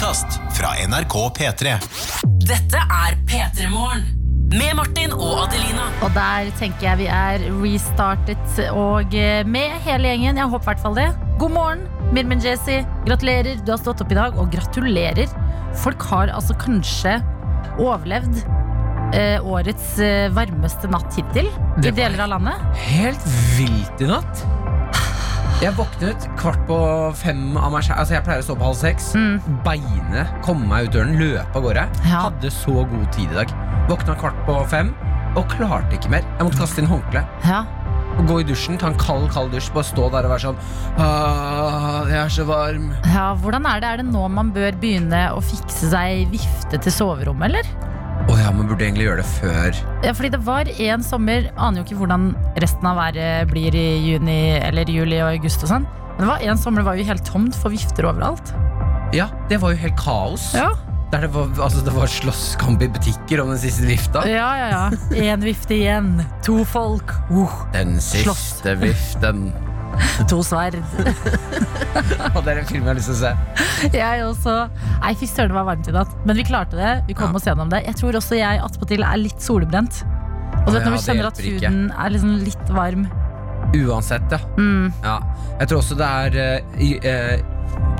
podkast 0.00 0.38
fra 0.56 0.70
NRK 0.88 1.14
P3. 1.36 1.72
Dette 2.48 2.80
er 2.80 3.16
P3 3.28 3.66
Morgen. 3.68 4.06
Med 4.48 4.72
Martin 4.78 5.12
og 5.12 5.42
Adelina. 5.42 5.90
Og 6.00 6.14
der 6.14 6.48
tenker 6.56 6.86
jeg 6.86 7.00
vi 7.02 7.08
er 7.12 7.42
restartet 7.60 8.62
og 8.72 9.12
eh, 9.12 9.42
med 9.44 9.74
hele 9.84 10.08
gjengen. 10.08 10.40
Jeg 10.40 10.48
håper 10.54 10.64
i 10.64 10.68
hvert 10.70 10.80
fall 10.86 10.96
det. 10.96 11.04
God 11.42 11.52
morgen, 11.52 11.82
Mirmen 12.16 12.40
Jesse. 12.40 12.78
Gratulerer, 13.04 13.60
du 13.60 13.74
har 13.74 13.82
stått 13.82 14.00
opp 14.00 14.14
i 14.14 14.16
dag. 14.16 14.40
Og 14.40 14.48
gratulerer. 14.54 15.28
Folk 15.84 16.08
har 16.08 16.32
altså 16.32 16.56
kanskje 16.64 17.18
overlevd 17.76 18.40
eh, 19.12 19.36
årets 19.44 19.98
eh, 20.00 20.30
varmeste 20.32 20.88
natt 20.96 21.12
hittil 21.20 21.52
i 21.84 21.92
deler 21.92 22.24
av 22.24 22.38
landet. 22.38 22.64
Helt 22.88 23.28
vilt 23.58 24.00
i 24.00 24.08
natt. 24.08 24.48
Jeg 25.60 25.74
våknet 25.76 26.24
kvart 26.40 26.62
på 26.68 26.76
fem 27.20 27.42
av 27.60 27.72
meg. 27.74 27.84
Altså 27.92 28.14
Jeg 28.16 28.24
pleier 28.24 28.40
å 28.40 28.46
stå 28.46 28.54
på 28.56 28.64
halv 28.70 28.78
seks. 28.80 29.10
Beine, 29.66 30.22
komme 30.44 30.64
meg 30.70 30.88
ut 30.88 30.94
døren, 30.96 31.18
løpe 31.20 31.58
av 31.60 31.66
gårde. 31.66 31.84
Ja. 32.08 32.22
Hadde 32.30 32.52
så 32.54 32.78
god 32.88 33.04
tid 33.12 33.28
i 33.34 33.42
dag. 33.42 33.52
Våkna 33.90 34.16
kvart 34.20 34.38
på 34.46 34.56
fem 34.72 34.94
og 35.36 35.44
klarte 35.52 35.98
ikke 35.98 36.10
mer. 36.16 36.24
Jeg 36.38 36.48
måtte 36.48 36.62
kaste 36.62 36.80
inn 36.82 36.88
håndkle. 36.90 37.22
Ja. 37.44 37.60
Og 38.18 38.24
gå 38.26 38.40
i 38.42 38.46
dusjen, 38.48 38.78
ta 38.80 38.88
en 38.90 38.96
kald, 38.98 39.28
kald 39.34 39.52
dusj. 39.54 39.68
Bare 39.76 39.86
stå 39.86 40.08
der 40.14 40.26
og 40.26 40.32
være 40.32 40.46
sånn 40.48 40.58
«Åh, 40.96 42.08
Jeg 42.10 42.18
er 42.24 42.32
så 42.34 42.46
varm. 42.48 42.88
ja, 43.12 43.28
Hvordan 43.38 43.68
er 43.70 43.84
det? 43.84 43.92
Er 43.92 44.00
det 44.02 44.08
nå 44.08 44.24
man 44.32 44.50
bør 44.56 44.72
begynne 44.80 45.26
å 45.36 45.44
fikse 45.44 45.92
seg 45.92 46.24
vifte 46.32 46.80
til 46.80 46.92
soverommet, 46.96 47.52
eller? 47.52 47.89
Å 48.30 48.36
ja, 48.38 48.50
man 48.54 48.68
burde 48.70 48.84
egentlig 48.86 49.08
gjøre 49.08 49.22
det 49.24 49.30
før. 49.40 49.78
Ja, 50.06 50.12
fordi 50.14 50.30
det 50.36 50.40
var 50.46 50.68
en 50.70 51.02
sommer 51.02 51.48
Aner 51.58 51.80
jo 51.80 51.86
ikke 51.88 51.98
hvordan 51.98 52.28
resten 52.62 52.86
av 52.86 53.00
været 53.00 53.48
blir 53.50 53.74
i 53.74 53.86
juni 54.06 54.36
eller 54.60 54.86
juli 54.90 55.18
og 55.18 55.32
august 55.32 55.64
og 55.66 55.72
sånn. 55.72 55.86
Men 56.14 56.22
det 56.22 56.28
var 56.30 56.44
en 56.52 56.60
sommer 56.60 56.84
det 56.84 56.88
var 56.90 57.00
jo 57.00 57.06
helt 57.08 57.24
tomt 57.26 57.56
for 57.58 57.74
vifter 57.74 58.06
overalt. 58.06 58.52
Ja, 59.16 59.26
det 59.50 59.58
var 59.62 59.74
jo 59.74 59.80
helt 59.82 59.98
kaos. 59.98 60.52
Ja, 60.54 60.68
Der 61.10 61.24
det 61.26 61.32
var, 61.34 61.48
altså, 61.58 61.80
det 61.82 61.90
var 61.96 62.06
slåsskamp 62.06 62.82
i 62.86 62.88
butikker 62.94 63.40
om 63.42 63.48
den 63.50 63.58
siste 63.58 63.88
vifta. 63.88 64.22
ja, 64.30 64.50
ja. 64.60 64.68
ja. 64.70 65.32
Én 65.32 65.42
vifte 65.42 65.74
igjen. 65.74 66.20
To 66.46 66.60
folk. 66.64 67.10
Uh, 67.32 67.50
Den 67.74 67.96
Slåss. 67.98 68.38
siste 68.60 68.76
viften. 68.78 69.48
To 70.30 70.40
sverd. 70.46 70.76
Og 72.34 72.40
det 72.44 72.52
er 72.54 72.60
en 72.62 72.68
film 72.68 72.84
jeg 72.84 72.90
har 72.90 72.98
lyst 72.98 73.10
til 73.10 73.16
å 73.16 73.20
se. 73.20 73.90
Jeg 73.96 74.24
også. 74.26 74.54
Nei, 75.02 75.12
fy 75.18 75.26
søren, 75.30 75.50
det 75.52 75.56
var 75.58 75.66
varmt 75.70 75.88
i 75.90 75.94
natt. 75.96 76.12
Men 76.28 76.38
vi 76.38 76.44
klarte 76.46 76.78
det. 76.78 76.92
Vi 77.08 77.16
kom 77.18 77.30
Ja. 77.32 77.40
oss 77.40 77.48
gjennom 77.48 77.70
det. 77.72 77.82
Jeg 77.88 77.96
tror 78.00 78.18
også 78.20 78.38
jeg 78.38 78.60
attpåtil 78.64 79.04
er 79.06 79.16
litt 79.20 79.40
solbrent. 79.42 80.02
Og 80.60 80.66
du 80.68 80.72
vet 80.76 80.82
ja, 80.82 80.90
når 80.90 80.96
vi 80.98 81.04
kjenner 81.06 81.30
at 81.30 81.40
huden 81.40 81.80
er 81.96 82.10
liksom 82.14 82.34
litt 82.44 82.74
varm. 82.76 83.06
Uansett, 83.76 84.32
ja. 84.34 84.38
Mm. 84.58 84.90
ja. 85.04 85.16
Jeg 85.60 85.70
tror 85.70 85.78
også 85.82 85.96
det 86.00 86.08
er 86.10 86.38
uh, 86.58 86.80
i- 86.82 86.98
eh, 87.06 87.42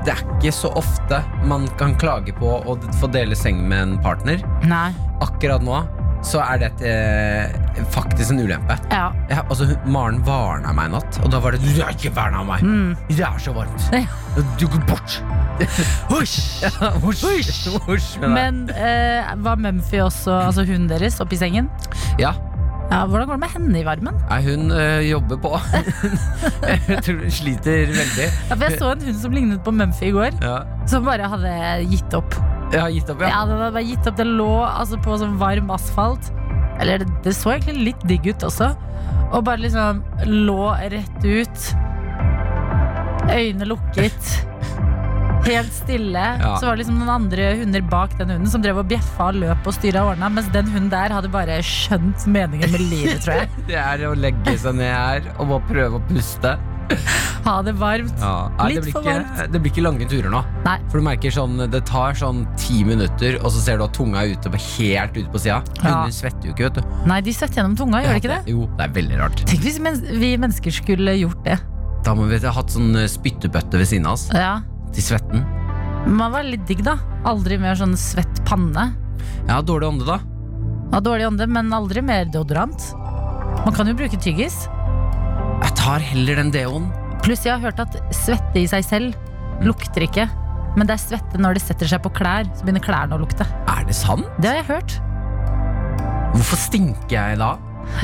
Det 0.03 0.11
er 0.15 0.21
ikke 0.35 0.51
så 0.53 0.71
ofte 0.75 1.19
man 1.47 1.67
kan 1.77 1.93
klage 2.01 2.33
på 2.35 2.49
å 2.65 2.75
få 2.99 3.07
dele 3.13 3.35
seng 3.37 3.61
med 3.69 3.81
en 3.85 3.93
partner. 4.03 4.41
Nei. 4.67 4.89
Akkurat 5.21 5.61
nå 5.63 5.77
så 6.21 6.41
er 6.45 6.59
det 6.61 6.69
eh, 6.85 7.81
faktisk 7.93 8.31
en 8.35 8.43
ulempe. 8.43 8.75
Ja. 8.91 9.07
Ja, 9.31 9.41
altså, 9.49 9.65
Maren 9.89 10.19
varna 10.27 10.73
meg 10.77 10.91
i 10.91 10.93
natt, 10.95 11.17
og 11.23 11.31
da 11.33 11.39
var 11.41 11.55
det 11.55 11.61
Du 11.65 11.81
har 11.81 11.95
ikke 11.95 12.11
verna 12.15 12.43
meg! 12.47 12.61
Mm. 12.61 12.93
Det 13.09 13.23
er 13.25 13.39
så 13.41 13.53
varmt! 13.55 13.87
Ja. 13.95 14.05
Du 14.61 14.67
går 14.69 14.83
bort! 14.89 15.17
Husj! 16.11 16.37
Ja, 16.81 16.91
husj! 17.01 17.25
Husj 17.87 18.13
med. 18.21 18.29
Men 18.37 18.61
eh, 18.75 19.33
var 19.43 19.59
Mumphy 19.61 19.99
også, 20.05 20.37
altså 20.47 20.65
hunden 20.67 20.87
deres, 20.91 21.19
oppi 21.23 21.37
sengen? 21.41 21.69
Ja. 22.21 22.33
Ja, 22.91 23.05
hvordan 23.07 23.29
går 23.29 23.37
det 23.37 23.41
med 23.45 23.53
henne 23.55 23.79
i 23.79 23.85
varmen? 23.87 24.17
Nei, 24.27 24.39
hun 24.43 24.71
øh, 24.75 25.01
jobber 25.07 25.37
på. 25.39 25.51
jeg 26.91 26.97
tror 27.05 27.21
hun 27.21 27.31
sliter 27.31 27.85
veldig. 27.95 28.25
Ja, 28.49 28.55
for 28.57 28.65
jeg 28.67 28.79
så 28.81 28.89
en 28.97 29.05
hund 29.07 29.21
som 29.21 29.31
lignet 29.37 29.61
på 29.63 29.71
Mumphy 29.71 30.09
i 30.09 30.15
går, 30.15 30.35
Ja. 30.43 30.57
som 30.91 31.07
bare 31.07 31.29
hadde 31.31 31.53
gitt 31.87 32.17
opp. 32.19 32.35
Jeg 32.71 32.79
har 32.79 32.93
gitt 32.95 33.09
opp, 33.11 33.23
ja. 33.25 33.31
Ja, 33.33 33.41
den 33.49 33.59
hadde 33.59 33.73
bare 33.75 33.87
gitt 33.87 34.07
opp. 34.07 34.17
Det 34.19 34.27
lå 34.27 34.51
altså, 34.67 34.99
på 35.03 35.17
sånn 35.19 35.35
varm 35.41 35.73
asfalt. 35.75 36.31
Eller 36.81 37.03
det, 37.03 37.09
det 37.25 37.35
så 37.37 37.55
egentlig 37.55 37.91
litt 37.91 38.05
digg 38.09 38.31
ut 38.31 38.45
også. 38.47 38.71
Og 39.31 39.43
bare 39.47 39.63
liksom 39.63 40.01
lå 40.27 40.71
rett 40.93 41.27
ut. 41.27 41.67
Øynene 43.31 43.67
lukket. 43.69 44.31
Helt 45.47 45.73
stille. 45.73 46.23
Ja. 46.41 46.55
Så 46.59 46.67
var 46.67 46.75
det 46.75 46.83
liksom 46.83 46.99
noen 47.01 47.13
andre 47.15 47.51
hunder 47.61 47.85
bak 47.91 48.13
den 48.19 48.29
hunden 48.33 48.49
som 48.51 48.63
drev 48.63 48.81
og 48.83 48.89
bjeffa 48.91 49.31
og 49.31 49.39
løp 49.41 49.67
og 49.67 49.75
styra 49.75 50.03
og 50.05 50.13
ordna, 50.13 50.29
mens 50.33 50.51
den 50.53 50.69
hunden 50.69 50.91
der 50.93 51.15
hadde 51.15 51.31
bare 51.33 51.57
skjønt 51.65 52.27
meningen 52.29 52.71
med 52.73 52.83
livet, 52.91 53.23
tror 53.25 53.41
jeg. 53.41 53.49
Det 53.71 53.79
er 53.81 54.05
å 54.07 54.13
legge 54.17 54.55
seg 54.61 54.77
ned 54.77 54.93
her 54.93 55.31
og 55.37 55.55
bare 55.55 55.67
prøve 55.71 55.99
å 55.99 56.05
puste. 56.11 56.55
Ha 57.47 57.55
det 57.65 57.71
varmt. 57.79 58.11
Nei, 58.21 58.67
Litt 58.69 58.75
det, 58.77 58.81
blir 58.85 58.93
for 58.93 59.01
ikke, 59.01 59.13
varmt. 59.17 59.53
det 59.53 59.61
blir 59.63 59.71
ikke 59.73 59.83
lange 59.85 60.07
turer 60.11 60.29
nå. 60.33 60.41
Nei. 60.65 60.75
For 60.91 61.01
du 61.01 61.05
merker 61.07 61.33
sånn, 61.33 61.55
Det 61.73 61.81
tar 61.89 62.13
sånn 62.19 62.43
ti 62.61 62.83
minutter, 62.85 63.39
og 63.41 63.49
så 63.55 63.63
ser 63.63 63.79
du 63.81 63.85
at 63.87 63.95
tunga 63.97 64.21
er 64.21 64.35
ute 64.35 64.51
på 64.53 64.59
helt 64.77 65.17
ute 65.17 65.29
på 65.33 65.41
sida. 65.41 65.61
Ja. 65.81 65.85
Hunder 66.03 66.13
svetter 66.13 66.49
jo 66.51 66.53
ikke, 66.55 66.69
vet 66.69 66.77
du. 66.81 66.95
Nei, 67.09 67.19
de 67.25 67.33
svetter 67.33 67.61
gjennom 67.61 67.77
tunga, 67.79 68.03
gjør 68.05 68.13
de 68.17 68.21
ikke 68.21 68.33
det? 68.35 68.41
Jo, 68.53 68.67
det 68.77 68.85
er 68.85 68.93
veldig 68.99 69.19
rart. 69.23 69.43
Tenk 69.49 69.65
hvis 69.65 69.79
men 69.81 69.97
vi 70.21 70.33
mennesker 70.37 70.75
skulle 70.77 71.15
gjort 71.17 71.41
det. 71.47 71.57
Da 72.05 72.13
må 72.17 72.27
vi 72.29 72.37
ha 72.41 72.53
hatt 72.55 72.73
sånn 72.73 72.93
øh, 72.97 73.07
spyttebøtte 73.09 73.77
ved 73.81 73.89
siden 73.89 74.07
av 74.09 74.17
oss. 74.19 74.27
Ja. 74.33 74.53
Til 74.93 75.05
svetten. 75.11 75.43
Man 76.09 76.33
var 76.33 76.45
litt 76.45 76.63
digg, 76.69 76.81
da. 76.85 76.95
Aldri 77.29 77.57
mer 77.61 77.77
sånn 77.77 77.93
svett 77.99 78.41
panne. 78.47 78.89
Ja, 79.47 79.59
dårlig 79.65 79.89
ånde, 79.91 80.07
da. 80.09 80.19
Ja, 80.91 80.99
dårlig 80.99 81.27
ånde, 81.29 81.45
men 81.47 81.69
aldri 81.73 82.01
mer 82.05 82.25
deodorant. 82.33 82.89
Man 83.65 83.73
kan 83.77 83.87
jo 83.89 83.93
bruke 83.97 84.17
tyggis. 84.21 84.63
Tar 85.81 86.03
heller 86.11 86.37
den 86.41 86.51
deoen. 86.53 86.89
Pluss 87.25 87.43
jeg 87.45 87.55
har 87.55 87.63
hørt 87.63 87.79
at 87.81 87.97
svette 88.15 88.61
i 88.61 88.67
seg 88.69 88.85
selv 88.85 89.65
lukter 89.65 90.05
ikke. 90.07 90.27
Men 90.77 90.87
det 90.87 90.95
er 90.95 91.01
svette 91.03 91.41
når 91.41 91.57
det 91.57 91.63
setter 91.65 91.89
seg 91.89 92.01
på 92.05 92.11
klær, 92.15 92.47
så 92.55 92.63
begynner 92.65 92.83
klærne 92.85 93.17
å 93.17 93.21
lukte. 93.21 93.45
Er 93.69 93.83
det 93.89 93.95
sant? 93.97 94.27
Det 94.41 94.51
har 94.53 94.61
jeg 94.61 94.69
hørt. 94.69 94.95
Hvorfor 96.31 96.61
stinker 96.61 97.11
jeg 97.17 97.39
da? 97.41 97.55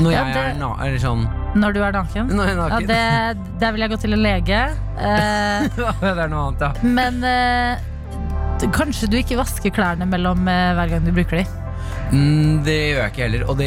Når 0.02 0.12
Ja, 0.12 0.24
jeg 0.26 0.34
det- 0.34 0.42
er, 0.42 0.54
na 0.58 0.68
er 0.84 0.98
sånn 1.00 1.22
Når 1.56 1.72
du 1.72 1.80
er 1.82 1.92
naken. 1.92 2.26
Når 2.28 2.44
jeg 2.44 2.52
er 2.52 2.58
Ja, 2.58 2.68
naken? 2.68 2.86
det, 2.88 3.58
der 3.60 3.72
vil 3.72 3.80
jeg 3.80 3.90
gå 3.90 3.96
til 4.02 4.12
en 4.12 4.22
lege. 4.22 4.58
Eh, 4.98 5.68
det 6.02 6.18
er 6.18 6.28
noe 6.28 6.48
annet, 6.48 6.60
ja. 6.60 6.72
men 6.82 7.24
eh, 7.24 7.78
kanskje 8.74 9.08
du 9.08 9.16
ikke 9.16 9.38
vasker 9.38 9.70
klærne 9.72 10.04
mellom 10.06 10.46
eh, 10.50 10.74
hver 10.76 10.90
gang 10.90 11.04
du 11.06 11.12
bruker 11.12 11.40
de. 11.40 11.46
Mm, 12.12 12.62
det 12.64 12.74
gjør 12.74 13.00
jeg 13.02 13.10
ikke 13.12 13.22
heller. 13.26 13.42
Og 13.50 13.58
det, 13.58 13.66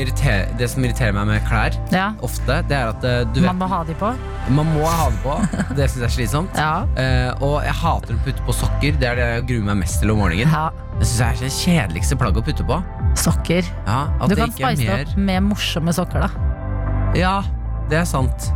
det 0.60 0.70
som 0.72 0.86
irriterer 0.86 1.14
meg 1.14 1.28
med 1.30 1.44
klær, 1.48 1.76
Ja, 1.94 2.08
ofte, 2.26 2.62
det 2.70 2.78
er 2.78 2.90
at 2.94 3.04
eh, 3.06 3.20
du 3.34 3.40
vet, 3.42 3.48
Man 3.52 3.60
må 3.62 3.68
ha 3.70 3.82
de 3.88 3.94
på. 4.00 4.12
man 4.50 4.72
må 4.74 4.86
ha 4.90 5.10
det 5.14 5.20
på. 5.24 5.36
Det 5.78 5.90
syns 5.92 6.00
jeg 6.02 6.08
er 6.10 6.16
slitsomt. 6.16 6.58
Ja. 6.58 6.72
Uh, 6.98 7.44
og 7.46 7.58
jeg 7.66 7.76
hater 7.82 8.18
å 8.18 8.24
putte 8.26 8.46
på 8.48 8.56
sokker. 8.58 8.98
Det 9.02 9.10
er 9.12 9.20
det 9.20 9.28
jeg 9.36 9.46
gruer 9.52 9.68
meg 9.72 9.82
mest 9.84 10.02
til 10.02 10.14
om 10.16 10.22
morgenen. 10.24 10.50
ja. 10.52 10.70
Det 11.02 11.08
syns 11.10 11.20
jeg 11.22 11.30
er 11.34 11.40
det 11.42 11.54
kjedeligste 11.56 12.16
plagget 12.20 12.42
å 12.44 12.46
putte 12.46 12.66
på. 12.68 12.76
Sokker. 13.18 13.66
Ja, 13.88 14.02
Du 14.22 14.36
det 14.36 14.38
kan 14.44 14.52
spice 14.54 14.82
det 14.84 14.90
mer 14.92 15.06
opp 15.08 15.18
med 15.30 15.44
morsomme 15.50 15.94
sokker, 15.98 16.28
da. 16.28 16.30
Ja, 17.18 17.36
det 17.90 17.98
er 18.04 18.06
sant. 18.06 18.52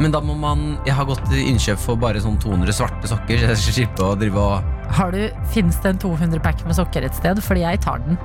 Men 0.00 0.14
da 0.14 0.20
må 0.24 0.32
man 0.38 0.78
Jeg 0.86 0.94
har 0.96 1.04
gått 1.08 1.22
til 1.28 1.42
innkjøp 1.50 1.80
for 1.82 1.98
bare 2.00 2.20
sånn 2.24 2.38
200 2.40 2.72
svarte 2.72 3.10
sokker, 3.10 3.38
så 3.44 3.52
jeg 3.52 3.62
skal 3.62 3.76
slippe 3.80 4.06
å 4.06 4.14
drive 4.20 4.40
og 4.40 4.94
Har 4.96 5.12
du, 5.14 5.20
Fins 5.52 5.76
det 5.84 5.94
en 5.94 6.00
200 6.02 6.40
pack 6.44 6.64
med 6.66 6.78
sokker 6.78 7.04
et 7.06 7.16
sted? 7.18 7.42
Fordi 7.44 7.66
jeg 7.66 7.80
tar 7.84 8.00
den. 8.06 8.16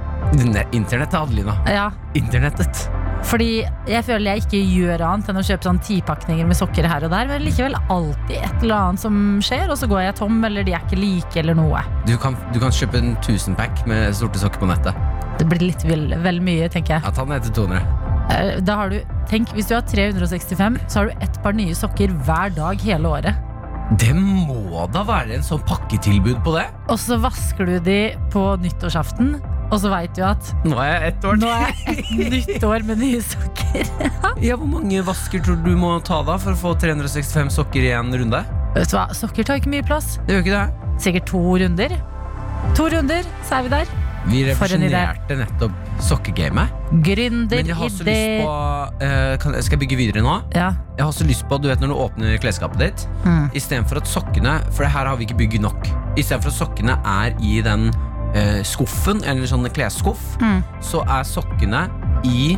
Ne- 0.56 0.64
Internettet, 0.74 1.18
Adelina. 1.20 1.58
Ja, 1.70 1.90
Internettet. 2.18 2.88
Fordi 3.26 3.64
jeg 3.90 4.04
føler 4.06 4.36
jeg 4.36 4.44
ikke 4.44 4.60
gjør 4.70 5.02
annet 5.08 5.30
enn 5.32 5.40
å 5.40 5.44
kjøpe 5.46 5.66
sånn 5.66 5.80
tipakninger 5.82 6.46
med 6.46 6.58
sokker 6.58 6.86
her 6.90 7.06
og 7.08 7.14
der. 7.14 7.30
Men 7.30 7.42
likevel 7.46 7.78
alltid 7.90 8.36
et 8.38 8.64
eller 8.66 8.76
annet 8.76 9.02
som 9.02 9.20
skjer, 9.46 9.66
og 9.74 9.80
så 9.82 9.90
går 9.90 10.04
jeg 10.08 10.18
tom, 10.20 10.38
eller 10.46 10.66
de 10.68 10.76
er 10.78 10.84
ikke 10.86 11.00
like, 11.00 11.34
eller 11.42 11.58
noe. 11.58 11.82
Du 12.06 12.14
kan, 12.22 12.38
du 12.54 12.60
kan 12.62 12.74
kjøpe 12.76 13.02
en 13.02 13.16
1000-pack 13.18 13.86
med 13.90 14.14
sorte 14.18 14.42
sokker 14.42 14.62
på 14.62 14.70
nettet. 14.70 14.98
Det 15.40 15.48
blir 15.52 15.66
litt 15.72 15.86
vel, 15.90 16.10
vel 16.26 16.42
mye, 16.44 16.70
tenker 16.72 16.98
jeg. 17.00 17.06
Ja, 17.08 17.14
ta 17.16 17.26
den 17.26 17.34
ned 17.36 17.48
til 17.50 17.58
200. 17.66 18.05
Eh, 18.32 18.60
Da 18.66 18.76
har 18.76 18.90
du, 18.90 19.00
tenk, 19.30 19.50
Hvis 19.56 19.68
du 19.70 19.76
har 19.76 19.82
365, 19.82 20.78
så 20.88 21.00
har 21.00 21.06
du 21.12 21.26
ett 21.26 21.42
par 21.44 21.54
nye 21.54 21.76
sokker 21.76 22.14
hver 22.26 22.54
dag 22.56 22.82
hele 22.82 23.08
året. 23.10 23.36
Det 24.02 24.16
må 24.18 24.88
da 24.92 25.04
være 25.06 25.36
en 25.38 25.44
sånn 25.46 25.62
pakketilbud 25.68 26.40
på 26.44 26.56
det? 26.56 26.64
Og 26.90 26.98
så 26.98 27.20
vasker 27.22 27.68
du 27.70 27.76
de 27.86 28.16
på 28.34 28.56
nyttårsaften, 28.64 29.36
og 29.70 29.78
så 29.82 29.92
veit 29.94 30.14
du 30.18 30.24
at 30.26 30.50
Nå 30.66 30.78
er 30.82 30.90
jeg 30.90 31.12
ett 31.12 31.26
år 31.30 31.38
nå 31.42 31.52
er 31.54 31.70
et 31.94 32.10
nytt 32.34 32.64
år 32.66 32.86
med 32.88 32.98
nye 33.04 33.22
sokker. 33.22 33.86
Ja, 34.42 34.56
Hvor 34.58 34.68
mange 34.68 35.04
vasker 35.06 35.40
tror 35.46 35.62
du 35.62 35.70
du 35.72 35.78
må 35.80 35.94
ta 36.04 36.22
da 36.26 36.36
for 36.42 36.52
å 36.56 36.60
få 36.60 36.74
365 36.82 37.54
sokker 37.60 37.86
i 37.86 37.94
en 37.96 38.10
runde? 38.14 38.42
Vet 38.76 38.90
du 38.92 38.98
hva, 38.98 39.06
Sokker 39.16 39.46
tar 39.48 39.62
ikke 39.62 39.72
mye 39.72 39.86
plass. 39.86 40.18
Det 40.26 40.34
gjør 40.36 40.44
ikke 40.46 40.58
det. 40.58 40.92
Sikkert 41.06 41.30
to 41.30 41.42
runder. 41.62 41.96
To 42.76 42.90
runder, 42.92 43.24
så 43.48 43.60
er 43.60 43.68
vi 43.68 43.74
der. 43.78 43.94
Vi 44.26 44.42
revolusjonerte 44.48 45.36
nettopp 45.38 45.72
sokkegamet. 46.02 46.72
Gründer, 47.06 47.60
Men 47.60 47.68
jeg 47.70 47.76
har 47.78 47.92
så 47.94 48.06
lyst 48.08 48.32
på 48.42 48.50
uh, 48.50 49.36
kan, 49.42 49.58
Skal 49.62 49.76
jeg 49.78 49.82
bygge 49.84 49.98
videre 50.00 50.24
nå? 50.26 50.34
Ja. 50.56 50.72
Jeg 50.98 51.06
har 51.06 51.14
så 51.14 51.28
lyst 51.28 51.46
på, 51.50 51.60
du 51.62 51.68
vet 51.70 51.82
Når 51.84 51.92
du 51.92 51.96
åpner 52.08 52.38
klesskapet 52.42 52.82
ditt, 52.82 53.06
Mm. 53.26 53.50
istedenfor 53.58 53.98
at 54.02 54.08
sokkene 54.10 54.56
For 54.74 54.86
her 54.86 55.06
har 55.10 55.16
vi 55.18 55.26
ikke 55.28 55.38
bygd 55.44 55.62
nok. 55.62 55.88
Istedenfor 56.18 56.50
at 56.54 56.58
sokkene 56.58 56.98
er 57.06 57.36
i 57.42 57.60
den 57.66 57.88
uh, 58.36 58.62
skuffen, 58.66 59.22
eller 59.26 59.46
sånn 59.50 59.70
klesskuff, 59.74 60.24
Mm. 60.42 60.64
så 60.82 61.04
er 61.06 61.24
sokkene 61.24 61.86
i 62.26 62.56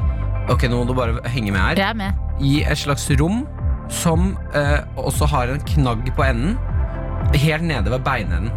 Ok, 0.50 0.64
nå 0.72 0.78
må 0.80 0.88
du 0.88 0.94
bare 0.96 1.20
henge 1.28 1.52
med 1.52 1.60
her. 1.60 1.76
Jeg 1.76 1.90
er 1.90 1.98
med. 2.00 2.14
I 2.40 2.62
et 2.64 2.78
slags 2.80 3.10
rom 3.20 3.42
som 3.92 4.38
uh, 4.56 4.80
også 4.96 5.28
har 5.28 5.52
en 5.52 5.60
knagg 5.60 6.08
på 6.16 6.24
enden. 6.24 6.56
Helt 7.36 7.64
nede 7.68 7.92
ved 7.92 8.00
beinenden. 8.08 8.48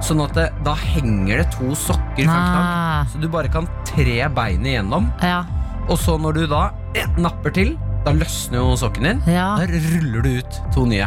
Sånn 0.00 0.20
at 0.24 0.32
det, 0.34 0.48
da 0.64 0.74
henger 0.74 1.42
det 1.42 1.50
to 1.54 1.74
sokker 1.76 2.24
knagg. 2.24 2.56
Ah, 2.56 3.04
Så 3.12 3.20
du 3.20 3.28
bare 3.28 3.48
kan 3.52 3.68
tre 3.84 4.28
beinet 4.34 4.66
igjennom. 4.74 5.10
ja, 5.22 5.42
Og 5.88 5.98
så 5.98 6.16
når 6.20 6.32
du 6.34 6.46
da 6.46 6.70
eh, 6.94 7.06
napper 7.18 7.50
til, 7.52 7.74
da 8.04 8.12
løsner 8.16 8.62
jo 8.62 8.76
sokken 8.80 9.02
din. 9.04 9.22
ja. 9.28 9.56
Da 9.60 9.66
ruller 9.68 10.22
du 10.24 10.30
ut 10.38 10.60
to 10.72 10.86
nye. 10.86 11.06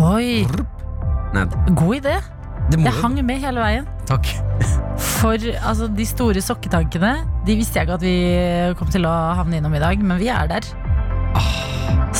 Oi, 0.00 0.46
Ned. 1.34 1.52
god 1.76 1.96
idé. 2.00 2.20
Det 2.70 2.78
Jeg 2.84 2.92
hang 3.02 3.16
med 3.26 3.40
hele 3.42 3.60
veien. 3.60 3.86
Takk. 4.06 4.26
For 5.00 5.34
altså, 5.66 5.88
de 5.96 6.04
store 6.06 6.40
sokketankene 6.44 7.10
De 7.46 7.54
visste 7.56 7.78
jeg 7.80 7.86
ikke 7.88 7.94
at 7.98 8.02
vi 8.04 8.74
kom 8.78 8.88
til 8.92 9.06
å 9.08 9.14
havne 9.34 9.58
innom 9.58 9.74
i 9.74 9.80
dag, 9.82 9.98
men 10.02 10.18
vi 10.20 10.28
er 10.28 10.46
der. 10.50 10.60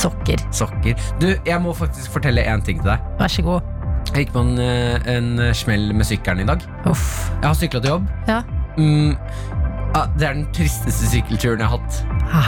Sokker. 0.01 0.39
Sokker. 0.55 0.95
Du, 1.21 1.27
jeg 1.45 1.61
må 1.61 1.73
faktisk 1.77 2.11
fortelle 2.15 2.43
én 2.47 2.63
ting 2.65 2.79
til 2.81 2.89
deg. 2.93 3.03
Vær 3.19 3.31
så 3.31 3.43
god. 3.45 3.67
Jeg 4.11 4.25
gikk 4.25 4.33
på 4.35 4.43
en, 4.43 4.57
eh, 4.59 5.07
en 5.07 5.29
smell 5.55 5.93
med 5.95 6.07
sykkelen 6.07 6.43
i 6.43 6.47
dag. 6.49 6.63
Uff. 6.89 7.31
Jeg 7.37 7.47
har 7.47 7.55
sykla 7.55 7.79
til 7.81 7.93
jobb. 7.93 8.09
Ja. 8.27 8.41
Mm, 8.75 9.15
ja, 9.95 10.05
det 10.17 10.27
er 10.27 10.33
den 10.35 10.47
tristeste 10.55 11.07
sykkelturen 11.11 11.63
jeg 11.63 11.67
har 11.71 11.79
hatt. 11.79 12.01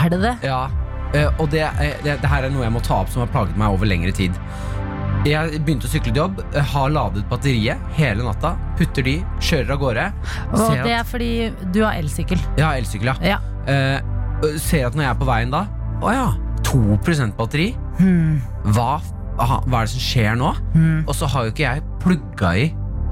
Er 0.04 0.12
det 0.12 0.20
det? 0.20 0.34
Ja, 0.44 0.60
eh, 1.16 1.30
og 1.38 1.48
det, 1.52 1.64
det, 2.04 2.18
det 2.20 2.30
her 2.30 2.44
er 2.44 2.52
noe 2.52 2.66
jeg 2.66 2.74
må 2.74 2.84
ta 2.84 3.00
opp 3.00 3.12
som 3.12 3.24
har 3.24 3.32
plaget 3.32 3.56
meg 3.60 3.72
over 3.72 3.88
lengre 3.88 4.12
tid. 4.12 4.36
Jeg 5.24 5.62
begynte 5.64 5.88
å 5.88 5.92
sykle 5.92 6.12
til 6.12 6.20
jobb, 6.20 6.42
eh, 6.52 6.70
har 6.74 6.92
ladet 6.92 7.24
batteriet 7.30 7.80
hele 7.96 8.26
natta, 8.26 8.52
putter 8.76 9.06
de, 9.06 9.16
kjører 9.40 9.72
av 9.72 9.80
gårde. 9.80 10.06
Og 10.52 10.76
det 10.84 10.96
er 10.98 11.08
fordi 11.08 11.32
du 11.72 11.80
har 11.80 11.96
elsykkel. 11.96 12.40
jeg 12.58 12.66
har 12.66 12.76
elsykkel, 12.76 13.14
ja. 13.14 13.36
Ja. 13.36 13.40
Uh, 13.64 14.58
ser 14.60 14.90
at 14.90 14.96
når 14.96 15.06
jeg 15.06 15.08
er 15.14 15.16
på 15.16 15.24
veien 15.24 15.48
da 15.48 15.62
Å 16.04 16.10
ja, 16.12 16.24
2% 16.68 17.32
batteri. 17.38 17.70
Hmm. 17.96 18.42
Hva, 18.76 18.98
aha, 19.38 19.60
hva 19.66 19.80
er 19.82 19.86
det 19.88 19.92
som 19.94 20.00
skjer 20.00 20.36
nå? 20.40 20.50
Mm. 20.74 21.04
Og 21.08 21.14
så 21.14 21.26
har 21.30 21.44
jo 21.44 21.50
ikke 21.54 21.64
jeg 21.68 21.82
plugga 22.02 22.50
i 22.56 22.66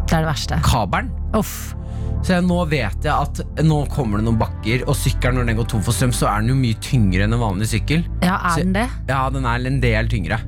Det 0.06 0.16
er 0.18 0.22
det 0.24 0.28
verste. 0.30 0.58
kabelen. 0.66 1.10
Uff. 1.34 1.74
Så 2.22 2.36
jeg, 2.36 2.44
nå 2.46 2.60
vet 2.70 3.02
jeg 3.02 3.10
at 3.12 3.40
nå 3.66 3.80
kommer 3.90 4.18
det 4.20 4.26
noen 4.28 4.38
bakker, 4.38 4.84
og 4.86 4.94
sykkelen 4.94 5.40
når 5.40 5.46
den 5.50 5.56
går 5.58 5.66
tom 5.72 5.82
for 5.82 5.92
strøm, 5.96 6.12
så 6.14 6.28
er 6.30 6.40
den 6.44 6.52
jo 6.52 6.54
mye 6.60 6.78
tyngre 6.84 7.24
enn 7.24 7.32
en 7.34 7.40
vanlig 7.42 7.66
sykkel. 7.72 8.04
Ja, 8.22 8.36
Så- 8.50 8.60
er 8.60 8.64
den 8.64 8.72
det? 8.76 8.88
Ja, 9.08 9.28
den 9.30 9.44
er 9.44 9.66
en 9.66 9.80
del 9.80 10.08
tyngre. 10.08 10.38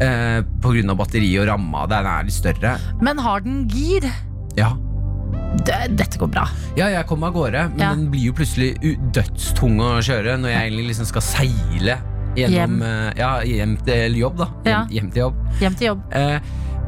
Eh, 0.00 0.40
på 0.62 0.72
grunn 0.72 0.88
av 0.90 0.96
batteri 0.96 1.28
og 1.42 1.46
ramma. 1.50 1.86
Den 1.86 2.06
er 2.06 2.22
litt 2.24 2.32
større. 2.32 2.78
Men 3.02 3.18
har 3.18 3.40
den 3.44 3.66
gir? 3.68 4.06
Ja. 4.56 4.72
Det, 5.66 5.96
dette 5.98 6.16
går 6.16 6.30
bra. 6.30 6.46
ja, 6.78 6.86
jeg 6.88 7.06
kom 7.06 7.20
meg 7.20 7.34
av 7.34 7.34
gårde, 7.34 7.68
men 7.74 7.78
Ja. 7.80 7.90
den 7.94 8.08
blir 8.10 8.22
jo 8.30 8.32
plutselig 8.32 8.78
dødstung 9.12 9.76
å 9.82 9.98
kjøre 10.00 10.38
når 10.40 10.48
jeg 10.54 10.70
egentlig 10.72 10.86
liksom 10.94 11.06
skal 11.06 11.20
seile 11.22 11.98
gjennom 12.40 12.80
Hjem. 12.80 12.82
eh, 12.82 13.12
Ja, 13.20 13.30
hjem 13.46 13.76
til 13.86 14.16
jobb, 14.20 14.36
da. 14.40 14.46
Hjem, 14.64 14.72
Ja. 14.72 14.80
hjem 14.96 15.10
til 15.12 15.22
jobb. 15.24 15.36
Hjem 15.60 15.74
til 15.80 15.86
jobb. 15.90 16.02
Eh, 16.12 16.40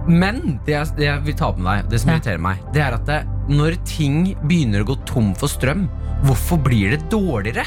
men 0.09 0.41
det 0.67 0.73
jeg, 0.75 0.97
det 0.97 1.05
jeg 1.07 1.23
vil 1.29 1.35
ta 1.39 1.53
med 1.57 1.65
deg, 1.69 1.91
det 1.93 2.01
som 2.03 2.11
irriterer 2.11 2.41
meg, 2.43 2.59
det 2.73 2.83
er 2.83 2.95
at 2.97 3.05
det, 3.07 3.21
når 3.49 3.77
ting 3.87 4.35
begynner 4.49 4.83
å 4.83 4.89
gå 4.93 4.97
tom 5.07 5.35
for 5.39 5.49
strøm, 5.49 5.89
hvorfor 6.25 6.59
blir 6.63 6.91
det 6.97 7.05
dårligere? 7.11 7.67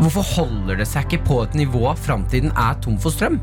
Hvorfor 0.00 0.24
holder 0.36 0.76
det 0.82 0.86
seg 0.90 1.06
ikke 1.08 1.24
på 1.24 1.42
et 1.46 1.54
nivå 1.56 1.92
framtiden 1.96 2.50
er 2.56 2.74
tom 2.84 2.98
for 3.00 3.10
strøm? 3.14 3.38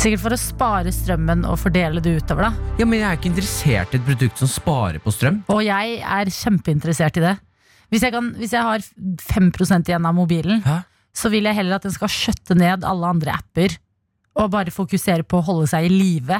Sikkert 0.00 0.22
for 0.22 0.34
å 0.34 0.38
spare 0.40 0.90
strømmen 0.94 1.44
og 1.46 1.58
fordele 1.60 2.00
det 2.02 2.16
utover, 2.22 2.48
da. 2.48 2.52
Ja, 2.78 2.86
men 2.86 3.00
Jeg 3.00 3.08
er 3.10 3.16
ikke 3.18 3.30
interessert 3.34 3.94
i 3.94 3.98
et 3.98 4.06
produkt 4.06 4.38
som 4.38 4.48
sparer 4.48 4.98
på 5.02 5.12
strøm. 5.12 5.42
Og 5.50 5.62
jeg 5.66 5.98
er 6.00 6.24
kjempeinteressert 6.30 7.16
i 7.20 7.24
det. 7.26 7.36
Hvis 7.90 8.02
jeg, 8.06 8.12
kan, 8.14 8.32
hvis 8.38 8.52
jeg 8.54 8.62
har 8.62 8.78
5% 8.78 9.88
igjen 9.90 10.06
av 10.06 10.14
mobilen, 10.14 10.62
Hæ? 10.62 10.76
Så 11.14 11.30
vil 11.32 11.44
jeg 11.48 11.54
heller 11.58 11.76
at 11.80 11.82
den 11.88 11.92
skal 11.94 12.08
skjøtte 12.08 12.56
ned 12.58 12.84
alle 12.86 13.06
andre 13.06 13.32
apper. 13.40 13.76
Og 14.38 14.50
bare 14.52 14.70
fokusere 14.70 15.24
på 15.26 15.40
å 15.40 15.44
holde 15.44 15.66
seg 15.68 15.88
i 15.88 15.92
live. 15.92 16.38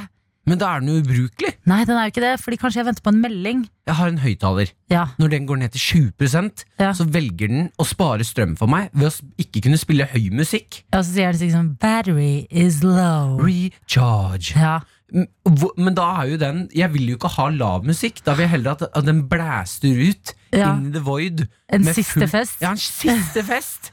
Men 0.48 0.56
da 0.58 0.70
er 0.74 0.80
den 0.80 0.88
jo 0.88 1.00
ubrukelig. 1.02 1.50
Nei, 1.68 1.82
den 1.84 1.98
er 2.00 2.06
jo 2.08 2.12
ikke 2.14 2.22
det, 2.24 2.30
fordi 2.40 2.56
kanskje 2.58 2.80
jeg 2.80 2.86
venter 2.86 3.04
på 3.04 3.10
en 3.12 3.20
melding. 3.22 3.58
Jeg 3.86 3.94
har 3.98 4.08
en 4.08 4.20
høyttaler. 4.22 4.70
Ja, 4.90 5.02
Når 5.20 5.28
den 5.34 5.44
går 5.46 5.58
ned 5.60 5.72
til 5.76 5.82
20 6.16 6.64
Ja. 6.80 6.92
så 6.96 7.04
velger 7.06 7.48
den 7.52 7.68
å 7.78 7.84
spare 7.86 8.24
strøm 8.24 8.56
for 8.56 8.66
meg 8.66 8.88
ved 8.94 9.10
å 9.10 9.30
ikke 9.38 9.60
kunne 9.66 9.78
spille 9.78 10.06
høy 10.08 10.30
musikk. 10.32 10.82
Og 10.94 11.04
så 11.04 11.12
sier 11.12 11.32
den 11.36 11.50
sånn 11.52 11.76
Battery 11.78 12.46
is 12.50 12.82
low. 12.82 13.38
Recharge. 13.38 14.54
Ja, 14.56 14.80
Men 15.12 15.94
da 15.98 16.22
er 16.22 16.28
jo 16.30 16.36
den 16.38 16.68
Jeg 16.72 16.92
vil 16.92 17.08
jo 17.10 17.16
ikke 17.16 17.32
ha 17.36 17.48
lav 17.50 17.84
musikk. 17.84 18.22
Da 18.24 18.32
vil 18.34 18.46
jeg 18.46 18.50
heller 18.56 18.76
at 18.78 19.04
den 19.04 19.24
blæster 19.28 19.90
ut 20.08 20.34
Ja. 20.52 20.72
in 20.76 20.92
the 20.92 21.00
void. 21.00 21.48
En 21.68 21.84
siste 21.84 22.20
full- 22.20 22.28
fest. 22.28 22.60
Ja, 22.62 22.70
en 22.70 22.76
siste 22.76 23.42
fest. 23.44 23.89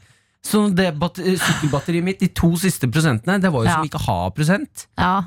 Så 0.48 0.62
det 0.72 0.94
sykkelbatteriet 0.96 2.06
mitt, 2.06 2.20
de 2.24 2.30
to 2.32 2.54
siste 2.60 2.88
prosentene, 2.88 3.40
det 3.44 3.52
var 3.52 3.66
jo 3.66 3.70
Ja. 3.70 3.76
som 3.76 3.88
ikke 3.90 4.04
ha 4.06 4.30
prosent. 4.32 4.88
ja. 4.98 5.24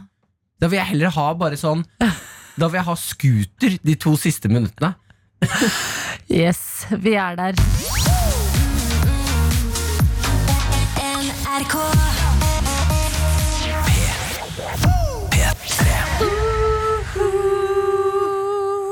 Da 0.61 0.69
vil 0.69 0.77
jeg 0.79 0.87
heller 0.93 1.09
ha 1.11 1.33
bare 1.35 1.57
sånn 1.57 1.87
Da 2.59 2.69
vil 2.69 2.75
jeg 2.81 2.85
ha 2.85 2.95
scooter 2.95 3.79
de 3.83 3.95
to 3.97 4.13
siste 4.17 4.49
minuttene. 4.49 4.95
Yes, 6.29 6.85
vi 6.91 7.15
er 7.17 7.35
der. 7.37 7.55
NRK 11.61 11.77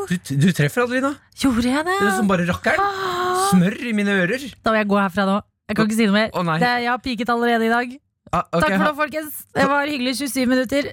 Du, 0.08 0.16
du 0.40 0.48
treffer, 0.56 0.86
Adelina. 0.86 1.10
Gjorde 1.36 1.68
jeg 1.68 1.84
det? 1.84 1.94
Det 2.00 2.06
er 2.08 2.14
som 2.16 2.28
bare 2.30 2.46
rakkeren. 2.48 2.94
Smør 3.50 3.74
i 3.90 3.92
mine 3.96 4.14
ører. 4.22 4.46
Da 4.64 4.72
vil 4.72 4.80
jeg 4.80 4.88
gå 4.88 4.96
herfra 5.02 5.26
nå. 5.28 5.34
Jeg 5.68 5.76
kan 5.76 5.84
ikke 5.88 5.98
si 5.98 6.06
noe 6.08 6.16
mer. 6.16 6.30
Å, 6.32 6.42
nei. 6.48 6.58
det, 6.62 6.70
jeg 6.84 6.90
har 6.94 7.02
piket 7.04 7.28
allerede 7.34 7.66
i 7.68 7.72
dag. 7.74 7.98
Ah, 8.32 8.44
ok, 8.52 8.60
Takk 8.62 8.72
for 8.76 8.86
nå, 8.86 8.94
folkens. 8.96 9.42
Det 9.56 9.66
var 9.68 9.88
hyggelig 9.88 10.16
27 10.20 10.46
minutter. 10.48 10.92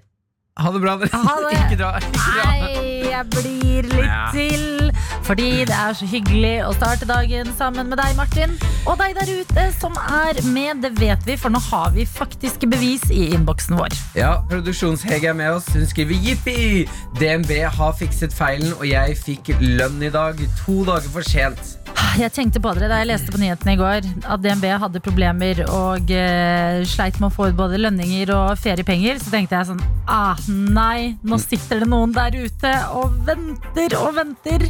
ha 0.60 0.72
det 0.72 0.82
bra. 0.84 0.98
dere. 1.00 1.10
Ha 1.20 1.36
det. 1.44 1.54
Ikke 1.66 1.78
dra. 1.80 1.94
Ikke 2.00 2.12
dra. 2.26 2.44
Nei, 2.52 2.84
jeg 3.12 3.30
blir 3.34 3.90
litt 3.92 4.06
Ja. 4.06 4.26
til. 4.36 4.92
Fordi 5.26 5.48
det 5.66 5.74
er 5.74 5.94
så 5.98 6.06
hyggelig 6.06 6.52
å 6.68 6.74
starte 6.76 7.08
dagen 7.10 7.48
sammen 7.58 7.88
med 7.90 7.98
deg, 7.98 8.12
Martin. 8.16 8.52
Og 8.86 9.00
deg 9.00 9.16
der 9.18 9.32
ute 9.42 9.64
som 9.80 9.96
er 9.98 10.38
med, 10.54 10.84
det 10.84 10.92
vet 11.00 11.24
vi, 11.26 11.36
for 11.42 11.50
nå 11.50 11.58
har 11.72 11.90
vi 11.96 12.06
faktiske 12.06 12.68
bevis 12.70 13.08
i 13.10 13.32
innboksen 13.34 13.80
vår. 13.80 13.96
Ja, 14.20 14.36
Produksjonshege 14.52 15.32
er 15.32 15.40
med 15.40 15.56
oss. 15.58 15.72
Hun 15.74 15.88
skriver 15.90 16.20
jippi! 16.22 16.86
DNB 17.18 17.64
har 17.80 17.96
fikset 17.98 18.36
feilen, 18.38 18.76
og 18.78 18.86
jeg 18.86 19.18
fikk 19.24 19.56
lønn 19.64 19.98
i 20.06 20.12
dag. 20.14 20.38
To 20.66 20.84
dager 20.86 21.10
for 21.16 21.26
sent. 21.26 21.74
Jeg 22.16 22.32
tenkte 22.32 22.62
på 22.64 22.72
det 22.78 22.88
da 22.88 23.02
jeg 23.02 23.10
leste 23.10 23.32
på 23.34 23.40
nyhetene 23.42 23.74
i 23.76 23.80
går 23.80 24.06
at 24.32 24.40
DNB 24.40 24.64
hadde 24.80 25.02
problemer 25.04 25.60
og 25.66 26.12
eh, 26.16 26.80
sleit 26.88 27.18
med 27.20 27.28
å 27.28 27.34
få 27.36 27.50
ut 27.52 27.58
både 27.58 27.80
lønninger 27.82 28.32
og 28.32 28.54
feriepenger. 28.62 29.20
Så 29.20 29.34
tenkte 29.34 29.58
jeg 29.60 29.68
sånn 29.68 29.82
ah, 30.08 30.40
nei, 30.48 31.18
nå 31.28 31.40
sitter 31.44 31.84
det 31.84 31.90
noen 31.92 32.16
der 32.16 32.38
ute 32.38 32.72
og 32.96 33.18
venter 33.28 33.98
og 34.00 34.16
venter. 34.16 34.64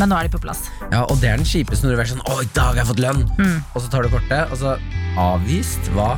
Men 0.00 0.10
nå 0.10 0.18
er 0.18 0.26
de 0.26 0.34
på 0.34 0.42
plass. 0.42 0.64
Ja, 0.90 1.04
Og 1.06 1.22
det 1.22 1.30
er 1.30 1.38
den 1.38 1.46
kjipeste 1.46 1.86
når 1.86 1.94
du 1.94 2.02
er 2.02 2.10
sånn 2.10 2.26
Å, 2.26 2.40
i 2.42 2.50
dag 2.56 2.72
har 2.72 2.82
jeg 2.82 2.90
fått 2.90 3.04
lønn! 3.04 3.24
Mm. 3.38 3.56
Og 3.62 3.80
så 3.84 3.94
tar 3.94 4.02
du 4.02 4.12
kortet, 4.12 4.50
og 4.50 4.58
så 4.58 4.74
Avvist? 5.18 5.92
Hva? 5.94 6.12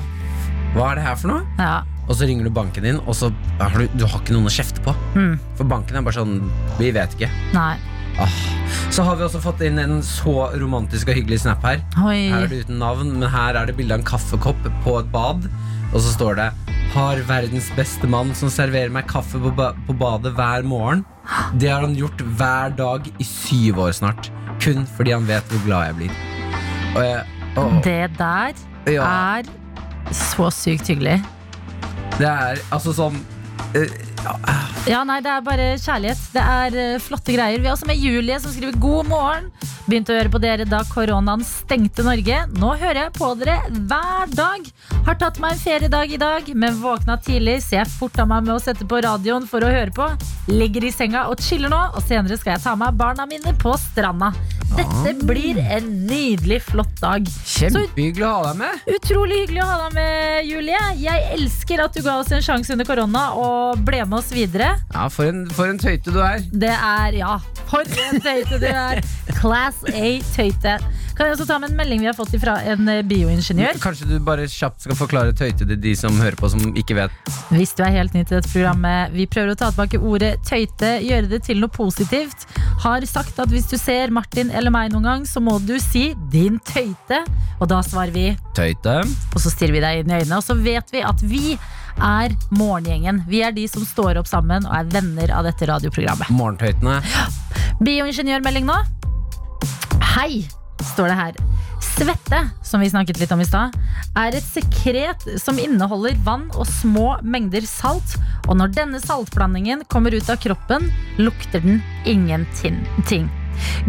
Hva 0.74 0.90
er 0.90 1.00
det 1.00 1.06
her 1.10 1.20
for 1.20 1.34
noe? 1.34 1.44
Ja. 1.60 1.76
Og 2.08 2.16
så 2.16 2.26
ringer 2.26 2.48
du 2.48 2.54
banken 2.56 2.88
din, 2.88 2.98
og 3.04 3.14
så 3.14 3.28
har 3.60 3.76
du, 3.76 3.86
du 4.00 4.08
har 4.08 4.18
ikke 4.22 4.34
noen 4.34 4.48
å 4.48 4.56
kjefte 4.56 4.82
på. 4.84 4.96
Mm. 5.12 5.36
For 5.60 5.68
banken 5.68 6.00
er 6.00 6.08
bare 6.08 6.22
sånn 6.22 6.40
Vi 6.80 6.90
vet 6.96 7.16
ikke. 7.18 7.28
Nei. 7.52 7.74
Ah. 8.20 8.38
Så 8.90 9.04
har 9.06 9.16
vi 9.16 9.24
også 9.24 9.40
fått 9.42 9.62
inn 9.64 9.78
en 9.80 10.00
så 10.04 10.50
romantisk 10.60 11.10
og 11.10 11.16
hyggelig 11.18 11.40
snap 11.44 11.62
her. 11.66 11.82
Oi. 12.02 12.28
Her 12.32 12.44
er 12.44 12.50
det 12.50 12.64
uten 12.66 12.80
navn, 12.82 13.14
men 13.16 13.30
her 13.30 13.58
er 13.58 13.70
det 13.70 13.76
bilde 13.78 13.94
av 13.94 14.02
en 14.02 14.08
kaffekopp 14.08 14.66
på 14.84 14.96
et 14.98 15.10
bad. 15.14 15.46
Og 15.90 16.02
så 16.02 16.12
står 16.14 16.36
det 16.38 16.50
'Har 16.90 17.22
verdens 17.26 17.70
beste 17.76 18.06
mann 18.06 18.34
som 18.34 18.50
serverer 18.50 18.90
meg 18.90 19.06
kaffe 19.06 19.38
på, 19.38 19.54
ba 19.54 19.72
på 19.86 19.94
badet 19.94 20.34
hver 20.34 20.62
morgen'. 20.62 21.04
Det 21.56 21.70
har 21.70 21.80
han 21.80 21.94
gjort 21.94 22.18
hver 22.18 22.76
dag 22.76 23.06
i 23.18 23.24
syv 23.24 23.78
år 23.78 23.92
snart. 23.92 24.30
Kun 24.60 24.86
fordi 24.96 25.12
han 25.12 25.26
vet 25.26 25.44
hvor 25.48 25.64
glad 25.64 25.86
jeg 25.86 25.96
blir. 25.96 26.10
Jeg, 26.96 27.24
oh. 27.56 27.82
Det 27.82 28.10
der 28.18 28.52
ja, 28.86 29.04
er 29.38 29.42
så 30.10 30.50
sykt 30.50 30.88
hyggelig. 30.88 31.22
det 32.18 32.26
er 32.26 32.58
altså 32.72 32.92
sånn 32.92 33.16
uh, 33.76 33.86
ja, 34.24 34.34
Ja, 34.88 35.02
nei, 35.04 35.18
det 35.20 35.28
er 35.28 35.42
bare 35.44 35.66
kjærlighet. 35.76 36.20
Det 36.32 36.40
er 36.40 36.76
uh, 36.96 37.02
flotte 37.04 37.34
greier. 37.36 37.60
Vi 37.60 37.68
har 37.68 37.76
også 37.76 37.88
med 37.90 38.00
Julie 38.00 38.38
som 38.40 38.52
skriver 38.54 38.78
god 38.80 39.10
morgen. 39.10 39.50
Begynte 39.90 40.14
å 40.14 40.16
høre 40.16 40.32
på 40.32 40.40
dere 40.40 40.64
da 40.68 40.80
koronaen 40.88 41.42
stengte 41.44 42.04
Norge. 42.06 42.38
Nå 42.56 42.70
hører 42.80 43.02
jeg 43.02 43.12
på 43.18 43.28
dere 43.40 43.58
hver 43.90 44.30
dag. 44.32 44.70
Har 45.08 45.18
tatt 45.20 45.40
meg 45.42 45.56
en 45.56 45.60
feriedag 45.60 46.14
i 46.14 46.20
dag, 46.20 46.48
men 46.54 46.78
våkna 46.80 47.18
tidlig, 47.20 47.58
så 47.64 47.80
jeg 47.80 47.92
forta 47.92 48.24
meg 48.28 48.46
med 48.46 48.54
å 48.54 48.62
sette 48.62 48.86
på 48.88 49.00
radioen 49.04 49.48
for 49.50 49.66
å 49.66 49.72
høre 49.72 49.92
på. 49.96 50.06
Ligger 50.52 50.86
i 50.86 50.94
senga 50.94 51.26
og 51.28 51.42
chiller 51.44 51.72
nå, 51.72 51.80
og 51.96 52.04
senere 52.06 52.38
skal 52.40 52.54
jeg 52.54 52.64
ta 52.64 52.76
med 52.78 52.96
barna 53.00 53.26
mine 53.28 53.52
på 53.60 53.74
stranda. 53.82 54.30
Dette 54.76 55.16
blir 55.26 55.58
en 55.58 55.88
nydelig, 56.06 56.60
flott 56.68 56.92
dag. 57.02 57.26
Kjempehyggelig 57.26 58.26
å 58.28 58.30
ha 58.36 58.42
deg 58.46 58.60
med. 58.60 58.84
Utrolig 58.94 59.40
hyggelig 59.42 59.64
å 59.64 59.70
ha 59.72 59.78
deg 59.82 59.96
med, 59.98 60.46
Julie. 60.46 60.84
Jeg 61.02 61.26
elsker 61.34 61.82
at 61.82 61.96
du 61.96 62.04
ga 62.06 62.20
oss 62.22 62.30
en 62.36 62.44
sjanse 62.44 62.70
under 62.76 62.86
korona 62.86 63.24
og 63.40 63.82
ble 63.86 64.04
med 64.04 64.20
oss 64.20 64.30
videre. 64.34 64.69
Ja, 64.94 65.08
For 65.12 65.28
en, 65.30 65.44
for 65.54 65.70
en 65.70 65.78
tøyte 65.80 66.12
du 66.14 66.20
er. 66.24 66.42
Det 66.52 66.72
er, 66.72 67.18
ja, 67.20 67.36
for 67.70 67.86
en 68.08 68.20
tøyte 68.24 68.58
du 68.62 68.66
er. 68.70 69.00
Class 69.40 69.84
A 69.92 70.10
tøyte. 70.34 70.78
Kan 71.16 71.28
jeg 71.28 71.36
også 71.36 71.44
ta 71.50 71.58
med 71.60 71.72
en 71.72 71.76
melding 71.76 72.00
vi 72.00 72.08
har 72.08 72.16
fått 72.16 72.32
fra 72.40 72.54
en 72.72 72.88
eh, 72.88 73.02
bioingeniør? 73.04 73.76
Kanskje 73.82 74.06
du 74.08 74.14
bare 74.24 74.46
kjapt 74.48 74.86
skal 74.86 74.96
forklare 74.96 75.34
tøyte 75.36 75.66
til 75.68 75.76
de 75.80 75.92
som 75.98 76.16
hører 76.16 76.38
på, 76.40 76.48
som 76.48 76.70
ikke 76.80 76.96
vet. 76.96 77.18
Hvis 77.52 77.74
du 77.76 77.82
er 77.84 77.92
helt 77.98 78.14
ny 78.16 78.22
til 78.24 78.38
dette 78.38 78.48
programmet, 78.54 79.12
vi 79.12 79.26
prøver 79.28 79.52
å 79.52 79.58
ta 79.60 79.68
tilbake 79.68 80.00
ordet 80.00 80.32
tøyte, 80.48 80.94
gjøre 81.04 81.28
det 81.34 81.42
til 81.50 81.60
noe 81.60 81.72
positivt. 81.74 82.46
Har 82.86 83.04
sagt 83.10 83.36
at 83.42 83.52
hvis 83.52 83.68
du 83.68 83.76
ser 83.80 84.14
Martin 84.16 84.48
eller 84.48 84.72
meg 84.72 84.94
noen 84.94 85.10
gang, 85.10 85.28
så 85.28 85.42
må 85.44 85.58
du 85.60 85.76
si 85.82 86.14
'din 86.32 86.56
tøyte'. 86.72 87.20
Og 87.60 87.68
da 87.68 87.82
svarer 87.84 88.14
vi, 88.16 88.30
Tøyte. 88.56 89.02
og 89.34 89.40
så 89.44 89.52
stirrer 89.52 89.76
vi 89.76 89.84
deg 89.84 90.00
inn 90.00 90.10
i 90.10 90.22
øynene. 90.22 90.40
Og 90.40 90.44
så 90.46 90.56
vet 90.56 90.88
vi 90.92 91.04
at 91.04 91.20
vi 91.20 91.58
er 92.00 92.34
morgengjengen. 92.54 93.22
Vi 93.28 93.42
er 93.44 93.54
de 93.56 93.66
som 93.70 93.84
står 93.86 94.20
opp 94.20 94.28
sammen 94.30 94.66
og 94.68 94.74
er 94.76 94.88
venner 94.92 95.32
av 95.36 95.46
dette 95.48 95.68
radioprogrammet. 95.70 96.32
Morgentøytene. 96.34 97.00
Bioingeniørmelding 97.84 98.66
nå. 98.68 98.76
Hei, 100.16 100.42
står 100.92 101.12
det 101.12 101.18
her. 101.20 101.40
Svette, 101.80 102.40
som 102.64 102.82
vi 102.82 102.90
snakket 102.92 103.20
litt 103.20 103.32
om 103.32 103.40
i 103.40 103.48
stad, 103.48 103.76
er 104.18 104.36
et 104.36 104.44
sekret 104.44 105.24
som 105.40 105.58
inneholder 105.60 106.16
vann 106.26 106.48
og 106.54 106.68
små 106.68 107.14
mengder 107.22 107.64
salt. 107.68 108.16
Og 108.48 108.56
når 108.60 108.74
denne 108.76 109.00
saltblandingen 109.02 109.84
kommer 109.92 110.16
ut 110.16 110.32
av 110.32 110.40
kroppen, 110.42 110.90
lukter 111.20 111.64
den 111.64 111.80
ingenting. 112.08 112.80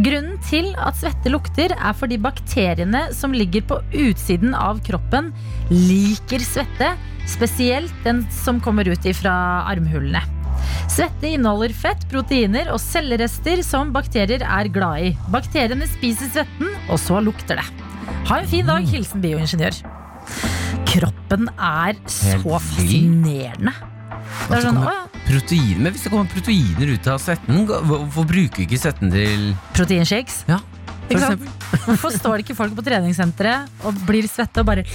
Grunnen 0.02 0.38
til 0.48 0.72
at 0.80 0.98
svette 1.00 1.32
lukter, 1.34 1.74
er 1.76 1.96
fordi 1.98 2.20
bakteriene 2.22 3.08
som 3.16 3.36
ligger 3.36 3.66
på 3.68 3.80
utsiden 4.08 4.56
av 4.58 4.82
kroppen, 4.86 5.32
liker 5.72 6.44
svette. 6.46 6.94
Spesielt 7.30 7.94
den 8.04 8.24
som 8.34 8.60
kommer 8.64 8.88
ut 8.90 9.06
ifra 9.08 9.34
armhulene. 9.70 10.24
Svette 10.92 11.30
inneholder 11.30 11.74
fett, 11.76 12.04
proteiner 12.12 12.72
og 12.74 12.82
cellerester 12.82 13.62
som 13.66 13.94
bakterier 13.96 14.44
er 14.44 14.72
glad 14.74 15.06
i. 15.06 15.14
Bakteriene 15.32 15.88
spiser 15.90 16.32
svetten, 16.34 16.74
og 16.90 17.00
så 17.02 17.22
lukter 17.24 17.62
det. 17.62 17.68
Ha 18.28 18.42
en 18.42 18.50
fin 18.50 18.68
dag. 18.68 18.86
Hilsen 18.92 19.24
bioingeniør. 19.24 19.80
Kroppen 20.92 21.48
er 21.56 21.96
så 22.10 22.36
fascinerende. 22.44 23.91
Det 24.50 24.58
er 24.58 24.66
sånn, 24.66 24.82
å 24.82 24.90
ja, 24.90 25.02
Protein, 25.28 25.78
men 25.80 25.94
Hvis 25.94 26.06
det 26.08 26.12
kommer 26.12 26.32
proteiner 26.32 26.94
ut 26.96 27.10
av 27.12 27.22
svetten, 27.24 27.64
hvorfor 27.68 28.28
bruker 28.28 28.64
vi 28.64 28.68
ikke 28.68 28.82
svetten 28.82 29.14
til 29.14 29.52
Proteinshakes. 29.78 30.42
Ja, 30.50 30.60
for. 31.12 31.48
Hvorfor 31.86 32.16
står 32.16 32.40
det 32.40 32.46
ikke 32.46 32.58
folk 32.58 32.76
på 32.78 32.86
treningssenteret 32.86 33.86
og 33.88 34.00
blir 34.08 34.28
svette 34.32 34.64
og 34.64 34.70
bare 34.72 34.86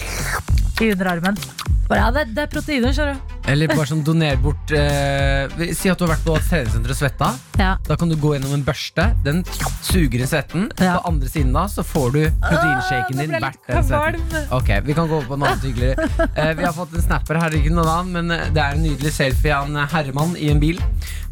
i 0.82 0.92
underarmen? 0.92 1.38
Bare, 1.86 2.00
ja, 2.00 2.06
det, 2.10 2.22
det 2.34 2.42
er 2.42 2.48
proteiner, 2.50 2.90
skjønner 2.94 3.14
du. 3.14 3.34
Eller 3.46 3.70
bare 3.70 3.86
sånn 3.86 4.00
doner 4.02 4.34
bort 4.42 4.72
eh, 4.74 5.46
Si 5.78 5.86
at 5.86 6.00
du 6.00 6.02
har 6.02 6.16
vært 6.16 6.24
på 6.26 6.34
treningssenteret 6.48 6.96
og 6.96 6.98
svetta. 6.98 7.28
Ja. 7.60 7.68
Da 7.86 7.94
kan 8.00 8.10
du 8.10 8.16
gå 8.18 8.32
gjennom 8.34 8.56
en 8.56 8.64
børste. 8.66 9.04
Den 9.22 9.44
suger 9.86 10.18
inn 10.18 10.26
svetten. 10.26 10.64
Ja. 10.82 10.96
På 10.98 11.12
andre 11.12 11.30
siden 11.30 11.52
da 11.54 11.62
så 11.70 11.84
får 11.86 12.08
du 12.16 12.18
proteinshaken 12.42 13.22
din. 13.22 13.36
hvert 13.38 13.70
den 13.70 13.86
svetten. 13.86 14.50
Ok, 14.58 14.72
Vi 14.88 14.96
kan 14.98 15.06
gå 15.06 15.20
over 15.20 15.30
på 15.30 15.38
noe 15.38 15.52
annet 15.52 15.68
hyggeligere. 15.68 16.08
Eh, 16.26 16.50
vi 16.58 16.66
har 16.66 16.74
fått 16.74 16.96
en 16.98 17.06
snapper 17.06 17.38
her, 17.38 17.54
ikke 17.54 17.70
noen 17.76 17.92
annen, 17.92 18.12
men 18.18 18.34
eh, 18.34 18.50
det 18.50 18.64
er 18.64 18.74
en 18.74 18.82
nydelig 18.82 19.14
selfie 19.14 19.54
av 19.54 19.70
en 19.70 19.78
herremann 19.94 20.34
i 20.42 20.50
en 20.50 20.58
bil. 20.62 20.82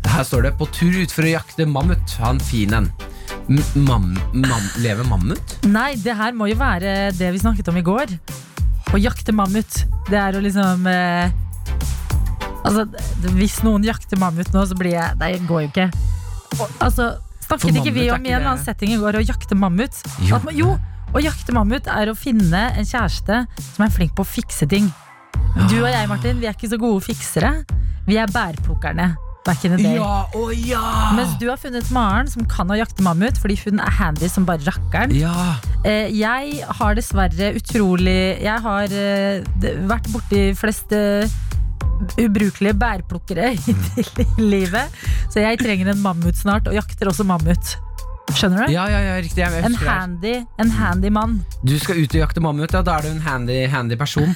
Her 0.07 0.23
står 0.23 0.47
det 0.47 0.55
'På 0.61 0.71
tur 0.71 0.95
ut 1.03 1.11
for 1.11 1.27
å 1.27 1.35
jakte 1.35 1.67
mammut'. 1.67 2.15
Ha 2.23 2.31
en 2.31 2.39
fin 2.39 2.79
en. 2.79 2.93
Mam 3.75 4.15
mam 4.33 4.65
lever 4.79 5.05
mammut? 5.05 5.59
Nei, 5.67 5.97
det 5.99 6.15
her 6.17 6.33
må 6.33 6.47
jo 6.49 6.55
være 6.63 7.11
det 7.19 7.33
vi 7.35 7.43
snakket 7.43 7.69
om 7.69 7.77
i 7.77 7.83
går. 7.83 8.15
Å 8.95 9.01
jakte 9.03 9.35
mammut. 9.35 9.81
Det 10.07 10.19
er 10.21 10.37
å 10.39 10.43
liksom 10.43 10.87
eh, 10.87 11.33
Altså, 12.65 12.87
hvis 13.35 13.59
noen 13.67 13.83
jakter 13.85 14.17
mammut 14.21 14.49
nå, 14.55 14.63
så 14.65 14.77
blir 14.79 14.95
jeg 14.95 15.19
Nei, 15.21 15.35
det 15.35 15.49
går 15.49 15.65
jo 15.67 15.71
ikke. 15.73 15.89
Og, 16.55 16.69
altså, 16.85 17.11
snakket 17.45 17.81
ikke 17.81 17.93
vi 17.97 18.07
om 18.15 18.25
i 18.25 18.33
en 18.33 18.47
annen 18.47 18.63
setting 18.63 18.95
i 18.95 19.01
går 19.01 19.19
å 19.19 19.25
jakte 19.25 19.59
mammut? 19.59 19.99
Jo. 20.25 20.39
At 20.39 20.47
jo, 20.57 20.77
å 21.13 21.23
jakte 21.23 21.57
mammut 21.57 21.91
er 21.91 22.13
å 22.13 22.17
finne 22.17 22.69
en 22.73 22.87
kjæreste 22.87 23.43
som 23.59 23.85
er 23.85 23.93
flink 23.93 24.15
på 24.17 24.25
å 24.25 24.31
fikse 24.31 24.71
ting. 24.71 24.89
Du 25.69 25.77
og 25.83 25.91
jeg, 25.91 26.09
Martin, 26.11 26.39
vi 26.41 26.49
er 26.49 26.57
ikke 26.57 26.71
så 26.71 26.79
gode 26.81 27.03
fiksere. 27.05 27.53
Vi 28.07 28.17
er 28.21 28.31
bærplukkerne. 28.33 29.13
Back 29.45 29.65
in 29.65 29.75
the 29.75 29.83
day. 29.83 29.99
Ja, 29.99 30.25
å 30.33 30.47
ja! 30.57 30.83
Mens 31.13 31.35
du 31.37 31.51
har 31.51 31.59
funnet 31.61 31.89
Maren, 31.93 32.31
som 32.33 32.47
kan 32.49 32.71
å 32.73 32.79
jakte 32.79 33.05
mammut 33.05 33.37
fordi 33.41 33.59
hun 33.61 33.83
er 33.83 33.93
handy 33.99 34.29
som 34.33 34.47
bare 34.49 34.65
rakkeren. 34.65 35.13
Ja. 35.13 35.59
Eh, 35.85 36.09
jeg 36.17 36.63
har 36.79 36.97
dessverre 36.97 37.51
utrolig 37.59 38.41
Jeg 38.41 38.57
har 38.65 38.95
eh, 38.97 39.45
vært 39.85 40.09
borti 40.15 40.47
flest 40.57 40.95
eh, 40.97 41.29
ubrukelige 42.17 42.73
bærplukkere 42.81 43.53
i, 43.59 43.75
livet. 44.41 44.97
Så 45.29 45.45
jeg 45.45 45.61
trenger 45.61 45.93
en 45.93 46.01
mammut 46.01 46.41
snart, 46.41 46.71
og 46.71 46.79
jakter 46.79 47.13
også 47.13 47.27
mammut. 47.29 47.75
Skjønner 48.33 48.65
du? 48.65 48.73
Ja, 48.73 48.87
ja, 48.89 49.03
ja, 49.11 49.19
riktig. 49.21 49.45
En 49.45 49.77
handy, 49.77 50.39
en 50.57 50.73
handy 50.73 51.13
mann. 51.13 51.43
Du 51.61 51.77
skal 51.79 52.01
ut 52.01 52.17
og 52.17 52.23
jakte 52.23 52.41
mammut, 52.41 52.73
ja, 52.73 52.81
da 52.81 52.97
er 52.97 53.05
du 53.05 53.13
en 53.13 53.23
handy, 53.29 53.61
handy 53.69 54.01
person. 54.01 54.33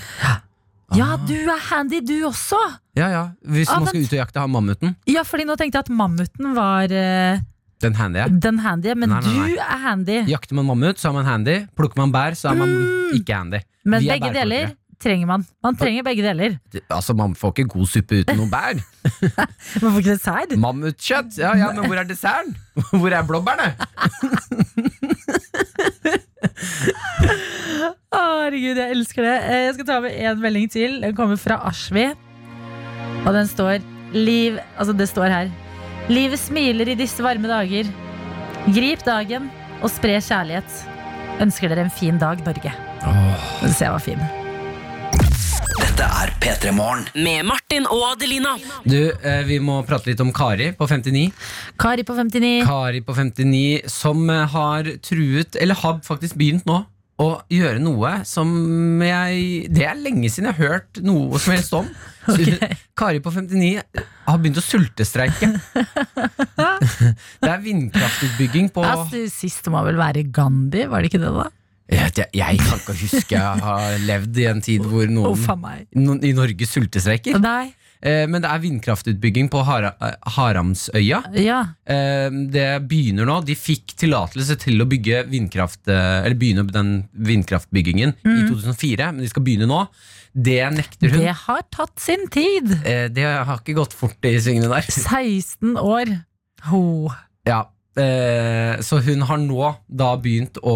Ja, 0.97 1.17
du 1.29 1.35
er 1.37 1.61
handy, 1.69 2.01
du 2.01 2.15
også! 2.29 2.57
Ja, 2.97 3.09
ja. 3.13 3.23
Hvis 3.45 3.69
Ah, 3.69 3.81
man 3.83 3.91
skal 3.91 4.01
ut 4.07 4.13
og 4.15 4.19
jakte 4.23 4.47
mammuten. 4.49 4.95
Ja, 5.07 5.23
fordi 5.29 5.45
nå 5.45 5.57
tenkte 5.61 5.77
jeg 5.79 5.85
at 5.85 5.93
mammuten 5.93 6.55
var 6.57 6.89
eh, 6.91 7.43
Den 7.85 7.95
handy 7.95 8.19
er. 8.25 8.29
den 8.33 8.59
handy, 8.65 8.95
men 8.97 9.11
Nei, 9.13 9.21
nei, 9.21 9.35
nei. 9.37 9.49
du 9.53 9.61
er 9.61 9.83
handy. 9.85 10.17
Jakter 10.33 10.55
man 10.59 10.67
mammut, 10.67 10.99
så 10.99 11.11
er 11.11 11.19
man 11.21 11.29
handy. 11.29 11.59
Plukker 11.77 12.01
man 12.01 12.13
bær, 12.15 12.35
så 12.35 12.51
er 12.51 12.59
man 12.59 12.73
ikke 13.15 13.37
handy. 13.37 13.61
Mm. 13.61 13.91
Men 13.93 14.01
Vi 14.03 14.09
er 14.09 14.17
begge 14.17 14.33
bærplukkere. 14.33 14.49
deler 14.49 14.77
trenger 14.99 15.27
man. 15.31 15.45
Man 15.63 15.77
trenger 15.79 16.03
begge 16.03 16.25
deler. 16.27 16.57
Altså, 16.91 17.15
Man 17.15 17.37
får 17.39 17.53
ikke 17.55 17.69
god 17.77 17.87
suppe 17.87 18.19
uten 18.25 18.37
noen 18.41 18.51
bær. 18.51 18.81
Man 19.85 19.93
får 19.93 19.99
ikke 20.01 20.17
dessert. 20.17 20.57
Mammutkjøtt! 20.59 21.39
Ja, 21.39 21.53
ja, 21.55 21.69
men 21.77 21.85
hvor 21.87 22.01
er 22.01 22.09
desserten? 22.09 22.57
Hvor 22.99 23.13
er 23.15 23.23
blåbærene? 23.29 23.77
Herregud, 28.15 28.79
jeg 28.81 28.95
elsker 28.95 29.27
det. 29.27 29.37
Eh, 29.45 29.63
Jeg 29.67 29.75
skal 29.77 29.89
ta 29.89 29.99
med 30.05 30.17
en 30.17 30.41
melding 30.43 30.69
til. 30.73 30.99
Den 31.05 31.17
kommer 31.19 31.37
fra 31.41 31.61
Ashvi. 31.69 32.09
Og 33.27 33.33
den 33.35 33.49
står 33.51 33.81
Liv 34.15 34.57
Altså, 34.79 34.95
det 34.97 35.09
står 35.11 35.29
her. 35.35 35.51
Livet 36.09 36.41
smiler 36.41 36.89
i 36.89 36.97
disse 36.97 37.23
varme 37.25 37.49
dager. 37.51 37.91
Grip 38.73 39.03
dagen 39.05 39.51
og 39.83 39.91
spre 39.93 40.17
kjærlighet. 40.25 40.79
Ønsker 41.45 41.69
dere 41.71 41.85
en 41.87 41.93
fin 41.95 42.19
dag, 42.19 42.41
Norge. 42.47 42.73
Den 43.63 43.73
ser 43.75 43.91
jeg 43.91 43.93
var 43.99 44.03
fin. 44.03 44.48
Dette 45.99 46.15
er 46.15 46.31
P3 46.39 46.71
Morgen. 46.77 47.01
Med 47.19 47.43
Martin 47.43 47.83
og 47.91 48.05
Adelina. 48.13 48.53
Du, 48.87 49.11
eh, 49.11 49.41
Vi 49.43 49.57
må 49.59 49.81
prate 49.83 50.07
litt 50.07 50.21
om 50.23 50.29
Kari 50.31 50.69
på 50.71 50.87
59. 50.87 51.33
Kari 51.75 52.05
på 52.07 52.15
59. 52.15 52.63
Kari 52.69 53.01
på 53.03 53.17
59 53.17 53.91
som 53.91 54.31
eh, 54.31 54.45
har 54.47 54.93
truet, 55.03 55.59
eller 55.59 55.75
har 55.75 55.99
faktisk 56.07 56.39
begynt 56.39 56.71
nå, 56.71 56.85
å 57.19 57.29
gjøre 57.51 57.83
noe 57.83 58.13
som 58.23 59.03
jeg 59.03 59.67
Det 59.75 59.89
er 59.91 59.99
lenge 59.99 60.31
siden 60.31 60.53
jeg 60.53 60.61
har 60.61 60.77
hørt 60.77 61.03
noe 61.03 61.43
som 61.43 61.57
helst 61.57 61.75
om. 61.75 61.91
Så, 62.31 62.47
Kari 62.95 63.19
på 63.19 63.35
59 63.35 63.83
har 64.31 64.39
begynt 64.39 64.63
å 64.63 64.67
sultestreike. 64.69 65.51
det 67.43 67.51
er 67.51 67.63
vindkraftutbygging 67.67 68.71
på 68.71 68.87
Altså, 68.87 69.27
sist 69.35 69.67
må 69.67 69.83
vel 69.91 69.99
være 69.99 70.29
Gandhi, 70.31 70.87
var 70.87 71.03
det 71.03 71.11
ikke 71.11 71.27
det, 71.27 71.35
da? 71.43 71.51
Jeg, 71.89 72.29
jeg, 72.37 72.61
kan 72.61 72.81
ikke 72.83 72.97
huske 73.01 73.35
jeg 73.35 73.65
har 73.65 73.99
levd 74.05 74.41
i 74.43 74.49
en 74.51 74.65
tid 74.65 74.85
hvor 74.85 75.09
noen 75.09 75.85
noen 75.97 76.25
i 76.27 76.35
Norge 76.37 76.69
sultestreiker. 76.69 77.39
Nei. 77.41 77.71
Eh, 77.99 78.25
men 78.31 78.43
det 78.43 78.51
er 78.51 78.63
vindkraftutbygging 78.63 79.49
på 79.51 79.63
Hara, 79.67 79.91
eh, 80.05 80.15
Haramsøya. 80.37 81.23
Ja. 81.43 81.61
Eh, 81.83 82.29
det 82.53 82.69
begynner 82.91 83.27
nå. 83.27 83.41
De 83.47 83.57
fikk 83.59 83.97
tillatelse 83.99 84.59
til 84.63 84.79
å 84.79 84.87
bygge 84.89 85.25
vindkraft 85.29 85.89
Eller 85.89 86.37
begynne 86.39 86.67
den 86.69 87.09
vindkraftbyggingen 87.13 88.15
i 88.23 88.39
2004, 88.49 89.11
men 89.13 89.25
de 89.25 89.31
skal 89.31 89.45
begynne 89.47 89.69
nå. 89.71 89.81
Det 90.33 90.61
nekter 90.75 91.11
hun. 91.11 91.25
Det 91.25 91.35
har 91.47 91.65
tatt 91.75 91.99
sin 92.01 92.29
tid. 92.31 92.69
Det 92.85 93.25
har 93.25 93.59
ikke 93.59 93.79
gått 93.81 93.97
fort 93.97 94.29
i 94.29 94.37
svingene 94.39 94.71
der. 94.71 94.87
16 94.87 95.75
år. 95.81 96.13
Ho. 96.69 97.09
Ja, 97.49 97.65
så 98.85 98.99
hun 99.03 99.23
har 99.27 99.41
nå 99.43 99.71
da 99.89 100.13
begynt 100.23 100.59
å 100.63 100.75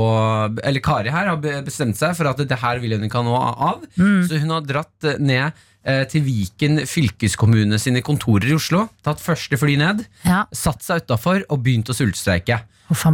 Eller 0.64 0.82
Kari 0.82 1.12
her 1.14 1.28
har 1.30 1.38
bestemt 1.62 1.98
seg 1.98 2.16
for 2.18 2.26
at 2.30 2.40
det 2.48 2.58
her 2.62 2.80
vil 2.82 2.96
hun 2.96 3.04
ikke 3.06 3.20
ha 3.20 3.26
noe 3.26 3.42
av. 3.70 3.84
Så 4.26 4.40
hun 4.42 4.50
har 4.54 4.64
dratt 4.66 5.06
eh, 5.06 5.20
ned 5.22 5.52
eh, 5.84 6.02
til 6.10 6.24
Viken 6.26 6.82
fylkeskommune 6.88 7.78
sine 7.82 8.02
kontorer 8.06 8.48
i 8.50 8.56
Oslo. 8.58 8.88
Tatt 9.06 9.22
første 9.22 9.58
fly 9.60 9.76
ned, 9.80 10.04
Ja. 10.26 10.44
satt 10.52 10.82
seg 10.82 11.04
utafor 11.06 11.44
og 11.48 11.62
begynt 11.62 11.90
å 11.92 11.96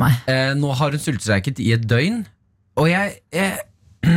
meg. 0.01 0.23
Eh, 0.31 0.55
nå 0.59 0.73
har 0.75 0.91
hun 0.97 1.01
sultestreiket 1.05 1.61
i 1.63 1.73
et 1.77 1.85
døgn, 1.89 2.23
og 2.81 2.89
jeg 2.91 3.19
Jeg, 3.33 3.59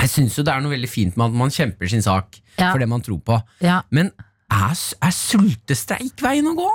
jeg 0.00 0.10
syns 0.10 0.36
jo 0.38 0.42
det 0.46 0.52
er 0.54 0.62
noe 0.64 0.72
veldig 0.74 0.90
fint 0.90 1.16
med 1.18 1.28
at 1.30 1.36
man 1.44 1.52
kjemper 1.54 1.90
sin 1.90 2.02
sak 2.04 2.40
Ja. 2.58 2.70
for 2.72 2.78
det 2.78 2.88
man 2.88 3.02
tror 3.02 3.20
på. 3.26 3.36
Ja. 3.60 3.82
Men 3.90 4.12
er, 4.52 4.74
er 5.02 5.10
sultestreik 5.14 6.20
veien 6.22 6.46
å 6.46 6.54
gå? 6.58 6.68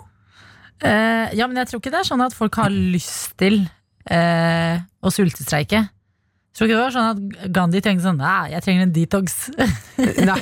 Eh, 0.79 1.36
ja, 1.36 1.48
men 1.48 1.59
jeg 1.59 1.69
tror 1.69 1.81
ikke 1.81 1.91
det 1.93 2.01
er 2.01 2.07
sånn 2.07 2.24
at 2.24 2.36
folk 2.36 2.55
har 2.62 2.71
lyst 2.71 3.36
til 3.39 3.62
uh, 4.12 4.75
å 4.79 5.12
sultestreike. 5.12 5.83
Jeg 6.60 6.68
Tror 6.68 6.68
ikke 6.68 6.75
det 6.75 6.84
var 6.84 6.92
sånn 6.92 7.10
at 7.39 7.51
Gandhi 7.56 7.80
tenkte 7.80 8.04
sånn 8.04 8.18
Nei, 8.20 8.50
jeg 8.51 8.63
trenger 8.66 8.84
en 8.84 8.92
detox. 8.92 9.36
Nei. 10.30 10.39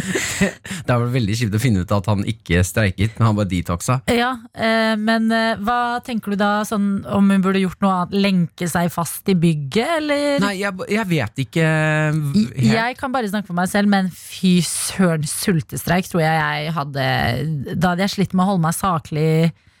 det 0.86 0.94
er 0.94 1.00
vel 1.02 1.10
veldig 1.16 1.38
kjipt 1.40 1.56
å 1.58 1.60
finne 1.62 1.82
ut 1.82 1.94
at 1.96 2.06
han 2.06 2.22
ikke 2.30 2.62
streiket, 2.62 3.16
men 3.18 3.26
han 3.26 3.38
bare 3.40 3.50
detoxa. 3.50 3.96
ja, 4.14 4.30
eh, 4.54 4.94
men 4.94 5.26
eh, 5.34 5.58
hva 5.58 5.98
tenker 6.06 6.36
du 6.36 6.38
da 6.38 6.52
sånn 6.68 7.02
om 7.10 7.34
hun 7.34 7.42
burde 7.42 7.64
gjort 7.64 7.82
noe 7.82 7.96
annet? 7.96 8.14
Lenke 8.14 8.70
seg 8.70 8.92
fast 8.94 9.26
i 9.26 9.34
bygget, 9.34 9.96
eller? 9.96 10.38
Nei, 10.46 10.54
jeg, 10.60 10.86
jeg 10.94 11.10
vet 11.10 11.44
ikke 11.48 11.66
helt. 11.66 12.64
Jeg 12.70 13.02
kan 13.02 13.18
bare 13.18 13.34
snakke 13.34 13.50
for 13.50 13.58
meg 13.58 13.74
selv, 13.74 13.90
men 13.90 14.14
fy 14.14 14.60
søren, 14.62 15.26
sultestreik 15.26 16.06
tror 16.10 16.22
jeg 16.22 16.38
jeg 16.38 16.74
hadde 16.78 17.04
Da 17.74 17.90
hadde 17.90 18.06
jeg 18.06 18.14
slitt 18.14 18.38
med 18.38 18.46
å 18.46 18.52
holde 18.52 18.68
meg 18.68 18.78
saklig, 18.78 19.30
eh, 19.50 19.73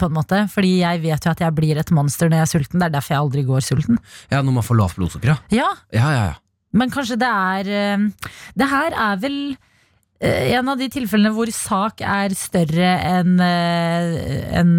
på 0.00 0.08
en 0.08 0.14
måte. 0.16 0.42
Fordi 0.52 0.72
jeg 0.80 1.02
vet 1.04 1.26
jo 1.28 1.32
at 1.34 1.42
jeg 1.44 1.54
blir 1.56 1.78
et 1.82 1.90
monster 1.94 2.30
når 2.30 2.40
jeg 2.42 2.46
er 2.46 2.52
sulten. 2.54 2.80
Det 2.82 2.88
er 2.88 2.94
derfor 2.96 3.14
jeg 3.16 3.22
aldri 3.26 3.44
går 3.48 3.64
sulten. 3.66 3.98
Ja, 4.32 4.42
når 4.42 4.58
man 4.58 4.66
får 4.66 4.78
lavt 4.80 4.98
blodsukker, 5.00 5.34
ja. 5.34 5.38
Ja, 5.54 5.70
Ja, 5.94 6.10
ja, 6.16 6.24
ja. 6.32 6.36
men 6.76 6.90
kanskje 6.92 7.16
det 7.20 7.28
er 7.30 7.68
eh, 7.72 8.06
Det 8.58 8.68
her 8.70 8.96
er 9.08 9.20
vel 9.22 9.36
eh, 10.20 10.54
en 10.58 10.68
av 10.72 10.78
de 10.80 10.88
tilfellene 10.92 11.32
hvor 11.36 11.50
sak 11.54 12.00
er 12.04 12.34
større 12.36 12.90
enn 13.16 13.36
en 13.40 14.72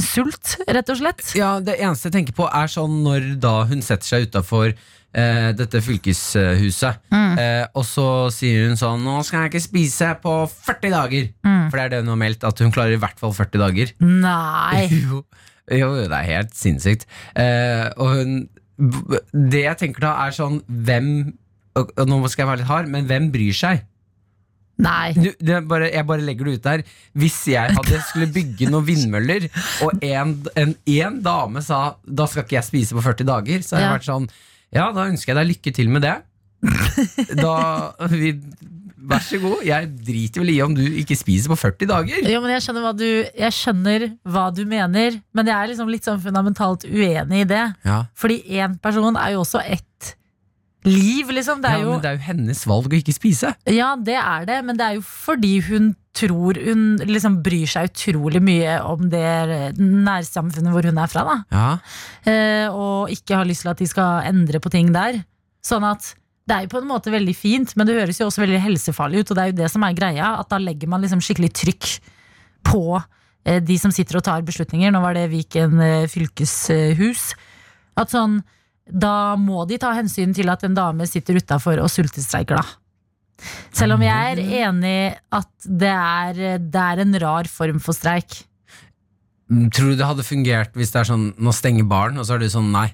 sult, 0.00 0.54
rett 0.72 0.88
og 0.88 0.96
slett. 1.02 1.20
Ja, 1.36 1.58
Det 1.60 1.74
eneste 1.78 2.08
jeg 2.08 2.14
tenker 2.16 2.36
på, 2.38 2.46
er 2.48 2.70
sånn 2.72 3.02
når 3.04 3.26
da 3.42 3.58
hun 3.68 3.82
setter 3.84 4.08
seg 4.08 4.28
utafor 4.30 4.72
eh, 5.14 5.52
dette 5.52 5.80
fylkeshuset, 5.84 6.98
Mm. 7.12 7.38
eh, 7.38 7.66
og 7.74 7.84
så 7.84 8.30
sier 8.32 8.68
hun 8.68 8.76
sånn 8.76 9.02
'Nå 9.04 9.24
skal 9.24 9.42
jeg 9.42 9.50
ikke 9.52 9.68
spise 9.68 10.14
på 10.22 10.34
40 10.48 10.90
dager'. 10.90 11.32
Mm. 11.44 11.70
For 11.70 11.76
det 11.76 11.84
er 11.84 11.88
det 11.88 12.00
hun 12.04 12.08
har 12.08 12.16
meldt, 12.28 12.44
at 12.44 12.58
hun 12.58 12.72
klarer 12.72 12.92
i 12.94 12.96
hvert 13.00 13.18
fall 13.18 13.32
40 13.32 13.58
dager. 13.58 13.92
Nei. 14.00 14.88
Jo, 15.70 15.94
jo, 15.94 16.08
det 16.08 16.10
er 16.12 16.26
helt 16.26 16.50
sinnssykt. 16.54 17.06
Eh, 17.36 17.88
og 17.96 18.08
hun 18.16 18.48
Det 19.32 19.62
jeg 19.62 19.76
tenker 19.78 20.00
da, 20.00 20.26
er 20.26 20.30
sånn 20.34 20.60
Hvem 20.66 21.34
og, 21.76 21.92
og 21.96 22.08
Nå 22.08 22.28
skal 22.28 22.42
jeg 22.42 22.48
være 22.50 22.58
litt 22.58 22.66
hard, 22.66 22.88
men 22.88 23.06
hvem 23.06 23.30
bryr 23.32 23.54
seg? 23.54 23.82
Nei. 24.82 25.12
Du, 25.14 25.30
det 25.38 25.68
bare, 25.68 25.90
jeg 25.92 26.04
bare 26.08 26.20
legger 26.26 26.44
det 26.48 26.54
ut 26.58 26.62
der. 26.64 26.82
Hvis 27.14 27.36
jeg 27.52 27.70
hadde 27.76 28.00
skulle 28.08 28.26
bygge 28.34 28.68
noen 28.72 28.84
vindmøller, 28.88 29.46
og 29.86 30.02
en, 30.02 30.32
en, 30.56 30.74
en 30.98 31.22
dame 31.22 31.62
sa 31.62 31.94
'da 32.04 32.26
skal 32.26 32.42
ikke 32.42 32.56
jeg 32.58 32.64
spise 32.64 32.92
på 32.96 33.02
40 33.04 33.24
dager', 33.28 33.62
så 33.62 33.76
hadde 33.76 33.84
jeg 33.84 33.90
Ja. 33.92 33.96
vært 33.98 34.08
sånn 34.10 34.28
Ja, 34.72 34.90
da 34.94 35.08
ønsker 35.10 35.32
jeg 35.32 35.40
deg 35.40 35.50
lykke 35.54 35.74
til 35.76 35.90
med 35.92 36.06
det. 36.06 36.18
Da 37.42 37.56
vi, 38.12 38.36
Vær 39.02 39.22
så 39.26 39.38
god. 39.42 39.64
Jeg 39.66 39.88
driter 40.06 40.42
vel 40.44 40.52
i 40.52 40.60
om 40.62 40.74
du 40.76 40.82
ikke 41.00 41.16
spiser 41.18 41.50
på 41.50 41.56
40 41.58 41.88
dager. 41.90 42.28
Jo, 42.30 42.38
men 42.44 42.52
jeg 42.54 42.62
skjønner, 42.62 42.84
hva 42.86 42.92
du, 42.94 43.06
jeg 43.34 43.56
skjønner 43.56 44.04
hva 44.30 44.44
du 44.54 44.62
mener, 44.68 45.16
men 45.34 45.50
jeg 45.50 45.56
er 45.56 45.72
liksom 45.72 45.90
litt 45.90 46.06
sånn 46.06 46.20
fundamentalt 46.22 46.86
uenig 46.86 47.42
i 47.42 47.48
det. 47.50 47.64
Ja, 47.88 48.04
Fordi 48.14 48.38
én 48.60 48.76
person 48.82 49.18
er 49.18 49.34
jo 49.34 49.42
også 49.42 49.64
ett 49.66 49.88
liv, 50.84 51.30
liksom. 51.30 51.60
Det 51.62 51.70
ja, 51.70 51.78
er 51.78 51.84
jo, 51.84 51.90
Men 51.94 52.02
det 52.04 52.10
er 52.10 52.16
jo 52.16 52.26
hennes 52.26 52.62
valg 52.66 52.92
å 52.92 52.98
ikke 52.98 53.14
spise. 53.14 53.52
ja, 53.70 53.92
det 53.96 54.16
er 54.18 54.46
det, 54.48 54.60
men 54.66 54.78
det 54.78 54.86
er 54.86 54.96
jo 54.98 55.04
fordi 55.06 55.56
hun 55.68 55.92
tror 56.12 56.58
Hun 56.60 56.98
liksom 57.08 57.38
bryr 57.40 57.64
seg 57.72 57.86
utrolig 57.88 58.42
mye 58.44 58.74
om 58.84 59.06
det 59.08 59.22
nærsamfunnet 59.80 60.74
hvor 60.74 60.84
hun 60.84 60.98
er 61.00 61.08
fra, 61.08 61.22
da. 61.24 61.36
Ja, 61.48 61.68
Eh, 62.28 62.68
og 62.68 63.08
ikke 63.10 63.38
har 63.40 63.48
lyst 63.48 63.64
til 63.64 63.70
at 63.72 63.80
de 63.80 63.86
skal 63.88 64.26
endre 64.28 64.60
på 64.60 64.70
ting 64.70 64.92
der. 64.92 65.22
Sånn 65.64 65.86
at 65.88 66.12
det 66.46 66.54
er 66.54 66.66
jo 66.66 66.72
på 66.74 66.82
en 66.82 66.90
måte 66.90 67.10
veldig 67.14 67.34
fint, 67.38 67.72
men 67.78 67.88
det 67.88 67.96
høres 67.96 68.20
jo 68.20 68.26
også 68.28 68.42
veldig 68.44 68.60
helsefarlig 68.60 69.22
ut. 69.22 69.30
Og 69.32 69.38
det 69.38 69.42
er 69.42 69.50
jo 69.52 69.58
det 69.62 69.70
som 69.72 69.82
er 69.86 69.96
greia, 69.96 70.34
at 70.38 70.50
da 70.52 70.58
legger 70.60 70.90
man 70.90 71.00
liksom 71.00 71.22
skikkelig 71.24 71.52
trykk 71.54 71.88
på 72.68 72.82
eh, 73.46 73.62
de 73.62 73.78
som 73.80 73.94
sitter 73.94 74.20
og 74.20 74.26
tar 74.26 74.44
beslutninger. 74.46 74.92
Nå 74.92 75.00
var 75.02 75.16
det 75.16 75.30
Viken 75.32 75.80
eh, 75.80 76.08
fylkeshus. 76.12 77.30
At 77.96 78.12
sånn, 78.12 78.40
da 78.92 79.34
må 79.40 79.64
de 79.68 79.78
ta 79.80 79.94
hensyn 79.96 80.34
til 80.36 80.50
at 80.52 80.62
en 80.68 80.74
dame 80.76 81.06
sitter 81.08 81.38
utafor 81.40 81.80
og 81.80 81.88
sultestreiker, 81.92 82.60
da. 82.60 82.78
Selv 83.74 83.96
om 83.96 84.02
jeg 84.04 84.34
er 84.36 84.40
enig 84.68 84.96
at 85.34 85.48
det 85.66 85.90
er, 85.90 86.58
det 86.62 86.82
er 86.82 87.00
en 87.02 87.16
rar 87.24 87.48
form 87.50 87.80
for 87.82 87.96
streik. 87.96 88.42
Mm, 89.50 89.66
Tror 89.74 89.90
du 89.92 89.96
det 89.98 90.06
hadde 90.06 90.26
fungert 90.26 90.76
hvis 90.78 90.92
det 90.94 91.00
er 91.02 91.08
sånn 91.10 91.24
nå 91.42 91.54
stenger 91.56 91.88
baren, 91.88 92.20
og 92.20 92.28
så 92.28 92.36
er 92.36 92.44
du 92.44 92.50
sånn 92.52 92.70
nei? 92.74 92.86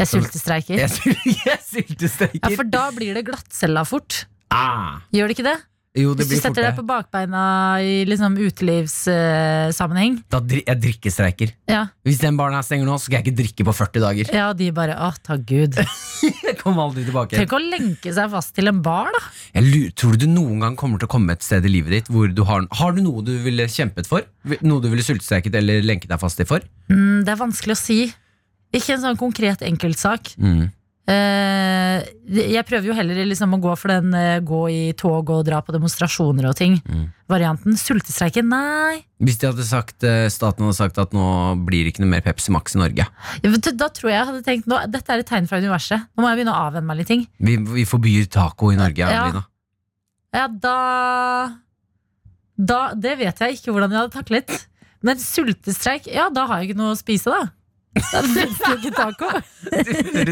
Jeg 0.00 0.08
sultestreiker. 0.10 0.80
Jeg, 1.46 1.58
sultestreiker. 1.66 2.44
Ja, 2.44 2.52
for 2.56 2.68
da 2.68 2.86
blir 2.96 3.16
det 3.16 3.24
glattcella 3.28 3.82
fort. 3.88 4.24
ah, 4.54 5.00
Gjør 5.14 5.28
det 5.30 5.36
ikke 5.38 5.48
det? 5.48 5.56
Jo, 5.98 6.12
det 6.14 6.22
Hvis 6.28 6.38
du 6.38 6.44
setter 6.44 6.68
deg 6.68 6.76
på 6.78 6.84
bakbeina 6.86 7.40
i 7.82 8.04
liksom 8.06 8.36
utelivssammenheng. 8.38 10.20
Da 10.30 10.38
dri 10.38 10.62
jeg 10.62 10.78
drikkestreiker. 10.84 11.50
ja. 11.66 11.88
Hvis 12.06 12.20
den 12.22 12.38
baren 12.38 12.54
her 12.54 12.62
stenger 12.62 12.86
nå, 12.86 12.94
så 12.98 13.08
skal 13.08 13.18
jeg 13.18 13.26
ikke 13.26 13.38
drikke 13.40 13.66
på 13.66 13.74
40 13.74 14.04
dager. 14.04 14.30
ja, 14.34 14.52
de 14.54 14.70
bare 14.76 14.94
Å, 15.00 15.10
takk 15.24 15.42
gud. 15.48 15.74
Jeg 16.20 16.58
kommer 16.60 16.90
aldri 16.90 17.06
tilbake. 17.06 17.38
Tenk 17.38 17.52
å 17.56 17.60
lenke 17.62 18.12
seg 18.12 18.28
fast 18.28 18.52
til 18.52 18.68
en 18.68 18.82
bar, 18.84 19.08
da. 19.14 19.20
Jeg 19.56 19.92
tror 19.96 20.18
du 20.18 20.26
du 20.26 20.26
noen 20.28 20.60
gang 20.60 20.74
kommer 20.76 21.00
til 21.00 21.08
å 21.08 21.12
komme 21.14 21.32
et 21.32 21.42
sted 21.46 21.64
i 21.64 21.70
livet 21.72 21.94
ditt 21.94 22.10
hvor 22.12 22.28
du 22.28 22.42
har 22.44 22.66
Har 22.76 22.92
du 22.92 23.00
noe 23.00 23.22
du 23.24 23.32
ville 23.40 23.64
kjempet 23.70 24.06
for? 24.10 24.26
Noe 24.60 24.82
du 24.84 24.90
ville 24.92 25.04
sultestreiket 25.06 25.54
eller 25.56 25.80
lenket 25.86 26.12
deg 26.12 26.20
fast 26.20 26.36
til 26.36 26.48
for? 26.50 26.60
Mm, 26.92 27.24
det 27.24 27.32
er 27.32 27.40
vanskelig 27.40 27.78
å 27.78 27.80
si. 27.80 28.00
Ikke 28.76 28.94
en 28.98 29.02
sånn 29.06 29.18
konkret 29.18 29.64
enkeltsak. 29.66 30.34
Mm. 30.36 30.68
Eh, 31.08 32.04
jeg 32.52 32.62
prøver 32.68 32.90
jo 32.90 32.94
heller 32.94 33.18
liksom 33.26 33.56
å 33.56 33.58
gå 33.62 33.72
for 33.78 33.90
den 33.90 34.12
eh, 34.14 34.42
gå 34.46 34.60
i 34.70 34.80
tog 34.98 35.30
og 35.32 35.42
dra 35.48 35.58
på 35.64 35.72
demonstrasjoner 35.74 36.50
og 36.50 36.56
ting. 36.58 36.76
Mm. 36.86 37.06
Varianten. 37.30 37.78
Sultestreike? 37.80 38.44
Nei. 38.46 39.00
Hvis 39.22 39.40
de 39.40 39.48
hadde 39.48 39.66
sagt, 39.66 40.04
eh, 40.06 40.28
staten 40.30 40.66
hadde 40.66 40.78
sagt 40.78 41.00
at 41.02 41.16
nå 41.16 41.24
blir 41.66 41.86
det 41.86 41.94
ikke 41.94 42.04
noe 42.04 42.12
mer 42.12 42.24
Pepsi 42.26 42.54
Max 42.54 42.76
i 42.76 42.82
Norge. 42.82 43.08
Ja, 43.40 43.50
vet 43.50 43.64
du, 43.66 43.72
Da 43.80 43.88
tror 43.94 44.12
jeg 44.12 44.18
jeg 44.18 44.28
hadde 44.30 44.46
tenkt 44.46 44.70
nå, 44.70 44.78
dette 44.92 45.14
er 45.14 45.24
et 45.24 45.30
tegn 45.30 45.48
fra 45.50 45.62
universet. 45.62 46.06
Nå 46.14 46.22
må 46.22 46.30
jeg 46.30 46.40
begynne 46.42 46.54
å 46.54 46.66
avvenne 46.68 46.90
meg 46.90 47.00
litt 47.02 47.10
ting. 47.10 47.26
Vi, 47.40 47.56
vi 47.80 47.88
forbyr 47.88 48.28
taco 48.30 48.70
i 48.70 48.78
Norge. 48.78 49.06
Ja. 49.06 49.24
Adelina. 49.24 49.46
Ja, 50.30 50.46
da 50.46 50.76
Da 52.60 52.80
Det 52.94 53.16
vet 53.18 53.40
jeg 53.42 53.56
ikke 53.56 53.72
hvordan 53.72 53.90
jeg 53.90 54.04
hadde 54.04 54.14
taklet. 54.14 54.66
Men 55.02 55.16
sultestreik, 55.16 56.06
ja, 56.12 56.28
da 56.28 56.44
har 56.46 56.60
jeg 56.60 56.70
ikke 56.70 56.82
noe 56.82 56.92
å 56.92 56.98
spise, 56.98 57.32
da. 57.32 57.48
Da 57.90 58.20
finnes 58.22 58.58
det 58.60 58.72
ikke 58.76 58.90
taco. 58.94 59.28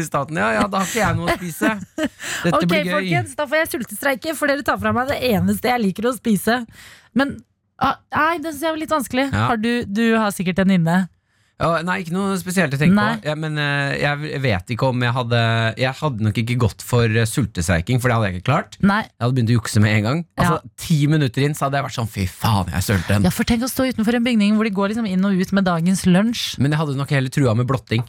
Staten, 0.05 0.37
ja, 0.39 0.47
ja, 0.55 0.63
da 0.71 0.79
har 0.81 0.87
ikke 0.87 1.01
jeg 1.01 1.17
noe 1.17 1.27
å 1.27 1.35
spise. 1.35 1.71
Dette 1.99 2.55
Ok, 2.55 2.65
blir 2.71 2.85
gøy. 2.87 2.93
folkens, 2.95 3.35
da 3.35 3.45
får 3.51 3.59
jeg 3.61 3.69
sultestreike, 3.73 4.35
for 4.39 4.47
dere 4.51 4.63
tar 4.65 4.79
fra 4.79 4.93
meg 4.95 5.11
det 5.11 5.17
eneste 5.33 5.67
jeg 5.71 5.83
liker 5.83 6.07
å 6.09 6.13
spise. 6.15 6.61
Men 7.19 7.35
ah, 7.83 7.97
nei, 8.15 8.37
det 8.39 8.53
syns 8.53 8.63
jeg 8.63 8.75
var 8.77 8.81
litt 8.85 8.95
vanskelig. 8.95 9.27
Ja. 9.33 9.45
Har 9.51 9.59
du, 9.59 9.71
du 9.85 10.05
har 10.15 10.31
sikkert 10.35 10.61
en 10.63 10.71
inne. 10.77 10.97
Ja, 11.59 11.81
nei, 11.83 11.97
ikke 12.05 12.13
noe 12.15 12.37
spesielt 12.39 12.71
å 12.71 12.77
tenke 12.79 12.95
Nei. 12.95 13.17
på. 13.19 13.27
Ja, 13.27 13.33
men 13.35 13.57
eh, 13.59 13.97
jeg 13.99 14.39
vet 14.45 14.69
ikke 14.71 14.87
om 14.93 15.01
jeg 15.03 15.11
hadde 15.11 15.39
Jeg 15.81 15.91
hadde 15.99 16.23
nok 16.23 16.37
ikke 16.39 16.55
gått 16.61 16.85
for 16.87 17.03
eh, 17.11 17.27
sultestreiking, 17.27 17.99
for 17.99 18.07
det 18.07 18.15
hadde 18.15 18.29
jeg 18.29 18.37
ikke 18.39 18.47
klart. 18.47 18.77
Nei. 18.79 19.01
Jeg 19.03 19.25
hadde 19.25 19.35
begynt 19.35 19.51
å 19.51 19.57
jukse 19.57 19.81
med 19.83 19.97
en 19.97 20.05
gang. 20.07 20.21
Altså, 20.39 20.61
Ti 20.79 20.99
minutter 21.11 21.43
inn 21.43 21.57
så 21.59 21.67
hadde 21.67 21.81
jeg 21.81 21.87
vært 21.89 21.97
sånn 21.97 22.07
fy 22.13 22.23
faen, 22.31 22.71
jeg 22.71 22.79
er 22.79 22.85
sulten. 22.87 23.27
Ja, 23.27 23.33
for 23.35 23.49
tenk 23.49 23.65
å 23.67 23.71
stå 23.71 23.89
utenfor 23.91 24.15
en 24.15 24.23
bygning 24.29 24.55
hvor 24.55 24.69
de 24.69 24.71
går 24.79 24.93
liksom 24.93 25.09
inn 25.11 25.27
og 25.27 25.35
ut 25.35 25.51
med 25.59 25.67
dagens 25.67 26.05
lunsj. 26.07 26.45
Men 26.63 26.71
jeg 26.71 26.79
hadde 26.79 26.95
nok 27.01 27.11
heller 27.17 27.35
trua 27.35 27.57
med 27.59 27.67
blotting. 27.67 28.07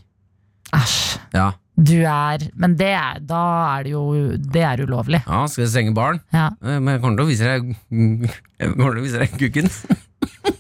Æsj. 0.76 1.00
Ja, 1.34 1.48
Du 1.80 1.96
er 2.06 2.42
Men 2.54 2.76
det 2.78 2.92
er, 2.94 3.18
da 3.24 3.40
er 3.78 3.86
det 3.86 3.92
jo 3.94 4.02
Det 4.36 4.60
er 4.62 4.82
ulovlig. 4.84 5.22
ja 5.26 5.38
Skal 5.50 5.64
jeg 5.64 5.70
stenge 5.72 5.94
baren? 5.96 6.20
Ja. 6.30 6.50
Eh, 6.62 6.78
Men 6.78 6.94
jeg 6.94 7.00
kommer 7.02 7.18
til 7.18 7.24
å 7.26 7.30
vise 7.30 7.48
deg 7.48 7.72
Jeg 8.60 8.74
kommer 8.76 8.94
til 8.94 9.00
å 9.00 9.06
vise 9.08 9.22
deg 9.24 9.34
kukken. 9.40 9.70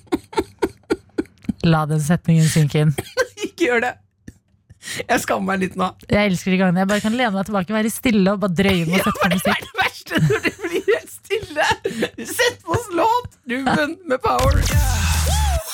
La 1.66 1.82
den 1.88 2.00
setningen 2.00 2.46
synke 2.48 2.84
inn. 2.86 2.94
ikke 3.46 3.66
gjør 3.68 3.84
det! 3.84 3.94
Jeg 5.04 5.20
skammer 5.20 5.44
meg 5.52 5.60
litt 5.66 5.74
nå. 5.76 5.90
Jeg 6.08 6.30
elsker 6.30 6.54
de 6.54 6.58
gangene 6.62 6.80
jeg 6.80 6.88
bare 6.88 7.02
kan 7.04 7.12
lene 7.18 7.34
meg 7.36 7.44
tilbake, 7.50 7.74
være 7.76 7.90
stille 7.92 8.32
og 8.32 8.40
bare 8.40 8.56
drøye 8.62 8.86
med 8.88 8.96
å 8.96 9.02
sette 9.04 9.18
på 9.20 9.28
Det 9.28 9.36
musikk. 9.36 9.50
er 9.52 9.66
det 9.66 9.74
verste 9.82 10.20
når 10.24 10.46
det 10.46 10.54
blir 10.62 10.86
helt 10.88 11.12
stille. 11.12 11.66
Sett 12.32 12.62
på 12.64 12.78
oss 12.78 12.88
låt, 12.96 13.36
Ruben 13.52 13.98
med 14.08 14.22
Power. 14.24 14.56
P3. 14.56 15.69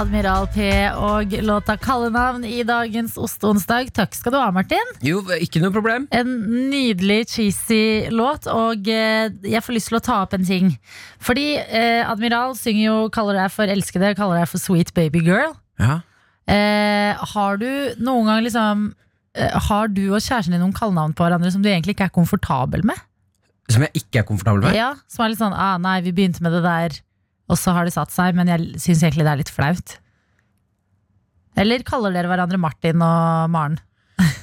Admiral 0.00 0.46
P 0.48 0.64
og 0.96 1.34
låta 1.44 1.74
Kallenavn 1.76 2.44
i 2.48 2.62
dagens 2.64 3.18
Osteonsdag. 3.20 3.90
Takk 3.92 4.14
skal 4.16 4.32
du 4.32 4.38
ha, 4.40 4.46
Martin. 4.54 4.94
Jo, 5.04 5.18
ikke 5.36 5.60
noe 5.60 5.74
problem. 5.74 6.06
En 6.16 6.30
nydelig, 6.70 7.26
cheesy 7.34 8.08
låt, 8.08 8.48
og 8.48 8.88
eh, 8.88 9.28
jeg 9.44 9.60
får 9.66 9.76
lyst 9.76 9.90
til 9.90 9.98
å 9.98 10.02
ta 10.06 10.22
opp 10.24 10.32
en 10.38 10.46
ting. 10.48 10.70
Fordi 11.20 11.44
eh, 11.60 12.00
Admiral 12.08 12.56
synger 12.56 12.80
jo 12.86 12.94
'Kaller 13.12 13.42
deg 13.42 13.52
for 13.52 13.68
elskede', 13.68 14.14
kaller 14.16 14.40
deg 14.40 14.48
for 14.48 14.62
'sweet 14.62 14.94
baby 14.96 15.20
girl'. 15.26 15.52
Ja. 15.82 16.00
Eh, 16.48 17.20
har 17.34 17.60
du 17.60 17.68
noen 18.00 18.32
gang 18.32 18.40
liksom 18.42 18.88
eh, 19.36 19.52
Har 19.68 19.92
du 19.92 20.02
og 20.08 20.24
kjæresten 20.24 20.56
din 20.56 20.64
noen 20.64 20.74
kallenavn 20.74 21.12
på 21.12 21.22
hverandre 21.28 21.52
som 21.52 21.60
du 21.62 21.68
egentlig 21.68 21.98
ikke 21.98 22.08
er 22.08 22.16
komfortabel 22.16 22.88
med? 22.88 22.96
Som 23.68 23.84
jeg 23.84 24.00
ikke 24.00 24.24
er 24.24 24.28
komfortabel 24.32 24.64
med. 24.64 24.80
Ja, 24.80 24.94
Som 25.12 25.26
er 25.26 25.34
litt 25.34 25.44
sånn 25.44 25.52
ah, 25.52 25.76
'nei, 25.76 26.00
vi 26.08 26.16
begynte 26.16 26.40
med 26.40 26.56
det 26.56 26.64
der', 26.64 27.02
og 27.50 27.58
så 27.58 27.74
har 27.74 27.88
det 27.88 27.94
satt 27.96 28.12
seg, 28.14 28.36
men 28.38 28.48
jeg 28.50 28.80
syns 28.80 29.02
egentlig 29.02 29.26
det 29.26 29.32
er 29.34 29.40
litt 29.42 29.52
flaut. 29.52 29.96
Eller 31.58 31.82
kaller 31.86 32.14
dere 32.14 32.30
hverandre 32.30 32.60
Martin 32.62 33.02
og 33.02 33.50
Maren? 33.52 33.78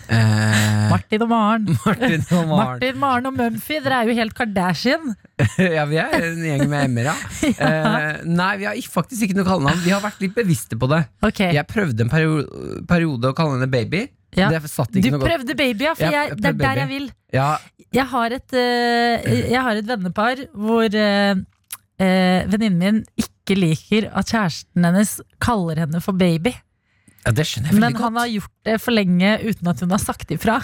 Eh, 0.09 0.89
Martin 0.91 1.23
og 1.23 1.29
Maren. 1.31 1.67
Martin 1.85 2.23
og 2.35 2.43
Maren. 2.49 2.57
Martin, 2.57 2.99
Maren 3.01 3.29
og 3.29 3.35
Mumphy, 3.37 3.79
dere 3.85 4.01
er 4.01 4.09
jo 4.11 4.17
helt 4.17 4.35
Kardashian. 4.37 5.13
ja, 5.77 5.85
vi 5.89 5.99
er 6.01 6.17
en 6.31 6.43
gjeng 6.49 6.65
med 6.71 6.91
M-er, 6.91 7.09
ja. 7.11 7.15
Eh, 7.53 8.21
nei, 8.27 8.51
vi 8.61 8.67
har 8.69 8.79
faktisk 8.91 9.27
ikke 9.27 9.39
noe 9.39 9.47
kallenavn. 9.47 9.81
Vi 9.85 9.93
har 9.95 10.03
vært 10.03 10.21
litt 10.25 10.35
bevisste 10.37 10.79
på 10.79 10.89
det. 10.91 11.03
Ok, 11.27 11.43
Jeg 11.55 11.67
prøvde 11.71 12.05
en 12.05 12.11
periode, 12.11 12.81
periode 12.89 13.31
å 13.31 13.37
kalle 13.37 13.57
henne 13.57 13.71
baby. 13.71 14.05
ja. 14.37 14.49
Du 14.51 14.57
noe 14.57 15.17
godt. 15.17 15.27
prøvde 15.29 15.55
baby, 15.57 15.87
ja, 15.87 15.95
for 15.97 16.07
jeg, 16.11 16.33
jeg 16.33 16.41
det 16.41 16.49
er 16.51 16.57
prøvde 16.57 16.65
der 16.65 16.81
jeg 16.83 16.91
vil. 16.93 17.11
Ja, 17.35 17.51
Jeg 17.95 18.05
har 18.11 18.33
et, 18.35 18.53
uh, 18.55 19.29
jeg 19.53 19.61
har 19.63 19.79
et 19.79 19.87
vennepar 19.87 20.41
hvor 20.53 20.87
uh, 20.91 21.39
venninnen 21.99 22.77
min 22.79 23.03
ikke 23.17 23.57
liker 23.57 24.09
at 24.13 24.29
kjæresten 24.29 24.85
hennes 24.85 25.15
kaller 25.41 25.79
henne 25.85 26.01
for 26.03 26.13
baby. 26.13 26.53
ja, 27.25 27.31
det 27.31 27.45
skjønner 27.47 27.71
jeg 27.71 27.73
veldig 27.73 27.81
Men 27.81 27.93
veldig 27.93 28.03
han 28.05 28.19
har 28.21 28.27
gjort 28.27 28.53
det 28.69 28.75
for 28.81 28.91
lenge 28.95 29.31
uten 29.43 29.67
at 29.71 29.79
hun 29.81 29.89
har 29.95 30.03
sagt 30.03 30.29
ifra. 30.31 30.59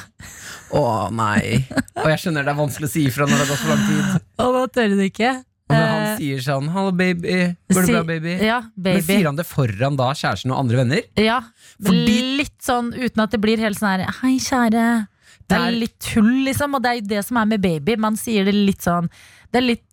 Å 0.74 0.84
nei. 1.12 1.65
Og 1.98 2.06
jeg 2.12 2.19
skjønner 2.24 2.46
det 2.46 2.54
er 2.54 2.60
vanskelig 2.62 2.88
å 2.89 2.93
si 2.93 3.08
ifra 3.10 3.26
når 3.28 3.34
det 3.36 3.48
har 3.48 3.52
gått 3.54 3.63
for 3.63 3.74
lang 3.74 3.84
tid. 3.89 4.30
Og 4.46 4.54
da 4.60 4.63
tør 4.78 4.93
hun 4.96 5.04
ikke. 5.10 5.34
Og 5.69 5.76
når 5.78 5.88
han 5.89 6.02
Eh, 6.04 6.17
sier 6.19 6.41
sånn 6.43 6.67
'hallo, 6.69 6.91
baby', 6.91 7.56
går 7.72 7.86
det 7.88 7.93
bra, 7.96 8.04
baby? 8.04 8.34
Ja, 8.46 8.60
baby. 8.78 8.93
Men 9.00 9.04
sier 9.08 9.26
han 9.26 9.36
det 9.39 9.46
foran 9.48 9.96
da 9.98 10.12
kjæresten 10.13 10.52
og 10.52 10.60
andre 10.60 10.78
venner? 10.84 11.02
Ja, 11.17 11.39
Fordi- 11.82 12.38
litt 12.38 12.60
sånn 12.62 12.93
uten 12.93 13.24
at 13.24 13.32
det 13.32 13.39
blir 13.41 13.58
helt 13.58 13.80
sånn 13.80 13.98
her 13.98 14.12
Hei, 14.22 14.38
kjære. 14.38 15.08
Det 15.50 15.58
er 15.58 15.72
Der- 15.72 15.80
litt 15.80 16.00
tull, 16.00 16.46
liksom. 16.46 16.76
Og 16.76 16.84
det 16.84 16.89
er 16.91 16.96
jo 17.02 17.08
det 17.08 17.26
som 17.26 17.38
er 17.38 17.46
med 17.46 17.62
baby. 17.62 17.96
Man 17.98 18.15
sier 18.15 18.46
det 18.46 18.54
litt 18.54 18.82
sånn 18.82 19.10
Det 19.52 19.63
er 19.63 19.67
litt 19.67 19.86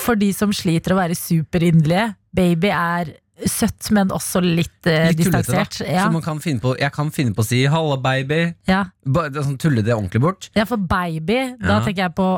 for 0.00 0.18
de 0.20 0.32
som 0.36 0.52
sliter 0.52 0.94
å 0.94 0.98
være 1.00 1.16
superinderlige. 1.18 2.14
Baby 2.36 2.70
er 2.74 3.14
søtt, 3.48 3.88
men 3.96 4.10
også 4.12 4.42
litt, 4.44 4.68
uh, 4.84 5.08
Litt 5.08 5.16
tullete, 5.22 5.40
distansert. 5.44 5.80
Ja, 5.88 6.04
Så 6.06 6.12
man 6.12 6.22
kan 6.22 6.40
finne 6.44 6.60
på, 6.60 6.74
jeg 6.78 6.92
kan 6.92 7.10
finne 7.10 7.32
på 7.34 7.40
å 7.40 7.46
si 7.48 7.62
'halla, 7.66 7.96
baby'. 7.96 8.54
ja. 8.68 8.84
Bare 9.06 9.30
sånn, 9.32 9.56
tulle 9.58 9.82
det 9.82 9.94
ordentlig 9.94 10.20
bort. 10.20 10.50
ja, 10.54 10.64
for 10.64 10.76
baby, 10.76 11.56
da 11.60 11.80
tenker 11.80 12.02
jeg 12.04 12.14
på 12.14 12.28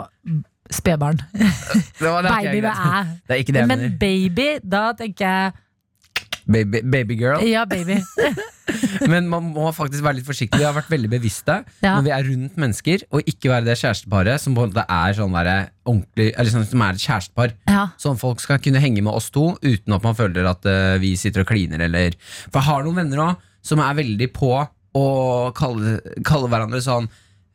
spedbarn. 0.70 1.18
Er 2.00 2.22
Baby 2.22 2.60
med 2.62 2.72
æ. 2.72 3.18
det 3.26 3.34
er 3.34 3.40
ikke 3.42 3.52
det 3.52 3.60
jeg 3.60 3.68
Men 3.68 3.98
baby, 3.98 4.58
da 4.64 4.92
tenker 4.92 5.26
jeg 5.26 5.52
Baby, 6.46 7.14
girl 7.16 7.42
ja, 7.46 7.64
baby. 7.68 8.00
Men 9.12 9.28
man 9.30 9.50
må 9.54 9.68
faktisk 9.74 10.02
være 10.04 10.20
litt 10.20 10.26
forsiktig. 10.26 10.58
Vi 10.60 10.66
har 10.66 10.74
vært 10.74 10.90
veldig 10.90 11.10
bevisste 11.12 11.60
Ja. 11.82 11.94
når 11.96 12.04
vi 12.06 12.12
er 12.14 12.26
rundt 12.28 12.58
mennesker, 12.60 13.04
og 13.12 13.28
ikke 13.28 13.50
være 13.52 13.66
det 13.68 13.78
kjæresteparet 13.80 14.42
som 14.42 14.56
er 14.82 15.16
sånn 15.18 15.34
der 15.36 15.70
ordentlig 15.84 16.28
Eller 16.36 16.50
sånn 16.50 16.66
som 16.68 16.82
er 16.86 16.94
et 16.96 17.02
kjærestepar. 17.04 17.54
Ja. 17.68 17.88
Sånn 18.00 18.18
folk 18.20 18.40
skal 18.42 18.60
kunne 18.62 18.82
henge 18.82 19.02
med 19.02 19.12
oss 19.12 19.30
to 19.34 19.52
uten 19.62 19.94
at 19.96 20.02
man 20.06 20.14
føler 20.18 20.46
at 20.50 20.66
uh, 20.66 20.98
vi 21.02 21.14
sitter 21.16 21.44
og 21.44 21.50
kliner, 21.50 21.82
eller 21.88 22.14
For 22.50 22.60
jeg 22.60 22.68
har 22.70 22.86
noen 22.86 23.02
venner 23.02 23.24
òg 23.28 23.48
som 23.62 23.78
er 23.82 23.94
veldig 23.98 24.30
på 24.34 24.54
å 24.98 25.04
kalle, 25.56 26.00
kalle 26.26 26.48
hverandre 26.50 26.80
sånn 26.84 27.06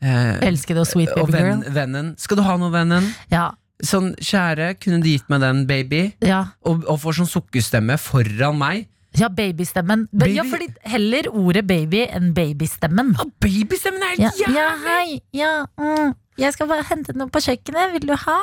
eh, 0.01 0.39
Elskede 0.47 0.81
og 0.81 0.87
sweet 0.89 1.11
og 1.17 1.27
baby 1.27 1.37
venn, 1.43 1.63
girl. 1.65 1.73
vennen. 1.75 2.11
Skal 2.17 2.39
du 2.39 2.43
ha 2.47 2.55
noe, 2.57 2.71
vennen? 2.73 3.09
Ja, 3.29 3.49
Sånn, 3.85 4.13
kjære, 4.17 4.71
kunne 4.81 5.01
du 5.03 5.09
gitt 5.11 5.27
meg 5.29 5.41
den, 5.43 5.65
baby? 5.69 5.99
ja. 6.25 6.43
Og, 6.65 6.81
og 6.89 6.97
får 7.03 7.19
sånn 7.19 7.29
sukkerstemme 7.29 7.97
foran 8.01 8.57
meg. 8.57 8.87
ja 9.17 9.29
babystemmen. 9.29 10.07
Baby. 10.11 10.35
Ja, 10.37 10.43
fordi 10.49 10.67
heller 10.85 11.27
ordet 11.29 11.65
baby 11.67 12.03
enn 12.09 12.33
babystemmen. 12.37 13.13
Ja, 13.17 13.25
babystemmen 13.41 14.01
er 14.03 14.15
Ja, 14.21 14.29
helt 14.29 14.41
ja 14.41 14.53
jævlig! 14.55 14.87
hei. 14.87 15.21
Ja, 15.33 15.51
mm. 15.77 16.15
Jeg 16.37 16.53
skal 16.53 16.67
bare 16.69 16.83
hente 16.85 17.15
noe 17.17 17.29
på 17.33 17.41
kjøkkenet. 17.41 17.93
Vil 17.95 18.05
du 18.09 18.13
ha? 18.13 18.35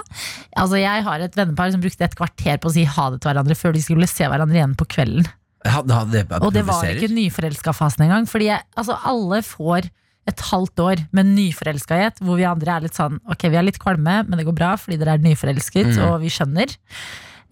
Altså, 0.59 0.79
Jeg 0.83 1.03
har 1.07 1.21
et 1.23 1.37
vennepar 1.39 1.71
som 1.71 1.81
brukte 1.83 2.03
et 2.07 2.17
kvarter 2.19 2.59
på 2.59 2.71
å 2.71 2.75
si 2.75 2.83
ha 2.91 3.11
det 3.11 3.21
til 3.23 3.31
hverandre 3.31 3.55
før 3.59 3.75
de 3.77 3.83
skulle 3.85 4.09
se 4.11 4.27
hverandre 4.27 4.59
igjen 4.59 4.75
på 4.79 4.87
kvelden. 4.91 5.27
Ja, 5.65 5.81
det 5.83 6.27
bare 6.29 6.43
Og 6.45 6.53
det 6.53 6.65
var 6.67 6.83
ikke 6.91 7.09
nyforelska-fasen 7.15 8.03
engang. 8.09 8.27
Fordi 8.29 8.51
jeg, 8.51 8.63
altså, 8.77 8.99
alle 9.07 9.39
får 9.47 9.87
et 10.27 10.41
halvt 10.51 10.81
år 10.81 11.03
med 11.13 11.27
nyforelskahet, 11.35 12.19
hvor 12.25 12.37
vi 12.41 12.45
andre 12.49 12.77
er 12.79 12.81
litt 12.87 12.97
sånn 12.97 13.19
Ok, 13.29 13.43
vi 13.51 13.57
er 13.61 13.67
litt 13.67 13.79
kvalme, 13.83 14.23
men 14.29 14.39
det 14.41 14.47
går 14.49 14.57
bra 14.57 14.75
fordi 14.81 14.97
dere 14.99 15.15
er 15.19 15.25
nyforelsket, 15.25 15.95
Mm. 15.97 16.03
og 16.09 16.21
vi 16.23 16.29
skjønner. 16.33 16.75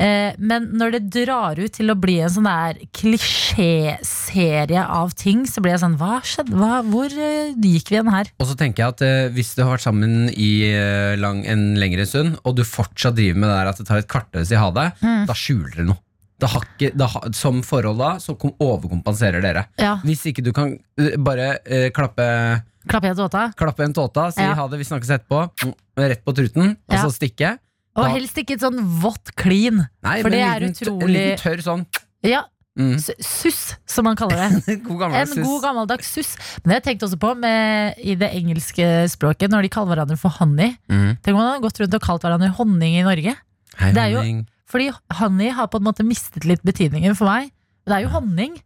Eh, 0.00 0.32
men 0.40 0.70
når 0.80 0.92
det 0.96 1.02
drar 1.26 1.58
ut 1.60 1.72
til 1.76 1.92
å 1.92 1.94
bli 2.00 2.14
en 2.24 2.30
sånn 2.32 2.48
der 2.48 2.78
klisjéserie 2.96 4.82
av 4.88 5.12
ting, 5.18 5.44
så 5.46 5.60
blir 5.62 5.74
jeg 5.76 5.82
sånn 5.84 5.96
Hva 6.00 6.16
skjedde? 6.26 6.56
Hva, 6.58 6.80
hvor 6.88 7.12
eh, 7.12 7.52
gikk 7.60 7.92
vi 7.92 7.98
igjen 7.98 8.10
her? 8.12 8.30
Og 8.40 8.48
så 8.50 8.56
tenker 8.58 8.82
jeg 8.86 8.94
at 8.96 9.02
eh, 9.06 9.28
hvis 9.36 9.52
du 9.54 9.62
har 9.62 9.74
vært 9.76 9.84
sammen 9.86 10.30
i 10.32 10.50
eh, 10.72 11.14
lang, 11.20 11.44
en 11.46 11.74
lengre 11.78 12.06
stund, 12.08 12.38
og 12.42 12.56
du 12.58 12.64
fortsatt 12.66 13.14
driver 13.18 13.38
med 13.44 13.48
det 13.52 13.58
der 13.60 13.70
at 13.72 13.82
det 13.82 13.86
tar 13.90 14.00
et 14.02 14.08
kvarter 14.10 14.42
å 14.42 14.48
si 14.48 14.58
ha 14.58 14.70
deg, 14.74 14.92
Mm. 15.02 15.26
da 15.28 15.34
skjuler 15.36 15.76
du 15.76 15.84
noe. 15.92 16.00
Har 16.48 16.62
ikke, 16.66 16.90
det, 16.96 17.06
har- 17.12 17.32
som 17.32 17.62
forhold 17.62 17.98
da, 17.98 18.10
så 18.18 18.34
kom, 18.38 18.52
overkompenserer 18.60 19.42
dere. 19.42 19.66
Ja, 19.78 19.96
Hvis 20.04 20.24
ikke 20.26 20.42
du 20.42 20.52
kan 20.52 20.78
uh, 21.00 21.16
bare 21.18 21.58
uh, 21.66 21.88
klappe, 21.94 22.62
Klappe 22.88 23.06
en 23.12 23.16
tåta. 23.16 23.52
klappe 23.56 23.84
en 23.84 23.92
tåta, 23.94 24.30
si 24.34 24.40
Ja. 24.42 24.54
ha 24.58 24.66
det, 24.68 24.78
vi 24.78 24.84
snakkes 24.84 25.10
etterpå, 25.10 25.44
mm, 25.62 25.74
rett 25.96 26.24
på 26.24 26.34
truten, 26.34 26.76
og 26.88 26.96
så 26.98 27.12
stikke. 27.14 27.58
Og 27.94 28.08
helst 28.08 28.34
ikke 28.40 28.54
et 28.56 28.60
sånn 28.64 28.80
vått 29.02 29.34
klin. 29.36 29.86
Nei, 30.02 30.22
For 30.22 30.30
det 30.30 30.40
er 30.40 30.60
utrolig- 30.66 31.02
En 31.02 31.08
liten 31.12 31.38
tørr 31.38 31.62
sånn. 31.62 31.86
Ja, 32.24 32.42
Mm. 32.74 32.96
suss, 33.20 33.76
som 33.84 34.04
man 34.04 34.16
kaller 34.16 34.48
det. 34.48 34.78
God 34.88 35.02
En 35.12 35.26
sus. 35.26 35.44
god 35.44 35.60
gammeldags 35.62 36.08
suss. 36.08 36.36
Men 36.64 36.70
det 36.70 36.72
har 36.72 36.80
jeg 36.80 36.84
tenkt 36.98 37.02
også 37.04 37.18
på 37.20 37.34
med, 37.36 37.94
i 38.00 38.14
det 38.16 38.30
engelske 38.32 38.86
språket, 39.12 39.50
når 39.52 39.62
de 39.62 39.68
kaller 39.68 39.92
hverandre 39.94 40.16
for 40.18 40.30
honey. 40.30 40.78
Mm. 40.88 41.18
Tenk 41.20 41.34
om 41.34 41.42
man 41.42 41.50
hadde 41.52 41.66
gått 41.68 41.80
rundt 41.84 41.94
og 41.94 42.00
kalt 42.00 42.22
hverandre 42.24 42.48
honning 42.56 42.96
i 42.96 43.02
Norge. 43.04 43.36
Hei, 43.76 43.92
Det 43.92 43.98
er 44.00 44.08
jo- 44.14 44.18
honning. 44.24 44.46
Fordi 44.72 44.90
honey 45.20 45.52
har 45.52 45.68
på 45.68 45.80
en 45.80 45.86
måte 45.86 46.06
mistet 46.06 46.46
litt 46.48 46.62
betydningen 46.64 47.16
for 47.18 47.28
meg. 47.28 47.52
Det 47.86 47.98
er 47.98 48.06
jo 48.06 48.12
honning. 48.14 48.56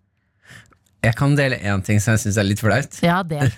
Jeg 1.06 1.14
kan 1.18 1.36
dele 1.38 1.58
én 1.62 1.82
ting 1.86 2.00
som 2.02 2.16
jeg 2.16 2.24
syns 2.24 2.38
er 2.40 2.46
litt 2.48 2.62
flaut. 2.62 2.98
Ja, 3.04 3.22
det. 3.26 3.42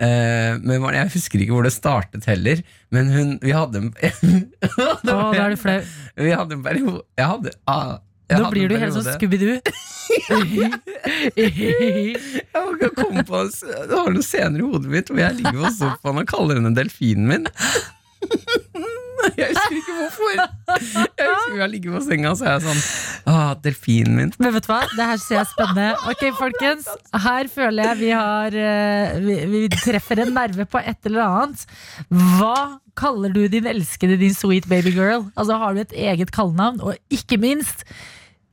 Eh, 0.00 0.54
men 0.64 0.80
jeg 0.94 1.10
husker 1.12 1.42
ikke 1.44 1.52
hvor 1.52 1.66
det 1.66 1.74
startet 1.74 2.24
heller. 2.24 2.62
Men 2.88 3.10
hun 3.12 3.34
Vi 3.44 3.52
hadde 3.52 3.82
en 3.82 3.90
Å, 4.80 4.86
da 5.04 5.16
er 5.36 5.52
du 5.52 5.58
flau. 5.60 5.76
Vi 6.16 6.30
hadde 6.32 6.56
en 6.56 6.62
periode 6.64 7.02
Jeg 7.20 7.26
hadde 7.34 7.52
ah, 7.68 7.98
jeg 8.30 8.40
Nå 8.40 8.48
blir 8.54 8.70
du 8.70 8.76
helt 8.80 8.94
sånn 8.94 9.08
Scooby-Doo. 9.10 9.58
Jeg 11.36 12.90
komme 12.96 13.24
på 13.26 13.42
Det 13.50 13.90
var 13.90 14.08
noe 14.14 14.24
senere 14.24 14.62
i 14.62 14.68
hodet 14.70 14.90
mitt 14.92 15.10
hvor 15.10 15.20
jeg 15.20 15.36
ligger 15.40 15.58
på 15.64 15.72
sofaen 15.76 16.22
og 16.22 16.30
kaller 16.30 16.60
henne 16.60 16.72
delfinen 16.76 17.26
min. 17.28 17.48
Jeg 19.40 19.52
husker 19.52 19.76
ikke 19.78 19.94
hvorfor. 19.96 20.30
Jeg 20.36 21.28
husker 21.28 21.54
Vi 21.54 21.62
har 21.62 21.70
ligget 21.70 21.94
på 21.94 22.02
senga, 22.04 22.32
så 22.38 22.46
er 22.46 22.52
jeg 22.56 22.64
sånn 22.66 22.82
ah, 23.30 23.52
Delfinen 23.64 24.16
min. 24.16 24.32
Men 24.40 24.54
vet 24.56 24.66
du 24.66 24.70
hva? 24.72 24.80
Det 24.96 25.08
her 25.12 25.22
ser 25.22 25.38
jeg 25.40 25.50
spennende. 25.52 25.88
Ok, 26.10 26.24
folkens. 26.38 26.88
Her 27.26 27.50
føler 27.52 27.90
jeg 27.90 28.00
vi 28.00 28.12
har 28.14 28.58
eh, 28.66 29.16
vi, 29.24 29.38
vi 29.52 29.64
treffer 29.74 30.22
en 30.24 30.32
nerve 30.36 30.66
på 30.70 30.82
et 30.82 31.10
eller 31.10 31.24
annet. 31.26 31.66
Hva 32.38 32.56
kaller 33.00 33.34
du 33.34 33.42
din 33.50 33.68
elskede, 33.70 34.18
din 34.20 34.36
sweet 34.36 34.68
baby 34.70 34.94
girl? 34.96 35.26
Altså 35.36 35.58
Har 35.60 35.74
du 35.74 35.82
et 35.84 35.96
eget 35.96 36.32
kallenavn? 36.34 36.80
Og 36.84 36.96
ikke 37.12 37.40
minst, 37.40 37.84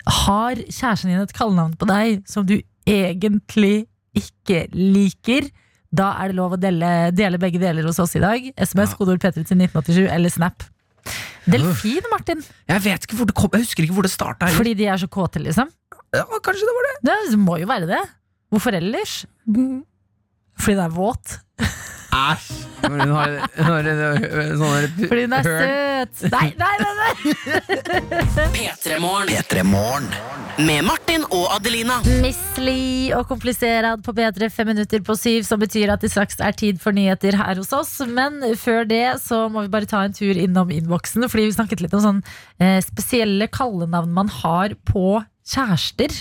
har 0.08 0.56
kjæresten 0.56 1.12
din 1.12 1.24
et 1.24 1.36
kallenavn 1.36 1.76
på 1.80 1.88
deg 1.90 2.24
som 2.30 2.48
du 2.48 2.60
egentlig 2.88 3.88
ikke 4.18 4.66
liker? 4.74 5.50
Da 5.98 6.12
er 6.22 6.30
det 6.30 6.38
lov 6.38 6.54
å 6.54 6.60
dele, 6.62 7.10
dele 7.16 7.40
begge 7.42 7.60
deler 7.62 7.88
hos 7.88 7.98
oss 8.04 8.14
i 8.18 8.22
dag. 8.22 8.44
SMS, 8.54 8.94
kodeord 8.98 9.22
P3 9.24 9.42
til 9.42 9.58
1987 9.58 10.04
eller 10.14 10.34
Snap. 10.34 10.66
Delfin, 11.48 12.06
Martin. 12.12 12.44
Jeg 12.68 12.84
vet 12.84 13.06
ikke 13.08 13.16
hvor 13.16 13.30
det 13.30 13.36
kom 13.38 13.54
Jeg 13.56 13.64
husker 13.64 13.86
ikke 13.86 13.96
hvor 13.96 14.06
det 14.06 14.12
starta. 14.12 14.50
Fordi 14.54 14.76
de 14.78 14.90
er 14.92 15.00
så 15.00 15.08
kåte, 15.10 15.42
liksom. 15.42 15.72
Ja, 16.14 16.26
kanskje 16.44 16.68
det 16.68 16.76
var 16.76 16.88
det. 16.90 16.96
Det 17.08 17.40
må 17.42 17.58
jo 17.62 17.70
være 17.70 17.90
det. 17.90 18.02
Hvorfor 18.54 18.76
ellers? 18.78 19.22
Fordi 19.48 20.76
det 20.78 20.86
er 20.86 20.94
våt. 20.96 21.38
Æsj! 22.14 22.68
Men 22.88 23.02
Hun 23.02 23.12
har, 23.12 23.34
hun 23.58 23.66
har 23.68 23.88
sånne 24.56 25.08
Fordi 25.10 25.24
hun 25.26 25.34
er 25.36 25.48
søt. 25.48 26.22
Nei, 26.32 26.48
nei, 26.60 26.74
nei! 26.82 26.94
nei. 26.96 28.48
P3 28.54 29.00
Morgen. 29.02 29.32
P3 29.34 29.64
Morgen. 29.68 30.08
Med 30.68 30.86
Martin 30.88 31.26
og 31.28 31.50
Adelina. 31.58 32.00
Misslig 32.24 33.12
og 33.18 33.28
kompliserad 33.30 34.02
på 34.06 34.14
P3 34.18 34.50
fem 34.54 34.72
minutter 34.72 35.04
på 35.06 35.18
syv, 35.20 35.44
som 35.48 35.62
betyr 35.62 35.92
at 35.94 36.06
det 36.06 36.12
straks 36.14 36.40
er 36.42 36.56
tid 36.58 36.80
for 36.82 36.96
nyheter 36.96 37.38
her 37.38 37.60
hos 37.60 37.74
oss. 37.76 37.94
Men 38.08 38.40
før 38.58 38.88
det 38.90 39.06
så 39.26 39.46
må 39.52 39.66
vi 39.66 39.74
bare 39.74 39.90
ta 39.90 40.06
en 40.08 40.16
tur 40.18 40.38
innom 40.38 40.72
innboksen, 40.74 41.28
fordi 41.30 41.50
vi 41.50 41.58
snakket 41.58 41.84
litt 41.86 41.98
om 41.98 42.06
sånn 42.06 42.22
eh, 42.62 42.80
spesielle 42.86 43.50
kallenavn 43.54 44.14
man 44.16 44.32
har 44.42 44.78
på 44.88 45.20
kjærester. 45.48 46.14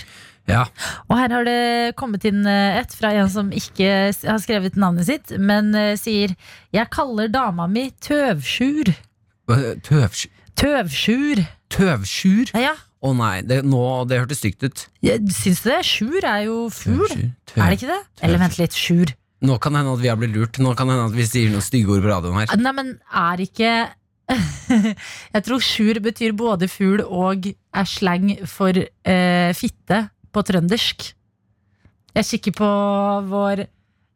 Ja. 0.47 0.63
Og 1.09 1.17
her 1.19 1.33
har 1.35 1.43
det 1.47 1.95
kommet 1.99 2.23
inn 2.27 2.45
eh, 2.47 2.79
et 2.79 2.93
fra 2.95 3.11
en 3.19 3.29
som 3.31 3.49
ikke 3.51 3.89
har 4.23 4.39
skrevet 4.43 4.77
navnet 4.79 5.07
sitt, 5.09 5.33
men 5.39 5.73
eh, 5.75 5.95
sier 5.99 6.35
'Jeg 6.73 6.89
kaller 6.93 7.27
dama 7.27 7.67
mi 7.67 7.89
tøvsjur'. 8.01 8.93
Tøvsj- 9.47 10.29
Tøvsjur. 10.57 11.43
Tøvsjur? 11.69 12.51
Ja, 12.55 12.71
ja. 12.71 12.75
Å 13.05 13.11
nei, 13.13 13.41
det, 13.45 13.59
nå, 13.67 13.81
det 14.09 14.17
hørtes 14.23 14.39
stygt 14.41 14.63
ut. 14.65 14.87
Jeg 15.05 15.21
Syns 15.29 15.61
du 15.61 15.69
det? 15.69 15.81
Sjur 15.85 16.23
er 16.25 16.47
jo 16.47 16.55
fugl. 16.73 17.11
Er 17.53 17.69
det 17.69 17.77
ikke 17.77 17.91
det? 17.91 17.99
Eller 18.25 18.41
vent 18.41 18.57
litt, 18.57 18.73
sjur. 18.73 19.11
Nå 19.45 19.59
kan 19.61 19.75
det 19.75 19.83
hende 19.83 19.93
at 19.93 20.01
vi 20.01 20.09
har 20.09 20.17
blitt 20.17 20.33
lurt. 20.33 20.57
Nå 20.63 20.73
kan 20.75 20.89
det 20.89 20.95
hende 20.97 21.11
at 21.11 21.17
vi 21.19 21.27
sier 21.29 21.51
noen 21.53 21.61
stygge 21.61 21.93
ord 21.93 22.01
på 22.01 22.09
radioen 22.09 22.39
her. 22.41 22.55
Nei, 22.57 22.73
men 22.73 22.89
er 23.13 23.43
ikke 23.45 23.71
Jeg 25.35 25.43
tror 25.45 25.61
sjur 25.63 25.99
betyr 26.03 26.33
både 26.35 26.67
fugl 26.67 27.03
og 27.05 27.45
er 27.53 27.87
slang 27.87 28.33
for 28.49 28.75
eh, 28.75 29.51
fitte 29.55 30.07
på 30.33 30.43
trøndersk. 30.47 31.13
Jeg 32.17 32.25
kikker 32.31 32.55
på 32.57 32.69
vår 33.29 33.65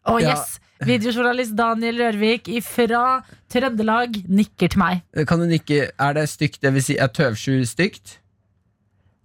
Å, 0.10 0.17
Ja. 0.21 0.34
yes! 0.34 0.58
Videojournalist 0.82 1.54
Daniel 1.54 2.00
Rørvik 2.02 2.47
fra 2.65 3.21
Trøndelag 3.54 4.15
nikker 4.26 4.71
til 4.74 4.80
meg. 4.82 5.04
Kan 5.30 5.43
du 5.43 5.45
nikke 5.45 5.91
Er 5.93 6.13
det 6.17 6.24
stygt, 6.32 6.58
det 6.63 6.71
vil 6.74 6.82
si 6.82 6.95
er 6.97 7.08
tøvsju 7.13 7.60
stygt? 7.69 8.15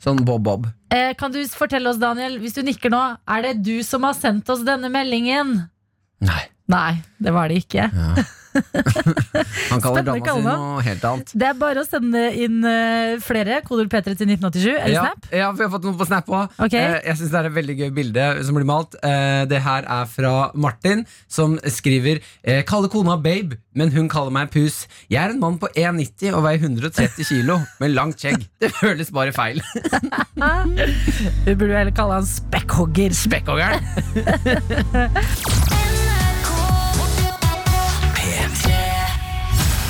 Sånn 0.04 0.20
bob-bob. 0.28 0.66
Eh, 0.92 1.14
kan 1.16 1.32
du 1.32 1.40
fortelle 1.48 1.88
oss, 1.88 1.96
Daniel, 1.96 2.36
hvis 2.42 2.52
du 2.58 2.60
nikker 2.62 2.92
nå, 2.92 3.00
er 3.26 3.42
det 3.42 3.62
du 3.64 3.82
som 3.82 4.04
har 4.04 4.12
sendt 4.12 4.50
oss 4.52 4.60
denne 4.68 4.90
meldingen? 4.92 5.70
Nei. 6.20 6.42
Nei, 6.68 7.00
det 7.22 7.32
var 7.32 7.48
det 7.48 7.62
ikke. 7.64 7.88
Han 9.70 9.82
kaller 9.82 10.02
Spennende 10.02 10.26
dama 10.26 10.54
si 10.54 10.62
noe 10.62 10.84
helt 10.86 11.06
annet. 11.10 11.32
Det 11.36 11.48
er 11.48 11.58
bare 11.60 11.82
å 11.82 11.86
sende 11.86 12.22
inn 12.44 12.58
uh, 12.64 13.16
flere. 13.24 13.60
Kodord 13.66 13.90
P3 13.92 14.14
til 14.14 14.32
1987 14.34 14.68
eller 14.72 14.94
Ja, 14.94 15.04
Snap. 15.06 15.28
ja, 15.32 15.50
vi 15.56 15.64
har 15.66 15.72
fått 15.72 15.86
noe 15.88 15.98
på 15.98 16.08
Snap 16.08 16.30
òg. 16.30 16.56
Ok. 16.66 16.76
jeg 16.76 17.18
syns 17.20 17.32
det 17.32 17.40
er 17.40 17.50
et 17.50 17.56
veldig 17.56 17.76
gøy 17.82 17.90
bilde 17.96 18.26
som 18.46 18.58
blir 18.58 18.68
malt. 18.68 18.96
Uh, 19.02 19.42
det 19.50 19.62
her 19.66 19.88
er 19.98 20.10
fra 20.10 20.34
Martin, 20.54 21.04
som 21.28 21.58
skriver 21.70 22.22
Kaller 22.66 22.90
kona 22.92 23.16
babe, 23.20 23.58
men 23.76 23.90
hun 23.94 24.08
kaller 24.12 24.32
meg 24.34 24.50
pus. 24.54 24.84
Jeg 25.12 25.20
er 25.22 25.34
en 25.34 25.40
mann 25.42 25.58
på 25.62 25.68
1,90 25.74 26.34
og 26.36 26.44
veier 26.46 26.62
130 26.62 27.26
kilo 27.28 27.58
med 27.82 27.94
langt 27.96 28.22
skjegg. 28.22 28.46
Det 28.62 28.72
føles 28.78 29.12
bare 29.14 29.34
feil. 29.36 29.62
Du 31.46 31.54
burde 31.54 31.72
jo 31.72 31.78
heller 31.78 31.94
kalle 31.96 32.20
han 32.20 32.26
spekkhogger. 32.28 33.14
Spekkhoggeren. 33.16 33.80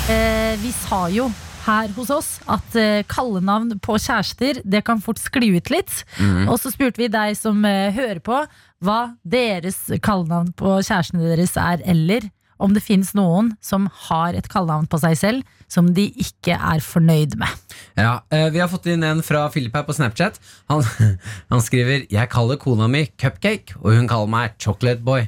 Eh, 0.07 0.55
vi 0.61 0.71
sa 0.71 1.07
jo 1.11 1.27
her 1.65 1.91
hos 1.97 2.09
oss 2.15 2.29
at 2.47 2.75
eh, 2.79 3.01
kallenavn 3.11 3.73
på 3.83 3.97
kjærester 3.99 4.61
Det 4.63 4.79
kan 4.87 5.01
fort 5.03 5.19
skli 5.19 5.49
ut 5.57 5.67
litt. 5.73 6.03
Og 6.47 6.55
så 6.61 6.71
spurte 6.71 7.01
vi 7.01 7.09
deg 7.11 7.35
som 7.35 7.59
eh, 7.67 7.91
hører 7.95 8.21
på, 8.23 8.39
hva 8.79 8.99
deres 9.27 9.81
kallenavn 10.05 10.53
på 10.55 10.77
kjærestene 10.79 11.27
deres 11.27 11.57
er, 11.59 11.83
eller 11.83 12.29
om 12.57 12.71
det 12.73 12.81
fins 12.85 13.11
noen 13.17 13.51
som 13.61 13.89
har 14.07 14.37
et 14.37 14.47
kallenavn 14.49 14.87
på 14.89 14.99
seg 15.03 15.17
selv 15.19 15.57
som 15.69 15.91
de 15.93 16.07
ikke 16.23 16.55
er 16.55 16.81
fornøyd 16.81 17.35
med. 17.37 17.75
Ja, 17.99 18.21
eh, 18.31 18.47
Vi 18.53 18.63
har 18.63 18.71
fått 18.71 18.87
inn 18.87 19.03
en 19.03 19.19
fra 19.25 19.43
Philip 19.51 19.75
her 19.75 19.83
på 19.85 19.97
Snapchat. 19.97 20.39
Han, 20.71 20.85
han 21.51 21.61
skriver 21.61 22.07
Jeg 22.07 22.31
kaller 22.31 22.57
kona 22.61 22.87
mi 22.87 23.09
Cupcake, 23.19 23.75
og 23.83 23.91
hun 23.99 24.07
kaller 24.07 24.31
meg 24.31 24.55
Chocolate 24.55 25.03
Boy. 25.03 25.27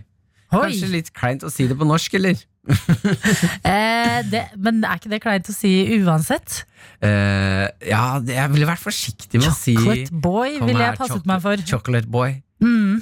Oi. 0.49 0.63
Kanskje 0.71 0.93
litt 0.95 1.11
kleint 1.13 1.43
å 1.45 1.51
si 1.53 1.67
det 1.69 1.77
på 1.77 1.85
norsk, 1.85 2.15
eller? 2.17 2.39
Eh, 3.69 4.19
det, 4.29 4.41
men 4.61 4.81
er 4.85 4.99
ikke 4.99 5.11
det 5.11 5.19
kleint 5.23 5.49
å 5.49 5.53
si 5.55 5.71
uansett? 5.99 6.63
Eh, 7.03 7.65
ja, 7.89 8.03
det, 8.23 8.35
jeg 8.37 8.51
ville 8.53 8.67
vært 8.69 8.83
forsiktig 8.83 9.39
med 9.41 9.49
å 9.51 9.55
si 9.55 9.75
Chocolate 9.77 10.19
boy 10.23 10.57
ville 10.63 10.83
jeg 10.83 10.99
passet 10.99 11.27
meg 11.29 11.43
for. 11.43 11.63
Chocolate 11.69 12.09
Boy. 12.11 12.37
Mm. 12.63 12.99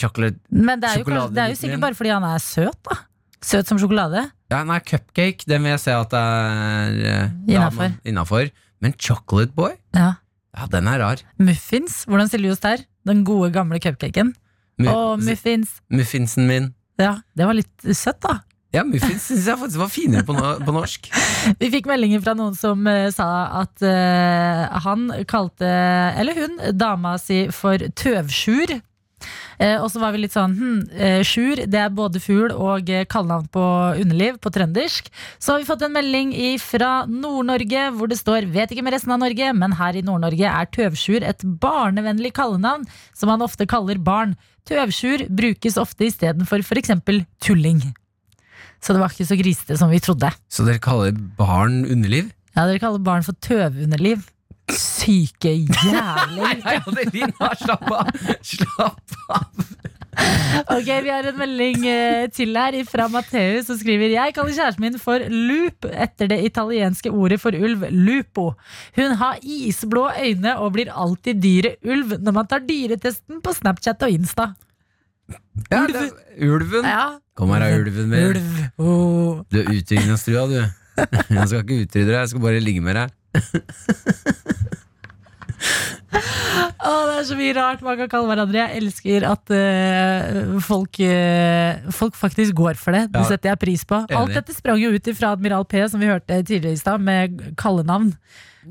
Chocolate 0.00 0.40
Men 0.50 0.80
det 0.82 0.90
er, 0.90 1.00
jo 1.00 1.06
kanskje, 1.08 1.34
det 1.36 1.42
er 1.44 1.52
jo 1.52 1.58
sikkert 1.60 1.82
bare 1.86 1.96
fordi 1.98 2.12
han 2.12 2.26
er 2.28 2.42
søt, 2.44 2.78
da. 2.88 2.96
Søt 3.46 3.68
som 3.70 3.78
sjokolade. 3.80 4.24
Ja, 4.52 4.62
nei, 4.66 4.78
Cupcake, 4.86 5.46
den 5.48 5.64
vil 5.66 5.74
jeg 5.74 5.82
se 5.84 5.94
at 5.94 6.10
det 6.14 6.22
er 6.22 6.96
eh, 7.12 7.36
Innenfor. 7.54 7.94
innafor. 8.08 8.50
Men 8.84 8.94
Chocolate 9.00 9.54
Boy, 9.56 9.76
Ja. 9.96 10.14
ja, 10.56 10.66
den 10.72 10.88
er 10.92 11.00
rar. 11.04 11.22
Muffins, 11.40 12.02
hvordan 12.08 12.28
stiller 12.30 12.50
vi 12.50 12.56
oss 12.56 12.64
der? 12.64 12.82
Den 13.06 13.22
gode, 13.28 13.52
gamle 13.54 13.78
cupcaken. 13.80 14.34
Mu- 14.82 14.90
Og 14.92 15.22
muffins. 15.24 15.78
Muffinsen 15.88 16.48
min. 16.50 16.72
Ja, 17.00 17.14
det 17.36 17.46
var 17.48 17.56
litt 17.56 17.86
søtt, 17.96 18.20
da. 18.24 18.40
Ja, 18.74 18.82
muffins 18.84 19.28
syns 19.28 19.46
jeg 19.46 19.58
faktisk 19.60 19.80
var 19.80 19.92
finere 19.92 20.26
på, 20.26 20.34
no 20.36 20.56
på 20.66 20.74
norsk. 20.74 21.06
Vi 21.60 21.70
fikk 21.72 21.86
meldinger 21.88 22.24
fra 22.24 22.34
noen 22.36 22.56
som 22.58 22.82
uh, 22.88 23.06
sa 23.14 23.28
at 23.62 23.84
uh, 23.84 24.82
han 24.84 25.08
kalte, 25.30 25.70
eller 26.18 26.36
hun, 26.42 26.60
dama 26.76 27.16
si 27.22 27.46
for 27.54 27.80
tøvsjur. 27.96 28.76
Uh, 29.56 29.78
og 29.80 29.86
så 29.88 30.02
var 30.02 30.12
vi 30.12 30.20
litt 30.20 30.34
sånn 30.34 30.52
hm, 30.52 30.80
Sjur, 31.24 31.62
det 31.72 31.78
er 31.80 31.94
både 31.96 32.20
fugl 32.20 32.52
og 32.52 32.90
kallenavn 33.08 33.46
på 33.48 33.64
underliv 34.02 34.36
på 34.44 34.52
trøndersk. 34.52 35.08
Så 35.40 35.54
har 35.54 35.62
vi 35.62 35.68
fått 35.70 35.86
en 35.86 35.94
melding 35.94 36.34
fra 36.60 37.06
Nord-Norge 37.08 37.88
hvor 37.96 38.12
det 38.12 38.20
står 38.20 38.50
Vet 38.52 38.74
ikke 38.74 38.84
med 38.84 38.98
resten 38.98 39.16
av 39.16 39.22
Norge, 39.24 39.54
men 39.56 39.78
her 39.80 39.96
i 39.96 40.04
Nord-Norge 40.04 40.52
er 40.52 40.72
tøvsjur 40.76 41.24
et 41.24 41.46
barnevennlig 41.64 42.34
kallenavn 42.36 42.84
som 43.16 43.32
man 43.32 43.46
ofte 43.46 43.64
kaller 43.70 43.96
barn. 43.96 44.36
Tøvsjur 44.68 45.30
brukes 45.32 45.80
ofte 45.80 46.10
istedenfor 46.10 46.60
f.eks. 46.66 46.92
tulling. 47.40 47.86
Så 48.86 48.94
det 48.94 49.02
var 49.02 49.10
ikke 49.10 49.26
så 49.26 49.36
grisete 49.40 49.76
som 49.80 49.90
vi 49.90 49.98
trodde. 49.98 50.30
Så 50.46 50.62
dere 50.66 50.78
kaller 50.82 51.16
barn 51.38 51.80
underliv? 51.90 52.30
Ja, 52.54 52.68
dere 52.68 52.78
kaller 52.78 53.02
barn 53.02 53.26
for 53.26 53.34
tøveunderliv. 53.42 54.22
Syke 54.70 55.50
jævler. 55.66 56.30
Nei, 56.38 56.78
Adelina, 56.86 57.50
slapp 57.58 57.90
av! 57.90 58.10
Slapp 58.46 59.18
av! 59.26 59.66
Ok, 60.72 60.86
Vi 61.04 61.10
har 61.12 61.26
en 61.28 61.36
melding 61.36 61.82
eh, 61.90 62.22
til 62.32 62.56
her 62.56 62.78
fra 62.88 63.04
Matheus 63.12 63.66
som 63.68 63.76
skriver 63.76 64.14
Jeg 64.14 64.32
kaller 64.32 64.54
kjæresten 64.56 64.86
min 64.86 64.96
for 65.02 65.20
Loop 65.28 65.84
etter 65.92 66.30
det 66.32 66.38
italienske 66.46 67.12
ordet 67.12 67.36
for 67.42 67.52
ulv, 67.52 67.84
lupo. 67.92 68.52
Hun 68.96 69.12
har 69.20 69.42
isblå 69.44 70.06
øyne 70.16 70.56
og 70.62 70.72
blir 70.78 70.88
alltid 70.94 71.42
dyret 71.44 71.82
ulv 71.84 72.16
når 72.22 72.38
man 72.38 72.48
tar 72.48 72.64
dyretesten 72.64 73.42
på 73.44 73.52
Snapchat 73.58 74.06
og 74.08 74.14
Insta. 74.16 74.54
Ja, 75.72 75.82
det, 75.90 76.02
ulven. 76.46 76.84
Ja, 76.86 77.06
Kom 77.36 77.50
her, 77.52 77.60
da, 77.64 77.70
ulven 77.80 78.08
min. 78.08 78.28
ulv. 78.30 78.58
Oh. 78.78 79.40
Du 79.50 79.58
er 79.62 79.70
utrydningstrua, 79.72 80.46
du. 80.50 80.58
Jeg 81.36 81.48
skal 81.50 81.60
ikke 81.64 81.80
utrydde 81.84 82.06
deg, 82.08 82.20
jeg 82.22 82.28
skal 82.30 82.40
bare 82.46 82.60
ligge 82.64 82.80
med 82.80 82.96
deg. 82.96 83.10
Å, 86.86 86.92
det 87.08 87.14
er 87.18 87.24
så 87.26 87.36
mye 87.36 87.54
rart 87.56 87.82
man 87.84 87.98
kan 87.98 88.08
kalle 88.12 88.28
hverandre. 88.30 88.62
Jeg 88.62 88.80
elsker 88.80 89.26
at 89.28 89.52
uh, 89.52 90.56
folk, 90.64 91.00
uh, 91.02 91.90
folk 91.96 92.16
faktisk 92.16 92.56
går 92.56 92.78
for 92.80 92.96
det. 92.96 93.06
Det 93.12 93.20
Ja. 93.22 93.28
setter 93.28 93.52
jeg 93.52 93.60
pris 93.64 93.84
på. 93.88 93.98
Alt 94.08 94.34
dette 94.36 94.54
sprang 94.56 94.80
jo 94.80 94.92
ut 94.94 95.10
fra 95.18 95.34
Admiral 95.36 95.64
P, 95.68 95.82
som 95.90 96.00
vi 96.00 96.08
hørte 96.10 96.38
tidligere 96.46 96.76
i 96.76 96.80
stad, 96.80 97.00
med 97.04 97.42
kallenavn. 97.60 98.14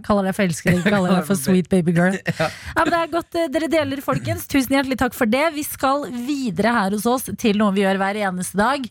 Kaller 0.04 0.28
deg 0.28 0.36
for 0.36 0.44
elsker, 0.50 0.82
kaller 0.92 1.16
deg 1.20 1.26
for 1.30 1.36
sweet 1.40 1.70
baby 1.72 1.94
girl. 1.96 2.18
Ja. 2.40 2.50
men 2.84 2.92
Det 2.92 3.00
er 3.04 3.14
godt 3.16 3.36
eh, 3.40 3.48
dere 3.54 3.72
deler, 3.72 4.02
folkens. 4.04 4.48
Tusen 4.52 4.76
hjertelig 4.76 4.98
takk 5.00 5.14
for 5.16 5.26
det. 5.30 5.46
Vi 5.56 5.64
skal 5.64 6.10
videre 6.12 6.74
her 6.76 6.92
hos 6.98 7.06
oss 7.06 7.30
til 7.40 7.58
noe 7.62 7.72
vi 7.76 7.86
gjør 7.86 8.02
hver 8.02 8.16
eneste 8.28 8.58
dag. 8.60 8.86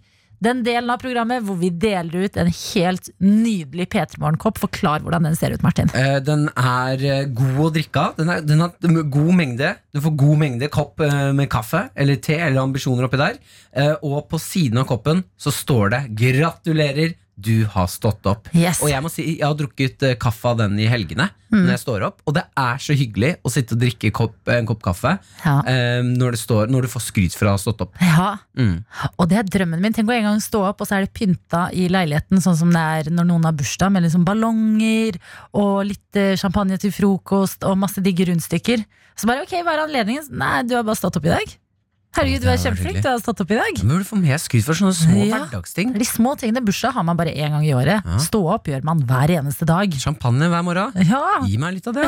Den 0.45 0.59
delen 0.67 0.90
av 0.93 0.99
programmet 1.01 1.40
hvor 1.47 1.57
vi 1.57 1.71
deler 1.71 2.27
ut 2.27 2.35
en 2.37 2.51
helt 2.53 3.07
nydelig 3.23 3.87
P3 3.95 4.19
Morgenkopp. 4.21 4.59
Forklar 4.61 5.01
hvordan 5.01 5.25
den 5.25 5.37
ser 5.38 5.55
ut, 5.55 5.62
Martin. 5.64 5.88
Eh, 5.97 6.19
Den 6.21 6.49
er 6.59 7.01
eh, 7.07 7.23
god 7.33 7.61
å 7.64 7.69
drikke 7.73 8.03
av. 8.03 8.17
Den, 8.19 8.29
er, 8.35 8.43
den 8.45 8.61
har 8.61 8.75
god 9.14 9.31
mengde. 9.38 9.71
Du 9.95 10.03
får 10.05 10.17
god 10.21 10.43
mengde 10.43 10.69
kopp 10.75 11.01
eh, 11.07 11.31
med 11.38 11.49
kaffe 11.53 11.87
eller 11.95 12.21
te 12.21 12.37
eller 12.37 12.61
ambisjoner 12.61 13.07
oppi 13.07 13.23
der. 13.23 13.38
Eh, 13.73 13.95
Og 14.05 14.27
på 14.29 14.40
siden 14.43 14.83
av 14.83 14.88
koppen 14.90 15.23
så 15.40 15.55
står 15.55 15.95
det 15.95 16.03
'Gratulerer, 16.19 17.14
du 17.37 17.64
har 17.66 17.87
stått 17.90 18.23
opp'. 18.31 18.47
Yes. 18.55 18.81
Og 18.83 18.88
jeg 18.90 19.03
må 19.03 19.11
si, 19.11 19.25
jeg 19.38 19.47
har 19.47 19.55
drukket 19.59 20.03
eh, 20.03 20.14
kaffe 20.14 20.44
av 20.53 20.59
den 20.59 20.79
i 20.79 20.87
helgene 20.87 21.31
når 21.55 21.70
jeg 21.70 21.81
står 21.85 22.03
opp. 22.03 22.20
Og 22.27 22.35
det 22.35 22.42
er 22.59 22.79
så 22.83 22.94
hyggelig 22.99 23.37
å 23.47 23.51
sitte 23.53 23.77
og 23.77 23.81
drikke 23.81 24.11
kopp, 24.11 24.49
en 24.51 24.66
kopp 24.66 24.83
kaffe 24.83 25.18
Ja. 25.44 25.61
um, 26.01 26.09
når, 26.18 26.33
det 26.35 26.40
står, 26.40 26.66
når 26.66 26.83
du 26.83 26.88
får 26.88 27.03
skryt 27.05 27.35
fra 27.38 27.53
å 27.53 27.55
ha 27.55 27.59
stått 27.62 27.81
opp. 27.81 27.94
Ja, 28.03 28.38
Mm. 28.57 28.85
Og 29.18 29.29
det 29.29 29.38
er 29.38 29.42
drømmen 29.42 29.81
min. 29.81 29.92
Tenk 29.92 30.09
å 30.09 30.12
en 30.14 30.23
gang 30.25 30.40
stå 30.40 30.64
opp, 30.68 30.81
og 30.81 30.87
så 30.88 30.97
er 30.97 31.07
det 31.07 31.12
pynta 31.14 31.68
i 31.75 31.88
leiligheten, 31.88 32.38
sånn 32.42 32.57
som 32.57 32.70
det 32.70 32.79
er 32.81 33.11
når 33.11 33.25
noen 33.27 33.44
har 33.44 33.53
bursdag, 33.53 33.90
med 33.92 34.03
liksom 34.03 34.25
ballonger 34.25 35.18
og 35.55 35.87
litt 35.87 36.16
eh, 36.16 36.37
champagne 36.37 36.79
til 36.79 36.90
frokost 36.94 37.64
og 37.64 37.79
masse 37.79 38.03
digge 38.03 38.27
rundstykker. 38.31 38.85
Så 39.14 39.27
bare 39.31 39.42
ok, 39.42 39.55
hva 39.62 39.75
er 39.75 39.85
anledningen? 39.87 40.27
Nei, 40.35 40.62
du 40.66 40.75
har 40.75 40.83
bare 40.87 40.99
stått 40.99 41.16
opp 41.18 41.27
i 41.27 41.35
dag. 41.35 41.55
Herregud, 42.14 42.44
du 42.44 42.46
Det 42.46 42.53
er 42.55 42.61
kjempeflink, 42.62 43.00
du 43.03 43.09
har 43.09 43.18
stått 43.18 43.40
opp 43.42 43.50
i 43.50 43.57
dag. 43.59 43.79
Men 43.83 43.98
du 43.98 44.05
få 44.07 44.16
mer 44.20 44.38
skryt 44.38 44.62
for 44.66 44.79
sånne 44.79 44.94
små 44.94 45.24
Ja. 45.27 45.38
hverdagsting. 45.48 45.92
De 45.98 46.05
små 46.07 46.37
tingene. 46.38 46.62
Bursdag 46.64 46.92
har 46.94 47.03
man 47.03 47.16
bare 47.18 47.33
én 47.35 47.50
gang 47.50 47.64
i 47.66 47.72
året. 47.74 48.05
Ja. 48.07 48.18
Stå 48.22 48.40
opp 48.55 48.64
gjør 48.70 48.85
man 48.85 49.00
hver 49.03 49.33
eneste 49.35 49.66
dag. 49.66 49.90
Champagne 49.98 50.46
hver 50.48 50.62
morgen. 50.62 50.92
Ja, 51.09 51.40
Gi 51.44 51.57
meg 51.59 51.74
litt 51.74 51.88
av 51.88 51.94
det. 51.94 52.07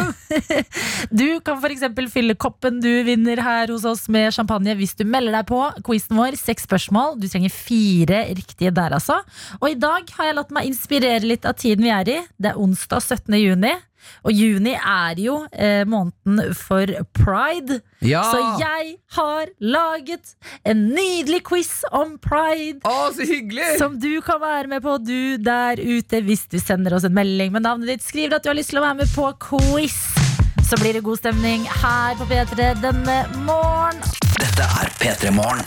Du 1.11 1.41
kan 1.41 1.59
f.eks. 1.59 1.83
fylle 2.13 2.35
koppen 2.37 2.81
du 2.81 3.03
vinner 3.05 3.41
her 3.43 3.67
hos 3.69 3.85
oss 3.85 4.09
med 4.09 4.33
champagne 4.33 4.75
hvis 4.79 4.95
du 4.97 5.05
melder 5.05 5.33
deg 5.41 5.47
på 5.51 5.61
quizen 5.83 6.17
vår. 6.17 6.37
Seks 6.39 6.67
spørsmål. 6.67 7.19
Du 7.21 7.27
trenger 7.29 7.51
fire 7.51 8.25
riktige 8.31 8.73
der, 8.75 8.95
altså. 8.95 9.19
Og 9.61 9.71
i 9.71 9.75
dag 9.75 10.07
har 10.19 10.31
jeg 10.31 10.35
latt 10.39 10.51
meg 10.55 10.67
inspirere 10.71 11.23
litt 11.27 11.45
av 11.45 11.55
tiden 11.59 11.83
vi 11.83 11.91
er 11.91 12.09
i. 12.09 12.21
Det 12.39 12.53
er 12.53 12.59
onsdag 12.63 13.03
17. 13.03 13.35
juni. 13.43 13.75
Og 14.27 14.35
juni 14.35 14.75
er 14.77 15.21
jo 15.23 15.39
eh, 15.53 15.85
måneden 15.89 16.55
for 16.57 16.91
pride. 17.17 17.81
Ja! 18.05 18.23
Så 18.31 18.41
jeg 18.61 18.97
har 19.17 19.53
laget 19.61 20.35
en 20.69 20.87
nydelig 20.93 21.43
quiz 21.49 21.81
om 21.91 22.17
pride. 22.23 22.83
Å, 22.87 23.11
så 23.17 23.27
hyggelig! 23.29 23.77
Som 23.81 23.99
du 24.03 24.11
kan 24.27 24.41
være 24.43 24.71
med 24.73 24.85
på, 24.85 24.99
du 25.03 25.37
der 25.43 25.81
ute, 25.81 26.23
hvis 26.27 26.47
du 26.53 26.59
sender 26.63 26.97
oss 26.99 27.07
en 27.09 27.17
melding 27.17 27.55
med 27.55 27.67
navnet 27.67 27.95
ditt. 27.95 28.07
Skriv 28.07 28.37
at 28.37 28.45
du 28.45 28.53
har 28.53 28.59
lyst 28.59 28.75
til 28.75 28.83
å 28.83 28.87
være 28.87 29.03
med 29.03 29.13
på 29.15 29.31
quiz. 29.49 29.99
Så 30.67 30.79
blir 30.81 30.99
det 30.99 31.05
god 31.07 31.21
stemning 31.21 31.63
her 31.71 32.17
på 32.19 32.27
P3 32.27 32.73
denne 32.83 33.21
morgen. 33.47 34.03
Dette 34.37 34.67
er 34.83 34.91
P3 34.99 35.31
Morgen. 35.37 35.63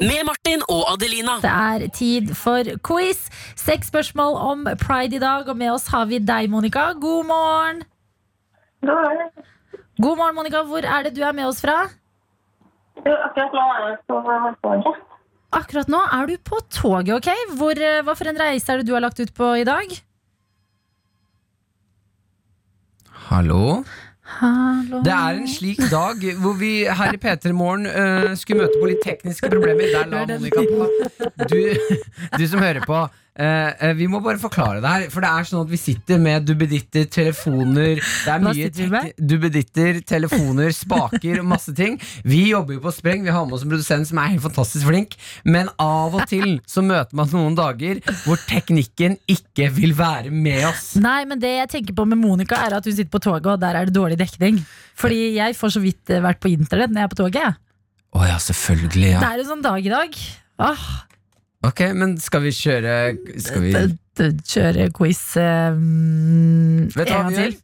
Med 0.00 0.24
Martin 0.24 0.62
og 0.72 0.86
Adelina. 0.94 1.34
Det 1.44 1.50
er 1.52 1.88
tid 1.92 2.30
for 2.34 2.64
quiz. 2.88 3.26
Seks 3.60 3.90
spørsmål 3.92 4.38
om 4.40 4.62
pride 4.80 5.18
i 5.18 5.20
dag, 5.20 5.48
og 5.48 5.56
med 5.60 5.74
oss 5.74 5.90
har 5.92 6.06
vi 6.08 6.18
deg, 6.24 6.48
Monica. 6.48 6.86
God 6.96 7.28
morgen. 7.28 7.82
God 8.80 8.96
morgen. 8.96 9.28
God 10.00 10.16
morgen, 10.16 10.34
Monica. 10.38 10.62
Hvor 10.64 10.88
er 10.96 11.04
det 11.04 11.12
du 11.16 11.20
er 11.20 11.36
med 11.36 11.50
oss 11.50 11.60
fra? 11.60 11.76
Du, 13.04 13.12
akkurat 13.12 13.52
nå 13.52 13.66
er 13.76 13.86
jeg 13.90 13.98
på 14.08 14.20
toget. 14.64 15.06
Akkurat 15.60 15.92
nå 15.92 16.00
er 16.16 16.26
du 16.30 16.36
på 16.48 16.60
toget, 16.72 17.14
ok? 17.18 17.56
Hvor, 17.60 17.76
eh, 17.76 18.00
hva 18.06 18.16
for 18.16 18.32
en 18.32 18.40
reise 18.40 18.72
er 18.72 18.80
det 18.80 18.88
du 18.88 18.94
har 18.96 19.04
lagt 19.04 19.20
ut 19.20 19.34
på 19.36 19.52
i 19.60 19.66
dag? 19.68 19.92
Hallo? 23.28 23.82
Hallo. 24.38 25.00
Det 25.04 25.12
er 25.12 25.38
en 25.40 25.48
slik 25.48 25.80
dag 25.90 26.22
hvor 26.42 26.52
vi 26.60 26.70
her 26.86 27.16
i 27.16 27.18
P3 27.24 27.52
Morgen 27.52 27.86
uh, 27.86 28.36
skulle 28.38 28.62
møte 28.62 28.78
på 28.80 28.90
litt 28.90 29.02
tekniske 29.04 29.50
problemer. 29.50 29.90
Der 29.94 30.06
la 30.06 30.22
Monica 30.30 30.62
på. 30.70 30.86
Du, 31.50 31.58
du 32.38 32.44
som 32.48 32.62
hører 32.62 32.84
på, 32.86 33.00
øh, 33.38 33.70
øh, 33.84 33.92
vi 33.98 34.06
må 34.10 34.20
bare 34.24 34.40
forklare 34.42 34.80
det 34.80 34.90
her. 34.90 35.06
For 35.12 35.24
det 35.24 35.30
er 35.30 35.48
sånn 35.48 35.62
at 35.64 35.70
vi 35.70 35.78
sitter 35.80 36.20
med 36.22 36.46
duppeditter, 36.48 37.06
telefoner 37.10 38.00
Det 38.00 38.32
er 38.32 38.42
mye 38.44 39.12
duppeditter, 39.16 40.00
telefoner, 40.06 40.72
spaker 40.74 41.42
og 41.42 41.48
masse 41.52 41.74
ting. 41.76 41.98
Vi 42.24 42.50
jobber 42.50 42.78
jo 42.78 42.84
på 42.84 42.94
spreng. 42.96 43.24
Vi 43.26 43.34
har 43.34 43.46
med 43.46 43.58
oss 43.58 43.64
en 43.66 43.72
produsent 43.72 44.10
som 44.10 44.20
er 44.22 44.34
helt 44.34 44.44
fantastisk 44.44 44.88
flink. 44.88 45.16
Men 45.44 45.70
av 45.80 46.16
og 46.18 46.26
til 46.30 46.58
så 46.68 46.84
møter 46.84 47.16
man 47.18 47.30
noen 47.34 47.58
dager 47.58 48.02
hvor 48.24 48.40
teknikken 48.50 49.18
ikke 49.30 49.70
vil 49.76 49.96
være 49.98 50.32
med 50.34 50.66
oss. 50.70 50.92
Nei, 51.00 51.22
men 51.28 51.40
det 51.42 51.54
jeg 51.56 51.72
tenker 51.76 51.96
på 51.96 52.08
med 52.08 52.20
Monica, 52.20 52.58
er 52.60 52.78
at 52.78 52.86
hun 52.86 52.96
sitter 52.96 53.12
på 53.12 53.22
toget, 53.22 53.46
og 53.54 53.60
der 53.62 53.78
er 53.78 53.88
det 53.88 53.96
dårlig 53.96 54.18
dekning. 54.20 54.60
Fordi 55.00 55.34
jeg 55.36 55.56
får 55.56 55.76
så 55.76 55.82
vidt 55.82 56.12
eh, 56.12 56.22
vært 56.24 56.40
på 56.42 56.50
internett 56.52 56.92
når 56.92 57.02
jeg 57.04 57.08
er 57.08 57.12
på 57.14 57.20
toget. 57.22 57.60
Å 58.10 58.26
ja, 58.26 58.40
selvfølgelig. 58.42 59.14
Det 59.22 59.28
er 59.28 59.42
en 59.42 59.48
sånn 59.52 59.64
dag 59.64 59.86
i 59.86 59.92
dag. 59.92 60.18
Åh, 60.66 60.88
Ok, 61.66 61.80
men 61.92 62.14
skal 62.22 62.40
vi 62.46 62.50
kjøre 62.56 62.92
Skal 63.44 63.60
vi 63.66 63.72
kjøre 64.48 64.86
quiz 64.96 65.18
eh, 65.36 65.74
mm, 65.76 66.86
Vet 66.94 67.10
du 67.10 67.12
hva 67.12 67.18
en 67.18 67.26
gang 67.26 67.34
vi 67.34 67.42
gjør? 67.42 67.50
til. 67.50 67.58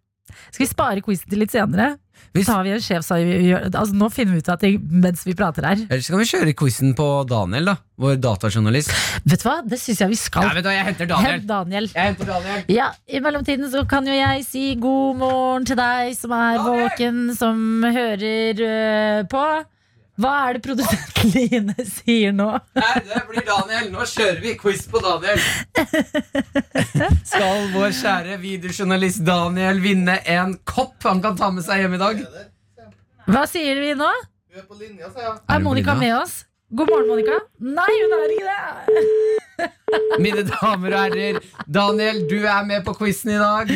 Skal 0.52 0.62
vi 0.62 0.68
spare 0.68 1.02
quizen 1.04 1.30
til 1.32 1.40
litt 1.42 1.52
senere? 1.54 1.94
Vi- 2.37 2.42
Så 2.44 2.52
tar 2.52 2.62
vi 2.66 2.70
en 2.74 2.80
sjefsavgjør... 2.85 3.62
Altså, 3.72 3.94
nå 3.96 4.09
finner 4.12 4.37
vi 4.37 4.42
ut 4.44 4.48
av 4.52 4.59
ting 4.61 4.76
mens 5.04 5.22
vi 5.24 5.32
prater 5.37 5.64
her. 5.64 5.80
Eller 5.88 6.02
skal 6.04 6.20
vi 6.20 6.26
kjøre 6.28 6.52
quizen 6.56 6.92
på 6.96 7.06
Daniel, 7.28 7.70
da. 7.70 7.74
Vår 8.00 8.18
datajournalist. 8.20 8.92
Vet 9.24 9.40
du 9.40 9.46
hva? 9.48 9.54
Det 9.64 9.78
syns 9.80 10.02
jeg 10.04 10.12
vi 10.12 10.18
skal. 10.20 10.44
Ja, 10.44 10.52
vet 10.59 10.64
du 10.66 10.68
hva, 10.68 10.74
jeg 10.76 10.87
henter 10.90 11.09
Daniel. 11.12 11.32
Hent 11.32 11.46
Daniel. 11.48 11.88
Jeg 11.94 12.11
henter 12.11 12.28
Daniel. 12.35 12.64
Ja, 12.76 12.90
I 13.09 13.22
mellomtiden 13.24 13.70
så 13.72 13.87
kan 13.88 14.09
jo 14.09 14.16
jeg 14.16 14.44
si 14.48 14.66
god 14.80 15.16
morgen 15.22 15.64
til 15.72 15.80
deg 15.80 16.12
som 16.20 16.37
er 16.37 16.61
våken, 16.66 17.22
som 17.37 17.64
hører 17.96 18.61
øh, 18.68 19.24
på. 19.32 19.44
Hva 20.16 20.33
er 20.48 20.57
det 20.57 20.62
produsent 20.64 21.18
Line 21.35 21.74
sier 21.85 22.33
nå? 22.33 22.48
Nei, 22.79 22.92
det 23.05 23.22
blir 23.29 23.44
Daniel. 23.44 23.90
Nå 23.92 24.07
kjører 24.09 24.40
vi 24.40 24.55
quiz 24.61 24.87
på 24.88 25.02
Daniel. 25.05 25.40
Skal 27.33 27.68
vår 27.74 27.92
kjære 27.98 28.38
videojournalist 28.40 29.20
Daniel 29.26 29.83
vinne 29.85 30.16
en 30.37 30.57
kopp 30.68 31.05
han 31.05 31.20
kan 31.24 31.37
ta 31.37 31.50
med 31.52 31.66
seg 31.66 31.85
hjem 31.85 31.98
i 31.98 32.00
dag? 32.00 32.22
Hva 33.29 33.44
sier 33.50 33.83
vi 33.83 33.92
nå? 33.98 34.09
Du 34.48 34.61
er 34.62 34.64
på 34.64 34.79
linja, 34.81 35.11
sa 35.12 35.20
jeg. 35.26 35.35
Er 35.52 35.64
Monica 35.64 35.96
med 35.98 36.14
oss? 36.16 36.44
God 36.72 36.88
morgen, 36.90 37.11
Monica. 37.12 37.37
Nei, 37.61 37.90
hun 38.00 38.16
er 38.16 38.33
ikke 38.37 38.55
det. 38.55 39.45
Mine 40.23 40.42
damer 40.49 40.95
og 40.95 41.03
herrer, 41.07 41.40
Daniel, 41.66 42.23
du 42.31 42.37
er 42.45 42.64
med 42.69 42.85
på 42.87 42.95
quizen 42.99 43.35
i 43.35 43.40
dag. 43.40 43.73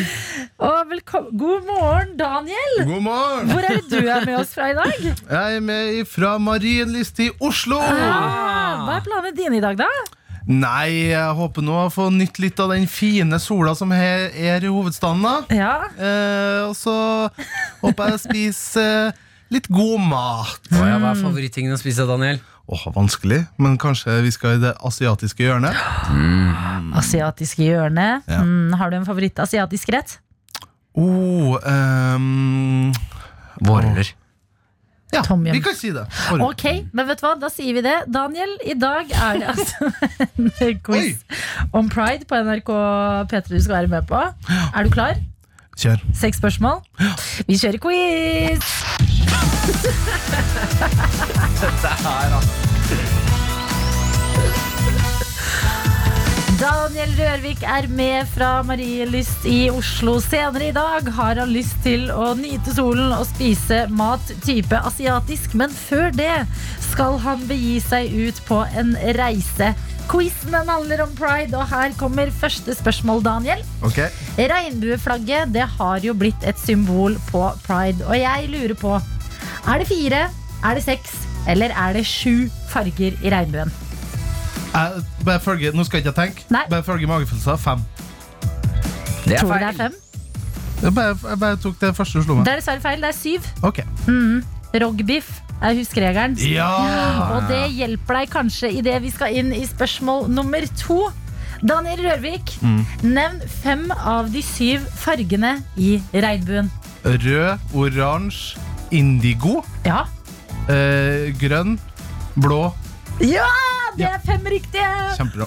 Og. 0.61 0.95
God 1.11 1.67
morgen, 1.69 2.15
Daniel. 2.19 2.81
God 2.85 3.03
morgen! 3.05 3.51
Hvor 3.51 3.67
er 3.67 3.81
det 3.81 3.91
du 3.91 4.09
er 4.09 4.25
med 4.27 4.39
oss 4.41 4.55
fra 4.57 4.71
i 4.73 4.77
dag? 4.79 4.97
Jeg 5.01 5.59
er 5.59 5.65
med 5.65 6.01
fra 6.11 6.37
Marienlyst 6.43 7.21
i 7.25 7.31
Oslo. 7.41 7.81
Ah, 7.81 8.85
hva 8.87 8.99
er 8.99 9.07
planene 9.07 9.37
dine 9.37 9.61
i 9.61 9.65
dag, 9.65 9.79
da? 9.81 9.89
Nei, 10.51 11.11
jeg 11.13 11.35
håper 11.39 11.63
nå 11.63 11.77
å 11.85 11.91
få 11.93 12.09
nytt 12.11 12.41
litt 12.43 12.61
av 12.63 12.73
den 12.75 12.89
fine 12.91 13.39
sola 13.43 13.75
som 13.79 13.93
her 13.95 14.31
er 14.35 14.65
i 14.65 14.71
hovedstaden. 14.73 15.23
da 15.23 15.35
Ja, 15.55 15.75
eh, 15.95 16.69
Og 16.69 16.75
så 16.79 16.95
håper 17.83 18.09
jeg 18.09 18.17
å 18.17 18.23
spise 18.25 18.87
eh, 19.11 19.21
litt 19.53 19.69
god 19.71 20.01
mat. 20.11 20.71
Hva 20.73 20.89
er 20.97 21.21
favorittingene 21.21 21.77
å 21.77 21.81
spise, 21.81 22.07
Daniel? 22.09 22.41
Åh, 22.71 22.83
vanskelig, 22.95 23.41
men 23.59 23.75
kanskje 23.83 24.21
vi 24.23 24.31
skal 24.31 24.59
i 24.59 24.63
det 24.63 24.71
asiatiske 24.87 25.43
hjørnet? 25.43 25.75
Asiatiske 27.01 27.65
hjørnet. 27.67 28.23
Ja. 28.31 28.45
Mm, 28.47 28.77
har 28.79 28.93
du 28.93 29.01
en 29.01 29.07
favoritt-asiatisk 29.09 29.91
rett? 29.91 30.21
Oh, 30.95 31.59
um, 31.67 32.93
Vårruller. 33.67 34.13
ja, 35.11 35.23
Tom 35.27 35.43
vi 35.43 35.59
kan 35.63 35.75
si 35.75 35.91
det. 35.95 36.05
Orre. 36.31 36.47
Ok, 36.53 36.65
men 36.95 37.09
vet 37.11 37.19
du 37.19 37.27
hva, 37.27 37.35
da 37.43 37.51
sier 37.51 37.75
vi 37.75 37.83
det. 37.83 37.97
Daniel, 38.07 38.55
i 38.63 38.79
dag 38.79 39.11
er 39.11 39.43
det 39.43 39.51
altså 39.51 39.91
en 40.69 40.81
quiz 40.87 41.25
om 41.75 41.91
pride 41.91 42.27
på 42.31 42.39
NRK 42.47 42.71
P3 43.33 43.45
du 43.51 43.59
skal 43.59 43.81
være 43.81 43.95
med 43.99 44.07
på. 44.11 44.23
Er 44.71 44.87
du 44.87 44.95
klar? 44.95 45.19
Kjør. 45.81 46.03
Seks 46.15 46.39
spørsmål. 46.39 46.83
Vi 47.49 47.59
kjører 47.59 47.83
quiz! 47.83 49.20
Daniel 56.61 57.13
Rørvik 57.17 57.63
er 57.65 57.87
med 57.89 58.27
fra 58.35 58.49
Marielyst 58.67 59.47
i 59.49 59.71
Oslo. 59.73 60.19
Senere 60.21 60.67
i 60.69 60.75
dag 60.77 61.07
har 61.17 61.39
han 61.41 61.53
lyst 61.55 61.79
til 61.87 62.11
å 62.13 62.35
nyte 62.37 62.75
solen 62.77 63.15
og 63.17 63.25
spise 63.31 63.87
mat 63.97 64.33
type 64.45 64.77
asiatisk, 64.91 65.55
men 65.57 65.73
før 65.73 66.11
det 66.13 66.35
skal 66.91 67.17
han 67.25 67.47
begi 67.49 67.79
seg 67.85 68.13
ut 68.13 68.43
på 68.49 68.59
en 68.77 68.93
reise. 69.17 69.71
Quizen 70.11 70.53
handler 70.59 71.05
om 71.07 71.15
pride, 71.17 71.55
og 71.57 71.71
her 71.71 71.95
kommer 71.97 72.33
første 72.35 72.75
spørsmål, 72.75 73.23
Daniel. 73.25 73.65
Ok. 73.87 74.03
Regnbueflagget 74.37 75.55
det 75.55 75.65
har 75.79 76.05
jo 76.05 76.17
blitt 76.19 76.45
et 76.45 76.61
symbol 76.61 77.17
på 77.31 77.47
pride, 77.65 78.05
og 78.05 78.19
jeg 78.19 78.53
lurer 78.53 78.77
på 78.77 78.99
Er 79.69 79.79
det 79.83 79.87
fire, 79.89 80.21
er 80.65 80.75
det 80.75 80.83
seks, 80.85 81.13
eller 81.49 81.73
er 81.77 81.93
det 81.97 82.05
sju 82.09 82.49
farger 82.71 83.17
i 83.25 83.31
regnbuen? 83.33 83.73
Jeg, 84.71 85.03
bare 85.27 85.41
følge, 85.43 85.73
nå 85.75 85.85
skal 85.85 85.99
jeg 86.01 86.07
ikke 86.07 86.17
tenke. 86.21 86.45
Nei. 86.55 86.63
Bare 86.71 86.83
følge 86.87 87.07
magefølelsen. 87.11 87.59
Fem. 87.59 87.81
Det 89.25 89.35
er 89.35 89.41
Tror 89.41 89.53
du 89.53 89.59
det 89.59 89.63
er 89.63 89.73
feil. 89.73 89.77
fem? 89.77 89.95
Jeg 90.83 90.95
bare, 90.97 91.17
jeg 91.29 91.39
bare 91.43 91.57
tok 91.61 91.81
det 91.81 91.91
første 91.97 92.19
du 92.19 92.25
slo 92.25 92.35
meg. 92.39 92.45
Det 92.47 92.53
er 92.53 92.61
dessverre 92.63 92.81
feil. 92.85 93.03
Det 93.03 93.09
er 93.11 93.19
syv. 93.19 93.49
Ok. 93.67 93.81
Rogbiff 94.81 95.33
er 95.61 95.75
huskeregelen. 95.77 96.39
Ja! 96.55 96.69
Og 97.35 97.49
det 97.51 97.65
hjelper 97.75 98.21
deg 98.21 98.31
kanskje 98.33 98.71
idet 98.79 99.01
vi 99.03 99.11
skal 99.13 99.35
inn 99.37 99.51
i 99.53 99.65
spørsmål 99.69 100.31
nummer 100.33 100.65
to. 100.81 101.03
Daniel 101.61 102.01
Rørvik, 102.07 102.55
nevn 103.05 103.43
fem 103.61 103.83
av 103.93 104.31
de 104.33 104.41
syv 104.41 104.87
fargene 104.97 105.59
i 105.77 105.99
regnbuen. 106.15 106.71
Rød, 107.05 107.59
oransje, 107.77 108.57
indigo, 108.91 109.63
Ja. 109.87 110.05
eh, 110.69 111.31
grønn, 111.41 111.79
blå. 112.37 112.73
ja! 113.21 113.47
Det 113.97 114.07
er 114.07 114.21
fem 114.25 114.45
riktige! 114.47 114.87
Kjempebra. 115.19 115.47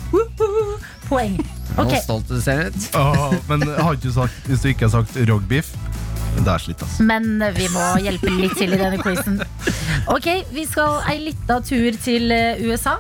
Poeng. 1.07 1.37
Nå 1.77 1.83
Ok, 1.85 1.93
stolt 2.03 2.27
du 2.29 2.41
ser 2.43 2.67
ut. 2.67 2.89
Åh, 2.99 3.33
men 3.49 3.61
har 3.65 3.95
ikke 3.95 4.09
du 4.09 4.11
sagt, 4.13 4.35
hvis 4.49 4.61
du 4.61 4.67
ikke 4.69 4.85
har 4.89 4.91
sagt 4.99 5.15
rogbiff 5.29 5.71
Det 6.35 6.43
er 6.51 6.59
slitt, 6.61 6.83
ass. 6.83 6.99
Men 6.99 7.39
vi 7.55 7.67
må 7.73 7.85
hjelpe 8.03 8.29
litt 8.35 8.53
til 8.59 8.73
i 8.75 8.77
denne 8.81 8.99
quizen. 9.01 9.39
Ok, 10.11 10.27
Vi 10.51 10.65
skal 10.69 10.99
ei 11.09 11.19
lita 11.29 11.59
tur 11.65 11.95
til 12.03 12.31
eh, 12.35 12.59
USA. 12.67 12.97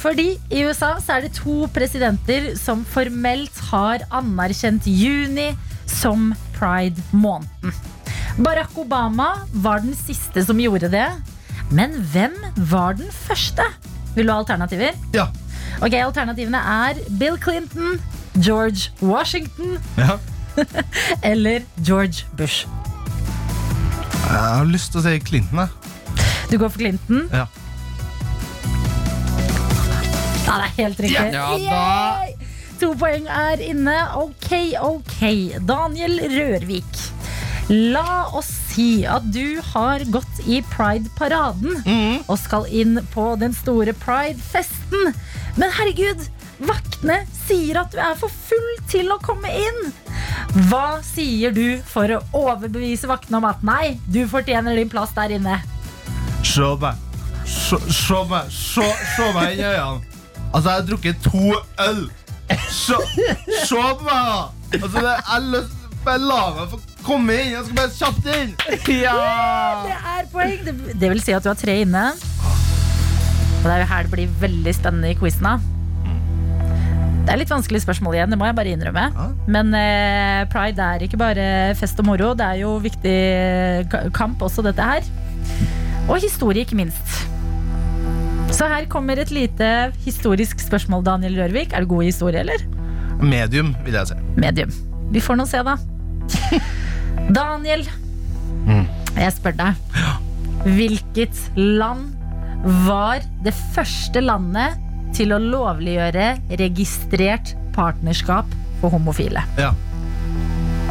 Fordi 0.00 0.34
i 0.50 0.64
USA 0.66 0.96
så 1.00 1.16
er 1.18 1.28
det 1.28 1.34
to 1.38 1.66
presidenter 1.72 2.50
som 2.58 2.82
formelt 2.84 3.56
har 3.70 4.02
anerkjent 4.10 4.84
juni 4.90 5.52
som 5.88 6.32
pride-måneden. 6.58 7.72
Barack 8.38 8.78
Obama 8.78 9.28
var 9.52 9.80
den 9.84 9.94
siste 9.96 10.44
som 10.44 10.60
gjorde 10.60 10.90
det. 10.92 11.06
Men 11.70 11.94
hvem 12.12 12.34
var 12.70 12.96
den 12.98 13.10
første? 13.14 13.66
Vil 14.14 14.26
du 14.26 14.32
ha 14.32 14.40
alternativer? 14.42 14.96
Ja. 15.14 15.28
Ok, 15.80 15.94
Alternativene 15.94 16.58
er 16.58 16.98
Bill 17.18 17.38
Clinton, 17.40 18.00
George 18.34 18.90
Washington 19.00 19.78
ja. 19.96 20.18
eller 21.30 21.62
George 21.86 22.26
Bush. 22.36 22.66
Jeg 24.30 24.38
har 24.38 24.66
lyst 24.68 24.92
til 24.92 25.00
å 25.00 25.04
si 25.06 25.16
Clinton, 25.26 25.64
jeg. 25.64 26.26
Du 26.50 26.58
går 26.58 26.70
for 26.70 26.82
Clinton. 26.82 27.26
Ja. 27.32 27.46
Ja, 30.46 30.56
det 30.58 30.66
er 30.66 30.76
helt 30.76 31.00
riktig. 31.00 31.32
Ja, 31.34 31.48
da. 31.62 32.50
To 32.80 32.94
poeng 32.98 33.26
er 33.30 33.60
inne. 33.62 33.94
Ok, 34.18 34.50
ok. 34.80 35.18
Daniel 35.68 36.16
Rørvik. 36.32 37.02
La 37.70 38.26
oss 38.34 38.48
si 38.72 39.04
at 39.06 39.28
du 39.30 39.60
har 39.72 40.02
gått 40.10 40.40
i 40.42 40.58
Pride-paraden 40.72 41.84
og 42.26 42.36
skal 42.40 42.66
inn 42.66 42.98
på 43.14 43.28
den 43.38 43.54
store 43.54 43.94
Pride-festen. 43.94 45.12
Men 45.54 45.74
herregud, 45.76 46.24
vaktene 46.66 47.20
sier 47.46 47.78
at 47.84 47.94
du 47.94 48.00
er 48.02 48.18
for 48.18 48.32
full 48.48 48.70
til 48.90 49.12
å 49.14 49.20
komme 49.22 49.52
inn. 49.54 49.80
Hva 50.66 50.98
sier 51.06 51.54
du 51.54 51.78
for 51.86 52.10
å 52.10 52.20
overbevise 52.34 53.06
vaktene 53.10 53.38
om 53.38 53.46
at 53.46 53.62
nei, 53.66 54.00
du 54.10 54.24
fortjener 54.30 54.74
din 54.78 54.90
plass 54.90 55.14
der 55.14 55.36
inne? 55.38 55.60
Se 56.42 56.74
meg. 56.82 56.98
Se, 57.46 57.78
se 57.86 58.22
meg. 58.30 58.50
Se, 58.50 58.86
se 59.14 59.32
meg 59.36 59.54
inn 59.54 59.62
i 59.62 59.68
øynene. 59.70 60.06
Altså, 60.50 60.66
jeg 60.66 60.74
har 60.74 60.86
drukket 60.88 61.22
to 61.22 61.54
øl. 61.86 62.08
Se, 62.66 62.98
se 63.62 63.78
på 63.78 64.08
meg, 64.08 64.24
da. 64.26 64.40
Altså, 64.74 64.96
det, 64.98 65.12
jeg 65.14 65.28
har 65.30 65.76
Bare 66.00 66.16
la 66.24 66.36
meg 66.56 66.70
få 66.72 66.78
komme 67.04 67.36
inn. 67.36 67.52
Jeg 67.54 67.66
skal 67.66 67.80
bare 67.80 67.94
kjapt 67.96 68.30
inn. 68.34 68.54
Det 68.86 69.96
er 69.96 70.30
poeng. 70.32 70.56
Det, 70.66 70.76
det 71.00 71.12
vil 71.12 71.22
si 71.24 71.34
at 71.36 71.44
du 71.44 71.50
har 71.52 71.58
tre 71.58 71.80
inne. 71.84 72.06
Og 73.60 73.66
det 73.66 73.74
er 73.74 73.82
jo 73.84 73.90
her 73.90 74.06
det 74.06 74.14
blir 74.14 74.40
veldig 74.40 74.72
spennende 74.76 75.12
i 75.12 75.18
quizen. 75.18 75.48
Det 77.20 77.34
er 77.34 77.40
litt 77.42 77.52
vanskelig 77.52 77.82
spørsmål 77.84 78.16
igjen, 78.16 78.32
det 78.32 78.38
må 78.40 78.46
jeg 78.48 78.56
bare 78.56 78.72
innrømme. 78.72 79.02
Ja. 79.12 79.26
Men 79.54 79.74
eh, 79.76 80.40
pride 80.50 80.86
er 80.96 81.04
ikke 81.04 81.20
bare 81.20 81.44
fest 81.78 82.00
og 82.00 82.08
moro, 82.08 82.32
det 82.34 82.46
er 82.46 82.62
jo 82.62 82.72
viktig 82.82 83.12
kamp 84.16 84.40
også, 84.42 84.64
dette 84.66 84.82
her. 84.82 85.06
Og 86.08 86.16
historie, 86.24 86.64
ikke 86.64 86.78
minst. 86.80 87.20
Så 88.50 88.66
her 88.66 88.88
kommer 88.90 89.20
et 89.20 89.30
lite 89.30 89.68
historisk 90.02 90.58
spørsmål, 90.64 91.04
Daniel 91.06 91.38
Rørvik. 91.38 91.76
Er 91.76 91.84
du 91.84 91.92
god 91.92 92.02
i 92.02 92.10
historie, 92.10 92.40
eller? 92.42 92.64
Medium, 93.22 93.76
vil 93.84 93.94
jeg 93.94 94.10
si. 94.10 94.18
Medium. 94.40 94.72
Vi 95.12 95.22
får 95.22 95.38
nå 95.38 95.46
se, 95.46 95.60
da. 95.66 95.76
Daniel, 97.40 97.84
jeg 99.16 99.32
spør 99.36 99.56
deg. 99.58 99.98
Hvilket 100.64 101.36
land 101.56 102.10
var 102.86 103.22
det 103.44 103.54
første 103.74 104.20
landet 104.24 104.78
til 105.16 105.32
å 105.34 105.40
lovliggjøre 105.42 106.26
registrert 106.60 107.54
partnerskap 107.74 108.48
for 108.80 108.92
homofile? 108.94 109.42
Ja. 109.58 109.72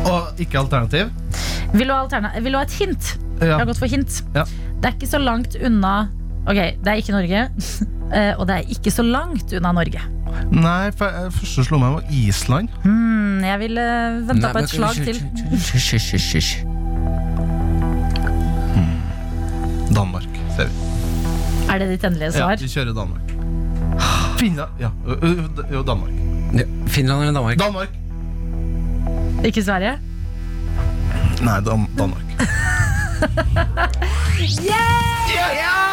Og 0.09 0.39
ikke 0.41 0.61
alternativ? 0.63 1.11
Vil 1.73 1.89
du 1.89 1.93
ha, 1.93 2.31
vil 2.39 2.55
du 2.55 2.57
ha 2.57 2.65
et 2.65 2.77
hint? 2.79 3.13
Jeg 3.39 3.53
har 3.55 3.67
gått 3.69 3.79
for 3.79 3.91
hint. 3.91 4.21
Ja. 4.35 4.45
Det 4.79 4.89
er 4.89 4.95
ikke 4.97 5.11
så 5.11 5.21
langt 5.21 5.55
unna 5.59 6.09
Ok, 6.49 6.55
det 6.81 6.87
er 6.87 6.97
ikke 7.01 7.13
Norge. 7.13 7.41
eh, 8.15 8.31
Og 8.39 8.47
det 8.49 8.55
er 8.55 8.71
ikke 8.73 8.93
så 8.95 9.03
langt 9.05 9.51
unna 9.53 9.73
Norge. 9.75 10.01
Nei, 10.51 10.91
første 10.95 11.63
slo 11.67 11.77
meg 11.81 11.89
var 11.97 12.03
Island. 12.11 12.69
Hmm, 12.83 13.43
jeg 13.43 13.59
ville 13.59 13.81
venta 14.27 14.51
på 14.55 14.59
et 14.63 14.69
slag 14.69 14.93
til. 14.93 15.23
Hysj. 15.53 16.63
Danmark, 19.95 20.23
ser 20.55 20.65
vi. 20.69 20.73
Er 21.69 21.77
det 21.81 21.89
ditt 21.89 22.03
endelige 22.07 22.31
svar? 22.31 22.49
Ja, 22.55 22.61
vi 22.61 22.67
kjører 22.67 22.93
Danmark. 22.93 23.21
Finland 24.39 24.69
Ja, 24.79 24.89
jo, 25.73 25.83
Danmark. 25.83 26.11
Ja, 26.53 26.63
Finland 26.87 27.21
eller 27.21 27.33
Danmark? 27.33 27.59
Danmark! 27.59 27.89
Ikke 29.45 29.63
Sverige? 29.63 29.99
Nei, 31.41 31.59
Dan 31.61 31.87
Danmark. 31.97 32.23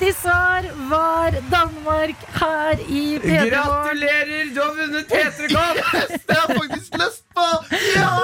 Riktig 0.00 0.14
svar 0.16 0.64
var 0.88 1.34
Danmark 1.52 2.16
her 2.40 2.78
i 2.88 3.18
P3 3.20 3.34
Morgen. 3.34 3.50
Gratulerer, 3.52 4.46
du 4.54 4.60
har 4.62 4.70
vunnet 4.78 5.10
P3-kopp! 5.10 5.80
Det 6.24 6.36
har 6.38 6.46
jeg 6.48 6.56
faktisk 6.56 6.94
lyst 7.02 7.26
på! 7.36 7.48
Ja! 7.98 8.14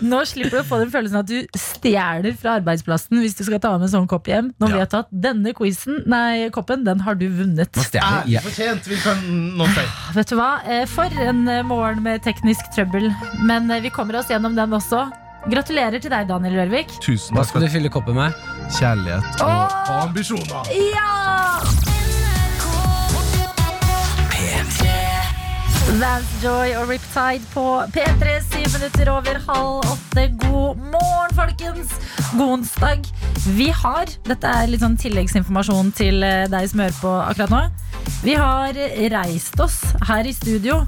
Nå 0.10 0.20
slipper 0.30 0.54
du 0.56 0.60
å 0.62 0.64
få 0.70 0.78
den 0.80 0.92
følelsen 0.94 1.18
at 1.20 1.28
du 1.28 1.58
stjeler 1.60 2.32
fra 2.40 2.54
arbeidsplassen 2.62 3.20
hvis 3.20 3.36
du 3.36 3.42
skal 3.44 3.60
ta 3.60 3.74
med 3.76 3.90
en 3.90 3.92
sånn 3.92 4.08
kopp 4.08 4.30
hjem. 4.32 4.54
Nå 4.62 4.70
Ja. 4.72 4.80
vet 4.86 4.94
du 4.94 4.98
at 5.02 5.12
denne 5.28 5.52
quizen, 5.58 6.00
nei, 6.08 6.48
koppen, 6.54 6.86
den 6.88 7.04
har 7.04 7.20
du 7.20 7.26
vunnet. 7.36 7.76
Ærlig 7.76 8.40
fortjent, 8.48 8.88
Vi 8.88 8.96
kan 9.04 9.20
nå 9.60 9.68
si. 9.76 9.84
Vet 10.16 10.32
du 10.32 10.36
hva? 10.40 10.50
Eh, 10.64 10.86
For 10.96 11.12
en 11.28 11.44
morgen 11.68 12.00
med 12.08 12.24
teknisk 12.24 12.72
trøbbel. 12.72 13.10
Men 13.44 13.68
eh, 13.70 13.84
vi 13.84 13.92
kommer 13.92 14.16
oss 14.22 14.32
gjennom 14.32 14.56
den 14.56 14.72
også. 14.80 15.04
Gratulerer 15.46 16.00
til 16.02 16.10
deg, 16.10 16.26
Daniel 16.28 16.56
Rørvik. 16.60 16.90
Tusen 17.04 17.36
Hva 17.36 17.44
takk 17.44 17.52
skal 17.52 17.66
du 17.66 17.72
fylle 17.76 17.92
koppen 17.92 18.18
med? 18.18 18.34
kjærlighet 18.74 19.42
og, 19.44 19.46
Åh! 19.46 19.74
og 19.92 20.00
ambisjoner. 20.08 20.72
Ja! 20.74 21.12
Vance 25.96 26.40
Joy 26.42 26.72
og 26.80 26.88
Riptide 26.90 27.46
på 27.54 27.62
P3, 27.94 28.32
syv 28.50 28.66
minutter 28.74 29.10
over 29.12 29.38
halv 29.46 29.86
åtte. 29.94 30.24
God 30.42 30.82
morgen, 30.92 31.32
folkens! 31.38 31.94
God 32.34 32.56
onsdag. 32.58 33.06
Vi 33.56 33.68
har 33.70 34.10
Dette 34.26 34.50
er 34.50 34.66
litt 34.68 34.82
sånn 34.82 34.98
tilleggsinformasjon 35.00 35.92
til 35.96 36.26
eh, 36.26 36.48
deg 36.52 36.66
som 36.72 36.82
hører 36.82 36.98
på 36.98 37.12
akkurat 37.30 37.54
nå. 37.54 37.62
Vi 38.26 38.34
har 38.36 38.76
reist 39.14 39.62
oss 39.62 39.78
her 40.10 40.26
i 40.26 40.34
studio. 40.36 40.82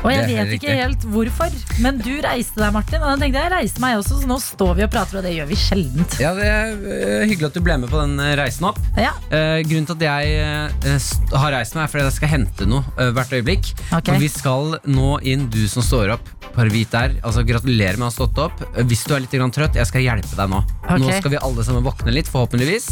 Og 0.00 0.08
jeg 0.14 0.24
vet 0.30 0.52
ikke 0.56 0.74
helt 0.78 1.02
hvorfor, 1.12 1.52
men 1.84 1.98
du 2.00 2.08
reiste 2.24 2.56
deg, 2.62 2.72
Martin. 2.72 3.02
Og 3.02 3.10
da 3.10 3.16
tenkte 3.20 3.36
jeg 3.42 3.48
jeg 3.50 3.52
reiste 3.52 3.82
meg 3.84 3.98
også, 4.00 4.20
så 4.22 4.28
nå 4.30 4.38
står 4.40 4.72
vi 4.78 4.84
og 4.86 4.92
prater, 4.94 5.18
og 5.20 5.26
det 5.26 5.34
gjør 5.36 5.48
vi 5.50 5.58
sjeldent. 5.60 6.16
Ja, 6.22 6.30
det 6.38 6.46
er 6.48 6.72
øh, 6.72 7.26
Hyggelig 7.28 7.50
at 7.50 7.58
du 7.58 7.60
ble 7.66 7.76
med 7.82 7.90
på 7.92 8.00
den 8.00 8.14
øh, 8.22 8.32
reisen 8.40 8.68
opp. 8.70 8.78
Ja, 8.96 9.12
Eh, 9.30 9.60
grunnen 9.62 9.86
til 9.86 9.94
at 10.00 10.02
jeg 10.02 10.40
eh, 10.40 10.96
st- 10.98 11.34
har 11.38 11.52
reist 11.54 11.76
meg, 11.76 11.84
er 11.84 11.92
fordi 11.92 12.06
jeg 12.08 12.16
skal 12.16 12.30
hente 12.32 12.66
noe 12.66 12.80
eh, 12.98 13.10
hvert 13.14 13.34
øyeblikk. 13.36 13.68
Ok. 13.94 14.08
Og 14.14 14.22
vi 14.24 14.28
skal 14.32 14.72
nå 14.90 15.10
inn, 15.30 15.44
du 15.52 15.60
som 15.70 15.84
står 15.86 16.14
opp. 16.16 16.32
Bare 16.56 16.72
vit 16.72 16.90
der. 16.90 17.12
Altså, 17.22 17.44
gratulerer 17.46 17.94
med 18.00 18.08
å 18.08 18.10
ha 18.10 18.14
stått 18.16 18.40
opp. 18.42 18.64
Eh, 18.72 18.82
Hvis 18.90 19.04
du 19.06 19.14
er 19.14 19.22
litt 19.22 19.36
grann 19.36 19.52
trøtt, 19.54 19.76
jeg 19.78 19.86
skal 19.86 20.02
hjelpe 20.06 20.32
deg 20.34 20.50
nå. 20.50 20.64
Ok. 20.88 20.96
Nå 21.04 21.12
skal 21.20 21.34
vi 21.36 21.38
alle 21.44 21.66
sammen 21.68 21.84
våkne 21.86 22.16
litt, 22.16 22.26
forhåpentligvis. 22.32 22.88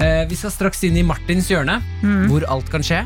Eh, 0.00 0.22
vi 0.30 0.38
skal 0.40 0.54
straks 0.54 0.80
inn 0.88 0.96
i 0.96 1.04
Martins 1.04 1.50
hjørne, 1.52 1.80
Mm. 2.04 2.28
hvor 2.30 2.46
alt 2.48 2.70
kan 2.72 2.82
skje. 2.84 3.02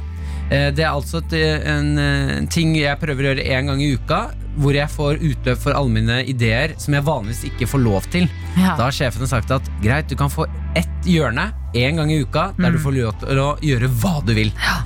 Eh, 0.49 0.71
det 0.73 0.85
er 0.85 0.95
altså 0.95 1.21
et, 1.21 1.35
eh, 1.37 1.65
en 1.69 1.99
eh, 2.01 2.37
ting 2.53 2.73
jeg 2.79 2.97
prøver 3.01 3.25
å 3.27 3.33
gjøre 3.33 3.49
én 3.53 3.69
gang 3.69 3.83
i 3.85 3.91
uka, 3.99 4.21
hvor 4.59 4.75
jeg 4.75 4.91
får 4.91 5.21
utløp 5.21 5.61
for 5.61 5.77
alle 5.77 5.93
mine 5.93 6.23
ideer 6.27 6.73
som 6.81 6.97
jeg 6.97 7.05
vanligvis 7.07 7.45
ikke 7.51 7.69
får 7.69 7.83
lov 7.85 8.09
til. 8.13 8.29
ja. 8.57 8.75
Da 8.79 8.89
har 8.89 8.95
sjefen 8.97 9.29
sagt 9.29 9.53
at 9.55 9.69
greit, 9.83 10.09
du 10.09 10.17
kan 10.17 10.33
få 10.33 10.49
ett 10.77 11.05
hjørne 11.05 11.51
én 11.77 12.01
gang 12.01 12.11
i 12.11 12.23
uka 12.23 12.53
der 12.57 12.73
du 12.73 12.79
får 12.81 12.97
lov 12.97 13.21
til 13.21 13.43
å 13.43 13.51
gjøre 13.63 13.91
hva 14.01 14.19
du 14.25 14.33
vil. 14.35 14.53
Ja. 14.65 14.81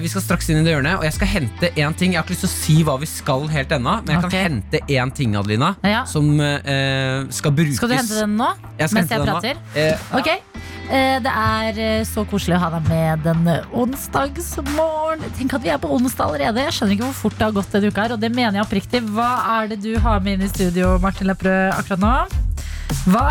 vi 0.00 0.08
skal 0.08 0.22
straks 0.24 0.48
inn 0.48 0.62
i 0.62 0.64
det 0.64 0.72
hjørnet, 0.72 0.96
og 0.96 1.04
jeg 1.04 1.12
skal 1.12 1.28
hente 1.28 1.68
én 1.76 1.96
ting. 1.96 2.14
Jeg 2.14 2.22
har 2.22 2.24
ikke 2.24 2.32
lyst 2.32 2.46
til 2.46 2.48
å 2.48 2.54
si 2.54 2.76
hva 2.82 2.94
vi 2.98 3.08
skal 3.10 3.44
helt 3.52 3.74
ennå, 3.76 3.98
men 4.06 4.14
jeg 4.14 4.24
okay. 4.24 4.30
kan 4.30 4.46
hente 4.48 4.80
én 4.88 5.12
ting, 5.12 5.36
Adelina, 5.36 5.74
Ja. 5.84 6.06
som 6.08 6.40
eh, 6.40 7.28
skal 7.28 7.52
brukes. 7.52 7.76
Skal 7.76 7.92
du 7.92 7.98
hente 7.98 8.22
den 8.22 8.38
nå? 8.40 8.48
Jeg 8.78 8.96
mens 8.96 9.12
jeg 9.12 9.28
prater? 9.28 9.60
Eh, 9.76 10.16
Ok. 10.16 10.32
Eh, 10.86 11.18
Det 11.22 11.32
er 11.32 11.78
eh, 11.82 12.04
så 12.06 12.22
koselig 12.30 12.56
å 12.56 12.60
ha 12.62 12.68
deg 12.76 12.88
med 12.90 13.24
den 13.26 13.48
onsdagsmorgen. 13.74 15.24
Tenk 15.38 15.56
at 15.58 15.64
vi 15.64 15.72
er 15.74 15.80
på 15.82 15.90
onsdag 15.96 16.28
allerede. 16.30 16.62
Jeg 16.68 16.76
skjønner 16.76 16.94
ikke 16.96 17.08
hvor 17.08 17.18
fort 17.24 17.38
det 17.40 17.46
har 17.48 17.54
gått 17.56 17.72
denne 17.74 17.90
uka. 17.90 18.04
her 18.06 18.14
Og 18.16 18.20
det 18.22 18.30
mener 18.34 18.60
jeg 18.60 18.66
oppriktig. 18.68 19.02
Hva 19.16 19.30
er 19.56 19.72
det 19.72 19.80
du 19.82 19.92
har 20.04 20.20
med 20.22 20.38
inn 20.38 20.46
i 20.46 20.50
studio, 20.52 20.94
Martin 21.02 21.26
Lepperød, 21.30 21.74
akkurat 21.80 22.04
nå? 22.04 22.14
Hva 23.10 23.26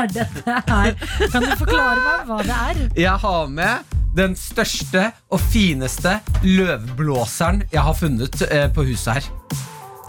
er 0.00 0.08
dette 0.16 0.56
her? 0.70 0.94
Kan 1.32 1.44
du 1.44 1.52
forklare 1.60 2.00
meg 2.06 2.26
hva 2.30 2.40
det 2.48 2.56
er? 2.56 2.82
jeg 3.04 3.20
har 3.24 3.46
med 3.52 3.94
den 4.16 4.32
største 4.34 5.10
og 5.30 5.42
fineste 5.52 6.16
løvblåseren 6.42 7.60
jeg 7.70 7.84
har 7.84 7.94
funnet 7.94 8.40
eh, 8.48 8.64
på 8.74 8.86
huset 8.88 9.18
her. 9.20 9.28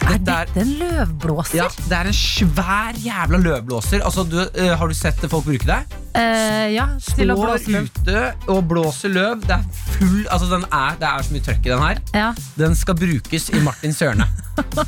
Er 0.00 0.16
Dette 0.16 0.32
er- 0.32 0.48
dette 0.48 0.62
en 0.64 0.72
løvblåser? 0.80 1.60
Ja, 1.60 1.68
Det 1.76 1.92
er 2.00 2.08
en 2.08 2.16
svær 2.16 2.96
jævla 3.04 3.38
løvblåser. 3.44 4.00
Altså, 4.02 4.24
du, 4.24 4.40
har 4.58 4.88
du 4.88 4.94
sett 4.96 5.20
folk 5.30 5.44
bruke 5.46 5.68
det? 5.68 5.82
Eh, 6.10 6.72
ja 6.74 6.86
til 7.14 7.30
å 7.30 7.36
Står 7.38 7.46
blåse 7.46 7.70
løv. 7.70 7.86
ute 7.86 8.22
og 8.50 8.64
blåser 8.70 9.12
løv. 9.14 9.44
Det 9.46 9.56
er 9.56 9.64
full 9.94 10.24
Altså 10.30 10.48
den 10.50 10.64
er, 10.66 10.96
Det 10.98 11.08
er 11.08 11.22
så 11.26 11.34
mye 11.36 11.44
trøkk 11.46 11.66
i 11.66 11.70
den 11.70 11.84
her. 11.84 12.00
Ja. 12.14 12.30
Den 12.58 12.74
skal 12.78 12.98
brukes 12.98 13.50
i 13.54 13.60
Martin 13.62 13.94
Sørne 13.94 14.26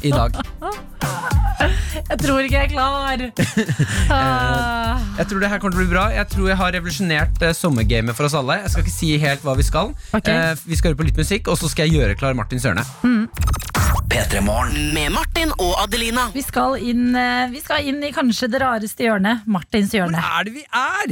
i 0.02 0.10
dag. 0.10 0.34
Jeg 2.10 2.18
tror 2.18 2.42
ikke 2.42 2.58
jeg 2.58 2.64
er 2.66 2.72
klar. 2.72 3.22
Ah. 4.10 4.98
Jeg 5.18 5.28
tror 5.28 5.42
det 5.42 5.50
her 5.52 5.60
kommer 5.60 5.76
til 5.76 5.82
å 5.82 5.84
bli 5.84 5.92
bra. 5.92 6.04
Jeg 6.14 6.28
tror 6.32 6.48
jeg 6.48 6.56
har 6.58 6.72
revolusjonert 6.74 7.42
eh, 7.44 7.52
sommergamet 7.54 8.16
for 8.16 8.26
oss 8.26 8.34
alle. 8.38 8.56
Jeg 8.64 8.72
skal 8.72 8.84
ikke 8.86 8.94
si 8.94 9.10
helt 9.22 9.44
hva 9.44 9.54
vi 9.58 9.66
skal. 9.66 9.92
Ok. 10.16 10.30
Eh, 10.32 10.54
vi 10.64 10.78
skal 10.78 10.92
høre 10.92 11.00
på 11.02 11.06
litt 11.10 11.20
musikk, 11.20 11.52
og 11.52 11.60
så 11.60 11.68
skal 11.70 11.86
jeg 11.86 12.00
gjøre 12.00 12.16
klar 12.18 12.36
Martin 12.38 12.62
Sørne. 12.62 12.84
P3 14.12 14.42
Med 14.92 15.12
Martin 15.12 15.52
og 15.56 15.76
Adelina. 15.80 16.26
Vi 16.34 16.42
skal, 16.44 16.76
inn, 16.80 17.14
eh, 17.16 17.48
vi 17.52 17.60
skal 17.64 17.86
inn 17.88 18.02
i 18.04 18.10
kanskje 18.12 18.48
det 18.52 18.60
rareste 18.60 19.06
hjørnet. 19.06 19.46
Martins 19.46 19.92
hjørne. 19.96 20.20
Hvor 20.20 20.40
er 20.40 20.44
det 20.44 20.52
vi 20.52 20.64
er? 20.68 21.11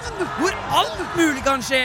Hvor 0.21 0.53
alt 0.77 1.15
mulig 1.17 1.41
kan 1.45 1.61
skje! 1.65 1.81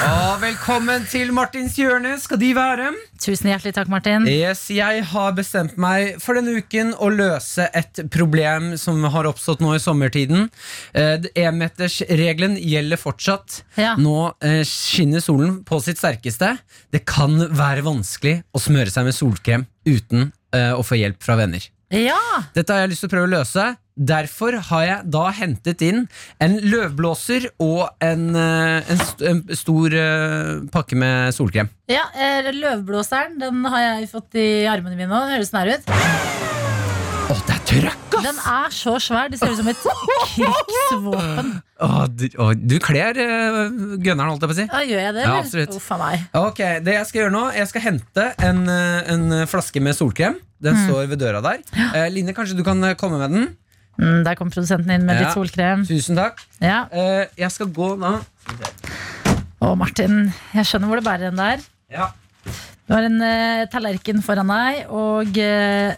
Ja, 0.00 0.36
velkommen 0.40 1.04
til 1.10 1.32
Martins 1.36 1.74
hjørne 1.76 2.14
skal 2.22 2.38
de 2.40 2.50
være. 2.56 2.86
Tusen 3.20 3.50
hjertelig 3.50 3.74
takk, 3.76 3.90
Martin. 3.92 4.24
Yes, 4.30 4.62
jeg 4.72 5.02
har 5.10 5.34
bestemt 5.36 5.76
meg 5.80 6.16
for 6.22 6.38
denne 6.38 6.54
uken 6.62 6.94
å 6.96 7.10
løse 7.12 7.66
et 7.76 8.00
problem 8.14 8.72
som 8.80 9.04
har 9.12 9.28
oppstått 9.28 9.60
nå 9.60 9.74
i 9.76 9.82
sommertiden. 9.82 10.48
Eh, 10.96 11.28
Enmetersregelen 11.44 12.56
gjelder 12.56 13.00
fortsatt. 13.00 13.60
Ja. 13.76 13.92
Nå 14.00 14.30
eh, 14.40 14.62
skinner 14.68 15.20
solen 15.24 15.58
på 15.68 15.82
sitt 15.84 16.00
sterkeste. 16.00 16.54
Det 16.94 17.04
kan 17.08 17.36
være 17.52 17.84
vanskelig 17.84 18.38
å 18.56 18.64
smøre 18.64 18.88
seg 18.94 19.10
med 19.10 19.18
solkrem 19.18 19.68
uten 19.84 20.30
eh, 20.56 20.72
å 20.72 20.80
få 20.86 20.96
hjelp 21.02 21.20
fra 21.20 21.36
venner. 21.42 21.68
Ja, 21.90 22.16
Dette 22.54 22.70
har 22.72 22.84
jeg 22.84 22.92
lyst 22.92 23.02
til 23.02 23.10
å 23.10 23.14
prøve 23.16 23.26
å 23.28 23.34
løse. 23.34 23.64
Derfor 24.00 24.56
har 24.70 24.84
jeg 24.86 25.10
da 25.12 25.26
hentet 25.36 25.82
inn 25.84 26.06
en 26.40 26.54
løvblåser 26.72 27.50
og 27.60 27.82
en, 28.00 28.22
eh, 28.32 28.88
en, 28.94 29.02
st 29.04 29.26
en 29.28 29.42
stor 29.58 29.92
uh, 29.92 30.62
pakke 30.72 30.96
med 30.96 31.34
solkrem. 31.36 31.68
ja 31.92 32.06
eh, 32.16 32.48
Løvblåseren 32.56 33.36
den 33.42 33.60
har 33.68 33.82
jeg 33.84 34.08
fått 34.14 34.38
i 34.40 34.48
armene 34.72 34.96
mine 34.96 35.10
nå. 35.12 35.20
Høres 35.34 35.52
nær 35.52 35.68
ut. 35.74 35.90
Å, 37.30 37.34
det 37.46 37.54
er 37.54 37.60
trøkk, 37.68 38.14
ass! 38.16 38.24
Den 38.24 38.38
er 38.50 38.72
så 38.74 38.96
svær. 39.04 39.28
Det 39.30 39.38
ser 39.38 39.52
ut 39.52 39.60
som 39.60 39.68
et 39.70 39.84
krigsvåpen. 40.32 41.52
Å, 41.80 41.88
du, 42.10 42.24
å, 42.42 42.48
du 42.56 42.76
kler 42.82 43.16
uh, 43.20 43.70
gunneren, 44.02 44.32
holdt 44.32 44.42
jeg 44.44 44.50
på 44.50 44.56
å 44.56 44.58
si. 44.58 44.66
Ja, 44.66 44.80
gjør 44.88 45.02
jeg 45.04 45.14
det? 45.16 45.24
Ja, 45.28 45.36
absolutt. 45.44 45.76
Uff 45.78 45.88
a 45.94 45.98
meg. 46.00 46.24
Ok, 46.40 46.60
Det 46.84 46.96
jeg 46.96 47.08
skal 47.08 47.22
gjøre 47.22 47.34
nå, 47.36 47.44
jeg 47.56 47.70
skal 47.70 47.84
hente 47.86 48.26
en, 48.48 48.60
en 48.70 49.26
flaske 49.50 49.82
med 49.84 49.96
solkrem. 49.98 50.40
Den 50.60 50.76
Mm. 50.76 50.80
står 50.90 51.06
ved 51.08 51.20
døra 51.22 51.38
der. 51.40 51.62
Uh, 51.72 52.06
Line, 52.12 52.34
kanskje 52.36 52.56
du 52.58 52.64
kan 52.66 52.82
komme 53.00 53.16
med 53.22 53.32
den? 53.32 53.46
Mm, 54.00 54.22
der 54.24 54.36
kom 54.38 54.50
produsenten 54.52 54.94
inn 54.94 55.04
med 55.04 55.20
litt 55.20 55.34
solkrem. 55.36 55.84
Tusen 55.88 56.16
takk. 56.18 56.40
Ja. 56.62 56.86
Eh, 56.88 57.26
jeg 57.38 57.52
skal 57.52 57.68
gå 57.76 57.92
nå. 58.00 58.14
Å, 59.60 59.74
Martin, 59.76 60.30
jeg 60.56 60.68
skjønner 60.68 60.88
hvor 60.88 61.00
det 61.00 61.06
bærer 61.06 61.28
den 61.28 61.40
der. 61.40 61.64
Ja. 61.92 62.08
Du 62.88 62.96
har 62.96 63.06
en 63.06 63.20
eh, 63.22 63.66
tallerken 63.70 64.22
foran 64.24 64.48
deg, 64.50 64.86
og 64.88 65.36
eh, 65.38 65.92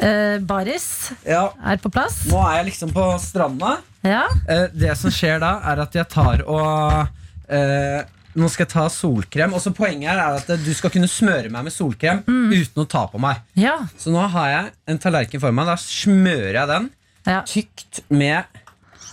eh, 0.00 0.38
baris 0.40 0.86
ja. 1.28 1.50
er 1.60 1.82
på 1.82 1.92
plass. 1.92 2.22
Nå 2.32 2.40
er 2.48 2.62
jeg 2.62 2.70
liksom 2.72 2.94
på 2.96 3.04
stranda. 3.22 3.76
Ja. 4.00 4.24
Eh, 4.48 4.64
det 4.72 4.96
som 4.98 5.12
skjer 5.12 5.42
da, 5.44 5.58
er 5.70 5.84
at 5.84 6.00
jeg 6.00 6.08
tar 6.10 6.44
og 6.48 7.52
eh, 7.52 8.02
Nå 8.32 8.46
skal 8.48 8.64
jeg 8.64 8.72
ta 8.72 8.86
solkrem. 8.88 9.52
Og 9.52 9.60
så 9.60 9.74
Poenget 9.76 10.08
her 10.08 10.22
er 10.22 10.38
at 10.38 10.46
eh, 10.54 10.62
du 10.64 10.70
skal 10.72 10.88
kunne 10.94 11.10
smøre 11.10 11.52
meg 11.52 11.66
med 11.66 11.74
solkrem 11.74 12.22
uten 12.24 12.80
å 12.80 12.88
ta 12.88 13.04
på 13.12 13.20
meg. 13.20 13.42
Ja. 13.60 13.74
Så 14.00 14.08
nå 14.08 14.24
har 14.32 14.48
jeg 14.48 14.70
en 14.88 15.00
tallerken 15.02 15.42
for 15.42 15.52
meg. 15.52 15.68
Da 15.68 15.76
smører 15.76 16.56
jeg 16.56 16.70
den 16.70 16.88
ja. 17.28 17.42
tykt 17.48 18.02
med 18.10 18.44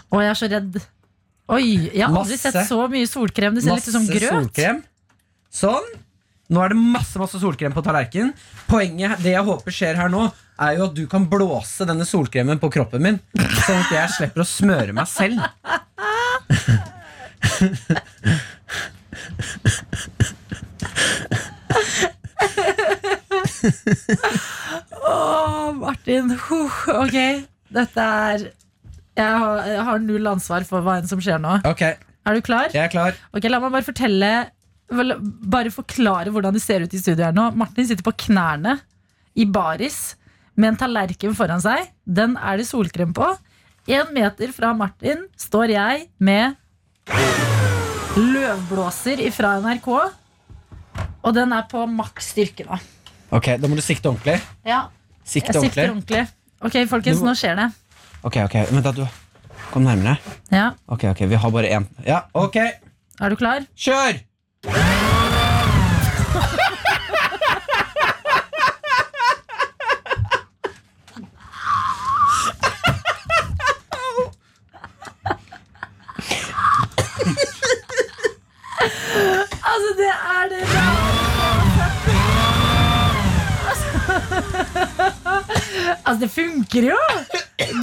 Å, 0.10 0.22
jeg 0.24 0.32
er 0.32 0.38
så 0.40 0.48
redd. 0.50 0.78
Oi, 1.50 1.64
jeg 1.94 2.02
har 2.02 2.10
aldri 2.14 2.34
Masse- 2.38 2.52
sett 2.52 2.68
så 2.70 2.84
mye 2.90 3.08
solkrem. 3.10 3.56
Det 3.58 3.64
ser 3.66 3.76
litt 3.78 3.88
ut 3.90 3.94
som 3.94 4.06
grøt. 4.10 4.30
solkrem. 4.30 4.84
Sånn. 5.54 5.90
Nå 6.50 6.64
er 6.66 6.74
det 6.74 6.78
masse 6.82 7.20
masse 7.22 7.38
solkrem 7.42 7.74
på 7.76 7.84
tallerkenen. 7.86 8.32
Poenget, 8.70 9.20
det 9.22 9.36
jeg 9.36 9.46
håper 9.46 9.74
skjer 9.74 10.00
her 10.02 10.10
nå, 10.10 10.24
er 10.60 10.78
jo 10.80 10.88
at 10.90 10.96
du 10.98 11.04
kan 11.10 11.28
blåse 11.30 11.86
denne 11.86 12.06
solkremen 12.10 12.58
på 12.62 12.72
kroppen 12.74 13.06
min. 13.06 13.20
Sånn 13.38 13.84
at 13.84 13.94
jeg 13.94 14.16
slipper 14.18 14.42
å 14.42 14.50
smøre 14.50 14.94
meg 14.98 15.06
selv. 15.10 15.38
Å, 25.04 25.72
Martin. 25.78 26.32
Huh, 26.48 26.78
ok, 27.04 27.18
dette 27.74 28.06
er 28.06 28.46
jeg 29.20 29.40
har, 29.44 29.66
jeg 29.68 29.84
har 29.84 30.00
null 30.00 30.28
ansvar 30.32 30.64
for 30.68 30.82
hva 30.86 31.00
enn 31.02 31.08
som 31.10 31.20
skjer 31.20 31.42
nå. 31.44 31.58
Ok, 31.68 31.82
Er 31.84 32.34
du 32.38 32.42
klar? 32.46 32.70
jeg 32.72 32.84
er 32.86 32.92
klar. 32.94 33.18
Ok, 33.36 33.44
La 33.52 33.60
meg 33.60 33.72
bare 33.74 33.84
fortelle 33.84 34.30
vel, 34.90 35.16
Bare 35.20 35.70
forklare 35.74 36.32
hvordan 36.32 36.54
det 36.56 36.62
ser 36.64 36.86
ut 36.86 36.94
i 36.94 37.02
studio 37.02 37.26
her 37.26 37.36
nå. 37.36 37.50
Martin 37.60 37.86
sitter 37.90 38.06
på 38.06 38.14
knærne 38.28 38.78
i 39.36 39.46
baris 39.46 40.16
med 40.56 40.70
en 40.74 40.80
tallerken 40.80 41.36
foran 41.36 41.62
seg. 41.64 41.90
Den 42.06 42.38
er 42.38 42.58
det 42.62 42.68
solkrem 42.70 43.12
på. 43.16 43.28
En 43.90 44.14
meter 44.16 44.52
fra 44.56 44.72
Martin 44.78 45.26
står 45.40 45.72
jeg 45.76 46.08
med 46.20 46.56
løvblåser 48.20 49.22
fra 49.36 49.58
NRK. 49.64 49.90
Og 51.24 51.36
den 51.36 51.52
er 51.56 51.66
på 51.72 51.84
maks 51.92 52.32
styrke 52.34 52.66
nå. 52.68 52.80
Ok, 53.36 53.52
Da 53.62 53.68
må 53.68 53.76
du 53.78 53.82
sikte 53.86 54.10
ordentlig. 54.10 54.40
Ja, 54.66 54.88
Sikte 55.24 55.54
jeg 55.54 55.62
sikter 55.70 55.92
ordentlig. 55.92 56.24
ordentlig. 56.24 56.39
Ok, 56.62 56.76
folkens, 56.92 57.22
nå 57.24 57.34
skjer 57.40 57.56
det. 57.60 57.68
Ok, 58.28 58.36
ok, 58.44 58.56
Vent, 58.74 58.84
da. 58.84 58.92
Du 58.92 59.06
kom 59.72 59.84
nærmere. 59.86 60.18
Ja, 60.52 60.72
Ok, 60.88 61.04
ok, 61.14 61.20
Vi 61.30 61.36
har 61.36 61.50
bare 61.52 61.70
én. 61.78 61.86
Ja, 62.06 62.22
ok. 62.34 62.56
Er 63.20 63.30
du 63.30 63.36
klar? 63.36 63.64
Kjør! 63.78 64.24
Altså, 86.10 86.22
det 86.26 86.32
funker 86.34 86.84
jo! 86.90 86.98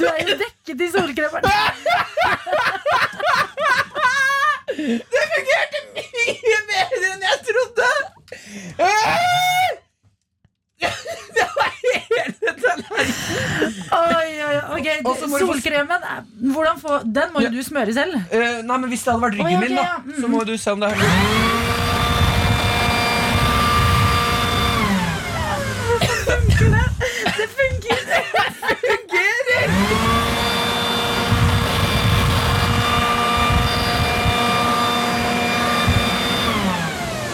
Du 0.00 0.04
er 0.10 0.16
jo 0.26 0.34
dekket 0.40 0.80
i 0.82 0.88
solkremeren. 0.90 1.46
Det 4.76 5.22
fungerte 5.30 5.78
mye 5.94 6.58
bedre 6.68 7.06
enn 7.12 7.22
jeg 7.24 7.38
trodde! 7.46 7.90
Det 11.36 11.46
var 11.54 11.70
hele 11.84 12.52
tallerkenen. 12.64 13.78
Oi, 13.96 14.30
oi, 14.48 14.56
ok, 14.76 14.88
Solkremen, 15.38 16.00
hvordan 16.52 16.76
få, 16.82 16.98
den 17.06 17.32
må 17.32 17.46
jo 17.46 17.50
du 17.54 17.62
smøre 17.64 17.94
selv. 17.94 18.18
Eh, 18.34 18.58
nei, 18.66 18.76
men 18.76 18.88
Hvis 18.90 19.06
det 19.06 19.14
hadde 19.14 19.24
vært 19.28 19.38
ryggen 19.38 19.60
min, 19.64 19.78
da 19.78 19.86
så 20.20 20.26
må 20.34 20.42
du 20.44 20.56
se 20.58 20.74
om 20.74 20.82
det 20.82 20.88
er 20.90 20.96
Det 27.36 28.55
funker! 28.68 29.70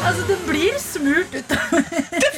Altså, 0.07 0.23
det 0.29 0.39
blir 0.47 0.79
smurt 0.79 1.35
ut. 1.35 1.49
Det 1.49 1.57
fungerer! 1.71 2.32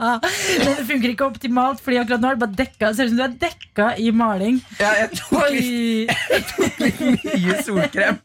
Det 0.00 0.86
funker 0.88 1.10
ikke 1.12 1.26
optimalt, 1.26 1.80
Fordi 1.84 1.98
akkurat 2.00 2.22
nå 2.22 2.30
er 2.30 2.36
det 2.38 2.42
bare 2.44 2.58
dekka 2.62 2.90
Ser 2.96 3.08
ut 3.08 3.12
som 3.14 3.18
du 3.20 3.24
er 3.26 3.34
dekka 3.42 3.88
i 4.00 4.10
maling. 4.16 4.60
Ja, 4.80 4.92
jeg 5.02 5.10
tok 5.18 5.50
litt 5.52 7.00
Oi! 7.02 7.16
mye 7.26 7.56
solkrem. 7.66 8.18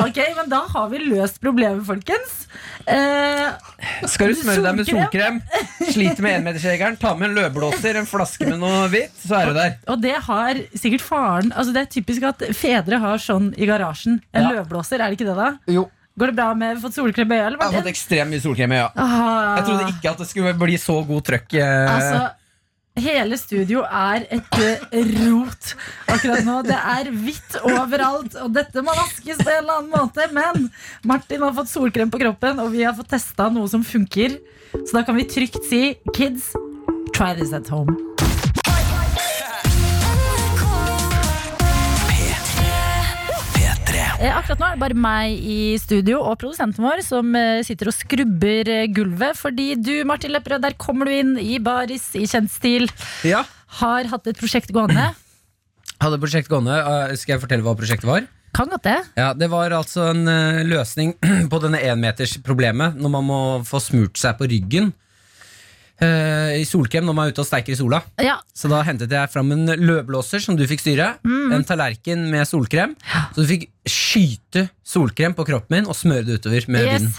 Ok, 0.00 0.18
men 0.38 0.48
da 0.52 0.62
har 0.72 0.88
vi 0.92 1.00
løst 1.04 1.40
problemet, 1.42 1.84
folkens. 1.86 2.46
Eh, 2.88 3.50
Skal 4.08 4.32
du 4.32 4.38
smøre 4.38 4.62
deg 4.64 4.78
med 4.78 4.88
Solkrem? 4.88 5.40
sliter 5.90 6.24
med 6.24 6.38
enmetersregelen, 6.38 6.96
ta 7.00 7.14
med 7.18 7.30
en 7.30 7.36
løvblåser, 7.38 7.98
en 8.00 8.08
flaske 8.08 8.48
med 8.48 8.60
noe 8.62 8.86
hvitt, 8.92 9.12
så 9.24 9.40
er 9.42 9.50
du 9.50 9.58
der. 9.58 9.74
Og 9.92 10.00
det 10.04 10.14
har 10.28 10.60
sikkert 10.76 11.04
faren 11.04 11.52
Altså 11.52 11.74
Det 11.74 11.82
er 11.84 11.90
typisk 11.98 12.24
at 12.28 12.42
fedre 12.56 12.98
har 13.02 13.20
sånn 13.22 13.52
i 13.60 13.68
garasjen. 13.68 14.20
En 14.32 14.46
Ja. 14.48 14.54
løvblåser, 14.56 15.00
er 15.00 15.10
det 15.10 15.18
ikke 15.18 15.28
det, 15.30 15.36
da? 15.36 15.50
Jo, 15.72 15.86
Går 16.18 16.30
det 16.30 16.36
bra 16.38 16.52
med 16.54 16.78
fått 16.82 16.94
solkrem 16.94 17.32
i 17.32 17.36
øya? 17.40 17.50
Jeg 17.50 17.58
har 17.64 17.72
fått 17.80 17.90
ekstremt 17.90 18.30
mye 18.30 18.40
solkrem 18.44 18.72
i 18.72 18.76
øya. 18.78 18.88
Ah, 18.94 19.56
Jeg 19.58 19.64
trodde 19.66 19.86
ikke 19.90 20.10
at 20.12 20.18
det 20.22 20.28
skulle 20.30 20.52
bli 20.60 20.76
så 20.78 21.00
god 21.08 21.22
trøkk. 21.26 21.54
eh. 21.58 21.90
Altså, 21.90 22.20
hele 23.02 23.36
studio 23.40 23.82
er 23.82 24.26
et 24.30 24.58
eh, 24.62 25.08
rot 25.24 25.72
akkurat 26.14 26.44
nå. 26.46 26.60
Det 26.68 26.78
er 26.78 27.10
hvitt 27.10 27.58
overalt, 27.66 28.36
og 28.44 28.52
dette 28.54 28.84
må 28.86 28.94
vaskes 28.94 29.42
på 29.42 29.50
en 29.50 29.58
eller 29.64 29.80
annen 29.80 29.90
måte. 29.90 30.28
Men 30.32 30.70
Martin 31.04 31.42
har 31.42 31.52
fått 31.58 31.72
solkrem 31.72 32.10
på 32.14 32.22
kroppen, 32.22 32.62
og 32.62 32.70
vi 32.70 32.84
har 32.86 32.94
fått 32.94 33.10
testa 33.16 33.48
noe 33.50 33.66
som 33.68 33.82
funker. 33.82 34.38
Så 34.74 34.92
da 34.94 35.02
kan 35.02 35.18
vi 35.18 35.26
trygt 35.26 35.66
si 35.66 35.96
kids, 36.14 36.52
try 37.12 37.34
this 37.34 37.52
at 37.52 37.66
home. 37.74 37.90
Akkurat 44.24 44.60
nå 44.60 44.66
er 44.70 44.76
det 44.76 44.80
bare 44.82 44.96
meg 44.96 45.34
i 45.44 45.74
studio 45.80 46.20
og 46.24 46.38
produsenten 46.40 46.84
vår 46.84 47.02
som 47.04 47.34
eh, 47.36 47.60
sitter 47.66 47.90
og 47.90 47.96
skrubber 47.96 48.70
eh, 48.72 48.86
gulvet. 48.94 49.36
Fordi 49.36 49.74
du, 49.76 49.92
Martin 50.08 50.32
Lepperød, 50.32 50.62
der 50.64 50.76
kommer 50.80 51.08
du 51.10 51.12
inn 51.16 51.34
i 51.40 51.58
baris 51.62 52.10
i 52.16 52.24
kjent 52.30 52.52
stil. 52.54 52.88
Ja, 53.26 53.42
Har 53.80 54.08
hatt 54.12 54.30
et 54.30 54.40
prosjekt 54.40 54.72
gående. 54.74 55.10
hadde 56.04 56.20
prosjekt 56.22 56.48
gående. 56.52 56.78
eh, 56.80 57.14
Skal 57.20 57.36
jeg 57.36 57.44
fortelle 57.44 57.66
hva 57.66 57.76
prosjektet 57.76 58.08
var? 58.08 58.26
Kan 58.54 58.70
godt 58.70 58.86
det. 58.86 58.96
Ja, 59.18 59.32
Det 59.34 59.48
var 59.52 59.74
altså 59.76 60.08
en 60.14 60.24
eh, 60.30 60.62
løsning 60.68 61.16
på 61.52 61.60
denne 61.64 61.82
énmetersproblemet 61.84 62.96
når 63.00 63.12
man 63.18 63.28
må 63.28 63.40
få 63.68 63.80
smurt 63.82 64.16
seg 64.20 64.38
på 64.40 64.48
ryggen 64.48 64.92
eh, 66.00 66.56
i 66.60 66.64
solkrem 66.66 67.04
når 67.06 67.14
man 67.14 67.28
er 67.28 67.34
ute 67.34 67.42
og 67.44 67.48
steiker 67.48 67.74
i 67.74 67.78
sola. 67.78 68.00
Ja, 68.22 68.38
Så 68.54 68.68
da 68.72 68.82
hentet 68.86 69.10
jeg 69.12 69.30
fram 69.30 69.52
en 69.52 69.66
løvblåser 69.66 70.40
som 70.42 70.56
du 70.56 70.64
fikk 70.66 70.80
styre. 70.80 71.12
En 71.24 71.64
tallerken 71.64 72.26
med 72.30 72.46
solkrem. 72.48 72.96
Så 73.34 73.42
du 73.44 73.46
fikk 73.50 73.68
skyte 73.86 74.68
solkrem 74.84 75.34
på 75.36 75.44
kroppen 75.46 75.74
min 75.82 75.86
og 75.90 75.96
smøre 75.98 76.24
det 76.26 76.40
utover 76.40 76.66
med 76.68 76.84
Yes. 76.86 77.00
vinden. 77.02 77.14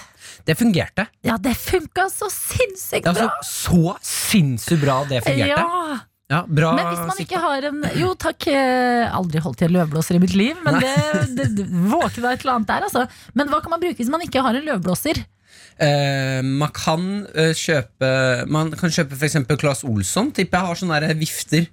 Det 0.46 0.58
fungerte. 0.60 1.08
ja 1.26 1.38
det 1.42 1.56
funka 1.58 2.04
så 2.12 2.28
sinnssykt 2.30 3.08
Altså, 3.08 3.26
bra! 3.26 3.40
så 3.42 3.96
sinnssykt 4.06 4.82
bra 4.84 5.00
det 5.10 5.24
fungerte. 5.26 5.56
Ja. 5.58 6.00
Ja, 6.30 6.40
bra 6.50 6.72
Men 6.76 6.88
hvis 6.90 7.02
man 7.06 7.20
ikke 7.22 7.38
har 7.40 7.66
en 7.70 7.84
Jo 8.00 8.16
takk, 8.18 8.48
eh, 8.50 9.06
aldri 9.14 9.40
holdt 9.40 9.62
i 9.62 9.66
en 9.68 9.74
løvblåser 9.76 10.16
i 10.18 10.20
mitt 10.24 10.34
liv, 10.34 10.56
men 10.66 10.80
det, 10.82 10.94
det, 11.38 11.46
det 11.60 11.66
våkna 11.70 12.32
et 12.34 12.42
eller 12.42 12.56
annet 12.56 12.68
der, 12.68 12.82
altså. 12.88 13.04
Men 13.38 13.48
hva 13.52 13.60
kan 13.62 13.70
man 13.76 13.80
bruke 13.84 13.98
hvis 14.02 14.10
man 14.10 14.22
ikke 14.26 14.42
har 14.42 14.58
en 14.58 14.66
løvblåser? 14.66 15.22
Eh, 15.76 16.40
man 16.40 16.72
kan 16.72 17.02
uh, 17.36 17.50
kjøpe 17.52 18.08
Man 18.48 18.70
kan 18.80 18.92
kjøpe 18.96 19.18
eksempel 19.28 19.58
Claes 19.60 19.84
Olsson. 19.84 20.30
Tipper 20.36 20.62
jeg 20.62 20.70
har 20.70 20.80
sånne 20.80 21.16
vifter. 21.20 21.66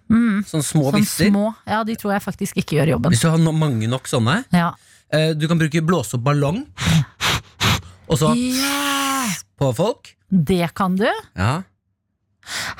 Sånne 0.48 0.66
små 0.66 0.88
Sånn 0.90 0.98
vifter. 0.98 1.30
små. 1.30 1.52
Ja, 1.70 1.82
de 1.86 1.94
tror 2.00 2.16
jeg 2.16 2.24
faktisk 2.24 2.58
ikke 2.58 2.80
gjør 2.80 2.96
jobben. 2.96 3.14
Hvis 3.14 3.22
du 3.22 3.30
har 3.30 3.38
no 3.42 3.54
mange 3.54 3.90
nok 3.90 4.10
sånne. 4.10 4.40
Ja. 4.54 4.72
Uh, 5.12 5.30
du 5.38 5.46
kan 5.50 5.60
bruke 5.60 5.84
blåse 5.86 6.18
opp 6.18 6.24
ballong. 6.26 6.64
Og 8.10 8.18
så 8.18 8.32
yeah. 8.34 9.36
på 9.56 9.70
folk. 9.76 10.16
det 10.28 10.66
kan 10.74 10.96
du. 10.98 11.06
Ja. 11.38 11.62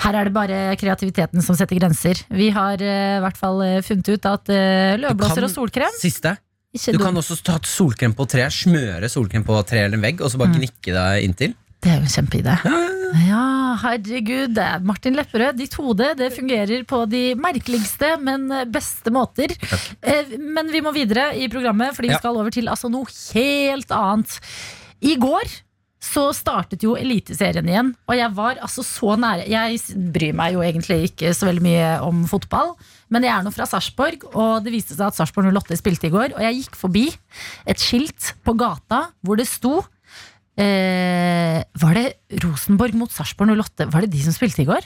Her 0.03 0.17
er 0.19 0.27
det 0.27 0.35
bare 0.35 0.57
kreativiteten 0.75 1.45
som 1.47 1.55
setter 1.55 1.79
grenser. 1.79 2.19
Vi 2.35 2.51
har 2.51 2.83
i 2.83 3.21
hvert 3.23 3.39
fall 3.39 3.63
funnet 3.87 4.11
ut 4.11 4.27
at 4.27 4.51
uh, 4.51 4.97
løvblåser 4.99 5.47
og 5.47 5.55
solkrem 5.55 6.01
Siste. 6.03 6.35
Ikke 6.75 6.93
Du 6.97 6.99
kan 7.03 7.15
også 7.21 7.37
ta 7.45 7.57
et 7.61 7.67
solkrem 7.69 8.15
på 8.17 8.27
tre, 8.29 8.47
smøre 8.51 9.09
solkrem 9.13 9.45
på 9.45 9.59
tre 9.69 9.85
eller 9.87 9.99
en 9.99 10.03
vegg, 10.07 10.21
og 10.25 10.31
så 10.33 10.39
Mm. 10.39 10.45
bare 10.45 10.57
gnikke 10.59 10.93
deg 10.97 11.25
inntil. 11.29 11.55
Det 11.83 11.91
er 11.91 11.97
jo 11.99 12.07
en 12.07 12.15
kjempeidé. 12.15 12.53
Ja, 12.63 12.71
herregud. 12.71 13.27
ja, 13.29 13.77
herregud. 13.83 14.85
Martin 14.87 15.15
Lepperød, 15.19 15.57
ditt 15.59 15.75
hode, 15.75 16.15
det 16.17 16.33
fungerer 16.33 16.85
på 16.87 17.09
de 17.11 17.35
merkeligste, 17.35 18.21
men 18.23 18.47
beste 18.71 19.11
måter. 19.11 19.49
Takk. 19.59 20.39
Men 20.39 20.71
vi 20.71 20.81
må 20.81 20.93
videre 20.95 21.33
i 21.37 21.49
programmet, 21.49 21.93
fordi 21.97 22.09
vi 22.09 22.15
Ja. 22.15 22.19
skal 22.23 22.37
over 22.39 22.51
til 22.51 22.69
altså 22.69 22.89
noe 22.89 23.07
helt 23.35 23.89
annet. 23.91 24.39
I 25.03 25.17
går 25.17 25.43
så 26.01 26.33
startet 26.35 26.83
jo 26.83 26.95
Eliteserien 26.97 27.67
igjen, 27.69 27.95
og 28.09 28.17
jeg 28.17 28.31
var 28.35 28.55
altså 28.63 28.83
så 28.83 29.17
nære 29.19 29.49
Jeg 29.49 29.79
bryr 30.13 30.33
meg 30.35 30.53
jo 30.55 30.61
egentlig 30.61 31.11
ikke 31.11 31.35
så 31.35 31.47
veldig 31.51 31.63
mye 31.63 32.01
om 32.03 32.25
fotball, 32.27 32.77
men 33.13 33.23
jeg 33.29 33.33
er 33.37 33.45
nå 33.45 33.53
fra 33.55 33.67
Sarpsborg, 33.69 34.25
og 34.33 34.65
det 34.65 34.73
viste 34.75 34.97
seg 34.97 35.07
at 35.13 35.19
Sarpsborg 35.21 35.53
08 35.53 35.77
spilte 35.79 36.09
i 36.09 36.15
går, 36.15 36.33
og 36.35 36.41
jeg 36.47 36.63
gikk 36.63 36.79
forbi 36.81 37.05
et 37.69 37.79
skilt 37.85 38.33
på 38.43 38.57
gata 38.59 39.05
hvor 39.23 39.37
det 39.41 39.47
sto 39.53 39.83
Eh, 40.53 41.63
var 41.81 41.95
det 41.97 42.11
Rosenborg 42.43 42.93
mot 43.01 43.09
Sarpsborg 43.13 43.55
08? 43.57 43.87
Var 43.89 44.05
det 44.05 44.11
de 44.13 44.21
som 44.27 44.35
spilte 44.37 44.61
i 44.61 44.67
går? 44.69 44.85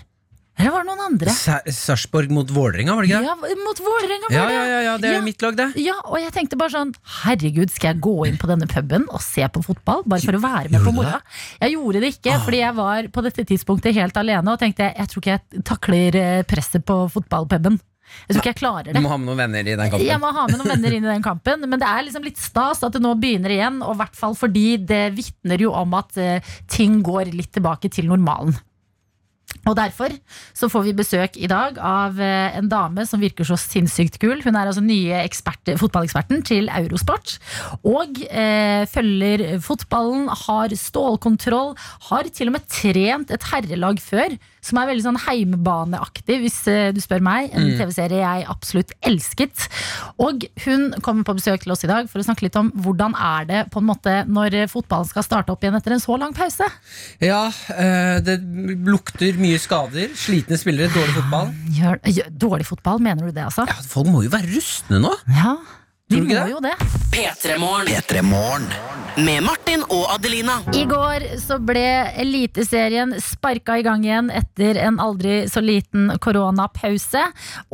Eller 0.56 0.70
var 0.72 0.84
det 0.84 0.88
noen 0.88 1.02
andre? 1.08 1.32
Sa- 1.34 1.58
Sarpsborg 1.66 2.30
mot 2.32 2.48
Vålerenga, 2.54 2.94
var 2.94 3.02
det 3.04 3.10
ikke 3.10 3.18
det? 3.18 3.26
Ja, 3.50 3.56
mot 3.66 3.80
Vålerenga, 3.82 4.30
var 4.30 4.46
det! 4.46 4.54
ja, 4.54 4.62
ja, 4.70 4.78
ja, 4.86 4.92
det 5.02 5.08
er 5.10 5.16
Ja. 5.18 5.24
mitt 5.26 5.42
lag, 5.42 5.56
det. 5.58 5.66
Ja, 5.82 5.96
og 6.06 6.16
jeg 6.22 6.32
tenkte 6.32 6.56
bare 6.56 6.70
sånn 6.70 6.94
Herregud, 7.24 7.74
skal 7.74 7.92
jeg 7.94 8.00
gå 8.06 8.14
inn 8.30 8.38
på 8.38 8.46
denne 8.48 8.66
puben 8.70 9.04
og 9.10 9.20
se 9.20 9.42
på 9.52 9.64
fotball? 9.66 10.04
Bare 10.06 10.20
for 10.24 10.38
å 10.38 10.40
være 10.40 10.70
med 10.70 10.78
Gjorde 10.80 10.86
på 10.86 10.94
moroa? 11.00 11.20
Jeg 11.60 11.74
gjorde 11.74 12.00
det 12.06 12.12
ikke, 12.14 12.38
fordi 12.46 12.62
jeg 12.62 12.74
var 12.78 13.02
på 13.18 13.22
dette 13.26 13.44
tidspunktet 13.50 13.94
helt 13.98 14.16
alene 14.16 14.54
og 14.54 14.58
tenkte 14.62 14.94
jeg 14.96 15.08
tror 15.10 15.20
ikke 15.26 15.34
jeg 15.34 15.64
takler 15.66 16.14
eh, 16.22 16.42
presset 16.46 16.86
på 16.86 17.02
fotballpuben. 17.10 17.80
Jeg 18.26 18.34
tror 18.34 18.42
ikke 18.42 18.52
jeg 18.52 18.60
klarer 18.60 18.90
Du 18.90 18.96
det. 18.96 19.02
må 19.04 19.12
ha 19.12 19.18
med 19.20 19.28
noen 19.30 19.42
venner 19.44 19.66
i 19.66 19.76
den 19.76 19.90
kampen. 19.92 20.06
Jeg 20.06 20.22
må 20.22 20.30
ha 20.36 20.46
med 20.50 20.60
noen 20.60 20.72
venner 20.74 20.96
inn 20.96 21.08
i 21.08 21.12
den 21.14 21.26
kampen, 21.26 21.66
men 21.66 21.82
det 21.82 21.88
er 21.88 22.06
liksom 22.06 22.26
litt 22.26 22.40
stas 22.42 22.84
at 22.86 22.96
det 22.96 23.02
nå 23.04 23.14
begynner 23.20 23.54
igjen. 23.54 23.82
Og 23.82 23.96
i 23.96 24.00
hvert 24.02 24.16
fall 24.18 24.38
fordi 24.38 24.68
det 24.82 25.04
vitner 25.16 25.66
jo 25.66 25.74
om 25.76 25.94
at 25.98 26.16
uh, 26.20 26.54
ting 26.70 27.02
går 27.06 27.32
litt 27.34 27.52
tilbake 27.56 27.92
til 27.92 28.08
normalen. 28.10 28.56
Og 29.66 29.74
derfor 29.78 30.12
så 30.54 30.68
får 30.70 30.84
vi 30.86 30.94
besøk 30.94 31.36
i 31.42 31.48
dag 31.50 31.78
av 31.82 32.20
eh, 32.22 32.54
en 32.58 32.68
dame 32.70 33.02
som 33.08 33.22
virker 33.22 33.46
så 33.46 33.56
sinnssykt 33.58 34.18
kul. 34.22 34.38
Hun 34.44 34.54
er 34.54 34.68
altså 34.68 34.82
nye 34.84 35.22
ekspert, 35.24 35.72
fotballeksperten 35.80 36.44
til 36.46 36.70
Eurosport. 36.70 37.36
Og 37.86 38.20
eh, 38.26 38.84
følger 38.90 39.58
fotballen, 39.64 40.28
har 40.44 40.74
stålkontroll, 40.78 41.74
har 42.10 42.30
til 42.34 42.52
og 42.52 42.58
med 42.58 42.68
trent 42.70 43.34
et 43.34 43.48
herrelag 43.50 44.02
før. 44.02 44.36
Som 44.66 44.80
er 44.80 44.90
veldig 44.90 45.04
sånn 45.04 45.20
heimebaneaktig, 45.26 46.40
hvis 46.42 46.58
eh, 46.72 46.90
du 46.94 47.00
spør 47.02 47.22
meg. 47.24 47.52
En 47.54 47.68
TV-serie 47.78 48.22
jeg 48.22 48.48
absolutt 48.50 48.94
elsket. 49.06 49.68
Og 50.22 50.46
hun 50.64 50.88
kommer 51.04 51.26
på 51.26 51.36
besøk 51.38 51.64
til 51.64 51.74
oss 51.74 51.84
i 51.86 51.90
dag 51.90 52.10
for 52.10 52.22
å 52.22 52.26
snakke 52.26 52.46
litt 52.46 52.58
om 52.58 52.72
hvordan 52.84 53.14
er 53.14 53.48
det 53.48 53.62
på 53.72 53.82
en 53.82 53.88
måte 53.88 54.18
når 54.26 54.58
fotballen 54.72 55.08
skal 55.08 55.26
starte 55.26 55.54
opp 55.54 55.64
igjen 55.64 55.78
etter 55.78 55.96
en 55.96 56.02
så 56.02 56.18
lang 56.20 56.34
pause. 56.36 56.68
Ja, 57.22 57.46
eh, 57.76 58.18
det 58.26 58.40
lukter 58.86 59.38
mye 59.40 59.60
skader. 59.62 60.12
Slitne 60.18 60.58
spillere, 60.60 60.92
dårlig 60.94 61.16
fotball. 61.20 61.50
Gjør, 61.76 62.02
gjør, 62.18 62.30
dårlig 62.46 62.68
fotball, 62.68 63.02
mener 63.02 63.28
du 63.28 63.34
det, 63.34 63.46
altså? 63.48 63.66
Ja, 63.70 63.80
folk 63.86 64.10
må 64.12 64.24
jo 64.26 64.32
være 64.34 64.50
rustne 64.54 65.02
nå. 65.02 65.12
Ja, 65.36 65.56
de 66.06 66.20
Tror 66.20 66.22
du 66.22 66.28
må 66.28 66.34
ikke 66.36 66.42
det? 66.46 66.52
jo 66.52 66.60
det. 66.62 66.74
P3morgen. 67.16 68.66
Med 69.26 69.40
Martin 69.42 69.80
og 69.90 70.04
Adelina. 70.12 70.60
I 70.76 70.84
går 70.86 71.24
så 71.42 71.56
ble 71.58 71.82
Eliteserien 72.22 73.16
sparka 73.18 73.74
i 73.80 73.82
gang 73.82 74.04
igjen 74.04 74.28
etter 74.30 74.78
en 74.84 75.00
aldri 75.02 75.48
så 75.50 75.58
liten 75.64 76.12
koronapause. 76.22 77.24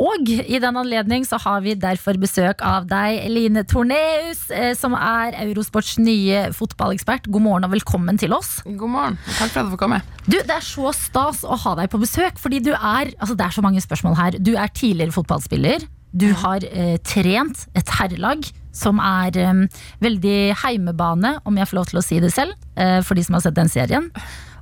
Og 0.00 0.32
i 0.32 0.62
den 0.62 0.80
anledning 0.80 1.26
så 1.28 1.36
har 1.44 1.60
vi 1.66 1.74
derfor 1.76 2.16
besøk 2.22 2.64
av 2.64 2.88
deg, 2.88 3.20
Line 3.28 3.66
Torneus, 3.68 4.46
eh, 4.48 4.72
som 4.80 4.96
er 4.96 5.36
Eurosports 5.44 5.98
nye 6.00 6.46
fotballekspert. 6.56 7.28
God 7.28 7.44
morgen 7.50 7.68
og 7.68 7.74
velkommen 7.76 8.16
til 8.22 8.32
oss. 8.32 8.62
God 8.64 8.94
morgen. 8.96 9.20
Takk 9.36 9.50
for 9.52 9.60
at 9.60 9.66
jeg 9.66 9.74
fikk 9.74 9.84
komme. 9.84 10.00
Du, 10.24 10.38
Det 10.40 10.56
er 10.56 10.64
så 10.64 10.94
stas 10.96 11.44
å 11.44 11.58
ha 11.66 11.76
deg 11.82 11.92
på 11.92 12.00
besøk, 12.00 12.40
fordi 12.40 12.64
du 12.64 12.72
er 12.72 13.12
altså 13.18 13.36
Det 13.36 13.44
er 13.50 13.58
så 13.60 13.66
mange 13.66 13.84
spørsmål 13.84 14.16
her. 14.16 14.38
Du 14.40 14.54
er 14.56 14.72
tidligere 14.72 15.12
fotballspiller. 15.12 15.84
Du 16.12 16.28
har 16.42 16.64
eh, 16.68 16.98
trent 17.08 17.66
et 17.78 17.92
herrelag 17.98 18.44
som 18.76 19.00
er 19.00 19.36
eh, 19.40 19.82
veldig 20.04 20.38
heimebane, 20.62 21.38
om 21.48 21.56
jeg 21.56 21.70
får 21.70 21.78
lov 21.78 21.90
til 21.90 22.00
å 22.00 22.04
si 22.04 22.20
det 22.22 22.32
selv, 22.34 22.56
eh, 22.76 23.00
for 23.04 23.16
de 23.16 23.24
som 23.24 23.38
har 23.38 23.44
sett 23.46 23.56
den 23.56 23.72
serien. 23.72 24.10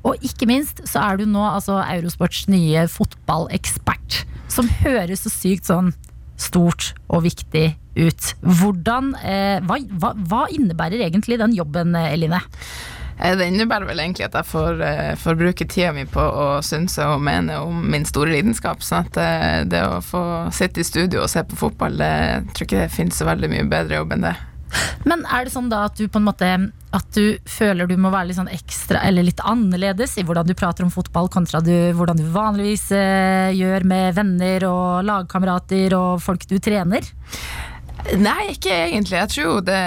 Og 0.06 0.22
ikke 0.24 0.48
minst 0.48 0.80
så 0.88 1.02
er 1.04 1.20
du 1.20 1.26
nå 1.28 1.42
altså 1.44 1.80
Eurosports 1.82 2.46
nye 2.48 2.86
fotballekspert, 2.88 4.22
som 4.50 4.70
høres 4.80 5.26
så 5.26 5.32
sykt 5.32 5.68
sånn 5.68 5.92
stort 6.40 6.94
og 7.10 7.26
viktig 7.26 7.66
ut. 7.98 8.30
Hvordan, 8.40 9.12
eh, 9.20 9.58
hva, 9.66 9.80
hva, 10.00 10.14
hva 10.30 10.46
innebærer 10.54 11.04
egentlig 11.04 11.40
den 11.42 11.54
jobben, 11.58 11.94
eh, 11.98 12.14
Eline? 12.14 12.40
Eh, 13.20 13.36
Det 13.36 13.48
innebærer 13.50 13.88
vel 13.88 14.00
egentlig 14.00 14.26
at 14.28 14.36
jeg 14.40 14.48
får, 14.48 14.82
eh, 14.82 15.14
får 15.20 15.38
bruke 15.40 15.66
tida 15.68 15.92
mi 15.92 16.04
på 16.08 16.20
å 16.20 16.60
synse 16.64 17.04
og 17.04 17.20
mene 17.20 17.60
om 17.60 17.82
min 17.90 18.04
store 18.08 18.32
lidenskap. 18.32 18.80
Sånn 18.80 19.06
at 19.06 19.16
eh, 19.20 19.64
det 19.64 19.82
å 19.84 20.00
få 20.04 20.22
sitte 20.52 20.80
i 20.80 20.86
studio 20.86 21.24
og 21.24 21.32
se 21.32 21.44
på 21.44 21.58
fotball, 21.58 21.98
det 22.00 22.10
jeg 22.10 22.46
ikke 22.54 22.84
det 22.84 22.92
finnes 22.94 23.18
så 23.20 23.28
veldig 23.28 23.50
mye 23.52 23.68
bedre 23.68 24.00
jobb 24.00 24.16
enn 24.16 24.30
det. 24.30 24.36
Men 25.04 25.24
er 25.26 25.44
det 25.44 25.52
sånn 25.52 25.68
da 25.68 25.86
at 25.88 25.96
du 25.98 26.06
på 26.06 26.20
en 26.20 26.28
måte 26.28 26.46
At 26.94 27.08
du 27.10 27.40
føler 27.42 27.88
du 27.90 27.96
må 27.98 28.12
være 28.12 28.28
litt 28.28 28.36
sånn 28.38 28.52
ekstra 28.54 29.00
Eller 29.02 29.26
litt 29.26 29.40
annerledes 29.42 30.14
i 30.14 30.22
hvordan 30.22 30.46
du 30.46 30.54
prater 30.54 30.86
om 30.86 30.92
fotball 30.94 31.26
kontra 31.26 31.58
du, 31.58 31.90
hvordan 31.98 32.20
du 32.20 32.28
vanligvis 32.30 32.84
gjør 32.94 33.82
med 33.82 34.14
venner 34.14 34.68
og 34.68 35.02
lagkamerater 35.08 35.96
og 35.98 36.22
folk 36.22 36.46
du 36.46 36.60
trener? 36.62 37.02
Nei, 38.20 38.50
ikke 38.54 38.72
egentlig. 38.72 39.16
Jeg 39.18 39.28
tror 39.32 39.44
jo 39.44 39.54
det 39.64 39.80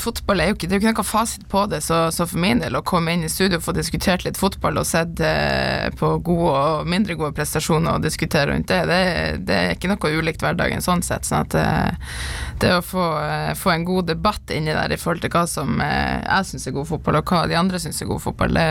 Fotball 0.00 0.40
er 0.42 0.48
jo 0.50 0.54
ikke 0.56 0.66
Det 0.68 0.74
er 0.74 0.80
jo 0.80 0.82
ikke 0.88 0.92
noe 1.02 1.06
fasit 1.06 1.44
på 1.52 1.62
det, 1.70 1.80
så, 1.84 1.98
så 2.14 2.26
for 2.28 2.40
min 2.42 2.62
del 2.62 2.76
å 2.78 2.82
komme 2.86 3.12
inn 3.14 3.24
i 3.26 3.30
studio 3.30 3.58
og 3.60 3.64
få 3.66 3.74
diskutert 3.76 4.24
litt 4.26 4.38
fotball 4.40 4.80
og 4.80 4.86
sett 4.88 5.20
eh, 5.24 5.88
på 5.98 6.10
gode 6.26 6.52
og 6.58 6.88
mindre 6.90 7.16
gode 7.18 7.34
prestasjoner 7.36 7.98
og 7.98 8.04
diskutere 8.06 8.50
rundt 8.52 8.68
det, 8.72 8.80
det, 8.90 9.00
det 9.48 9.58
er 9.58 9.74
ikke 9.76 9.90
noe 9.92 10.12
ulikt 10.18 10.42
hverdagen 10.44 10.82
sånn 10.84 11.04
sett. 11.06 11.28
Sånn 11.28 11.44
at 11.46 11.58
eh, 11.58 12.14
det 12.62 12.72
å 12.78 12.82
få, 12.84 13.06
eh, 13.22 13.52
få 13.58 13.74
en 13.74 13.86
god 13.88 14.08
debatt 14.14 14.54
inni 14.54 14.74
der 14.74 14.94
i 14.94 14.98
forhold 15.00 15.22
til 15.26 15.34
hva 15.36 15.44
som 15.50 15.78
eh, 15.84 16.18
jeg 16.24 16.50
syns 16.52 16.66
er 16.70 16.76
god 16.78 16.88
fotball, 16.94 17.20
og 17.20 17.32
hva 17.34 17.44
de 17.50 17.58
andre 17.60 17.80
syns 17.82 18.00
er 18.02 18.10
god 18.10 18.24
fotball, 18.24 18.58
det 18.58 18.68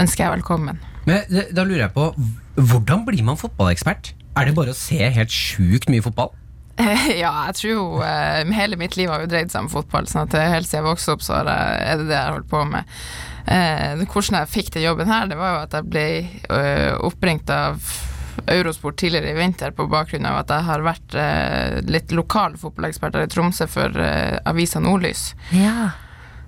ønsker 0.00 0.24
jeg 0.26 0.34
velkommen. 0.38 0.80
Men 1.06 1.22
det- 1.30 1.48
da 1.54 1.62
lurer 1.66 1.86
jeg 1.86 1.94
på, 1.94 2.08
hvordan 2.56 3.04
blir 3.06 3.22
man 3.26 3.36
fotballekspert? 3.38 4.14
Er 4.36 4.44
det 4.50 4.54
bare 4.58 4.74
å 4.74 4.76
se 4.76 4.98
helt 4.98 5.30
sjukt 5.32 5.88
mye 5.92 6.02
fotball? 6.04 6.32
Ja, 7.22 7.30
jeg 7.48 7.56
tror 7.58 7.70
jo 7.70 7.84
eh, 8.04 8.42
Hele 8.56 8.76
mitt 8.80 8.98
liv 8.98 9.08
har 9.12 9.22
jo 9.24 9.30
dreid 9.30 9.52
seg 9.52 9.64
om 9.64 9.70
fotball, 9.72 10.08
sånn 10.10 10.26
at 10.26 10.36
helt 10.36 10.68
siden 10.68 10.82
jeg 10.82 10.88
vokste 10.90 11.14
opp, 11.16 11.24
så 11.24 11.38
er 11.40 11.48
det 11.48 12.08
det 12.08 12.16
jeg 12.16 12.22
har 12.22 12.36
holdt 12.36 12.50
på 12.52 12.64
med. 12.68 12.98
Eh, 13.46 14.04
hvordan 14.10 14.40
jeg 14.40 14.52
fikk 14.52 14.74
den 14.74 14.86
jobben 14.88 15.10
her, 15.10 15.30
det 15.30 15.38
var 15.38 15.54
jo 15.54 15.62
at 15.62 15.78
jeg 15.78 15.88
ble 15.92 16.06
eh, 16.58 16.92
oppringt 17.06 17.50
av 17.54 17.80
Eurosport 18.46 18.98
tidligere 19.00 19.30
i 19.30 19.38
vinter 19.38 19.70
på 19.74 19.86
bakgrunn 19.90 20.26
av 20.28 20.40
at 20.42 20.50
jeg 20.52 20.66
har 20.68 20.82
vært 20.86 21.14
eh, 21.18 21.76
litt 21.88 22.12
lokal 22.14 22.56
fotballekspert 22.60 23.16
her 23.16 23.26
i 23.26 23.30
Tromsø 23.32 23.68
for 23.70 24.02
eh, 24.02 24.36
avisa 24.46 24.82
Nordlys. 24.82 25.30
Ja. 25.56 25.92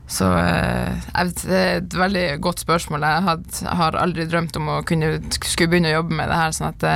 Så 0.08 0.28
eh, 0.40 1.08
det 1.38 1.56
er 1.56 1.80
et 1.80 1.96
veldig 1.96 2.26
godt 2.44 2.62
spørsmål. 2.64 3.06
Jeg 3.06 3.26
had, 3.28 3.46
har 3.80 3.98
aldri 4.00 4.28
drømt 4.28 4.56
om 4.60 4.70
å 4.72 4.82
kunne 4.88 5.18
skulle 5.38 5.70
begynne 5.72 5.92
å 5.92 5.98
jobbe 6.00 6.20
med 6.20 6.30
det 6.32 6.38
her, 6.42 6.54
sånn 6.56 6.70
at 6.72 6.88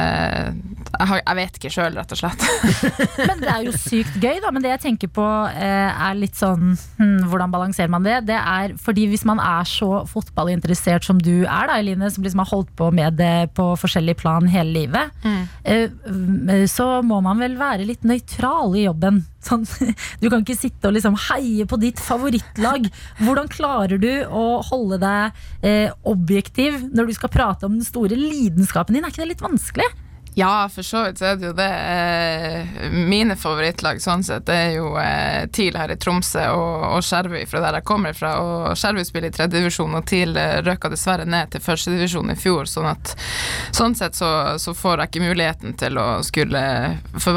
jeg, 1.01 1.37
vet 1.39 1.59
ikke 1.59 1.71
sjøl, 1.73 1.97
rett 1.97 2.13
og 2.15 2.21
slett. 2.21 2.45
Men 3.29 3.41
det 3.41 3.49
er 3.51 3.65
jo 3.67 3.73
sykt 3.81 4.19
gøy, 4.21 4.41
da. 4.45 4.53
Men 4.53 4.65
det 4.65 4.73
jeg 4.75 4.83
tenker 4.85 5.11
på 5.15 5.25
eh, 5.49 5.89
er 5.89 6.19
litt 6.19 6.37
sånn 6.39 6.75
hm, 6.99 7.29
Hvordan 7.31 7.53
balanserer 7.55 7.93
man 7.93 8.05
det? 8.07 8.19
Det 8.29 8.37
er 8.37 8.77
fordi 8.83 9.07
hvis 9.13 9.25
man 9.29 9.41
er 9.43 9.67
så 9.69 10.03
fotballinteressert 10.11 11.07
som 11.07 11.21
du 11.23 11.45
er, 11.45 11.69
da, 11.71 11.79
Eline, 11.81 12.11
som 12.13 12.25
liksom 12.25 12.45
har 12.45 12.53
holdt 12.53 12.73
på 12.79 12.91
med 12.95 13.19
det 13.21 13.53
på 13.57 13.73
forskjellig 13.81 14.17
plan 14.21 14.49
hele 14.53 14.75
livet, 14.83 15.25
eh, 15.65 15.89
mm, 15.89 16.69
så 16.71 16.89
må 17.07 17.23
man 17.25 17.41
vel 17.43 17.57
være 17.61 17.89
litt 17.89 18.07
nøytral 18.09 18.77
i 18.77 18.87
jobben. 18.87 19.23
Sånn, 19.43 19.65
du 20.23 20.29
kan 20.31 20.45
ikke 20.45 20.55
sitte 20.55 20.87
og 20.87 20.95
liksom 20.95 21.17
heie 21.31 21.67
på 21.67 21.79
ditt 21.83 21.99
favorittlag. 22.03 22.87
Hvordan 23.25 23.51
klarer 23.51 23.99
du 23.99 24.11
å 24.29 24.61
holde 24.69 25.01
deg 25.03 25.43
eh, 25.67 25.91
objektiv 26.07 26.79
når 26.93 27.11
du 27.11 27.17
skal 27.19 27.33
prate 27.33 27.67
om 27.67 27.81
den 27.81 27.87
store 27.87 28.19
lidenskapen 28.19 28.95
din? 28.95 29.03
Er 29.03 29.11
ikke 29.11 29.25
det 29.25 29.33
litt 29.35 29.43
vanskelig? 29.45 29.89
Ja, 30.35 30.69
for 30.73 30.87
så 30.87 31.05
vidt 31.05 31.21
så 31.21 31.33
er 31.33 31.37
det 31.37 31.47
jo 31.51 31.53
det. 31.57 31.69
Eh, 31.69 32.87
mine 32.93 33.37
favorittlag 33.37 34.01
sånn 34.01 34.25
sett 34.25 34.47
det 34.49 34.57
er 34.57 34.71
jo 34.79 34.95
eh, 35.01 35.45
TIL 35.53 35.77
her 35.77 35.93
i 35.93 35.99
Tromsø 36.01 36.47
og, 36.57 36.87
og 36.97 37.05
Skjervøy 37.05 37.45
fra 37.51 37.61
der 37.67 37.79
jeg 37.81 37.89
kommer 37.89 38.17
fra. 38.17 38.33
Og 38.41 38.79
Skjervøy 38.81 39.05
spiller 39.09 39.29
i 39.29 39.37
tredjedivisjon, 39.37 39.99
og 39.99 40.07
TIL 40.09 40.39
røka 40.65 40.89
dessverre 40.93 41.27
ned 41.29 41.53
til 41.53 41.65
førstedivisjon 41.65 42.33
i 42.33 42.39
fjor. 42.39 42.71
Sånn 42.71 42.89
at 42.89 43.13
sånn 43.77 43.97
sett 43.99 44.17
så, 44.17 44.31
så 44.63 44.75
får 44.77 45.03
jeg 45.05 45.13
ikke 45.13 45.27
muligheten 45.27 45.77
til 45.81 46.01
å 46.01 46.09
skulle 46.25 46.63
få 47.21 47.33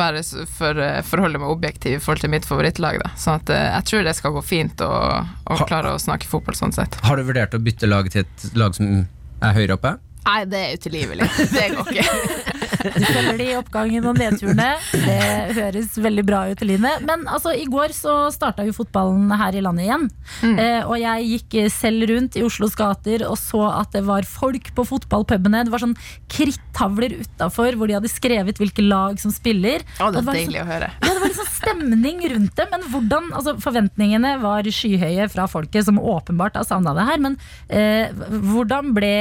for, 0.57 0.79
eh, 0.79 1.01
forholde 1.01 1.39
meg 1.39 1.49
objektiv 1.49 1.97
i 1.97 1.99
forhold 1.99 2.21
til 2.23 2.33
mitt 2.33 2.47
favorittlag. 2.47 2.99
Da. 3.03 3.11
Sånn 3.19 3.41
at 3.41 3.51
eh, 3.53 3.67
jeg 3.75 3.89
tror 3.91 4.07
det 4.07 4.15
skal 4.17 4.35
gå 4.35 4.43
fint 4.45 4.81
å, 4.85 4.93
å 5.25 5.59
klare 5.65 5.93
å 5.95 6.01
snakke 6.01 6.29
fotball 6.29 6.57
sånn 6.57 6.75
sett. 6.75 6.95
Har 7.05 7.19
du 7.19 7.27
vurdert 7.27 7.55
å 7.55 7.61
bytte 7.63 7.89
lag 7.89 8.09
til 8.11 8.25
et 8.25 8.49
lag 8.55 8.75
som 8.77 9.05
er 9.43 9.57
høyere 9.57 9.79
oppe? 9.79 9.97
Nei, 10.25 10.41
det 10.49 10.61
er 10.61 10.77
utilgivelig. 10.79 11.29
Det 11.53 11.67
går 11.75 11.91
ikke. 11.93 12.53
Du 12.93 13.05
følger 13.05 13.39
de 13.41 13.47
oppgangen 13.59 14.05
og 14.09 14.19
nedturene. 14.19 14.69
Det 14.91 15.55
høres 15.57 15.95
veldig 16.01 16.25
bra 16.27 16.43
ut, 16.51 16.61
Eline. 16.65 16.91
Men 17.07 17.25
altså, 17.31 17.53
i 17.55 17.65
går 17.69 17.93
så 17.95 18.15
starta 18.33 18.65
jo 18.67 18.75
fotballen 18.75 19.31
her 19.39 19.57
i 19.57 19.63
landet 19.65 19.87
igjen. 19.87 20.07
Eh, 20.55 20.81
og 20.85 20.97
jeg 21.01 21.29
gikk 21.31 21.57
selv 21.73 22.07
rundt 22.11 22.37
i 22.37 22.43
Oslos 22.45 22.75
gater 22.77 23.25
og 23.27 23.37
så 23.39 23.63
at 23.71 23.95
det 23.95 24.03
var 24.07 24.27
folk 24.27 24.71
på 24.75 24.85
fotballpubene. 24.87 25.63
Det 25.65 25.73
var 25.73 25.83
sånn 25.83 25.97
krittavler 26.31 27.17
utafor 27.21 27.77
hvor 27.79 27.89
de 27.89 27.97
hadde 27.97 28.11
skrevet 28.11 28.61
hvilke 28.61 28.85
lag 28.85 29.19
som 29.21 29.33
spiller. 29.33 29.85
Å, 29.99 30.11
det 30.13 30.21
er 30.21 30.29
var 30.29 30.39
deilig 30.39 30.61
å 30.63 30.69
høre. 30.69 30.91
Ja, 31.01 31.11
det 31.11 31.23
var 31.23 31.31
liksom 31.31 31.51
stemning 31.55 32.23
rundt 32.35 32.55
det, 32.59 32.67
men 32.71 32.87
hvordan, 32.93 33.31
altså 33.35 33.55
Forventningene 33.65 34.35
var 34.43 34.67
skyhøye 34.67 35.27
fra 35.31 35.47
folket, 35.49 35.87
som 35.87 35.99
åpenbart 36.01 36.57
har 36.59 36.67
savna 36.67 36.93
det 36.97 37.05
her. 37.07 37.21
Men 37.23 37.37
eh, 37.67 38.25
hvordan 38.45 38.93
ble 38.97 39.13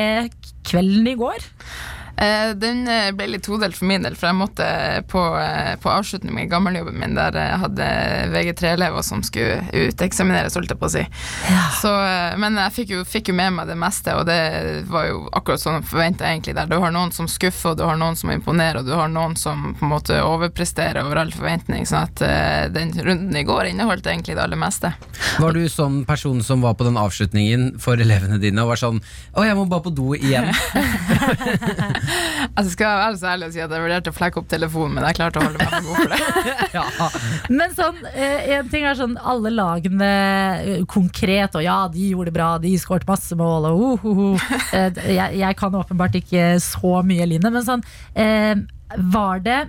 kvelden 0.67 1.13
i 1.13 1.19
går? 1.21 1.51
Eh, 2.17 2.55
den 2.55 2.89
eh, 2.89 3.11
ble 3.17 3.27
litt 3.33 3.45
todelt 3.47 3.75
for 3.77 3.89
min 3.91 4.05
del, 4.05 4.15
for 4.19 4.31
jeg 4.31 4.39
måtte 4.39 4.67
på, 5.11 5.23
eh, 5.41 5.75
på 5.83 5.91
avslutning 5.91 6.35
med 6.37 6.51
gammeljobben 6.53 6.99
min, 7.01 7.17
der 7.19 7.35
jeg 7.35 7.61
hadde 7.65 7.89
VG3-elever 8.35 9.03
som 9.03 9.23
skulle 9.27 9.65
uteksamineres, 9.73 10.55
holdt 10.55 10.71
jeg 10.71 10.81
på 10.81 10.87
å 10.91 10.93
si. 10.95 11.03
Så, 11.81 11.91
eh, 11.91 12.37
men 12.41 12.59
jeg 12.63 12.75
fikk 12.77 12.95
jo, 12.95 13.03
fikk 13.09 13.33
jo 13.33 13.37
med 13.39 13.57
meg 13.57 13.71
det 13.71 13.79
meste, 13.81 14.15
og 14.15 14.29
det 14.31 14.39
var 14.91 15.09
jo 15.11 15.25
akkurat 15.35 15.63
sånn 15.63 15.81
jeg 15.81 15.89
forventa 15.91 16.29
egentlig 16.31 16.55
der. 16.59 16.71
Du 16.71 16.79
har 16.79 16.95
noen 16.95 17.11
som 17.15 17.29
skuffer, 17.31 17.75
og 17.75 17.81
du 17.81 17.85
har 17.89 17.99
noen 17.99 18.19
som 18.21 18.31
imponerer, 18.35 18.81
og 18.83 18.89
du 18.89 18.95
har 18.95 19.11
noen 19.11 19.35
som 19.41 19.73
på 19.75 19.87
en 19.87 19.95
måte 19.97 20.21
overpresterer 20.23 21.03
over 21.03 21.25
all 21.25 21.35
forventning. 21.35 21.83
Sånn 21.89 22.07
at 22.07 22.23
eh, 22.25 22.69
den 22.75 22.95
runden 22.95 23.35
i 23.37 23.45
går 23.47 23.73
inneholdt 23.73 24.07
egentlig 24.07 24.39
det 24.39 24.45
aller 24.47 24.61
meste. 24.61 24.95
Var 25.43 25.57
du 25.57 25.67
sånn 25.69 26.05
person 26.07 26.43
som 26.47 26.63
var 26.63 26.79
på 26.79 26.87
den 26.87 26.99
avslutningen 27.01 27.75
for 27.83 27.99
elevene 27.99 28.39
dine 28.39 28.63
og 28.63 28.75
var 28.75 28.81
sånn 28.81 29.01
Å, 29.35 29.43
jeg 29.47 29.57
må 29.59 29.65
bare 29.67 29.83
på 29.89 29.93
do 29.95 30.15
igjen. 30.15 30.51
Altså 32.57 32.71
skal 32.71 32.87
jeg 32.87 33.01
være 33.01 33.19
så 33.19 33.29
ærlig 33.33 33.47
å 33.49 33.53
si 33.55 33.63
at 33.65 33.73
jeg 33.75 33.85
vurderte 33.85 34.13
å 34.13 34.15
flekke 34.15 34.41
opp 34.41 34.49
telefonen, 34.51 34.97
men 34.97 35.07
jeg 35.09 35.19
klarte 35.19 35.41
å 35.41 35.47
holde 35.47 35.59
meg 35.59 35.73
for 35.73 35.87
god 35.89 35.97
for 35.99 36.13
det. 36.13 36.55
ja. 36.79 36.85
Men 37.51 37.77
sånn, 37.77 38.01
eh, 38.13 38.51
en 38.59 38.73
ting 38.73 38.87
er 38.87 38.99
sånn 38.99 39.17
alle 39.19 39.53
lagene 39.55 40.11
eh, 40.63 40.83
konkret, 40.91 41.57
og 41.59 41.65
ja, 41.65 41.79
de 41.93 42.11
gjorde 42.13 42.31
det 42.31 42.37
bra, 42.37 42.51
de 42.63 42.75
skåret 42.81 43.09
masse 43.09 43.39
mål, 43.39 43.71
og 43.71 44.05
uh, 44.05 44.05
uh, 44.05 44.51
uh. 44.75 45.01
Jeg, 45.05 45.39
jeg 45.41 45.59
kan 45.59 45.79
åpenbart 45.79 46.19
ikke 46.21 46.55
så 46.63 46.99
mye, 47.07 47.27
Line, 47.29 47.51
men 47.51 47.65
sånn 47.65 47.83
eh, 48.19 48.55
Var 49.15 49.43
det 49.47 49.63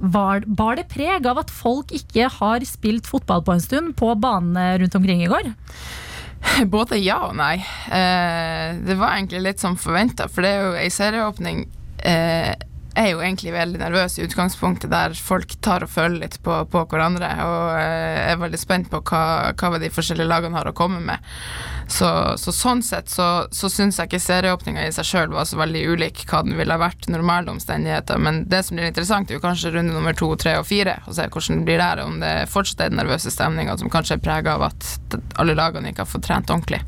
var, 0.00 0.44
var 0.46 0.78
det 0.78 0.88
preg 0.88 1.26
av 1.28 1.40
at 1.42 1.50
folk 1.52 1.92
ikke 1.92 2.28
har 2.38 2.64
spilt 2.68 3.08
fotball 3.08 3.42
på 3.44 3.56
en 3.56 3.64
stund 3.64 3.96
på 4.00 4.14
banene 4.20 4.78
rundt 4.80 4.96
omkring 4.96 5.24
i 5.24 5.28
går? 5.28 5.50
Både 6.72 6.96
ja 7.00 7.18
og 7.26 7.36
nei. 7.36 7.58
Eh, 7.92 8.78
det 8.80 8.96
var 8.96 9.16
egentlig 9.16 9.42
litt 9.44 9.60
som 9.62 9.76
forventa, 9.80 10.28
for 10.28 10.44
det 10.44 10.52
er 10.54 10.64
jo 10.64 10.78
ei 10.80 10.88
serieåpning 10.92 11.66
eh, 12.04 12.52
er 12.98 13.12
jo 13.12 13.20
egentlig 13.22 13.52
veldig 13.54 13.78
nervøs 13.80 14.16
i 14.18 14.24
utgangspunktet, 14.24 14.90
der 14.90 15.14
folk 15.14 15.52
tar 15.62 15.84
og 15.86 15.92
følger 15.92 16.24
litt 16.24 16.38
på, 16.44 16.56
på 16.70 16.82
hverandre. 16.90 17.28
Og 17.46 17.66
eh, 17.78 18.30
er 18.32 18.40
veldig 18.40 18.60
spent 18.60 18.90
på 18.90 19.02
hva, 19.10 19.52
hva 19.54 19.80
de 19.80 19.90
forskjellige 19.94 20.28
lagene 20.28 20.58
har 20.58 20.70
å 20.70 20.74
komme 20.76 21.00
med. 21.04 21.30
Så, 21.90 22.08
så 22.38 22.54
sånn 22.54 22.82
sett 22.86 23.10
så, 23.10 23.28
så 23.54 23.70
syns 23.72 23.98
jeg 23.98 24.10
ikke 24.10 24.22
serieåpninga 24.22 24.86
i 24.86 24.94
seg 24.94 25.06
sjøl 25.06 25.34
var 25.34 25.46
så 25.48 25.58
veldig 25.60 25.84
ulik 25.94 26.24
hva 26.30 26.42
den 26.46 26.58
ville 26.58 26.78
vært 26.80 27.08
normale 27.10 27.52
omstendigheter. 27.54 28.20
Men 28.22 28.44
det 28.50 28.64
som 28.66 28.78
blir 28.78 28.90
interessant, 28.90 29.30
er 29.30 29.38
jo 29.38 29.44
kanskje 29.44 29.74
runde 29.76 29.94
nummer 29.94 30.16
to, 30.16 30.32
tre 30.40 30.56
og 30.60 30.66
fire, 30.68 30.98
og 31.06 31.18
se 31.18 31.28
hvordan 31.28 31.62
det 31.62 31.68
blir 31.70 31.82
der. 31.82 32.02
Om 32.06 32.18
det 32.24 32.34
fortsatt 32.50 32.86
er 32.86 32.92
den 32.92 33.00
nervøse 33.02 33.32
stemninga 33.34 33.78
som 33.80 33.92
kanskje 33.92 34.18
er 34.18 34.24
prega 34.24 34.58
av 34.58 34.70
at 34.70 35.20
alle 35.40 35.56
lagene 35.58 35.92
ikke 35.92 36.04
har 36.04 36.10
fått 36.10 36.26
trent 36.26 36.50
ordentlig. 36.50 36.82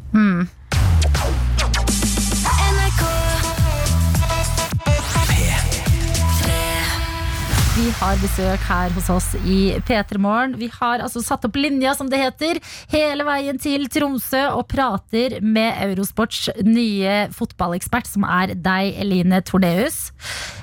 Vi 7.72 7.86
har 7.96 8.18
besøk 8.20 8.64
her 8.68 8.92
hos 8.92 9.06
oss 9.08 9.26
i 9.48 9.78
P3 9.88 10.18
Morgen. 10.20 10.58
Vi 10.60 10.66
har 10.74 11.00
altså 11.00 11.22
satt 11.24 11.46
opp 11.48 11.54
linja, 11.56 11.94
som 11.96 12.10
det 12.12 12.18
heter, 12.20 12.58
hele 12.92 13.24
veien 13.24 13.56
til 13.56 13.86
Tromsø 13.88 14.42
og 14.58 14.66
prater 14.68 15.38
med 15.40 15.78
Eurosports 15.86 16.50
nye 16.66 17.30
fotballekspert, 17.32 18.10
som 18.12 18.28
er 18.28 18.52
deg, 18.52 18.92
Eline 19.00 19.40
Tordeus. 19.48 20.10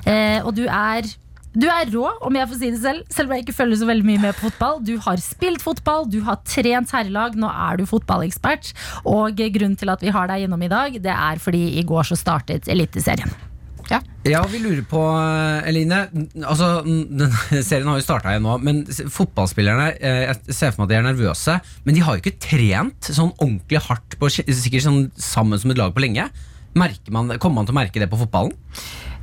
Eh, 0.05 0.37
og 0.43 0.53
du 0.61 0.67
er 0.67 1.09
du 1.49 1.65
er 1.65 1.89
rå, 1.89 2.05
om 2.21 2.35
jeg 2.37 2.45
får 2.45 2.61
si 2.61 2.71
det 2.75 2.83
selv, 2.83 3.09
selv 3.09 3.31
om 3.31 3.33
jeg 3.33 3.47
ikke 3.47 3.57
følger 3.57 3.81
så 3.81 3.89
veldig 3.89 4.05
mye 4.05 4.25
med 4.27 4.37
på 4.37 4.45
fotball. 4.51 4.77
Du 4.85 4.99
har 5.01 5.25
spilt 5.25 5.65
fotball, 5.65 6.05
du 6.13 6.21
har 6.29 6.37
trent 6.45 6.93
herrelag, 6.93 7.33
nå 7.33 7.49
er 7.49 7.81
du 7.81 7.89
fotballekspert. 7.89 8.69
Og 9.09 9.41
grunnen 9.57 9.79
til 9.81 9.89
at 9.89 10.05
vi 10.05 10.13
har 10.13 10.29
deg 10.29 10.45
innom 10.45 10.61
i 10.61 10.69
dag, 10.69 11.01
det 11.01 11.15
er 11.17 11.41
fordi 11.41 11.71
i 11.81 11.87
går 11.89 12.13
så 12.13 12.21
startet 12.21 12.69
Eliteserien. 12.69 13.48
Ja, 14.27 14.41
vi 14.51 14.59
lurer 14.61 14.83
på, 14.87 14.99
eh, 15.17 15.69
Eline 15.69 16.03
Altså, 16.43 16.83
den 16.85 17.33
Serien 17.67 17.87
har 17.89 17.97
jo 17.97 18.05
starta 18.05 18.33
igjen 18.33 18.45
nå, 18.45 18.57
men 18.61 18.83
fotballspillerne 18.85 19.89
eh, 19.95 20.21
Jeg 20.27 20.55
ser 20.55 20.75
for 20.75 20.83
meg 20.83 20.89
at 20.89 20.93
de 20.93 20.99
er 20.99 21.07
nervøse, 21.07 21.57
men 21.87 21.97
de 21.97 22.05
har 22.05 22.17
jo 22.17 22.23
ikke 22.23 22.37
trent 22.43 23.09
sånn 23.09 23.33
ordentlig 23.37 23.81
hardt 23.87 24.17
på, 24.19 24.29
sikkert 24.29 24.85
sånn 24.85 25.03
sammen 25.17 25.61
som 25.61 25.73
et 25.73 25.79
lag 25.79 25.95
på 25.95 26.03
lenge. 26.03 26.27
Man, 26.77 27.31
kommer 27.41 27.61
man 27.61 27.69
til 27.69 27.73
å 27.73 27.79
merke 27.79 28.01
det 28.01 28.09
på 28.11 28.19
fotballen? 28.19 28.53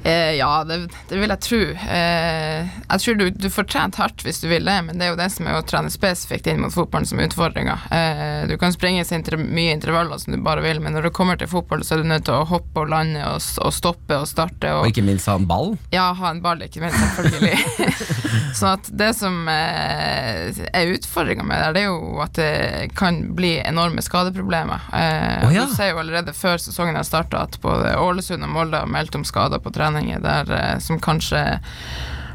Eh, 0.07 0.37
ja, 0.39 0.51
det, 0.65 0.77
det 1.11 1.19
vil 1.19 1.33
jeg 1.35 1.43
tro. 1.43 1.59
Eh, 1.91 2.69
jeg 2.87 3.03
tror 3.03 3.17
du, 3.19 3.25
du 3.35 3.49
får 3.51 3.67
trent 3.73 3.97
hardt 3.99 4.23
hvis 4.23 4.39
du 4.43 4.47
vil 4.51 4.67
det, 4.69 4.77
men 4.87 5.01
det 5.01 5.09
er 5.09 5.11
jo 5.15 5.19
det 5.19 5.29
som 5.35 5.49
er 5.51 5.59
å 5.59 5.65
trene 5.67 5.91
spesifikt 5.91 6.47
inn 6.53 6.61
mot 6.63 6.75
fotballen 6.75 7.09
som 7.11 7.23
utfordringa. 7.25 7.75
Eh, 7.91 8.43
du 8.51 8.55
kan 8.61 8.75
springe 8.75 9.03
så 9.09 9.17
inter 9.19 9.35
mye 9.41 9.75
intervaller 9.75 10.21
som 10.23 10.37
du 10.37 10.39
bare 10.47 10.63
vil, 10.63 10.79
men 10.85 10.95
når 10.95 11.09
du 11.09 11.15
kommer 11.17 11.41
til 11.41 11.51
fotball, 11.51 11.83
så 11.87 11.97
er 11.97 12.05
du 12.05 12.11
nødt 12.13 12.27
til 12.29 12.37
å 12.39 12.47
hoppe 12.47 12.85
og 12.85 12.93
lande 12.93 13.25
og, 13.27 13.43
og 13.67 13.75
stoppe 13.75 14.21
og 14.21 14.29
starte. 14.31 14.71
Og 14.77 14.85
Og, 14.87 14.93
ikke 14.93 15.05
minst 15.07 15.27
ha 15.31 15.35
en 15.41 15.49
ball? 15.51 15.75
ja, 15.95 16.07
ha 16.15 16.31
en 16.31 16.43
ball, 16.45 16.63
ikke 16.63 16.85
minst, 16.85 17.03
selvfølgelig. 17.03 18.07
sånn 18.61 18.77
at 18.77 18.93
det 19.03 19.11
som 19.19 19.43
eh, 19.53 20.63
er 20.71 20.93
utfordringa 20.95 21.45
med 21.47 21.61
det, 21.65 21.73
det 21.77 21.83
er 21.83 21.91
jo 21.91 22.23
at 22.23 22.39
det 22.39 22.93
kan 22.97 23.19
bli 23.37 23.57
enorme 23.67 24.05
skadeproblemer. 24.07 24.87
Eh, 24.95 25.49
oh, 25.49 25.53
ja. 25.55 25.67
Du 25.67 25.75
ser 25.75 25.91
jo 25.91 26.01
allerede 26.05 26.33
før 26.37 26.63
sesongen 26.63 26.97
har 26.99 27.07
starta 27.09 27.43
at 27.49 27.59
både 27.65 27.97
Ålesund 28.01 28.47
og 28.47 28.53
Molde 28.55 28.85
har 28.85 28.91
meldt 28.91 29.19
om 29.19 29.25
skader 29.27 29.61
på 29.63 29.73
treninger 29.97 30.21
der, 30.21 30.53
eh, 30.53 30.79
som 30.79 31.01
kanskje 31.01 31.59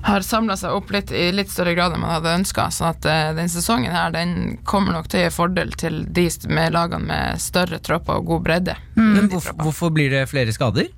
har 0.04 0.22
samla 0.22 0.56
seg 0.58 0.74
opp 0.74 0.92
litt 0.92 1.12
i 1.12 1.32
litt 1.32 1.52
større 1.52 1.76
grad 1.76 1.94
enn 1.94 2.02
man 2.02 2.16
hadde 2.16 2.34
ønska. 2.40 2.72
Så 2.72 2.88
at 2.90 3.06
eh, 3.06 3.34
den 3.38 3.50
sesongen 3.50 3.94
her 3.94 4.12
den 4.12 4.58
kommer 4.66 4.94
nok 4.94 5.08
til 5.12 5.22
å 5.22 5.28
gi 5.28 5.36
fordel 5.36 5.74
til 5.78 6.06
de 6.10 6.28
med 6.50 6.74
lagene 6.74 7.06
med 7.06 7.42
større 7.42 7.80
tropper 7.80 8.18
og 8.18 8.26
god 8.26 8.48
bredde. 8.48 8.76
Men 8.96 9.30
hvorfor, 9.30 9.54
hvorfor 9.62 9.94
blir 9.94 10.10
det 10.10 10.26
flere 10.32 10.54
skader? 10.54 10.90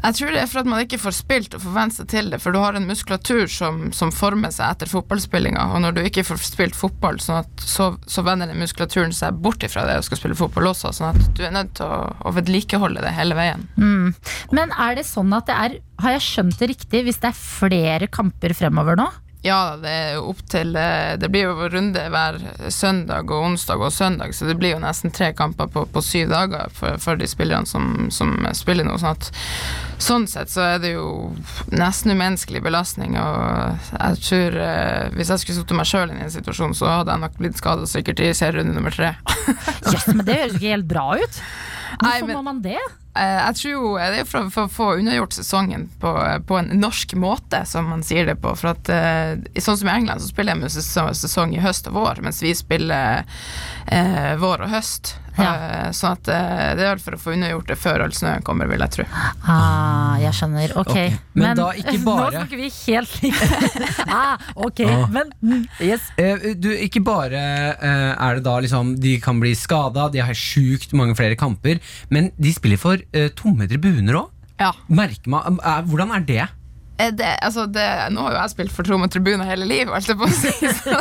Jeg 0.00 0.16
tror 0.18 0.32
det 0.34 0.40
er 0.40 0.48
for 0.50 0.62
at 0.62 0.68
man 0.70 0.82
ikke 0.82 0.98
får 0.98 1.14
spilt 1.14 1.54
og 1.56 1.62
får 1.62 1.74
vent 1.76 1.94
seg 1.98 2.08
til 2.10 2.30
det, 2.32 2.40
for 2.42 2.54
du 2.54 2.58
har 2.62 2.76
en 2.78 2.86
muskulatur 2.88 3.44
som, 3.52 3.84
som 3.94 4.12
former 4.14 4.52
seg 4.54 4.72
etter 4.72 4.90
fotballspillinga, 4.90 5.68
og 5.74 5.82
når 5.84 5.96
du 5.96 6.00
ikke 6.02 6.24
får 6.26 6.40
spilt 6.42 6.78
fotball, 6.78 7.20
sånn 7.22 7.42
at, 7.42 7.64
så, 7.66 7.92
så 8.10 8.24
vender 8.26 8.50
den 8.50 8.62
muskulaturen 8.62 9.14
seg 9.14 9.38
bort 9.44 9.62
ifra 9.66 9.84
det 9.88 9.98
og 10.00 10.06
skal 10.08 10.22
spille 10.22 10.38
fotball 10.38 10.70
også, 10.72 10.94
sånn 10.96 11.12
at 11.12 11.36
du 11.36 11.44
er 11.46 11.54
nødt 11.54 11.74
til 11.78 11.86
å, 11.86 12.00
å 12.24 12.34
vedlikeholde 12.34 13.04
det 13.04 13.14
hele 13.14 13.36
veien. 13.38 13.66
Men 14.54 14.74
er 14.74 14.98
det 14.98 15.06
sånn 15.08 15.32
at 15.36 15.48
det 15.48 15.58
er 15.58 15.80
Har 16.02 16.16
jeg 16.16 16.24
skjønt 16.24 16.58
det 16.58 16.66
riktig 16.72 17.04
hvis 17.06 17.20
det 17.22 17.30
er 17.30 17.38
flere 17.38 18.08
kamper 18.10 18.56
fremover 18.58 18.98
nå? 18.98 19.06
Ja, 19.42 19.74
det 19.82 19.90
er 19.90 20.12
jo 20.14 20.28
opp 20.30 20.42
til 20.52 20.76
eh, 20.78 21.16
Det 21.18 21.26
blir 21.34 21.48
jo 21.48 21.66
runde 21.72 22.02
hver 22.14 22.36
søndag 22.70 23.26
og 23.34 23.48
onsdag 23.48 23.80
og 23.82 23.90
søndag, 23.90 24.30
så 24.38 24.46
det 24.46 24.54
blir 24.60 24.76
jo 24.76 24.82
nesten 24.84 25.10
tre 25.10 25.32
kamper 25.34 25.66
på, 25.72 25.82
på 25.90 26.02
syv 26.06 26.30
dager 26.30 26.70
for, 26.76 26.94
for 27.02 27.18
de 27.18 27.26
spillerne 27.26 27.66
som, 27.66 28.06
som 28.14 28.36
spiller 28.54 28.86
nå. 28.86 28.94
Sånn, 29.02 29.16
at, 29.18 29.32
sånn 30.02 30.28
sett 30.30 30.52
så 30.54 30.62
er 30.76 30.78
det 30.84 30.92
jo 30.94 31.08
nesten 31.74 32.14
umenneskelig 32.14 32.62
belastning, 32.62 33.18
og 33.18 33.90
jeg 33.90 34.22
tror 34.28 34.60
eh, 34.62 35.10
Hvis 35.18 35.34
jeg 35.34 35.42
skulle 35.42 35.58
satt 35.58 35.76
meg 35.80 35.90
sjøl 35.90 36.14
i 36.14 36.20
en 36.22 36.34
situasjon, 36.38 36.78
så 36.78 36.92
hadde 37.00 37.16
jeg 37.16 37.24
nok 37.26 37.38
blitt 37.42 37.58
skada 37.58 37.90
sikkert 37.90 38.22
i 38.22 38.30
serierunde 38.38 38.78
nummer 38.78 38.94
tre. 38.94 39.16
Jøss, 39.90 40.06
men 40.14 40.22
det 40.28 40.38
høres 40.38 40.58
ikke 40.60 40.76
helt 40.76 40.90
bra 40.90 41.08
ut. 41.18 41.42
Hvorfor 41.98 42.06
Nei, 42.06 42.18
men- 42.30 42.36
må 42.38 42.46
man 42.52 42.62
det? 42.64 42.78
Eh, 43.14 43.38
Jeg 43.46 43.56
tror 43.58 43.72
jo 43.72 43.88
det 43.98 44.20
er 44.22 44.28
for, 44.28 44.48
å 44.64 44.68
få 44.72 44.86
unnagjort 45.00 45.34
sesongen 45.36 45.88
på, 46.00 46.12
på 46.48 46.58
en 46.60 46.70
norsk 46.80 47.14
måte, 47.20 47.64
som 47.68 47.90
man 47.92 48.04
sier 48.06 48.26
det 48.30 48.38
på. 48.40 48.54
For 48.56 48.72
at 48.72 48.88
eh, 48.92 49.60
Sånn 49.60 49.80
som 49.80 49.90
i 49.90 49.96
England 49.98 50.24
så 50.24 50.30
spiller 50.32 50.56
de 50.62 50.70
sesong 50.72 51.52
i 51.56 51.60
høst 51.62 51.90
og 51.90 51.98
vår, 51.98 52.22
mens 52.24 52.40
vi 52.44 52.54
spiller 52.56 53.26
eh, 53.92 54.32
vår 54.40 54.64
og 54.66 54.72
høst. 54.72 55.16
Ja. 55.38 55.52
Eh, 55.54 55.90
sånn 55.96 56.12
at 56.16 56.28
eh, 56.28 56.74
det 56.76 56.84
er 56.84 56.90
vel 56.92 57.00
for 57.00 57.16
å 57.16 57.20
få 57.22 57.32
unnagjort 57.32 57.70
det 57.72 57.76
før 57.80 58.02
all 58.04 58.12
snøen 58.16 58.42
kommer, 58.44 58.68
vil 58.68 58.82
jeg 58.84 58.92
tro. 58.98 59.06
Ah, 59.48 60.18
jeg 60.20 60.34
skjønner. 60.36 60.74
Ok. 60.76 60.90
okay. 60.92 61.14
men 61.34 61.56
da 61.56 61.70
ikke 61.78 61.96
bare- 62.08 62.26
Nå 62.28 62.42
snakker 62.42 62.60
vi 62.60 62.68
helt 62.76 63.16
likt. 63.22 63.42
ah, 64.12 64.36
ok, 64.56 64.82
Ah. 64.92 65.06
men 65.14 65.32
mm, 65.40 65.64
yes. 65.80 66.10
Eh, 66.20 66.52
du, 66.58 66.68
ikke 66.76 67.00
bare 67.06 67.40
er 67.82 68.34
det 68.38 68.44
da 68.44 68.58
liksom 68.60 68.94
De 69.00 69.14
kan 69.22 69.40
bli 69.40 69.54
skada, 69.56 70.08
de 70.12 70.20
har 70.20 70.34
sjukt 70.36 70.92
mange 70.98 71.16
flere 71.16 71.36
kamper, 71.40 71.80
men 72.12 72.30
de 72.36 72.52
spiller 72.52 72.80
for 72.80 73.00
tomme 73.38 73.68
tribuner 73.70 74.20
òg. 74.24 74.30
Ja. 74.60 74.72
Merker 74.92 75.32
man 75.32 75.56
Hvordan 75.88 76.12
er 76.14 76.26
det? 76.28 76.44
Eh, 77.02 77.12
Det, 77.18 77.30
altså 77.42 77.66
det, 77.66 77.86
nå 78.14 78.26
har 78.26 78.36
jo 78.36 78.40
jeg 78.40 78.52
spilt 78.54 78.74
for 78.74 78.86
Troma 78.86 79.08
og 79.08 79.14
Tribuner 79.14 79.48
hele 79.48 79.66
livet, 79.68 79.92
holdt 79.94 80.12
jeg 80.12 80.18
på 80.20 80.28
å 80.28 80.34
si. 80.34 80.52
Så, 80.82 80.96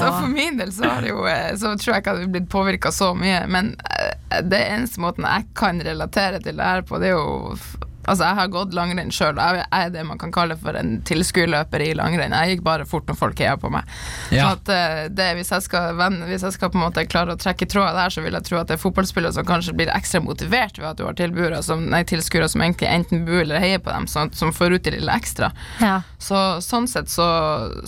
så 0.00 0.10
for 0.20 0.28
min 0.30 0.58
del 0.60 0.72
så, 0.74 0.90
det 1.02 1.10
jo, 1.10 1.24
eh, 1.30 1.52
så 1.60 1.74
tror 1.78 1.94
jeg 1.94 2.02
ikke 2.04 2.12
jeg 2.14 2.20
hadde 2.22 2.34
blitt 2.36 2.50
påvirka 2.52 2.92
så 2.94 3.12
mye. 3.18 3.42
Men 3.50 3.74
eh, 3.98 4.40
det 4.42 4.60
eneste 4.68 5.02
måten 5.02 5.26
jeg 5.28 5.48
kan 5.58 5.80
relatere 5.84 6.40
til 6.44 6.58
det 6.60 6.70
her 6.70 6.84
på, 6.86 7.00
det 7.02 7.12
er 7.12 7.18
jo 7.18 7.58
Altså, 8.04 8.26
jeg 8.26 8.38
har 8.38 8.50
gått 8.52 8.74
langrenn 8.76 9.12
sjøl, 9.14 9.38
jeg 9.40 9.64
er 9.64 9.92
det 9.94 10.04
man 10.06 10.20
kan 10.20 10.32
kalle 10.34 10.56
for 10.60 10.76
en 10.78 10.98
tilskuerløper 11.08 11.84
i 11.84 11.92
langrenn. 11.96 12.34
Jeg 12.36 12.54
gikk 12.54 12.64
bare 12.66 12.86
fort 12.88 13.08
når 13.08 13.18
folk 13.18 13.40
heia 13.40 13.56
på 13.60 13.70
meg. 13.72 13.88
Ja. 14.34 14.44
Så 14.44 14.58
at 14.58 14.72
eh, 14.74 15.02
det, 15.14 15.30
hvis, 15.38 15.52
jeg 15.54 15.66
skal 15.66 16.00
hvis 16.28 16.46
jeg 16.46 16.56
skal 16.56 16.72
på 16.72 16.80
en 16.80 16.86
måte 16.86 17.06
klare 17.08 17.36
å 17.36 17.40
trekke 17.40 17.68
tråder 17.70 17.96
der, 17.98 18.14
så 18.14 18.24
vil 18.24 18.36
jeg 18.36 18.48
tro 18.48 18.60
at 18.60 18.70
det 18.70 18.78
er 18.78 18.82
fotballspillere 18.84 19.36
som 19.36 19.48
kanskje 19.48 19.76
blir 19.78 19.92
ekstra 19.94 20.22
motivert 20.24 20.80
ved 20.80 20.90
at 20.92 21.00
du 21.00 21.06
har 21.06 21.18
tilskuere 21.18 21.62
som, 21.64 21.88
som 21.90 22.66
egentlig 22.66 22.90
enten 22.90 23.24
bor 23.28 23.40
eller 23.42 23.62
heier 23.62 23.82
på 23.82 23.92
dem, 23.92 24.08
sånn, 24.10 24.32
som 24.36 24.52
får 24.54 24.78
ut 24.78 24.86
det 24.86 24.96
lille 24.98 25.18
ekstra. 25.18 25.52
Ja. 25.82 26.00
Så 26.22 26.44
sånn 26.64 26.88
sett 26.90 27.12
så, 27.12 27.26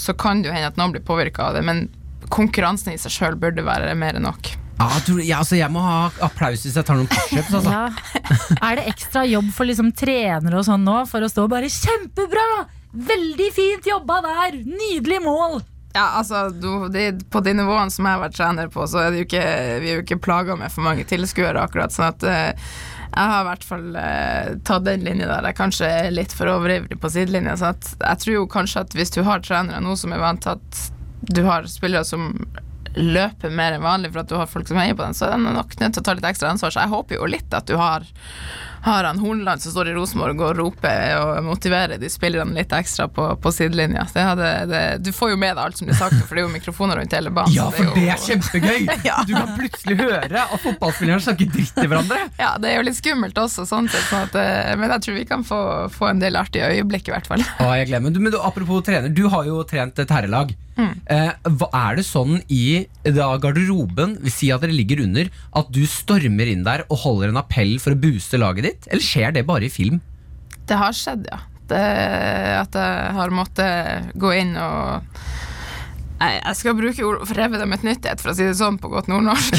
så 0.00 0.16
kan 0.18 0.42
det 0.42 0.50
jo 0.50 0.56
hende 0.56 0.72
at 0.72 0.80
noen 0.80 0.96
blir 0.96 1.06
påvirka 1.06 1.50
av 1.50 1.58
det, 1.58 1.64
men 1.66 1.86
konkurransen 2.32 2.94
i 2.94 3.00
seg 3.00 3.12
sjøl 3.14 3.36
burde 3.40 3.64
være 3.66 3.94
mer 3.98 4.18
enn 4.18 4.26
nok. 4.26 4.56
Ja, 4.76 4.90
jeg, 4.92 5.04
tror, 5.06 5.20
ja, 5.24 5.36
altså, 5.40 5.56
jeg 5.56 5.72
må 5.72 5.80
ha 5.80 6.00
applaus 6.26 6.64
hvis 6.66 6.74
jeg 6.76 6.84
tar 6.84 6.98
noen 6.98 7.08
pushups. 7.08 7.54
Altså. 7.56 7.72
Ja. 7.72 8.56
Er 8.60 8.76
det 8.76 8.88
ekstra 8.90 9.22
jobb 9.24 9.48
for 9.56 9.68
liksom 9.68 9.92
trenere 9.96 10.58
og 10.60 10.66
sånn 10.68 10.84
nå 10.84 10.98
for 11.08 11.24
å 11.24 11.30
stå 11.32 11.46
og 11.46 11.54
bare 11.54 11.70
'Kjempebra! 11.72 12.66
Veldig 13.06 13.48
fint 13.56 13.88
jobba 13.88 14.20
der! 14.26 14.60
Nydelig 14.68 15.22
mål!' 15.24 15.62
Ja, 15.96 16.10
altså, 16.20 16.50
du, 16.52 16.88
de, 16.92 17.06
På 17.32 17.40
de 17.40 17.54
nivåene 17.56 17.92
som 17.92 18.04
jeg 18.04 18.18
har 18.18 18.20
vært 18.20 18.36
trener 18.36 18.68
på, 18.72 18.84
så 18.84 19.00
er 19.00 19.14
det 19.14 19.22
jo 19.22 19.28
ikke, 19.30 19.46
vi 19.80 19.88
er 19.88 19.96
jo 19.96 20.04
ikke 20.04 20.20
plaga 20.26 20.58
med 20.60 20.72
for 20.74 20.84
mange 20.84 21.06
tilskuere, 21.08 21.62
akkurat. 21.62 21.94
sånn 21.94 22.10
at 22.10 22.26
uh, 22.28 22.68
jeg 23.16 23.30
har 23.32 23.40
i 23.40 23.48
hvert 23.48 23.64
fall 23.64 23.86
uh, 23.96 24.50
tatt 24.68 24.84
den 24.84 25.06
linja 25.06 25.30
der 25.30 25.48
jeg 25.48 25.56
kanskje 25.56 25.88
er 26.02 26.12
litt 26.12 26.36
for 26.36 26.52
overivrig 26.52 27.00
på 27.00 27.12
sidelinja. 27.14 27.56
Så 27.56 27.72
at 27.72 27.88
jeg 27.94 28.22
tror 28.26 28.36
jo 28.36 28.44
kanskje 28.58 28.84
at 28.84 28.98
hvis 28.98 29.14
du 29.16 29.22
har 29.24 29.40
trenere 29.40 29.80
nå 29.80 29.96
som 29.96 30.12
er 30.12 30.20
vant 30.20 30.44
til 30.44 30.58
at 30.58 30.84
du 31.32 31.42
har 31.48 31.64
spillere 31.70 32.04
som 32.04 32.28
løper 32.96 33.52
mer 33.52 33.76
enn 33.76 33.84
vanlig 33.84 34.12
for 34.12 34.22
at 34.22 34.30
du 34.30 34.36
har 34.40 34.48
folk 34.50 34.68
som 34.70 34.80
heier 34.80 34.96
på 34.96 35.04
den, 35.04 35.16
så 35.16 35.28
er 35.28 35.36
den 35.36 35.48
nok 35.56 35.76
nødt 35.80 35.96
til 35.96 36.02
å 36.02 36.06
ta 36.06 36.16
litt 36.16 36.28
ekstra 36.28 36.52
ansvar. 36.52 36.72
Så 36.72 36.82
jeg 36.82 36.92
håper 36.92 37.18
jo 37.18 37.28
litt 37.30 37.56
at 37.56 37.68
du 37.68 37.76
har 37.80 38.06
har 38.86 39.04
han 39.08 39.18
Hornland 39.18 39.62
som 39.62 39.72
står 39.74 39.90
i 39.90 39.94
Rosenborg 39.96 40.40
og 40.46 40.52
roper 40.60 41.16
og 41.18 41.40
motiverer 41.46 41.98
de 41.98 42.10
spillerne 42.12 42.54
litt 42.54 42.70
ekstra 42.76 43.08
på, 43.10 43.28
på 43.42 43.52
sidelinja. 43.54 44.04
Det 44.14 44.26
det, 44.70 44.82
du 45.02 45.10
får 45.14 45.32
jo 45.32 45.38
med 45.42 45.56
deg 45.56 45.62
alt 45.64 45.80
som 45.80 45.88
blir 45.90 45.98
sagt, 45.98 46.16
for 46.28 46.38
det 46.38 46.44
er 46.44 46.46
jo 46.46 46.52
mikrofoner 46.54 47.00
rundt 47.00 47.16
hele 47.16 47.32
banen. 47.34 47.54
Ja, 47.56 47.66
for 47.74 47.90
det 47.96 48.04
jo- 48.06 48.12
er 48.14 48.22
kjempegøy! 48.28 48.86
Ja. 49.06 49.20
Du 49.26 49.34
kan 49.36 49.52
plutselig 49.58 49.96
høre 50.00 50.40
at 50.46 50.62
fotballspillerne 50.62 51.22
snakker 51.22 51.50
dritt 51.52 51.74
til 51.76 51.90
hverandre. 51.90 52.18
Ja, 52.40 52.52
det 52.62 52.70
er 52.72 52.78
jo 52.80 52.86
litt 52.88 52.98
skummelt 52.98 53.38
også, 53.38 53.66
sånn 53.68 53.90
sett. 53.92 54.06
Sånn 54.08 54.24
at, 54.26 54.38
eh, 54.40 54.72
men 54.78 54.90
jeg 54.94 55.04
tror 55.04 55.18
vi 55.18 55.26
kan 55.28 55.44
få, 55.46 55.58
få 55.94 56.08
en 56.10 56.22
del 56.22 56.38
artige 56.40 56.70
øyeblikk, 56.72 57.10
i 57.10 57.14
hvert 57.14 57.28
fall. 57.30 57.42
Å, 57.42 57.68
jeg 57.80 57.90
glemmer. 57.92 58.10
meg. 58.14 58.22
men 58.28 58.34
du, 58.34 58.38
apropos 58.42 58.82
trener, 58.86 59.12
du 59.14 59.26
har 59.32 59.46
jo 59.46 59.60
trent 59.68 59.98
et 60.02 60.14
herrelag. 60.16 60.54
Eh, 60.76 61.30
hva, 61.56 61.68
er 61.72 61.96
det 61.96 62.04
sånn 62.04 62.34
i 62.52 62.84
da, 63.06 63.30
garderoben, 63.40 64.18
sier 64.28 64.58
at 64.58 64.64
dere 64.66 64.74
ligger 64.76 65.00
under, 65.06 65.30
at 65.56 65.70
du 65.72 65.80
stormer 65.88 66.50
inn 66.52 66.66
der 66.66 66.84
og 66.90 67.00
holder 67.06 67.32
en 67.32 67.40
appell 67.40 67.78
for 67.80 67.96
å 67.96 68.00
booste 68.00 68.36
laget 68.40 68.68
ditt? 68.68 68.75
Eller 68.86 69.04
skjer 69.04 69.34
det 69.36 69.46
bare 69.48 69.68
i 69.68 69.72
film? 69.72 70.00
Det 70.66 70.78
har 70.78 70.96
skjedd, 70.96 71.28
ja. 71.30 71.40
Det, 71.66 71.82
at 72.60 72.76
jeg 72.78 73.14
har 73.16 73.32
måttet 73.34 74.12
gå 74.14 74.30
inn 74.38 74.52
og 74.60 75.18
Nei, 76.16 76.30
jeg 76.38 76.56
skal 76.56 76.76
bruke 76.78 77.04
ord 77.04 77.24
for 77.28 77.36
revet 77.36 77.60
dem 77.60 77.74
et 77.76 77.82
nyttighet, 77.84 78.22
for 78.22 78.32
å 78.32 78.36
si 78.38 78.46
det 78.46 78.56
sånn 78.56 78.78
på 78.80 78.88
godt 78.88 79.10
nordnorsk. 79.10 79.58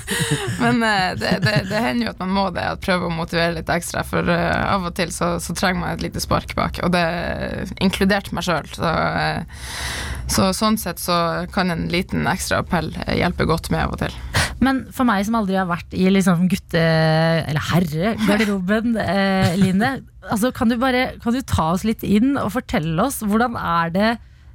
Men 0.62 0.78
eh, 0.86 1.16
det, 1.18 1.32
det, 1.42 1.54
det 1.72 1.82
hender 1.82 2.06
jo 2.06 2.12
at 2.12 2.22
man 2.22 2.34
må 2.36 2.44
det, 2.54 2.66
at 2.76 2.84
prøve 2.84 3.08
å 3.08 3.14
motivere 3.14 3.56
litt 3.56 3.72
ekstra. 3.72 4.04
For 4.06 4.30
eh, 4.30 4.60
av 4.62 4.86
og 4.86 4.94
til 4.98 5.10
så, 5.14 5.34
så 5.42 5.56
trenger 5.58 5.82
man 5.82 5.96
et 5.96 6.04
lite 6.06 6.22
spark 6.22 6.54
bak, 6.58 6.78
og 6.86 6.94
det 6.94 7.02
inkludert 7.82 8.30
meg 8.36 8.46
sjøl. 8.46 8.70
Så, 8.78 8.92
eh, 8.94 9.66
så 10.30 10.52
sånn 10.54 10.78
sett 10.78 11.02
så 11.02 11.18
kan 11.50 11.74
en 11.74 11.88
liten 11.90 12.30
ekstra 12.30 12.62
appell 12.62 12.92
hjelpe 13.10 13.48
godt 13.50 13.72
med 13.74 13.88
av 13.88 13.98
og 13.98 14.02
til. 14.04 14.14
Men 14.62 14.84
for 14.94 15.06
meg 15.06 15.26
som 15.26 15.36
aldri 15.38 15.58
har 15.58 15.68
vært 15.70 15.94
i 15.94 16.06
liksom 16.10 16.46
gutte- 16.50 16.78
eller 17.42 17.62
herregarderoben, 17.72 18.96
eh, 19.02 19.58
Line, 19.58 19.92
altså 20.30 20.50
kan 20.54 20.70
du 20.70 20.78
bare 20.78 21.12
kan 21.22 21.34
du 21.34 21.42
ta 21.42 21.72
oss 21.74 21.86
litt 21.86 22.02
inn 22.06 22.36
og 22.38 22.52
fortelle 22.54 23.02
oss 23.02 23.20
hvordan 23.22 23.58
er 23.58 23.94
det 23.94 24.10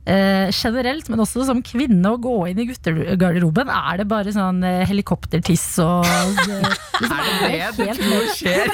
eh, 0.06 0.50
generelt, 0.52 1.10
men 1.10 1.24
også 1.24 1.46
som 1.48 1.62
kvinne 1.66 2.14
å 2.14 2.20
gå 2.22 2.36
inn 2.52 2.62
i 2.64 2.68
guttegarderoben? 2.70 3.72
Er 3.74 4.02
det 4.02 4.08
bare 4.12 4.34
sånn 4.36 4.64
eh, 4.68 4.84
helikoptertiss 4.90 5.68
og 5.84 6.08
eh, 6.08 6.68
liksom, 7.02 7.22
er 7.50 7.54
det 7.54 7.72
det 7.78 7.98
du 8.00 8.04
tror 8.04 8.34
skjer? 8.38 8.74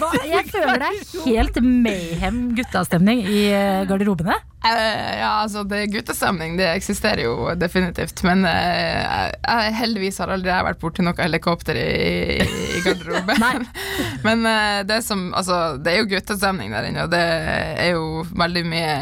Hva, 0.00 0.12
jeg 0.26 0.50
føler 0.52 0.82
det 0.82 0.90
er 0.90 1.24
helt 1.28 1.62
mayhem 1.64 2.42
guttastemning 2.58 3.24
i 3.26 3.46
eh, 3.52 3.86
garderobene. 3.88 4.38
Eh, 4.66 5.18
ja, 5.20 5.30
altså 5.42 5.62
det 5.68 5.86
guttestemning, 5.92 6.56
det 6.58 6.66
eksisterer 6.72 7.22
jo 7.26 7.50
definitivt. 7.58 8.22
Men 8.26 8.44
eh, 8.48 9.30
jeg, 9.30 9.74
heldigvis 9.78 10.18
har 10.22 10.32
aldri 10.34 10.50
jeg 10.50 10.66
vært 10.66 10.80
borti 10.82 11.04
noe 11.06 11.16
helikopter 11.20 11.78
i, 11.78 11.86
i, 12.42 12.48
i 12.78 12.82
garderoben. 12.84 13.66
men 14.26 14.46
eh, 14.50 14.80
det, 14.88 15.00
som, 15.06 15.28
altså, 15.38 15.76
det 15.78 15.92
er 15.92 16.02
jo 16.02 16.10
guttestemning 16.16 16.74
der 16.74 16.88
inne, 16.90 17.06
og 17.06 17.14
det 17.14 17.22
er 17.22 17.92
jo 17.94 18.24
veldig 18.32 18.64
mye 18.66 18.96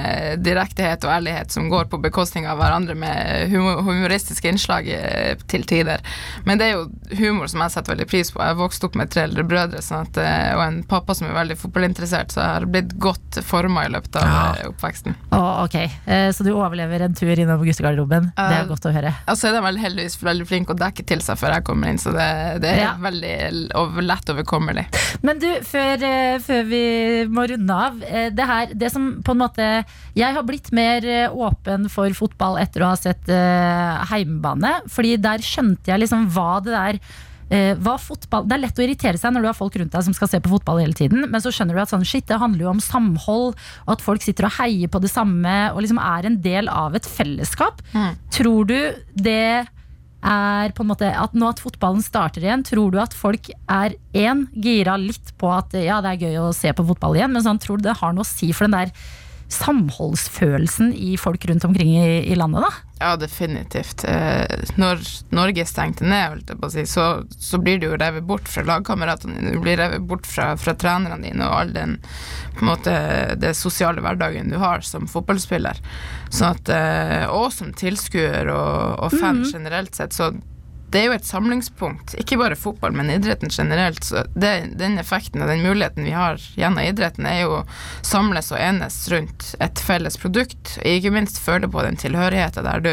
direktehet 0.45 1.07
og 1.07 1.14
ærlighet 1.16 1.55
som 1.55 1.64
går 1.73 1.89
på 1.93 1.99
bekostning 2.03 2.47
av 2.51 2.59
hverandre 2.59 2.95
med 2.99 3.51
humoristiske 3.53 4.49
innslag 4.51 4.89
eh, 4.89 5.35
til 5.51 5.65
tider. 5.69 6.01
Men 6.47 6.59
det 6.61 6.67
er 6.69 6.75
jo 6.79 6.85
humor 7.19 7.49
som 7.51 7.62
jeg 7.65 7.75
setter 7.75 7.95
veldig 7.95 8.07
pris 8.11 8.31
på. 8.35 8.41
Jeg 8.43 8.55
har 8.55 8.59
vokst 8.61 8.85
opp 8.87 8.97
med 8.99 9.11
tre 9.12 9.25
eldre 9.29 9.45
brødre 9.49 9.83
sånn 9.85 10.07
at, 10.09 10.19
eh, 10.21 10.51
og 10.57 10.62
en 10.67 10.81
pappa 10.91 11.15
som 11.17 11.29
er 11.31 11.37
veldig 11.39 11.57
fotballinteressert, 11.61 12.35
så 12.35 12.43
jeg 12.43 12.55
har 12.59 12.67
blitt 12.77 12.95
godt 13.03 13.41
forma 13.45 13.87
i 13.87 13.93
løpet 13.95 14.17
av 14.21 14.29
Ja. 14.29 14.43
eh, 14.61 14.69
oppveksten. 14.73 15.15
Å, 15.33 15.43
ok, 15.65 15.75
eh, 16.07 16.31
Så 16.35 16.45
du 16.45 16.53
overlever 16.55 17.03
en 17.05 17.15
tur 17.15 17.35
innom 17.39 17.62
guttegarderoben. 17.65 18.33
Det 18.37 18.59
er 18.61 18.67
godt 18.71 18.87
å 18.89 18.93
høre. 18.95 19.15
Altså 19.29 19.49
er 19.49 19.53
de 19.59 19.61
vel 19.62 19.79
heldigvis 19.79 20.17
veldig 20.23 20.47
flinke 20.49 20.75
å 20.75 20.79
dekke 20.79 21.05
til 21.07 21.21
seg 21.21 21.39
før 21.39 21.55
jeg 21.59 21.65
kommer 21.65 21.89
inn, 21.89 21.99
så 21.99 22.12
det, 22.12 22.61
det 22.62 22.71
er 22.75 22.83
Ja. 22.85 22.95
veldig 23.01 23.71
over, 23.75 24.03
lett 24.03 24.27
overkommelig. 24.33 24.87
Men 25.23 25.39
du, 25.39 25.47
før, 25.62 25.99
før 26.45 26.62
vi 26.69 26.83
må 27.31 27.47
runde 27.49 27.71
av 27.75 27.99
Det 28.35 28.45
her, 28.47 28.67
det 28.75 28.91
som 28.93 29.23
på 29.23 29.31
en 29.33 29.39
måte 29.39 29.85
Jeg 30.17 30.35
har 30.35 30.43
blitt 30.43 30.71
mer 30.73 31.05
eh, 31.07 31.29
åpen 31.55 31.89
for 31.93 32.13
fotball 32.19 32.59
etter 32.63 32.85
å 32.85 32.91
ha 32.93 32.99
sett 32.99 33.31
uh, 33.31 34.03
Heimebane. 34.11 34.81
Fordi 34.91 35.17
der 35.23 35.45
skjønte 35.45 35.95
jeg 35.95 36.05
liksom 36.05 36.29
hva 36.35 36.59
det 36.65 36.75
der 36.75 37.01
eh, 37.51 37.75
hva 37.81 37.97
fotball, 38.01 38.47
Det 38.49 38.57
er 38.57 38.63
lett 38.65 38.81
å 38.81 38.85
irritere 38.85 39.21
seg 39.21 39.35
når 39.35 39.45
du 39.45 39.51
har 39.51 39.59
folk 39.59 39.77
rundt 39.79 39.95
deg 39.95 40.07
som 40.07 40.17
skal 40.17 40.31
se 40.31 40.41
på 40.43 40.53
fotball 40.53 40.81
hele 40.83 40.97
tiden, 40.97 41.27
men 41.31 41.45
så 41.45 41.53
skjønner 41.55 41.77
du 41.77 41.83
at 41.85 41.93
sånn, 41.93 42.07
shit, 42.09 42.27
det 42.31 42.41
handler 42.41 42.67
jo 42.67 42.73
om 42.75 42.83
samhold, 42.83 43.55
og 43.87 43.95
at 43.97 44.05
folk 44.05 44.25
sitter 44.25 44.49
og 44.49 44.57
heier 44.59 44.91
på 44.91 45.03
det 45.05 45.13
samme 45.13 45.55
og 45.73 45.83
liksom 45.85 46.01
er 46.03 46.29
en 46.29 46.41
del 46.45 46.71
av 46.73 46.97
et 46.99 47.09
fellesskap. 47.09 47.83
Mm. 47.95 48.13
Tror 48.35 48.71
du 48.71 48.79
det 49.15 49.65
er 50.25 50.73
på 50.73 50.85
en 50.85 50.89
måte 50.89 51.11
at 51.21 51.35
nå 51.37 51.51
at 51.53 51.61
fotballen 51.61 52.01
starter 52.05 52.47
igjen, 52.47 52.65
tror 52.65 52.95
du 52.95 53.01
at 53.03 53.17
folk 53.17 53.51
er 53.69 53.99
én 54.17 54.47
gira 54.57 54.97
litt 55.01 55.35
på 55.41 55.51
at 55.53 55.77
ja, 55.77 56.01
det 56.05 56.15
er 56.15 56.31
gøy 56.31 56.41
å 56.47 56.55
se 56.57 56.73
på 56.73 56.87
fotball 56.89 57.19
igjen, 57.19 57.35
men 57.35 57.45
sånn, 57.45 57.61
tror 57.61 57.81
du 57.81 57.91
det 57.91 57.99
har 58.01 58.17
noe 58.17 58.25
å 58.25 58.29
si 58.29 58.49
for 58.57 58.67
den 58.67 58.79
der 58.79 59.13
samholdsfølelsen 59.53 60.92
i 60.95 61.16
folk 61.20 61.45
rundt 61.49 61.64
omkring 61.64 61.97
i, 61.97 62.32
i 62.32 62.36
landet, 62.38 62.64
da? 62.64 62.95
Ja, 63.05 63.16
definitivt. 63.20 64.05
Eh, 64.09 64.64
når 64.80 65.03
Norge 65.34 65.66
stengte 65.68 66.07
ned, 66.09 66.49
si, 66.72 66.86
så, 66.88 67.24
så 67.28 67.61
blir 67.61 67.80
du 67.82 67.88
jo 67.90 67.99
revet 68.01 68.24
bort 68.24 68.49
fra 68.49 68.64
lagkameratene 68.64 69.36
dine, 69.36 69.53
du 69.57 69.61
blir 69.64 69.76
revet 69.80 70.07
bort 70.09 70.28
fra, 70.30 70.55
fra 70.61 70.76
trenerne 70.78 71.20
dine 71.22 71.45
og 71.45 71.59
all 71.59 71.74
den 71.74 71.99
på 72.55 72.64
en 72.64 72.70
måte, 72.70 72.97
det 73.42 73.53
sosiale 73.59 74.03
hverdagen 74.05 74.53
du 74.53 74.57
har 74.62 74.84
som 74.86 75.09
fotballspiller. 75.11 75.82
Sånn 76.30 76.55
at, 76.55 76.72
eh, 76.72 77.26
og 77.28 77.51
som 77.53 77.74
tilskuer 77.76 78.49
og, 78.55 79.05
og 79.05 79.16
fan 79.18 79.45
generelt 79.51 79.99
sett, 79.99 80.16
så 80.16 80.32
det 80.95 81.01
er 81.03 81.09
jo 81.11 81.16
et 81.16 81.26
samlingspunkt, 81.26 82.12
ikke 82.22 82.38
bare 82.38 82.55
fotball, 82.59 82.95
men 82.95 83.11
idretten 83.11 83.51
generelt. 83.51 84.05
Så 84.07 84.22
det, 84.38 84.53
den 84.78 84.95
effekten 85.03 85.42
og 85.42 85.51
den 85.51 85.64
muligheten 85.66 86.07
vi 86.07 86.14
har 86.14 86.38
gjennom 86.55 86.84
idretten, 86.84 87.26
er 87.26 87.40
jo 87.40 87.57
å 87.57 87.64
samles 88.07 88.53
og 88.55 88.62
enes 88.62 89.01
rundt 89.11 89.55
et 89.64 89.82
felles 89.82 90.18
produkt. 90.22 90.76
Ikke 90.86 91.11
minst 91.14 91.42
føle 91.42 91.66
på 91.66 91.82
den 91.82 91.99
tilhørigheten 91.99 92.68
der 92.68 92.84
du 92.84 92.92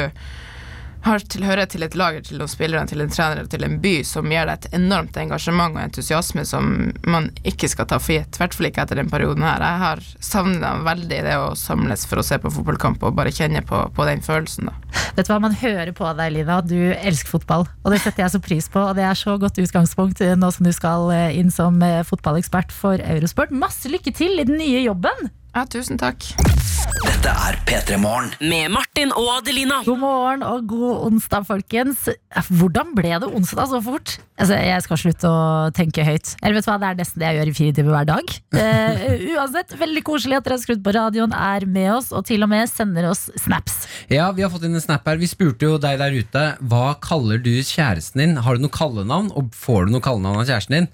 har 1.05 1.23
tilhørighet 1.33 1.73
til 1.73 1.85
et 1.85 1.95
lager, 1.97 2.23
til 2.25 2.41
noen 2.41 2.51
spillere, 2.51 2.85
til 2.89 3.01
en 3.03 3.11
trener 3.11 3.47
til 3.49 3.65
en 3.65 3.77
by, 3.81 3.93
som 4.07 4.29
gir 4.29 4.45
deg 4.47 4.53
et 4.67 4.77
enormt 4.77 5.17
engasjement 5.17 5.77
og 5.77 5.83
entusiasme 5.83 6.45
som 6.47 6.91
man 7.09 7.31
ikke 7.47 7.69
skal 7.71 7.89
ta 7.89 7.99
for 8.01 8.15
gitt. 8.15 8.37
I 8.37 8.43
hvert 8.43 8.57
fall 8.57 8.69
ikke 8.69 8.85
etter 8.85 9.01
den 9.01 9.09
perioden 9.11 9.45
her. 9.45 9.63
Jeg 9.65 9.81
har 9.85 10.03
savnet 10.21 10.85
veldig 10.85 11.21
det 11.27 11.35
å 11.39 11.51
samles 11.57 12.05
for 12.09 12.21
å 12.21 12.25
se 12.25 12.37
på 12.41 12.53
fotballkamp 12.53 13.03
og 13.07 13.17
bare 13.17 13.33
kjenne 13.33 13.63
på, 13.65 13.83
på 13.95 14.07
den 14.09 14.23
følelsen, 14.25 14.69
da. 14.69 15.01
Vet 15.17 15.27
du 15.27 15.33
hva, 15.33 15.41
Man 15.43 15.57
hører 15.57 15.91
på 15.95 16.07
deg, 16.17 16.35
Lina, 16.37 16.61
du 16.63 16.77
elsker 16.93 17.33
fotball. 17.33 17.67
Og 17.83 17.93
det 17.93 18.01
setter 18.03 18.25
jeg 18.25 18.35
så 18.35 18.43
pris 18.43 18.69
på. 18.71 18.85
Og 18.91 18.95
det 18.97 19.05
er 19.07 19.17
så 19.17 19.35
godt 19.41 19.59
utgangspunkt 19.61 20.21
nå 20.21 20.53
som 20.53 20.67
du 20.67 20.73
skal 20.75 21.09
eh, 21.15 21.37
inn 21.41 21.51
som 21.53 21.81
eh, 21.83 22.01
fotballekspert 22.07 22.73
for 22.75 23.01
Eurosport. 23.01 23.51
Masse 23.51 23.91
lykke 23.91 24.13
til 24.15 24.39
i 24.39 24.47
den 24.47 24.61
nye 24.61 24.85
jobben! 24.85 25.31
Ja, 25.51 25.65
tusen 25.67 25.97
takk. 25.99 26.23
Dette 27.01 27.27
er 27.27 27.57
P3 27.67 27.97
Morgen. 27.99 28.29
Med 28.39 28.71
Martin 28.71 29.09
og 29.11 29.25
Adelina. 29.33 29.81
God 29.83 29.99
morgen 29.99 30.45
og 30.47 30.63
god 30.69 31.01
onsdag, 31.09 31.43
folkens. 31.49 32.05
Hvordan 32.47 32.93
ble 32.95 33.11
det 33.19 33.27
onsdag 33.27 33.67
så 33.67 33.81
fort? 33.83 34.13
Altså, 34.39 34.55
jeg 34.55 34.85
skal 34.85 34.99
slutte 35.01 35.27
å 35.27 35.41
tenke 35.75 36.05
høyt. 36.07 36.31
Eller 36.39 36.55
vet 36.55 36.65
du 36.65 36.71
hva, 36.71 36.77
Det 36.79 36.87
er 36.87 36.99
nesten 37.01 37.19
det 37.21 37.27
jeg 37.27 37.37
gjør 37.39 37.51
i 37.51 37.55
fire 37.57 37.75
timer 37.77 37.97
hver 37.97 38.07
dag. 38.13 38.33
Eh, 38.61 39.03
uansett, 39.35 39.75
veldig 39.81 40.03
koselig 40.07 40.39
at 40.39 40.47
dere 40.47 40.55
har 40.55 40.63
skrudd 40.63 40.85
på 40.85 40.93
radioen, 40.95 41.35
er 41.35 41.67
med 41.67 41.89
oss 41.97 42.13
og 42.15 42.23
til 42.31 42.47
og 42.47 42.51
med 42.53 42.71
sender 42.71 43.09
oss 43.11 43.27
snaps. 43.43 43.81
Ja, 44.07 44.29
vi 44.31 44.45
har 44.45 44.53
fått 44.53 44.69
inn 44.69 44.79
en 44.79 44.83
snap 44.83 45.03
her. 45.09 45.19
Vi 45.19 45.29
spurte 45.29 45.67
jo 45.67 45.81
deg 45.83 45.99
der 45.99 46.15
ute 46.15 46.45
hva 46.63 46.93
kaller 47.03 47.43
du 47.43 47.51
kjæresten 47.59 48.23
din. 48.23 48.39
Har 48.39 48.55
du 48.55 48.63
noe 48.63 48.71
kallenavn, 48.71 49.33
og 49.35 49.51
får 49.51 49.89
du 49.89 49.97
noe 49.97 50.05
kallenavn 50.07 50.45
av 50.45 50.47
kjæresten 50.47 50.79
din? 50.79 50.89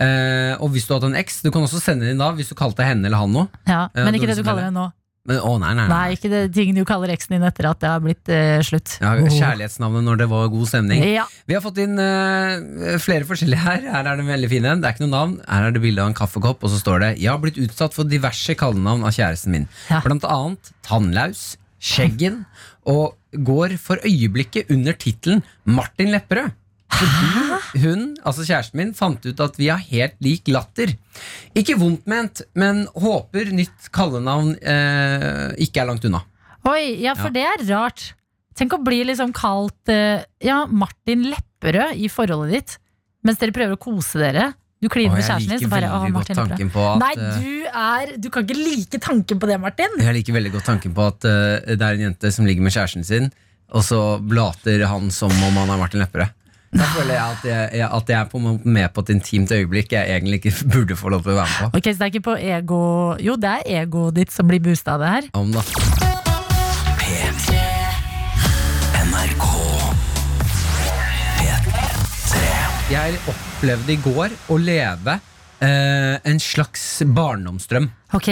Eh, 0.00 0.54
og 0.62 0.72
hvis 0.72 0.86
du 0.88 0.94
hadde 0.96 1.10
en 1.12 1.18
eks, 1.20 1.42
du 1.44 1.50
kan 1.52 1.66
også 1.66 1.82
sende 1.82 2.08
inn 2.08 2.20
da 2.20 2.30
hvis 2.36 2.48
du 2.48 2.56
kalte 2.58 2.86
henne 2.86 3.10
eller 3.10 3.20
han 3.20 3.36
noe. 3.36 3.50
Ja, 3.68 3.88
Ja, 3.92 4.06
men 4.06 4.16
ikke 4.16 4.30
det 4.30 4.40
du 4.40 4.46
kaller 4.46 4.70
henne 4.70 4.78
nå. 4.86 4.88
Men, 5.28 5.36
å, 5.44 5.50
nei, 5.60 5.74
nei, 5.76 5.84
nei. 5.84 5.92
Nei, 5.92 6.14
ikke 6.16 6.30
det 6.32 6.38
ting 6.56 6.70
du 6.72 6.80
kaller 6.88 7.12
eksen 7.12 7.34
din 7.36 7.42
etter 7.44 7.66
at 7.68 7.82
det 7.82 7.88
har 7.90 8.00
blitt 8.00 8.30
eh, 8.32 8.62
slutt. 8.64 8.94
Ja, 9.02 9.12
kjærlighetsnavnet 9.20 10.06
når 10.06 10.22
det 10.22 10.28
var 10.30 10.48
god 10.48 10.70
stemning. 10.70 11.04
Ja. 11.04 11.26
Vi 11.44 11.56
har 11.58 11.60
fått 11.60 11.80
inn 11.82 12.00
eh, 12.00 12.96
flere 13.04 13.28
forskjellige 13.28 13.60
her. 13.60 13.84
Her 13.84 14.00
er 14.08 14.16
det 14.16 14.24
en 14.24 14.32
veldig 14.32 14.48
fin 14.50 14.68
en. 14.70 14.80
Det 14.80 14.88
er 14.88 14.96
ikke 14.96 15.04
noe 15.04 15.12
navn. 15.12 15.34
Her 15.44 15.68
er 15.68 15.76
det 15.76 15.82
bilde 15.84 16.00
av 16.00 16.08
en 16.08 16.16
kaffekopp, 16.16 16.64
og 16.64 16.72
så 16.72 16.80
står 16.80 17.04
det 17.04 17.10
'Jeg 17.20 17.30
har 17.34 17.42
blitt 17.42 17.60
utsatt 17.60 17.94
for 17.94 18.08
diverse 18.08 18.56
kallenavn 18.56 19.04
av 19.04 19.12
kjæresten 19.12 19.52
min'. 19.52 19.68
Ja. 19.92 20.00
Blant 20.06 20.24
annet 20.24 20.72
Tannlaus, 20.88 21.58
Skjeggen, 21.80 22.46
og 22.88 23.14
går 23.36 23.76
for 23.76 24.00
øyeblikket 24.00 24.72
under 24.72 24.96
tittelen 24.96 25.44
Martin 25.64 26.10
Lepperød. 26.16 26.56
Fordi 26.90 27.80
hun, 27.84 28.06
altså 28.26 28.44
kjæresten 28.44 28.80
min, 28.80 28.92
fant 28.96 29.24
ut 29.24 29.42
at 29.44 29.58
vi 29.60 29.70
har 29.70 29.80
helt 29.90 30.16
lik 30.24 30.48
latter. 30.50 30.92
Ikke 31.56 31.78
vondt 31.80 32.08
ment, 32.10 32.42
men 32.58 32.86
håper 32.98 33.52
nytt 33.54 33.90
kallenavn 33.94 34.56
eh, 34.58 35.50
ikke 35.64 35.84
er 35.84 35.90
langt 35.90 36.06
unna. 36.08 36.24
Oi, 36.68 37.00
ja, 37.00 37.14
for 37.16 37.32
det 37.34 37.44
er 37.46 37.64
rart. 37.70 38.10
Tenk 38.58 38.74
å 38.76 38.80
bli 38.84 39.02
liksom 39.08 39.32
kalt 39.36 39.92
eh, 39.92 40.26
ja, 40.44 40.64
Martin 40.68 41.28
Lepperød 41.30 42.00
i 42.00 42.10
forholdet 42.12 42.56
ditt, 42.56 42.74
mens 43.24 43.40
dere 43.40 43.54
prøver 43.56 43.78
å 43.78 43.80
kose 43.80 44.20
dere. 44.20 44.50
Du 44.80 44.88
kliner 44.88 45.12
med 45.12 45.24
kjæresten 45.24 45.54
din, 45.54 45.62
så 45.62 45.70
bare 45.72 45.92
å, 45.92 46.02
Martin 46.12 46.38
Lepperød. 46.40 47.00
Nei, 47.00 47.12
du 47.16 47.68
er 47.68 48.14
Du 48.20 48.30
kan 48.32 48.46
ikke 48.46 48.56
like 48.56 49.00
tanken 49.00 49.40
på 49.40 49.48
det, 49.48 49.60
Martin. 49.60 49.96
Jeg 50.00 50.16
liker 50.16 50.36
veldig 50.36 50.52
godt 50.56 50.68
tanken 50.72 50.96
på 50.96 51.06
at 51.06 51.24
uh, 51.28 51.56
det 51.70 51.78
er 51.78 51.98
en 51.98 52.06
jente 52.08 52.32
som 52.32 52.48
ligger 52.48 52.64
med 52.64 52.74
kjæresten 52.74 53.04
sin, 53.06 53.30
og 53.70 53.84
så 53.86 54.00
blater 54.18 54.82
han 54.88 55.12
som 55.14 55.32
om 55.32 55.60
han 55.62 55.72
er 55.72 55.80
Martin 55.80 56.02
Lepperød. 56.02 56.36
Da 56.70 56.86
føler 56.92 57.16
jeg 57.16 57.22
at 57.24 57.46
jeg, 57.48 57.70
jeg, 57.80 57.86
at 57.96 58.10
jeg 58.12 58.16
er 58.20 58.28
på 58.30 58.38
med 58.38 58.92
på 58.94 59.02
et 59.02 59.08
intimt 59.16 59.50
øyeblikk 59.50 59.90
jeg 59.96 60.06
egentlig 60.14 60.38
ikke 60.38 60.52
burde 60.74 60.96
få 60.98 61.10
lov 61.10 61.24
til 61.24 61.32
å 61.32 61.40
være 61.40 61.50
med 61.50 61.72
på. 61.74 61.80
Ok, 61.80 61.88
Så 61.90 61.96
det 61.98 62.06
er 62.06 62.12
ikke 62.12 62.26
på 62.28 62.36
ego 62.38 62.82
Jo, 63.26 63.34
det 63.42 63.50
er 63.56 63.80
egoet 63.82 64.20
ditt 64.20 64.34
som 64.34 64.46
blir 64.46 64.62
boosta 64.62 64.94
av 64.94 65.02
det 65.02 65.10
her. 65.16 65.26
Om 65.40 65.50
da. 65.56 65.64
P3. 67.00 67.58
NRK. 69.10 69.48
P3. 71.40 71.84
Jeg 72.94 73.20
opplevde 73.34 73.94
i 73.96 74.00
går 74.06 74.38
å 74.54 74.62
leve 74.62 75.18
eh, 75.18 76.16
en 76.22 76.42
slags 76.42 76.86
barndomsdrøm. 77.18 77.90
Ok, 78.14 78.30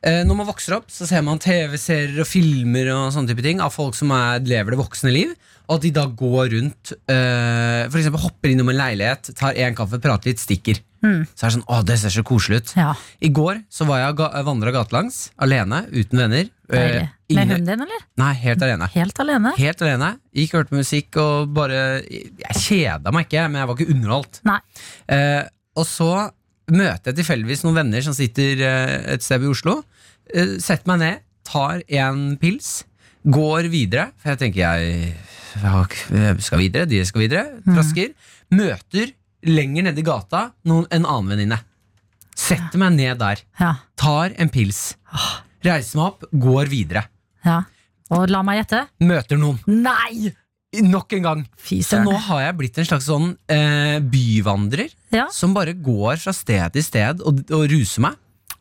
Eh, 0.00 0.22
når 0.24 0.36
man 0.38 0.48
vokser 0.48 0.78
opp, 0.78 0.86
så 0.88 1.04
ser 1.04 1.20
man 1.26 1.40
TV-serier 1.42 2.22
og 2.22 2.28
filmer 2.28 2.88
og 2.94 3.10
sånne 3.12 3.34
type 3.34 3.44
ting 3.44 3.58
av 3.60 3.74
folk 3.74 3.98
som 3.98 4.12
er, 4.16 4.40
lever 4.48 4.72
det 4.72 4.78
voksne 4.80 5.12
liv, 5.12 5.34
at 5.70 5.84
de 5.84 5.90
da 5.94 6.06
går 6.06 6.50
rundt 6.54 6.92
uh, 6.96 7.86
For 7.90 8.00
eksempel 8.00 8.22
hopper 8.24 8.52
innom 8.52 8.72
en 8.72 8.78
leilighet, 8.80 9.32
tar 9.38 9.58
en 9.66 9.76
kaffe, 9.78 10.00
prater 10.02 10.32
litt, 10.32 10.42
stikker. 10.42 10.80
Så 11.00 11.46
er 11.46 11.46
det 11.46 11.52
sånn, 11.54 11.64
å, 11.64 11.78
det 11.86 11.96
ser 11.96 12.12
så 12.12 12.22
koselig 12.26 12.58
ut. 12.60 12.72
ja, 12.76 12.90
I 13.24 13.30
går 13.32 13.62
så 13.72 13.86
var 13.88 14.02
jeg 14.02 14.16
ga 14.18 14.26
vandra 14.44 14.72
gatelangs, 14.74 15.20
alene, 15.40 15.84
uten 15.94 16.20
venner. 16.20 16.50
Uh. 16.68 17.06
Med 17.30 17.54
hunden 17.54 17.70
din, 17.70 17.84
eller? 17.86 18.02
Nei, 18.20 18.32
helt 18.42 18.64
alene. 18.66 18.90
Helt 18.92 19.22
alene? 19.22 19.54
Helt 19.56 19.84
alene. 19.86 20.10
Gikk 20.36 20.52
og 20.52 20.60
hørte 20.60 20.76
musikk 20.76 21.20
og 21.22 21.54
bare 21.54 21.78
Jeg 22.02 22.58
kjeda 22.58 23.14
meg 23.14 23.28
ikke, 23.28 23.46
men 23.48 23.62
jeg 23.62 23.70
var 23.70 23.78
ikke 23.78 23.94
underholdt. 23.94 24.42
Nei. 24.50 24.58
Uh, 25.06 25.42
og 25.80 25.88
så 25.88 26.10
møter 26.70 27.10
jeg 27.10 27.20
tilfeldigvis 27.22 27.64
noen 27.64 27.80
venner 27.80 28.04
som 28.04 28.14
sitter 28.14 28.60
et 29.14 29.24
sted 29.24 29.42
i 29.46 29.50
Oslo. 29.50 29.80
Setter 30.30 30.86
meg 30.90 31.00
ned, 31.00 31.24
tar 31.48 31.80
en 32.02 32.34
pils, 32.38 32.82
går 33.24 33.70
videre. 33.72 34.10
For 34.20 34.34
jeg 34.34 34.42
tenker 34.44 34.66
jeg 34.66 35.14
skal 36.44 36.58
videre, 36.62 36.86
de 36.90 37.00
skal 37.06 37.24
videre. 37.24 37.60
Trasker. 37.66 38.12
Møter 38.54 39.12
lenger 39.46 39.86
nede 39.88 40.02
i 40.02 40.06
gata 40.06 40.50
noen, 40.68 40.86
en 40.92 41.06
annen 41.08 41.30
venninne. 41.34 41.60
Setter 42.40 42.78
meg 42.80 42.94
ned 42.96 43.18
der, 43.20 43.40
Ja, 43.60 43.74
tar 44.00 44.32
en 44.40 44.48
pils. 44.52 44.94
Reiser 45.64 45.98
meg 46.00 46.06
opp, 46.06 46.24
går 46.32 46.70
videre. 46.72 47.06
ja. 47.44 47.62
Og 48.10 48.24
la 48.26 48.40
meg 48.42 48.56
gjette. 48.58 48.78
Møter 49.06 49.38
noen. 49.38 49.60
Nei! 49.70 50.32
Nok 50.82 51.12
en 51.14 51.22
gang. 51.22 51.44
Så 51.62 52.00
nå 52.02 52.10
har 52.26 52.40
jeg 52.42 52.56
blitt 52.58 52.78
en 52.82 52.86
slags 52.88 53.06
sånn 53.06 53.36
eh, 53.50 54.00
byvandrer 54.02 54.90
Ja. 55.14 55.28
som 55.30 55.54
bare 55.54 55.74
går 55.78 56.18
fra 56.18 56.32
sted 56.34 56.72
til 56.74 56.82
sted 56.82 57.22
og, 57.22 57.38
og 57.54 57.68
ruser 57.70 58.02
meg. 58.02 58.16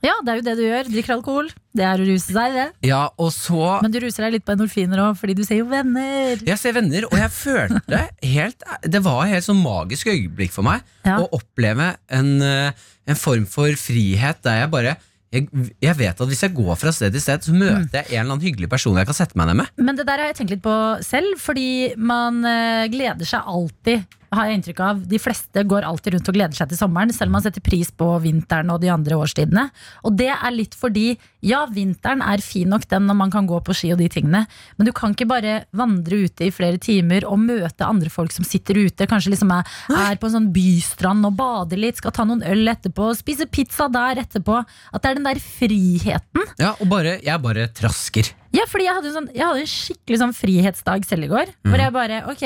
Ja, 0.06 0.14
det 0.24 0.32
er 0.32 0.38
jo 0.40 0.44
det 0.48 0.54
du 0.56 0.62
gjør. 0.64 0.90
Drikker 0.94 1.14
alkohol. 1.18 1.50
Det 1.76 1.84
er 1.86 2.02
å 2.02 2.06
ruse 2.08 2.32
seg, 2.34 2.54
det. 2.56 2.68
Ja, 2.88 3.02
og 3.20 3.34
så 3.36 3.82
Men 3.84 3.92
du 3.94 4.00
ruser 4.04 4.26
deg 4.26 4.38
litt 4.38 4.46
på 4.48 4.54
endorfiner 4.56 5.02
òg, 5.04 5.18
fordi 5.20 5.36
du 5.38 5.44
ser 5.48 5.60
jo 5.62 5.68
venner. 5.70 6.40
Jeg 6.48 6.58
ser 6.62 6.74
venner, 6.78 7.06
og 7.10 7.18
jeg 7.20 7.34
følte 7.36 8.00
helt 8.24 8.64
Det 8.88 9.02
var 9.06 9.26
et 9.26 9.36
helt 9.36 9.48
sånn 9.50 9.62
magisk 9.64 10.08
øyeblikk 10.12 10.56
for 10.56 10.64
meg 10.68 10.82
Ja. 11.06 11.20
å 11.20 11.30
oppleve 11.36 11.96
en, 12.10 12.42
eh, 12.42 12.72
en 13.08 13.16
form 13.16 13.46
for 13.46 13.70
frihet 13.80 14.42
der 14.44 14.62
jeg 14.64 14.72
bare 14.72 14.98
jeg, 15.32 15.46
jeg 15.80 15.94
vet 15.96 16.22
at 16.22 16.28
hvis 16.28 16.42
jeg 16.42 16.56
går 16.58 16.74
fra 16.82 16.90
sted 16.92 17.12
til 17.14 17.22
sted, 17.22 17.44
så 17.46 17.54
møter 17.54 18.00
jeg 18.02 18.18
en 18.18 18.24
eller 18.26 18.34
annen 18.34 18.42
hyggelig 18.48 18.70
person 18.72 18.96
jeg 18.98 19.06
kan 19.06 19.14
sette 19.14 19.38
meg 19.38 19.52
ned 19.52 19.60
med. 19.62 19.68
Men 19.78 19.96
det 20.00 20.08
der 20.10 20.18
har 20.24 20.32
jeg 20.32 20.40
tenkt 20.40 20.56
litt 20.56 20.64
på 20.66 20.74
selv, 21.06 21.36
fordi 21.38 21.94
man 22.02 22.40
eh, 22.50 22.88
gleder 22.90 23.30
seg 23.30 23.46
alltid. 23.46 24.08
Har 24.36 24.46
jeg 24.50 24.60
inntrykk 24.60 24.80
av 24.86 25.00
De 25.10 25.18
fleste 25.22 25.64
går 25.66 25.86
alltid 25.88 26.14
rundt 26.16 26.30
og 26.30 26.36
gleder 26.38 26.58
seg 26.58 26.70
til 26.72 26.78
sommeren, 26.80 27.14
selv 27.16 27.32
om 27.32 27.38
man 27.40 27.46
setter 27.46 27.64
pris 27.66 27.90
på 27.92 28.08
vinteren 28.24 28.70
og 28.74 28.82
de 28.84 28.92
andre 28.94 29.18
årstidene. 29.18 29.68
Og 30.06 30.16
det 30.20 30.30
er 30.34 30.54
litt 30.56 30.76
fordi, 30.78 31.16
ja, 31.46 31.64
vinteren 31.74 32.22
er 32.26 32.44
fin 32.46 32.70
nok 32.70 32.86
den 32.92 33.08
når 33.10 33.18
man 33.24 33.34
kan 33.34 33.48
gå 33.50 33.60
på 33.66 33.74
ski 33.76 33.92
og 33.96 34.02
de 34.02 34.10
tingene, 34.12 34.44
men 34.78 34.90
du 34.90 34.94
kan 34.96 35.16
ikke 35.16 35.28
bare 35.30 35.56
vandre 35.76 36.24
ute 36.28 36.48
i 36.48 36.54
flere 36.54 36.78
timer 36.82 37.26
og 37.30 37.40
møte 37.42 37.88
andre 37.88 38.12
folk 38.14 38.34
som 38.36 38.46
sitter 38.48 38.78
ute, 38.86 39.08
kanskje 39.10 39.34
liksom 39.34 39.54
er, 39.56 39.68
er 39.96 40.20
på 40.20 40.30
en 40.30 40.36
sånn 40.38 40.50
bystrand 40.56 41.26
og 41.30 41.38
bader 41.40 41.80
litt, 41.82 41.98
skal 42.02 42.14
ta 42.16 42.26
noen 42.28 42.44
øl 42.46 42.68
etterpå, 42.70 43.10
spise 43.18 43.48
pizza 43.50 43.90
der 43.92 44.22
etterpå. 44.26 44.60
At 44.94 45.02
det 45.04 45.12
er 45.14 45.20
den 45.20 45.28
der 45.30 45.40
friheten. 45.44 46.46
Ja, 46.60 46.76
Og 46.80 46.90
bare, 46.92 47.18
jeg 47.24 47.42
bare 47.44 47.68
trasker. 47.76 48.34
Ja, 48.56 48.66
fordi 48.70 48.88
jeg 48.88 48.98
hadde, 48.98 49.12
sånn, 49.14 49.30
jeg 49.36 49.46
hadde 49.46 49.62
en 49.64 49.70
skikkelig 49.70 50.20
sånn 50.24 50.36
frihetsdag 50.36 51.06
selv 51.06 51.28
i 51.28 51.32
går. 51.32 51.52
Hvor 51.70 51.82
jeg 51.84 51.94
bare, 51.96 52.22
ok, 52.32 52.46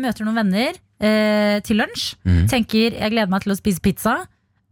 møter 0.00 0.26
noen 0.26 0.36
venner 0.42 0.76
eh, 1.00 1.58
til 1.66 1.78
lunsj. 1.80 2.14
Mm. 2.28 2.42
Tenker 2.52 2.96
jeg 2.98 3.12
gleder 3.14 3.30
meg 3.32 3.44
til 3.46 3.54
å 3.54 3.58
spise 3.58 3.80
pizza. 3.84 4.16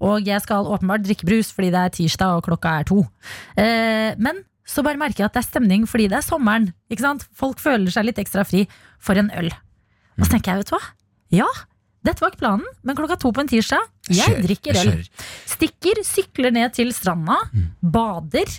Og 0.04 0.26
jeg 0.26 0.42
skal 0.44 0.66
åpenbart 0.68 1.04
drikke 1.06 1.24
brus 1.28 1.52
fordi 1.54 1.70
det 1.72 1.80
er 1.80 1.92
tirsdag 1.94 2.36
og 2.40 2.44
klokka 2.48 2.78
er 2.80 2.88
to. 2.88 3.04
Eh, 3.56 4.12
men 4.20 4.42
så 4.68 4.82
bare 4.84 5.00
merker 5.00 5.22
jeg 5.22 5.28
at 5.30 5.36
det 5.36 5.42
er 5.44 5.46
stemning 5.50 5.84
fordi 5.88 6.08
det 6.12 6.18
er 6.18 6.26
sommeren. 6.26 6.70
Ikke 6.92 7.04
sant? 7.06 7.24
Folk 7.36 7.60
føler 7.62 7.92
seg 7.94 8.08
litt 8.08 8.20
ekstra 8.20 8.44
fri 8.48 8.64
for 9.00 9.16
en 9.20 9.30
øl. 9.36 9.48
Og 10.18 10.26
så 10.26 10.34
tenker 10.34 10.52
jeg, 10.52 10.64
vet 10.64 10.72
du 10.72 10.76
hva? 10.76 10.82
Ja, 11.34 11.48
dette 12.04 12.20
var 12.20 12.32
ikke 12.32 12.42
planen, 12.44 12.66
men 12.84 12.96
klokka 12.98 13.16
to 13.20 13.30
på 13.34 13.42
en 13.42 13.48
tirsdag, 13.50 13.86
jeg 14.12 14.42
drikker 14.44 14.76
øl. 14.82 14.92
Stikker, 15.48 16.02
sykler 16.04 16.52
ned 16.54 16.74
til 16.76 16.92
stranda, 16.94 17.38
bader, 17.80 18.50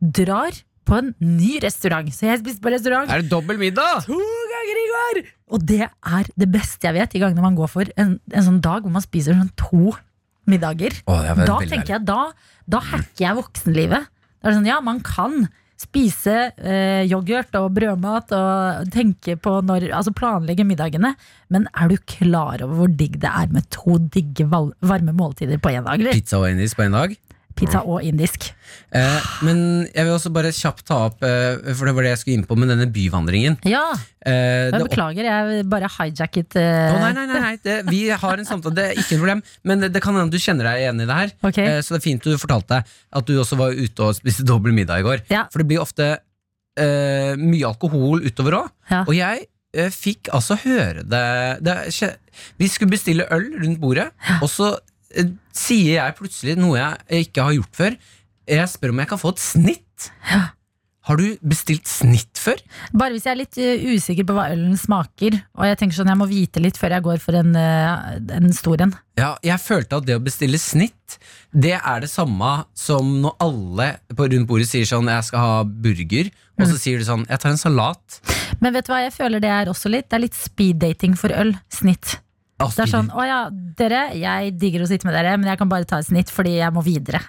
drar 0.00 0.54
på 0.88 1.00
en 1.02 1.10
ny 1.20 1.58
restaurant. 1.64 2.08
Så 2.14 2.28
jeg 2.30 2.40
spiste 2.40 2.62
på 2.64 2.70
restaurant 2.72 3.10
Er 3.12 3.20
det 3.24 3.30
dobbel 3.32 3.58
middag? 3.60 4.06
to 4.06 4.16
ganger 4.54 4.80
i 4.84 4.86
går! 4.94 5.20
Og 5.54 5.64
det 5.68 5.84
er 5.86 6.28
det 6.38 6.48
beste 6.52 6.88
jeg 6.88 6.96
vet, 6.96 7.14
i 7.16 7.22
gangene 7.22 7.44
man 7.44 7.56
går 7.58 7.70
for 7.72 7.94
en, 8.00 8.18
en 8.32 8.46
sånn 8.46 8.60
dag 8.64 8.84
hvor 8.84 8.94
man 8.94 9.04
spiser 9.04 9.36
sånn 9.36 9.54
to 9.58 9.94
middager. 10.48 10.96
Å, 11.04 11.20
det 11.22 11.30
er 11.30 11.38
veldig 11.38 11.48
Da 11.48 11.72
tenker 11.72 11.94
jeg, 11.96 12.04
da, 12.08 12.20
da 12.68 12.82
hacker 12.90 13.24
jeg 13.24 13.38
voksenlivet. 13.38 14.12
Da 14.38 14.46
er 14.46 14.52
det 14.52 14.58
sånn, 14.60 14.70
ja, 14.70 14.78
man 14.84 15.02
kan 15.04 15.48
spise 15.78 16.34
eh, 16.58 17.04
yoghurt 17.06 17.54
og 17.54 17.70
brødmat 17.76 18.32
og 18.34 18.88
tenke 18.90 19.36
på 19.38 19.52
når, 19.62 19.86
altså 19.94 20.10
planlegge 20.16 20.66
middagene. 20.66 21.12
Men 21.54 21.68
er 21.70 21.92
du 21.92 21.96
klar 22.10 22.64
over 22.66 22.80
hvor 22.80 22.96
digg 22.98 23.20
det 23.22 23.30
er 23.30 23.52
med 23.54 23.68
to 23.74 24.00
digge 24.10 24.48
varme 24.50 25.14
måltider 25.14 25.60
på 25.62 25.76
én 25.76 25.86
dag? 25.86 26.00
Eller? 26.00 26.18
Pizza 26.18 26.40
og 26.40 26.48
indisk 26.50 26.80
på 26.80 26.88
en 26.88 26.98
dag? 26.98 27.14
Pizza 27.58 27.82
og 27.84 28.04
indisk. 28.06 28.50
Eh, 28.94 29.32
men 29.46 29.58
jeg 29.90 30.06
vil 30.06 30.14
også 30.14 30.32
bare 30.34 30.52
kjapt 30.54 30.86
ta 30.88 31.00
opp, 31.08 31.24
eh, 31.26 31.58
for 31.74 31.88
det 31.88 31.96
var 31.96 32.06
det 32.06 32.14
jeg 32.14 32.22
skulle 32.22 32.38
inn 32.40 32.46
på 32.48 32.58
med 32.58 32.72
denne 32.72 32.88
byvandringen. 32.94 33.58
Ja, 33.68 33.88
Eh, 34.28 34.68
jeg 34.68 34.82
beklager, 34.82 35.26
jeg 35.28 35.64
bare 35.70 35.88
hijacket 35.94 36.56
eh, 36.58 36.92
Oh, 36.92 36.98
nei, 37.00 37.12
nei, 37.16 37.24
nei, 37.30 37.40
nei. 37.44 37.52
Det, 37.62 37.76
vi 37.88 38.00
har 38.10 38.40
en 38.40 38.48
samtale, 38.48 38.74
det 38.76 38.86
er 38.88 38.98
ikke 39.00 39.16
noe 39.16 39.22
problem. 39.22 39.42
Men 39.70 39.84
det, 39.84 39.92
det 39.94 40.02
kan 40.04 40.16
hende 40.18 40.34
du 40.34 40.42
kjenner 40.42 40.68
deg 40.68 40.82
igjen 40.82 41.02
i 41.04 41.06
det 41.08 41.18
her. 41.20 41.34
Okay. 41.50 41.68
Eh, 41.68 41.82
så 41.84 41.94
det 41.94 42.00
er 42.00 42.06
fint 42.08 42.26
du 42.26 42.40
fortalte 42.40 42.80
at 42.82 43.28
du 43.28 43.36
også 43.38 43.58
var 43.60 43.76
ute 43.76 44.08
og 44.08 44.16
spiste 44.18 44.46
dobbel 44.48 44.74
middag 44.76 45.04
i 45.04 45.06
går. 45.06 45.22
Ja. 45.32 45.46
For 45.52 45.62
det 45.62 45.68
blir 45.70 45.84
ofte 45.84 46.10
eh, 46.18 47.38
mye 47.38 47.70
alkohol 47.70 48.26
utover 48.26 48.60
òg. 48.64 48.74
Ja. 48.90 49.04
Og 49.06 49.14
jeg 49.16 49.46
eh, 49.48 49.92
fikk 49.94 50.32
altså 50.34 50.58
høre 50.64 51.06
det, 51.06 51.24
det 51.64 51.78
Vi 52.60 52.70
skulle 52.72 52.96
bestille 52.96 53.28
øl 53.34 53.48
rundt 53.62 53.80
bordet, 53.82 54.10
og 54.42 54.50
så 54.52 54.74
sier 55.56 55.94
jeg 55.98 56.16
plutselig 56.18 56.56
noe 56.60 56.78
jeg 56.78 57.26
ikke 57.28 57.42
har 57.48 57.56
gjort 57.58 57.74
før. 57.82 57.98
Jeg 58.48 58.68
spør 58.68 58.94
om 58.94 58.98
jeg 59.02 59.08
kan 59.08 59.18
få 59.20 59.34
et 59.34 59.42
snitt. 59.44 60.10
Ja. 60.30 60.46
Har 61.08 61.16
du 61.16 61.38
bestilt 61.40 61.88
snitt 61.88 62.36
før? 62.36 62.58
Bare 62.92 63.14
hvis 63.14 63.24
jeg 63.24 63.32
er 63.32 63.38
litt 63.40 63.56
eh, 63.56 63.84
usikker 63.96 64.26
på 64.28 64.34
hva 64.36 64.50
ølen 64.52 64.74
smaker, 64.76 65.38
og 65.56 65.64
jeg 65.64 65.78
tenker 65.80 65.96
sånn 65.96 66.10
jeg 66.12 66.20
må 66.20 66.26
vite 66.28 66.60
litt 66.60 66.76
før 66.76 66.92
jeg 66.98 67.04
går 67.06 67.22
for 67.22 67.38
en, 67.38 67.54
eh, 67.56 68.18
en 68.36 68.52
stor 68.52 68.82
en. 68.84 68.92
Ja, 69.16 69.30
jeg 69.42 69.56
følte 69.64 69.96
at 69.96 70.04
det 70.04 70.18
å 70.18 70.20
bestille 70.20 70.60
snitt, 70.60 71.16
det 71.56 71.78
er 71.78 72.04
det 72.04 72.10
samme 72.12 72.50
som 72.76 73.08
når 73.22 73.38
alle 73.40 73.88
på 74.12 74.28
rundt 74.28 74.48
bordet 74.50 74.68
sier 74.68 74.84
sånn 74.84 75.08
'jeg 75.08 75.24
skal 75.24 75.40
ha 75.40 75.64
burger', 75.64 76.28
og 76.58 76.66
Mm. 76.66 76.72
så 76.72 76.76
sier 76.78 76.98
du 76.98 77.04
sånn 77.04 77.24
'jeg 77.26 77.40
tar 77.40 77.50
en 77.50 77.56
salat'. 77.56 78.20
Men 78.60 78.72
vet 78.74 78.84
du 78.84 78.92
hva 78.92 79.00
jeg 79.08 79.12
føler 79.16 79.40
det 79.40 79.48
er 79.48 79.64
også 79.64 79.88
litt? 79.90 80.10
Det 80.10 80.16
er 80.16 80.26
litt 80.28 80.34
speed-dating 80.36 81.16
for 81.16 81.28
øl. 81.32 81.54
Snitt. 81.70 82.18
Det 82.58 82.82
er 82.84 82.90
sånn, 82.90 83.10
å 83.14 83.22
ja, 83.26 83.40
dere, 83.78 84.00
jeg 84.18 84.54
digger 84.58 84.82
å 84.82 84.88
sitte 84.90 85.06
med 85.06 85.14
dere, 85.14 85.36
men 85.38 85.46
jeg 85.52 85.58
kan 85.60 85.68
bare 85.70 85.86
ta 85.86 86.00
et 86.02 86.08
snitt 86.08 86.30
fordi 86.34 86.56
jeg 86.58 86.72
må 86.74 86.82
videre. 86.82 87.20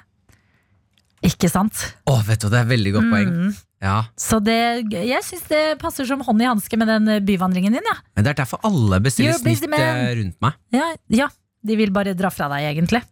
Ikke 1.25 1.49
sant? 1.51 1.75
Å, 2.07 2.15
vet 2.25 2.39
du, 2.41 2.47
det 2.49 2.61
er 2.61 2.69
veldig 2.69 2.93
godt 2.95 3.09
poeng. 3.11 3.31
Mm. 3.35 3.57
Ja, 3.83 3.97
Så 4.19 4.39
det, 4.43 4.55
jeg 4.91 5.23
syns 5.23 5.45
det 5.51 5.61
passer 5.79 6.07
som 6.07 6.23
hånd 6.27 6.41
i 6.43 6.47
hanske 6.47 6.79
med 6.79 6.89
den 6.91 7.11
byvandringen 7.27 7.75
din, 7.75 7.85
ja. 7.85 7.95
Men 8.15 8.25
det 8.25 8.33
er 8.33 8.39
derfor 8.41 8.59
alle 8.67 8.99
bestiller 9.03 9.37
snitt 9.39 9.63
rundt 9.67 10.39
meg. 10.43 10.57
ja. 10.75 10.89
Ja, 11.11 11.29
de 11.63 11.75
vil 11.79 11.91
bare 11.95 12.15
dra 12.17 12.31
fra 12.31 12.47
deg, 12.55 12.65
egentlig. 12.73 13.03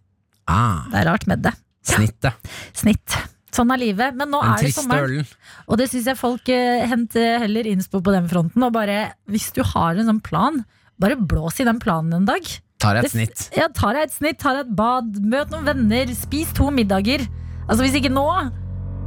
Ah, 0.47 0.85
Det 0.91 1.01
er 1.01 1.09
rart 1.11 1.27
med 1.27 1.43
det. 1.43 1.53
snittet. 1.87 2.33
Snitt. 2.75 3.15
Sånn 3.51 3.71
er 3.71 3.79
livet. 3.79 4.15
Men 4.15 4.29
nå 4.31 4.41
Den 4.43 4.53
er 4.53 4.63
det 4.63 4.73
sommeren. 4.75 5.27
Og 5.67 5.77
det 5.79 5.87
syns 5.91 6.07
jeg 6.11 6.19
folk 6.19 6.49
eh, 6.51 6.83
henter 6.87 7.39
heller 7.43 7.67
innspo 7.67 8.01
på 8.03 8.11
den 8.15 8.27
fronten. 8.31 8.63
Og 8.63 8.73
bare, 8.75 9.13
hvis 9.31 9.49
du 9.55 9.63
har 9.63 9.95
en 9.95 10.07
sånn 10.11 10.21
plan, 10.23 10.61
bare 10.99 11.15
blås 11.19 11.59
i 11.61 11.65
den 11.67 11.79
planen 11.79 12.13
en 12.21 12.25
dag. 12.25 12.45
Tar 12.79 12.95
jeg 12.95 13.05
et 13.05 13.11
Det- 13.11 13.11
snitt. 13.11 13.49
Ja, 13.57 13.67
tar 13.73 13.93
jeg 13.95 14.03
et 14.03 14.13
snitt, 14.13 14.37
tar 14.39 14.53
jeg 14.57 14.65
et 14.67 14.75
bad, 14.75 15.15
møt 15.25 15.49
noen 15.49 15.65
venner, 15.65 16.13
spis 16.15 16.53
to 16.53 16.69
middager. 16.71 17.27
Altså 17.67 17.81
Hvis 17.83 17.95
ikke 17.99 18.11
nå, 18.13 18.51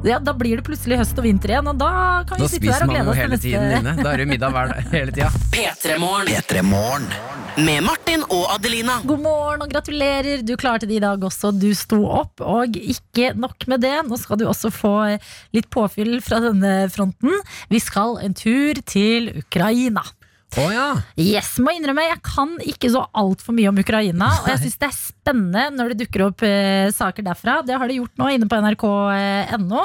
ja, 0.04 0.18
da 0.18 0.32
blir 0.32 0.56
det 0.56 0.64
plutselig 0.64 0.98
høst 0.98 1.16
og 1.18 1.24
vinter 1.24 1.48
igjen, 1.52 1.68
og 1.68 1.78
da 1.78 2.24
kan 2.24 2.38
vi 2.38 2.42
Da 2.44 2.48
sitte 2.48 2.66
der 2.66 2.82
og 2.82 2.88
glede 2.88 3.08
oss 3.08 3.16
til 3.16 3.28
hele 3.28 3.38
tiden 3.38 3.78
inne. 3.78 4.02
Da 4.02 4.12
er 4.12 4.16
det 4.16 4.28
middag 4.28 4.50
hver 4.52 4.90
hele 4.90 5.12
tida. 5.12 5.30
P3morgen. 5.54 6.26
P3 6.26 6.62
Morgen. 6.62 7.06
Med 7.58 7.82
Martin 7.84 8.22
og 8.30 8.46
Adelina. 8.54 9.00
God 9.04 9.20
morgen 9.20 9.62
og 9.62 9.68
gratulerer, 9.70 10.44
du 10.46 10.56
klarte 10.56 10.86
det 10.88 10.96
i 10.96 11.00
dag 11.00 11.18
også. 11.20 11.50
Du 11.58 11.72
sto 11.74 12.04
opp, 12.06 12.40
og 12.40 12.72
ikke 12.78 13.34
nok 13.36 13.66
med 13.68 13.80
det. 13.82 13.96
Nå 14.08 14.18
skal 14.18 14.36
du 14.40 14.46
også 14.46 14.70
få 14.72 14.94
litt 15.52 15.68
påfyll 15.70 16.20
fra 16.22 16.40
denne 16.40 16.88
fronten. 16.90 17.30
Vi 17.68 17.78
skal 17.78 18.18
en 18.22 18.34
tur 18.34 18.74
til 18.86 19.30
Ukraina. 19.44 20.02
Å 20.58 20.66
ja. 20.74 20.86
Yes, 21.20 21.52
må 21.62 21.70
innrømme, 21.76 22.08
Jeg 22.08 22.22
kan 22.26 22.56
ikke 22.66 22.90
så 22.90 23.04
altfor 23.14 23.54
mye 23.54 23.70
om 23.70 23.78
Ukraina. 23.78 24.30
Og 24.42 24.48
jeg 24.50 24.62
syns 24.64 24.80
det 24.80 24.88
er 24.88 24.96
spennende 24.96 25.64
når 25.76 25.92
det 25.92 26.00
dukker 26.02 26.24
opp 26.26 26.42
eh, 26.46 26.90
saker 26.94 27.26
derfra. 27.26 27.60
Det 27.66 27.76
har 27.78 27.90
det 27.90 28.00
gjort 28.00 28.18
nå 28.18 28.32
inne 28.34 28.50
på 28.50 28.58
nrk.no. 28.58 29.84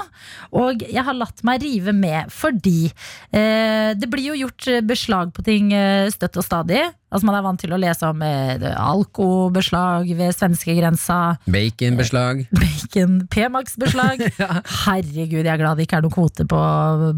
Og 0.57 0.85
jeg 0.87 1.05
har 1.05 1.19
latt 1.19 1.45
meg 1.45 1.61
rive 1.65 1.93
med 1.95 2.33
fordi 2.33 2.89
eh, 2.89 3.93
det 3.93 4.09
blir 4.09 4.31
jo 4.31 4.39
gjort 4.45 4.69
beslag 4.89 5.35
på 5.35 5.45
ting 5.45 5.71
eh, 5.75 6.09
støtt 6.13 6.41
og 6.41 6.47
stadig. 6.47 6.81
Altså 7.15 7.25
Man 7.29 7.37
er 7.39 7.43
vant 7.45 7.61
til 7.63 7.71
å 7.71 7.79
lese 7.79 8.09
om 8.11 8.21
eh, 8.27 8.65
alkobeslag 8.75 10.09
ved 10.19 10.33
svenskegrensa, 10.35 11.17
Baconbeslag. 11.47 12.41
bacon, 12.51 13.21
P-Max-beslag. 13.31 14.25
Herregud, 14.85 15.39
jeg 15.45 15.53
er 15.53 15.61
glad 15.61 15.79
det 15.79 15.87
ikke 15.87 16.01
er 16.01 16.05
noen 16.05 16.15
kvote 16.17 16.45
på 16.51 16.59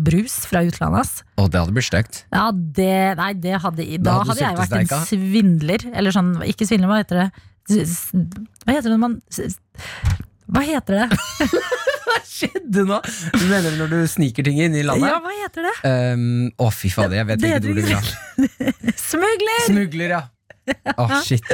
brus 0.06 0.38
fra 0.50 0.62
utlandet. 0.68 1.02
ass. 1.02 1.24
Å, 1.42 1.48
det 1.50 1.62
hadde 1.64 1.74
blitt 1.76 1.90
stygt. 1.90 2.22
Ja, 2.34 2.46
det, 2.54 2.94
nei, 3.20 3.32
det 3.42 3.58
hadde, 3.64 3.88
da 3.98 4.20
hadde 4.22 4.30
hadde 4.36 4.46
jeg 4.46 4.60
vært 4.62 4.78
en 4.84 5.06
svindler. 5.10 5.88
Eller 5.98 6.14
sånn, 6.16 6.36
ikke 6.46 6.70
svindler, 6.70 6.94
hva 6.94 7.02
heter 7.02 7.24
det? 7.24 7.30
S- 7.68 7.82
s- 7.84 8.12
Hva 8.64 8.78
heter 8.78 8.88
det 8.92 8.96
når 8.96 9.02
man 9.04 9.18
s- 9.34 9.58
Hva 10.48 10.62
heter 10.64 11.02
det? 11.02 11.08
Hva 12.08 12.18
skjedde 12.24 12.86
nå? 12.88 13.02
Du 13.36 13.44
mener 13.50 13.76
når 13.80 13.92
du 13.92 14.00
sniker 14.12 14.46
ting 14.48 14.62
inn 14.64 14.76
i 14.80 14.84
landet? 14.88 15.10
Ja, 15.12 15.20
hva 15.24 15.34
heter 15.42 15.68
det? 15.68 15.76
Um, 15.84 16.48
å, 16.64 16.70
fy 16.74 16.92
fader, 16.94 17.20
jeg 17.20 17.30
vet 17.34 17.44
Det 17.44 17.52
hvilket 17.52 17.70
ord 17.70 17.78
du 17.78 17.86
vil 17.86 17.96
ha. 17.98 18.74
Smugler! 19.10 19.64
Smugler, 19.68 20.14
ja. 20.16 20.24
Oh, 21.00 21.12
shit. 21.24 21.46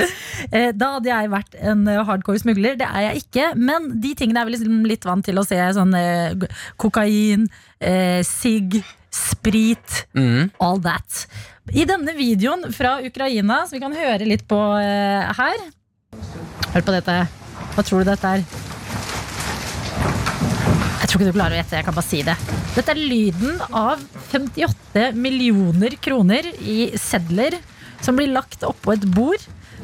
Eh, 0.50 0.72
Da 0.74 0.96
hadde 0.96 1.10
jeg 1.12 1.30
vært 1.30 1.56
en 1.62 1.84
eh, 1.90 2.00
hardcore 2.08 2.42
smugler. 2.42 2.78
Det 2.80 2.88
er 2.88 3.08
jeg 3.12 3.24
ikke. 3.24 3.48
Men 3.62 3.92
de 4.02 4.14
tingene 4.18 4.42
er 4.42 4.50
vi 4.50 4.56
liksom 4.56 4.82
litt 4.90 5.06
vant 5.06 5.26
til 5.26 5.38
å 5.38 5.46
se. 5.46 5.60
Sånn 5.78 5.94
eh, 6.00 6.34
kokain, 6.82 7.46
eh, 7.78 8.22
sigg, 8.26 8.80
sprit. 9.14 10.04
Mm. 10.18 10.50
All 10.66 10.82
that. 10.86 11.28
I 11.78 11.86
denne 11.88 12.18
videoen 12.18 12.66
fra 12.74 12.98
Ukraina, 13.06 13.64
som 13.70 13.78
vi 13.78 13.84
kan 13.86 13.94
høre 13.96 14.26
litt 14.28 14.48
på 14.50 14.60
her 14.74 15.62
Hør 16.74 16.84
på 16.86 16.94
dette. 16.94 17.16
Hva 17.74 17.86
tror 17.86 18.02
du 18.04 18.10
dette 18.10 18.38
er? 18.38 18.73
Tror 21.14 21.22
ikke 21.22 21.30
du 21.30 21.36
klarer 21.38 21.54
å 21.54 21.58
gjette, 21.60 21.78
jeg 21.78 21.86
kan 21.86 21.94
bare 21.94 22.10
si 22.10 22.20
det. 22.26 22.34
Dette 22.74 22.90
er 22.90 22.98
lyden 22.98 23.60
av 23.70 24.00
58 24.32 25.12
millioner 25.14 25.94
kroner 26.02 26.48
i 26.58 26.88
sedler 26.98 27.60
som 28.02 28.18
blir 28.18 28.32
lagt 28.34 28.66
oppå 28.66 28.96
et 28.96 29.06
bord 29.14 29.44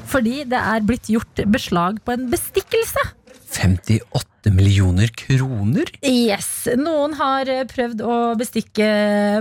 fordi 0.09 0.39
det 0.49 0.57
er 0.57 0.81
blitt 0.89 1.05
gjort 1.13 1.43
beslag 1.53 1.99
på 2.01 2.15
en 2.15 2.25
bestikkelse. 2.31 3.03
58 3.49 4.51
millioner 4.55 5.09
kroner? 5.19 5.89
Yes, 6.05 6.67
Noen 6.79 7.15
har 7.19 7.49
eh, 7.51 7.65
prøvd 7.67 8.01
å 8.05 8.17
bestikke 8.39 8.87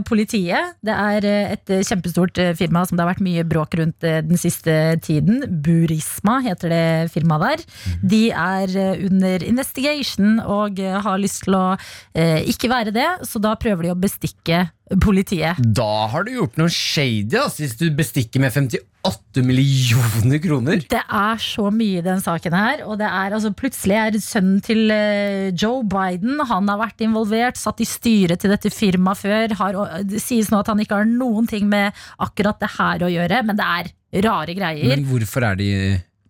politiet. 0.09 0.75
Det 0.85 0.95
er 0.95 1.27
eh, 1.29 1.53
et 1.55 1.73
eh, 1.73 1.85
kjempestort 1.87 2.41
eh, 2.43 2.55
firma 2.59 2.83
som 2.89 2.99
det 2.99 3.05
har 3.05 3.13
vært 3.13 3.25
mye 3.25 3.45
bråk 3.49 3.77
rundt 3.79 4.07
eh, 4.07 4.21
den 4.27 4.41
siste 4.41 4.75
tiden. 5.05 5.45
Burisma 5.65 6.39
heter 6.45 6.73
det 6.73 6.83
firmaet 7.15 7.45
der. 7.45 7.65
De 8.15 8.23
er 8.33 8.75
eh, 8.75 9.05
under 9.07 9.45
investigation 9.47 10.41
og 10.43 10.81
eh, 10.83 10.99
har 11.05 11.23
lyst 11.23 11.45
til 11.47 11.59
å 11.59 11.67
eh, 11.79 12.43
ikke 12.51 12.73
være 12.73 12.95
det, 12.97 13.09
så 13.29 13.41
da 13.43 13.55
prøver 13.61 13.89
de 13.89 13.95
å 13.95 14.01
bestikke 14.03 14.65
politiet. 15.03 15.59
Da 15.59 16.09
har 16.13 16.25
du 16.25 16.35
gjort 16.37 16.59
noe 16.61 16.73
shady, 16.73 17.37
ass, 17.41 17.59
hvis 17.61 17.77
du 17.81 17.89
bestikker 17.95 18.43
med 18.43 18.55
58 18.55 19.45
millioner 19.47 20.41
kroner. 20.43 20.83
Det 20.89 21.03
er 21.03 21.43
så 21.43 21.69
mye 21.75 22.01
i 22.01 22.05
den 22.05 22.23
saken 22.25 22.57
her. 22.57 22.83
Og 22.87 22.99
det 23.01 23.09
er 23.09 23.37
altså 23.37 23.53
plutselig 23.57 23.99
er 24.01 24.19
sønnen 24.25 24.63
til 24.65 24.93
eh, 24.95 25.51
Joe 25.53 25.85
Biden 25.89 26.41
Han 26.49 26.69
har 26.73 26.81
vært 26.81 27.05
involvert, 27.05 27.61
satt 27.61 27.83
i 27.85 27.89
styret 27.89 28.43
til 28.43 28.55
dette 28.55 28.73
firmaet 28.75 29.23
før. 29.23 29.57
Har, 29.61 29.81
det 30.09 30.23
sies 30.25 30.51
nå 30.53 30.63
at 30.63 30.73
han 30.73 30.83
ikke 30.83 31.03
har 31.03 31.09
noen 31.09 31.49
ting 31.51 31.69
med 31.71 31.97
akkurat 32.19 32.61
det 32.63 32.73
her 32.79 33.07
å 33.07 33.13
gjøre, 33.13 33.45
men 33.49 33.59
det 33.59 33.69
er 33.69 33.95
rare 34.25 34.57
greier. 34.57 34.95
Men 34.95 35.09
hvorfor 35.09 35.45
er 35.51 35.59
de 35.61 35.73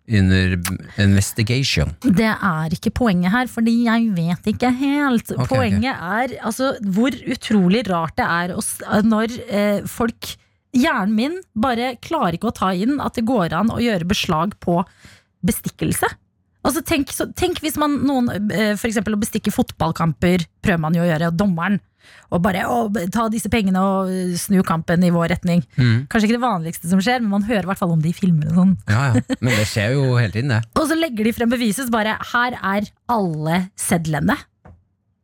under 0.09 0.55
investigation? 1.01 1.93
Det 2.03 2.31
er 2.33 2.75
ikke 2.75 2.93
poenget 2.95 3.33
her, 3.33 3.49
fordi 3.51 3.75
jeg 3.85 4.09
vet 4.17 4.51
ikke 4.53 4.71
helt. 4.79 5.33
Okay, 5.35 5.49
poenget 5.49 5.69
poenget 5.79 5.95
er 5.95 6.45
altså, 6.45 6.73
hvor 6.83 7.15
utrolig 7.33 7.83
rart 7.89 8.15
det 8.19 8.27
er 8.27 8.55
å 8.55 8.63
når 9.05 9.35
eh, 9.47 9.81
folk 9.89 10.35
Hjernen 10.69 11.15
min 11.17 11.37
bare 11.57 11.95
klarer 11.97 12.35
ikke 12.37 12.51
å 12.51 12.53
ta 12.53 12.67
inn 12.77 12.99
at 13.01 13.15
det 13.17 13.23
går 13.25 13.55
an 13.57 13.71
å 13.73 13.79
gjøre 13.81 14.05
beslag 14.05 14.51
på 14.61 14.75
bestikkelse. 15.41 16.05
Altså, 16.61 16.83
tenk, 16.85 17.09
så, 17.15 17.25
tenk 17.33 17.57
hvis 17.63 17.77
man 17.79 17.95
noen 18.05 18.27
eh, 18.51 18.75
For 18.77 18.89
eksempel 18.89 19.15
å 19.15 19.21
bestikke 19.21 19.53
fotballkamper 19.55 20.43
prøver 20.61 20.83
man 20.83 20.93
jo 20.93 21.01
å 21.01 21.07
gjøre, 21.07 21.31
og 21.31 21.39
dommeren. 21.39 21.79
Og 22.29 22.41
bare 22.45 22.65
å, 22.69 22.83
ta 23.13 23.25
disse 23.33 23.49
pengene 23.51 23.81
og 23.81 24.11
eh, 24.13 24.35
snu 24.37 24.59
kampen 24.67 25.01
i 25.05 25.11
vår 25.13 25.31
retning. 25.33 25.63
Mm. 25.79 26.05
Kanskje 26.11 26.29
ikke 26.29 26.37
det 26.37 26.43
vanligste 26.45 26.89
som 26.91 27.01
skjer, 27.03 27.23
men 27.23 27.31
man 27.33 27.47
hører 27.47 27.65
i 27.65 27.69
hvert 27.71 27.81
fall 27.81 27.95
om 27.95 28.03
det 28.03 28.11
i 28.11 28.17
filmer. 28.17 28.51
og 28.51 28.59
sånn 28.61 28.75
Ja, 28.91 29.07
ja. 29.13 29.23
Men 29.39 29.55
det 29.57 29.65
skjer 29.71 29.95
jo 29.97 30.05
hele 30.19 30.33
tiden, 30.35 30.53
det. 30.53 30.61
og 30.79 30.85
så 30.91 30.97
legger 30.99 31.25
de 31.29 31.33
frem 31.35 31.49
beviset, 31.51 31.87
så 31.89 31.93
bare 31.95 32.17
Her 32.33 32.57
er 32.59 32.89
alle 33.09 33.59
sedlene. 33.79 34.37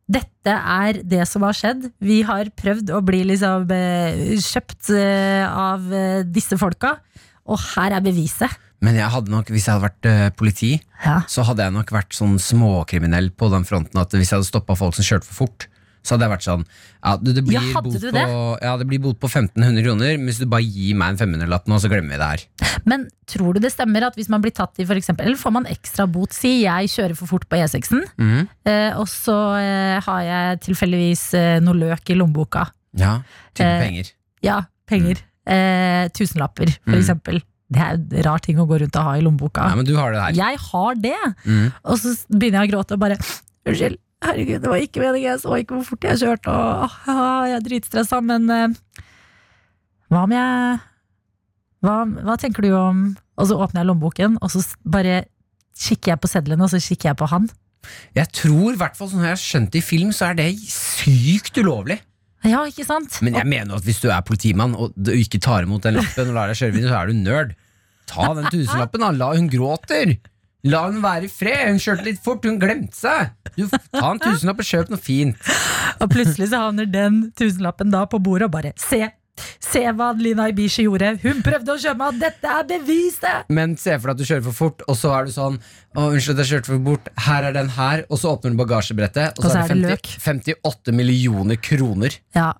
Dette 0.05 0.53
er 0.53 0.99
det 1.01 1.23
som 1.29 1.41
har 1.47 1.55
skjedd. 1.57 1.87
Vi 2.05 2.19
har 2.27 2.51
prøvd 2.53 2.91
å 2.93 2.99
bli 3.05 3.23
liksom 3.31 3.69
eh, 3.73 4.35
kjøpt 4.41 4.91
eh, 4.93 5.45
av 5.49 5.87
disse 6.29 6.59
folka, 6.61 6.97
og 7.49 7.61
her 7.73 7.97
er 7.97 8.05
beviset. 8.05 8.53
Men 8.85 8.97
jeg 8.99 9.09
hadde 9.09 9.31
nok, 9.33 9.47
hvis 9.53 9.65
jeg 9.65 9.73
hadde 9.79 9.87
vært 9.87 10.35
politi, 10.37 10.73
Ja. 11.05 11.21
så 11.31 11.45
hadde 11.47 11.63
jeg 11.65 11.73
nok 11.73 11.89
vært 11.95 12.13
sånn 12.13 12.35
småkriminell 12.41 13.31
på 13.33 13.47
den 13.53 13.65
fronten 13.65 13.97
at 14.01 14.13
hvis 14.13 14.29
jeg 14.29 14.37
hadde 14.39 14.49
stoppa 14.49 14.75
folk 14.77 14.93
som 14.97 15.05
kjørte 15.07 15.25
for 15.29 15.45
fort, 15.45 15.65
så 16.05 16.13
hadde 16.15 16.27
jeg 16.27 16.33
vært 16.35 16.45
sånn 16.45 16.63
Ja, 16.69 17.15
det, 17.17 17.41
blir 17.45 17.55
Ja, 17.57 17.81
bot 17.81 17.95
på, 17.97 18.11
det? 18.13 18.23
ja, 18.65 18.73
det 18.77 18.85
blir 18.89 19.01
bot 19.03 19.17
på 19.21 19.27
1500 19.31 19.83
kroner, 19.85 20.17
men 20.19 20.29
hvis 20.29 20.39
du 20.41 20.45
bare 20.49 20.63
gir 20.65 20.95
meg 20.99 21.15
en 21.15 21.19
500-lapp 21.23 21.67
nå, 21.71 21.79
så 21.81 21.89
glemmer 21.91 22.13
vi 22.15 22.19
det 22.21 22.29
her. 22.31 22.43
Men 22.89 23.07
tror 23.29 23.55
du 23.57 23.59
det 23.63 23.71
stemmer 23.73 24.05
at 24.05 24.17
hvis 24.19 24.29
man 24.29 24.43
blir 24.43 24.53
tatt 24.53 24.77
i 24.79 24.85
eksempel, 24.85 25.25
Eller 25.25 25.39
får 25.41 25.53
man 25.55 25.65
ekstra 25.71 26.05
bot? 26.11 26.33
Si 26.35 26.61
jeg 26.63 26.91
kjører 26.93 27.17
for 27.17 27.27
fort 27.33 27.47
på 27.49 27.57
E6-en, 27.57 28.03
mm. 28.21 28.43
eh, 28.69 28.91
og 28.99 29.07
så 29.09 29.35
eh, 29.57 29.97
har 30.05 30.21
jeg 30.27 30.61
tilfeldigvis 30.67 31.25
eh, 31.39 31.57
noe 31.65 31.73
løk 31.79 32.13
i 32.13 32.17
lommeboka. 32.19 32.67
Ja, 32.95 33.17
type 33.57 33.65
Eh, 33.65 33.81
penger. 33.81 34.11
Ja, 34.45 34.59
penger. 34.87 35.23
Eh, 35.49 36.07
tusenlapper, 36.13 36.69
for 36.83 36.93
Mm. 36.95 37.01
eksempel. 37.01 37.41
Det 37.65 37.81
er 37.81 37.95
en 37.97 38.23
rar 38.27 38.39
ting 38.45 38.59
å 38.61 38.67
gå 38.69 38.77
rundt 38.79 38.95
og 39.01 39.03
ha 39.09 39.15
i 39.17 39.23
lommeboka. 39.25 39.65
Nei, 39.65 39.75
men 39.81 39.85
du 39.89 39.95
har 39.97 40.13
det 40.13 40.21
her. 40.21 40.35
Jeg 40.37 40.59
har 40.69 40.95
det! 41.01 41.17
Mm. 41.49 41.71
Og 41.83 41.97
så 41.97 42.13
begynner 42.29 42.61
jeg 42.61 42.69
å 42.69 42.73
gråte 42.75 42.93
og 42.93 43.01
bare 43.01 43.17
Unnskyld, 43.65 43.97
herregud, 44.23 44.61
det 44.63 44.71
var 44.71 44.81
ikke 44.81 45.03
meningen, 45.03 45.31
jeg 45.33 45.41
så 45.43 45.59
ikke 45.59 45.77
hvor 45.77 45.87
fort 45.91 46.07
jeg 46.07 46.21
kjørte, 46.23 46.51
og 46.53 46.97
ah, 47.11 47.45
jeg 47.49 47.57
er 47.57 47.65
dritstressa, 47.67 48.21
men 48.23 48.49
eh, 48.53 49.03
hva 50.13 50.23
om 50.23 50.35
jeg 50.35 50.79
hva, 51.85 51.99
hva 52.25 52.35
tenker 52.41 52.65
du 52.65 52.71
om 52.77 53.05
Og 53.35 53.49
så 53.49 53.57
åpner 53.59 53.83
jeg 53.83 53.89
lommeboken, 53.89 54.37
og 54.41 54.51
så 54.53 54.63
bare 54.87 55.25
kikker 55.75 56.13
jeg 56.13 56.21
på 56.23 56.29
sedlene, 56.31 56.63
og 56.63 56.71
så 56.71 56.79
kikker 56.79 57.11
jeg 57.11 57.17
på 57.19 57.27
han. 57.27 57.49
Jeg 58.15 58.31
tror, 58.33 58.69
i 58.71 58.79
hvert 58.79 58.95
fall 58.97 59.09
sånn 59.11 59.25
jeg 59.25 59.33
har 59.33 59.41
skjønt 59.41 59.73
det 59.73 59.81
i 59.81 59.85
film, 59.85 60.13
så 60.15 60.29
er 60.29 60.37
det 60.39 60.47
sykt 60.71 61.59
ulovlig. 61.59 61.99
Ja, 62.45 62.61
ikke 62.69 62.85
sant? 62.87 63.17
Men 63.25 63.35
jeg 63.35 63.49
mener 63.49 63.75
at 63.75 63.85
hvis 63.87 63.99
du 64.03 64.07
er 64.07 64.23
politimann 64.25 64.75
og 64.77 64.95
du 64.95 65.11
ikke 65.11 65.41
tar 65.43 65.65
imot 65.65 65.83
den 65.83 65.97
lappen 65.97 66.29
og 66.31 66.37
lar 66.37 66.51
deg 66.51 66.59
kjøre 66.61 66.75
videre, 66.77 66.93
så 66.93 67.01
er 67.01 67.11
du 67.11 67.19
nerd. 67.19 67.53
Ta 68.07 68.29
den 68.37 68.47
tusenlappen, 68.53 69.03
da. 69.03 69.11
La 69.17 69.31
hun 69.33 69.49
gråter. 69.51 70.15
La 70.65 70.85
hun 70.87 71.01
være 71.03 71.27
i 71.27 71.31
fred. 71.31 71.67
Hun 71.69 71.81
kjørte 71.81 72.07
litt 72.07 72.21
fort, 72.25 72.45
hun 72.47 72.57
glemte 72.61 72.97
seg. 72.97 73.35
Du, 73.55 73.67
ta 73.69 74.07
en 74.09 74.21
tusenlapp 74.21 74.63
og 74.63 74.69
kjøp 74.69 74.89
noe 74.93 75.01
fint. 75.01 75.51
Og 76.01 76.09
plutselig 76.11 76.49
så 76.51 76.63
havner 76.65 76.89
den 76.89 77.27
tusenlappen 77.37 77.93
da 77.93 78.05
på 78.09 78.19
bordet 78.23 78.49
og 78.49 78.57
bare 78.57 78.73
Se! 78.81 79.05
Se 79.59 79.81
hva 79.91 80.13
Lina 80.15 80.45
Ibishi 80.47 80.85
gjorde! 80.85 81.09
Hun 81.23 81.41
prøvde 81.43 81.73
å 81.73 81.79
kjøpe 81.79 81.99
meg! 81.99 82.19
Dette 82.21 82.51
er 82.59 82.67
beviset! 82.69 83.49
Men 83.51 83.75
se 83.79 83.97
for 83.99 84.09
deg 84.09 84.15
at 84.15 84.21
du 84.21 84.29
kjører 84.29 84.45
for 84.47 84.57
fort, 84.57 84.85
og 84.87 84.97
så 84.99 85.11
er 85.17 85.27
du 85.27 85.33
sånn 85.35 85.57
Å, 85.59 86.05
unnskyld 86.05 86.39
jeg 86.41 86.51
kjørte 86.53 86.71
for 86.71 86.85
bort. 86.85 87.09
Her 87.27 87.49
er 87.49 87.57
den 87.57 87.73
her. 87.75 88.05
Og 88.07 88.21
så 88.21 88.31
åpner 88.31 88.55
du 88.55 88.61
bagasjebrettet, 88.63 89.35
og 89.41 89.49
så, 89.49 89.65
er 89.65 89.75
det 89.75 89.99
50, 90.23 90.55
58 90.63 90.95
millioner 90.95 91.59
kroner. 91.59 92.15
Ja, 92.37 92.53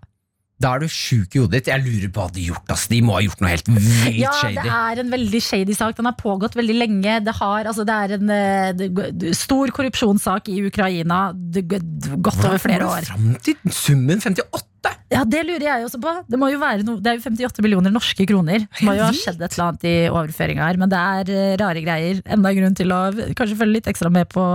Da 0.63 0.71
er 0.75 0.85
du 0.85 0.91
sjuk 0.91 1.35
i 1.35 1.41
hodet 1.41 1.59
ditt. 1.59 1.71
Jeg 1.73 1.83
lurer 1.83 2.11
på 2.15 2.23
hva 2.23 2.31
de 2.31 2.45
har 2.45 2.53
gjort. 2.53 2.69
Altså. 2.71 2.91
De 2.93 2.99
må 3.03 3.17
ha 3.17 3.23
gjort 3.25 3.41
noe 3.43 3.51
helt 3.51 3.71
vilt 3.71 4.21
ja 4.21 4.33
det 4.55 4.71
er 4.71 5.01
en 5.01 5.09
veldig 5.11 5.41
shady 5.43 5.75
sak. 5.75 5.97
Den 5.97 6.07
har 6.07 6.15
pågått 6.19 6.55
veldig 6.55 6.77
lenge. 6.77 7.17
Det, 7.25 7.33
har, 7.41 7.67
altså, 7.67 7.83
det 7.87 7.95
er 7.95 8.13
en 8.15 8.31
eh, 8.31 8.85
det, 9.11 9.33
stor 9.35 9.73
korrupsjonssak 9.75 10.47
i 10.53 10.61
Ukraina. 10.69 11.27
Det, 11.35 11.65
godt 11.67 12.39
over 12.45 12.61
flere 12.61 12.87
år. 12.87 13.09
Fram 13.09 13.33
til 13.43 13.59
summen 13.75 14.23
58! 14.23 14.63
Ja, 15.11 15.23
Det 15.25 15.41
lurer 15.45 15.65
jeg 15.65 15.85
også 15.85 15.99
på. 16.01 16.11
Det, 16.29 16.37
må 16.39 16.49
jo 16.53 16.59
være 16.61 16.85
noe, 16.85 17.01
det 17.03 17.11
er 17.11 17.17
jo 17.19 17.25
58 17.25 17.63
millioner 17.65 17.93
norske 17.93 18.25
kroner. 18.29 18.63
Det 18.69 18.85
må 18.85 18.95
jo 18.97 19.05
ha 19.05 19.13
skjedd 19.15 19.41
et 19.41 19.55
eller 19.55 19.65
annet 19.67 19.87
i 19.89 19.95
overføringa 20.09 20.69
her, 20.69 20.79
men 20.81 20.91
det 20.91 21.01
er 21.01 21.33
eh, 21.33 21.55
rare 21.61 21.83
greier. 21.83 22.21
Enda 22.25 22.51
en 22.53 22.59
grunn 22.61 22.77
til 22.77 22.93
å 22.95 23.01
kanskje 23.37 23.59
følge 23.59 23.79
litt 23.79 23.89
ekstra 23.91 24.13
med 24.13 24.29
på 24.31 24.45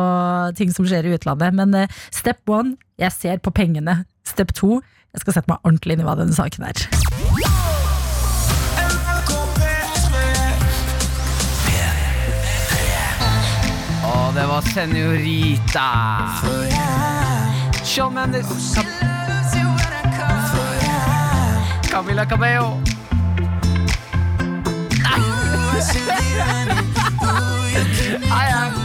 ting 0.58 0.72
som 0.74 0.88
skjer 0.88 1.10
i 1.10 1.14
utlandet. 1.18 1.56
Men 1.60 1.76
eh, 1.82 2.00
step 2.14 2.40
one, 2.50 2.78
jeg 3.00 3.14
ser 3.16 3.44
på 3.44 3.52
pengene. 3.54 4.00
Step 4.26 4.54
two, 4.56 4.80
jeg 5.14 5.20
skal 5.24 5.36
sette 5.38 5.50
meg 5.50 5.62
ordentlig 5.66 5.96
inn 5.96 6.04
i 6.04 6.08
hva 6.08 6.16
denne 6.20 6.36
saken 6.36 6.68
er. 6.70 6.84
Å, 14.10 14.12
det 14.34 14.44
var 14.48 14.62
Senorita. 14.72 15.86
Shawn 17.84 18.14
Mendes. 18.14 18.50
Camila 21.90 22.24
Cabello. 22.26 22.78
Nei, 28.30 28.46
jeg- 28.50 28.79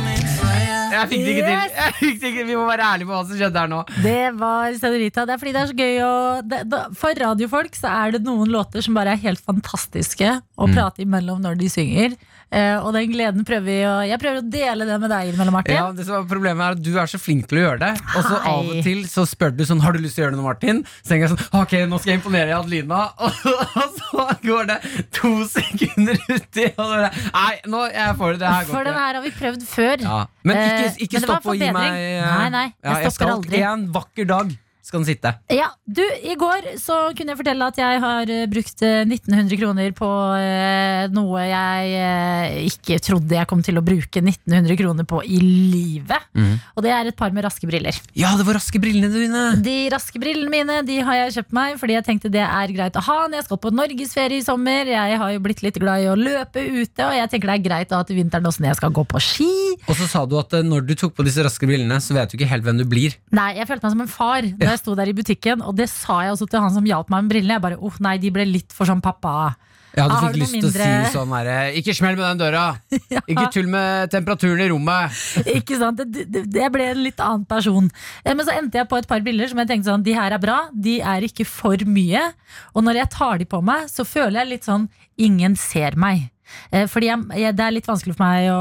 Jeg 0.96 1.10
fikk 1.12 1.24
det 1.26 1.34
ikke 1.36 1.48
til. 1.48 1.76
Jeg 1.80 1.96
fikk 2.00 2.20
det 2.22 2.32
ikke. 2.32 2.46
Vi 2.50 2.58
må 2.60 2.66
være 2.70 2.90
ærlige 2.94 3.10
på 3.10 3.16
hva 3.16 3.24
som 3.28 3.40
skjedde 3.40 3.64
her 3.64 3.72
nå. 3.72 3.82
Det 4.06 4.20
var 4.40 4.78
Senorita. 4.80 5.26
Det 5.28 5.36
er 5.36 5.42
fordi 5.42 5.56
det 5.56 5.62
er 5.64 5.72
så 5.72 5.78
gøy 5.82 6.00
å 6.06 6.14
det, 6.54 6.62
da, 6.72 6.84
For 7.02 7.22
radiofolk 7.26 7.78
så 7.80 7.92
er 7.92 8.16
det 8.16 8.24
noen 8.26 8.52
låter 8.54 8.86
som 8.86 8.98
bare 8.98 9.16
er 9.16 9.24
helt 9.26 9.44
fantastiske 9.46 10.38
å 10.56 10.70
prate 10.72 11.04
imellom 11.06 11.44
når 11.44 11.60
de 11.60 11.70
synger. 11.72 12.16
Eh, 12.56 12.78
og 12.80 12.94
den 12.96 13.10
gleden 13.12 13.44
prøver 13.48 13.66
vi 13.68 13.78
å 13.84 13.96
Jeg 14.08 14.20
prøver 14.22 14.40
å 14.40 14.46
dele 14.48 14.88
det 14.88 15.00
med 15.02 15.12
deg 15.12 15.32
innimellom, 15.32 15.58
Martin. 15.58 15.76
Ja, 15.76 15.90
det 15.96 16.06
som 16.08 16.16
er 16.22 16.30
Problemet 16.30 16.64
er 16.64 16.78
at 16.78 16.84
du 16.86 16.92
er 16.96 17.12
så 17.12 17.20
flink 17.20 17.50
til 17.52 17.60
å 17.60 17.66
gjøre 17.66 17.82
det. 17.84 17.92
Og 18.16 18.30
så 18.30 18.40
av 18.40 18.70
og 18.72 18.80
til 18.86 19.04
så 19.12 19.26
spør 19.28 19.56
du 19.58 19.66
sånn 19.68 19.84
Har 19.84 19.96
du 19.96 20.00
lyst 20.04 20.16
til 20.16 20.24
å 20.24 20.28
gjøre 20.28 20.38
det 20.38 20.42
noe, 20.42 20.48
Martin? 20.48 20.82
Så 21.02 21.12
tenker 21.12 21.28
jeg 21.28 21.36
sånn 21.36 21.62
Ok, 21.62 21.76
nå 21.92 22.00
skal 22.00 22.14
jeg 22.14 22.22
imponere 22.22 22.56
Adelina. 22.56 23.02
Og, 23.26 24.00
så 24.00 24.26
går 24.46 24.70
det 24.70 24.78
to 25.16 25.32
sekunder 25.50 26.18
uti, 26.30 26.68
og 26.78 26.86
så 26.86 27.10
Nei, 27.36 27.54
nå 27.72 27.82
jeg 27.92 28.16
får 28.20 28.36
det. 28.36 28.40
Det 28.46 28.52
her 28.54 28.68
går 28.68 28.78
For 28.78 28.88
den 28.88 29.00
her 29.00 29.18
har 29.18 29.24
vi 29.26 29.32
prøvd 29.36 29.66
før. 29.68 30.06
Ja. 30.06 30.20
Men 30.46 30.62
ikke, 30.62 30.86
Eh, 30.86 31.02
ikke 31.06 31.20
men 31.20 31.26
stopp 31.26 31.50
å 31.50 31.56
gi 31.58 31.72
meg 31.74 31.90
eh, 31.96 32.22
Nei, 32.26 32.50
nei, 32.54 32.68
jeg 32.70 32.92
ja, 32.92 33.02
jeg 33.06 33.16
skal 33.16 33.34
aldri. 33.36 33.62
En 33.66 33.88
vakker 33.96 34.30
dag 34.30 34.54
skal 34.86 35.02
den 35.02 35.08
sitte. 35.10 35.32
Ja, 35.54 35.72
du, 35.86 36.04
I 36.04 36.36
går 36.40 36.76
så 36.82 36.98
kunne 37.18 37.34
jeg 37.34 37.40
fortelle 37.40 37.70
at 37.72 37.80
jeg 37.80 38.02
har 38.04 38.32
eh, 38.32 38.46
brukt 38.50 38.84
eh, 38.86 39.02
1900 39.06 39.60
kroner 39.60 39.94
på 39.98 40.10
eh, 40.38 41.06
noe 41.14 41.46
jeg 41.46 41.96
eh, 42.00 42.58
ikke 42.70 43.00
trodde 43.04 43.38
jeg 43.38 43.50
kom 43.50 43.64
til 43.66 43.80
å 43.80 43.84
bruke 43.86 44.22
1900 44.22 44.80
kroner 44.80 45.08
på 45.10 45.22
i 45.26 45.40
livet. 45.42 46.30
Mm. 46.38 46.54
Og 46.76 46.86
det 46.86 46.94
er 46.94 47.10
et 47.10 47.18
par 47.18 47.34
med 47.36 47.46
raske 47.48 47.68
briller. 47.70 47.98
Ja, 48.18 48.36
det 48.38 48.46
var 48.48 48.60
raske 48.60 48.82
brillene 48.82 49.10
dine! 49.14 49.46
De 49.66 49.76
raske 49.94 50.22
brillene 50.22 50.52
mine 50.54 50.82
de 50.88 51.00
har 51.06 51.20
jeg 51.24 51.36
kjøpt 51.40 51.56
meg 51.56 51.80
fordi 51.82 51.98
jeg 51.98 52.08
tenkte 52.08 52.34
det 52.34 52.44
er 52.46 52.76
greit 52.76 52.98
å 53.00 53.04
ha 53.06 53.18
når 53.26 53.40
jeg 53.40 53.48
skal 53.50 53.62
på 53.66 53.74
norgesferie 53.76 54.42
i 54.42 54.46
sommer. 54.46 54.92
Jeg 54.94 55.20
har 55.22 55.34
jo 55.34 55.44
blitt 55.44 55.66
litt 55.66 55.80
glad 55.82 56.06
i 56.06 56.10
å 56.12 56.18
løpe 56.20 56.62
ute, 56.62 57.08
og 57.08 57.16
jeg 57.18 57.32
tenker 57.32 57.52
det 57.52 57.58
er 57.58 57.66
greit 57.66 57.92
da 57.92 58.04
til 58.06 58.20
vinteren 58.20 58.46
også 58.50 58.64
når 58.64 58.74
jeg 58.74 58.82
skal 58.82 58.96
gå 58.96 59.06
på 59.10 59.24
ski. 59.24 59.52
Og 59.90 59.98
så 59.98 60.10
sa 60.12 60.24
du 60.30 60.38
at 60.40 60.54
eh, 60.58 60.66
når 60.66 60.86
du 60.86 60.96
tok 61.00 61.16
på 61.18 61.26
disse 61.26 61.44
raske 61.46 61.68
brillene, 61.70 61.98
så 62.04 62.16
vet 62.18 62.32
du 62.32 62.38
ikke 62.38 62.50
helt 62.52 62.66
hvem 62.66 62.80
du 62.82 62.86
blir. 62.90 63.18
Nei, 63.36 63.52
jeg 63.60 63.70
følte 63.70 63.88
meg 63.88 63.96
som 63.96 64.06
en 64.06 64.12
far 64.12 64.50
da 64.60 64.75
jeg 64.76 64.84
sto 64.84 64.96
der 64.98 65.12
i 65.12 65.16
butikken, 65.18 65.64
og 65.66 65.78
det 65.80 65.90
sa 65.92 66.22
jeg 66.26 66.36
også 66.36 66.50
til 66.52 66.64
han 66.64 66.74
som 66.76 66.88
hjalp 66.88 67.12
meg 67.14 67.26
med 67.26 67.36
brillene. 67.36 67.58
Jeg 67.58 67.66
bare, 67.66 67.80
oh 67.80 68.04
nei, 68.04 68.18
de 68.22 68.34
ble 68.36 68.46
litt 68.50 68.76
for 68.76 68.90
sånn 68.90 69.04
pappa. 69.04 69.56
Ja, 69.96 70.10
du 70.12 70.16
fikk 70.20 70.42
lyst 70.42 70.58
til 70.58 70.68
å 70.68 70.72
si 70.74 71.12
sånn 71.14 71.32
herre 71.32 71.56
Ikke 71.80 71.94
smell 71.96 72.18
med 72.18 72.26
den 72.26 72.42
døra! 72.42 72.64
Ikke 73.32 73.46
tull 73.54 73.70
med 73.72 74.12
temperaturen 74.12 74.66
i 74.66 74.68
rommet! 74.68 75.16
Ikke 75.58 75.80
sant? 75.80 76.02
Det, 76.04 76.26
det, 76.28 76.44
det 76.52 76.68
ble 76.74 76.90
en 76.92 77.00
litt 77.06 77.22
annen 77.24 77.46
person. 77.48 77.88
Men 78.28 78.44
så 78.44 78.58
endte 78.58 78.82
jeg 78.82 78.90
på 78.92 79.00
et 79.00 79.08
par 79.08 79.24
briller 79.24 79.52
som 79.52 79.62
jeg 79.64 79.72
tenkte 79.72 79.94
sånn, 79.94 80.04
de 80.06 80.18
her 80.18 80.36
er 80.36 80.44
bra, 80.44 80.60
de 80.76 80.98
er 81.00 81.26
ikke 81.30 81.48
for 81.48 81.80
mye. 81.88 82.28
Og 82.76 82.84
når 82.84 83.06
jeg 83.06 83.14
tar 83.16 83.40
de 83.40 83.48
på 83.56 83.64
meg, 83.64 83.88
så 83.92 84.04
føler 84.08 84.42
jeg 84.42 84.52
litt 84.52 84.68
sånn, 84.68 84.90
ingen 85.16 85.56
ser 85.60 85.96
meg. 86.00 86.28
Eh, 86.72 86.86
Fordi 86.92 87.08
jeg, 87.10 87.24
jeg, 87.42 87.56
Det 87.58 87.66
er 87.66 87.74
litt 87.76 87.88
vanskelig 87.90 88.16
for 88.18 88.26
meg 88.26 88.50
å 88.54 88.60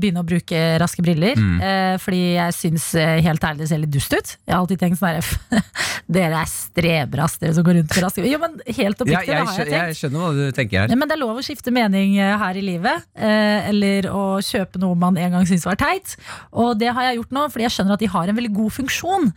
begynne 0.00 0.20
å 0.22 0.26
bruke 0.28 0.60
raske 0.82 1.02
briller. 1.04 1.38
eh, 1.62 1.96
Fordi 2.02 2.22
jeg 2.36 2.56
syns 2.58 2.88
eh, 2.94 3.20
helt 3.24 3.42
ærlig 3.48 3.64
det 3.64 3.68
ser 3.72 3.82
litt 3.82 3.92
dust 3.94 4.12
ut. 4.12 4.36
Jeg 4.46 4.54
har 4.54 4.60
alltid 4.62 4.80
tenkt 4.82 4.98
sånn 5.00 5.16
her 5.16 5.66
Dere 6.12 6.42
er 6.42 6.50
strebrass, 6.50 7.38
dere 7.40 7.54
som 7.56 7.64
går 7.64 7.78
rundt 7.78 7.94
med 7.94 8.04
raske 8.04 8.20
briller. 8.20 8.34
Jo, 8.36 8.40
men 8.42 8.58
helt 8.66 8.98
Ja, 8.98 9.04
oppriktig, 9.06 9.12
jeg, 9.12 9.26
det 9.26 9.46
har 9.48 9.58
jeg 9.62 9.70
tenkt. 9.70 9.92
jeg 9.92 9.98
skjønner 10.00 10.24
hva 10.24 10.32
du 10.36 10.56
tenker 10.58 10.80
her. 10.82 10.96
Men 10.98 11.08
det 11.08 11.16
er 11.16 11.22
lov 11.22 11.38
å 11.40 11.44
skifte 11.46 11.72
mening 11.74 12.16
eh, 12.20 12.34
her 12.42 12.58
i 12.60 12.64
livet. 12.66 13.06
Eh, 13.16 13.70
eller 13.72 14.08
å 14.12 14.24
kjøpe 14.44 14.82
noe 14.82 14.98
man 14.98 15.16
en 15.16 15.36
gang 15.38 15.46
syntes 15.48 15.64
var 15.68 15.78
teit. 15.80 16.16
Og 16.52 16.74
det 16.82 16.90
har 16.92 17.08
jeg 17.08 17.20
gjort 17.22 17.32
nå, 17.38 17.46
fordi 17.54 17.64
jeg 17.68 17.76
skjønner 17.78 17.96
at 17.96 18.04
de 18.04 18.10
har 18.12 18.28
en 18.32 18.38
veldig 18.42 18.52
god 18.60 18.74
funksjon. 18.82 19.30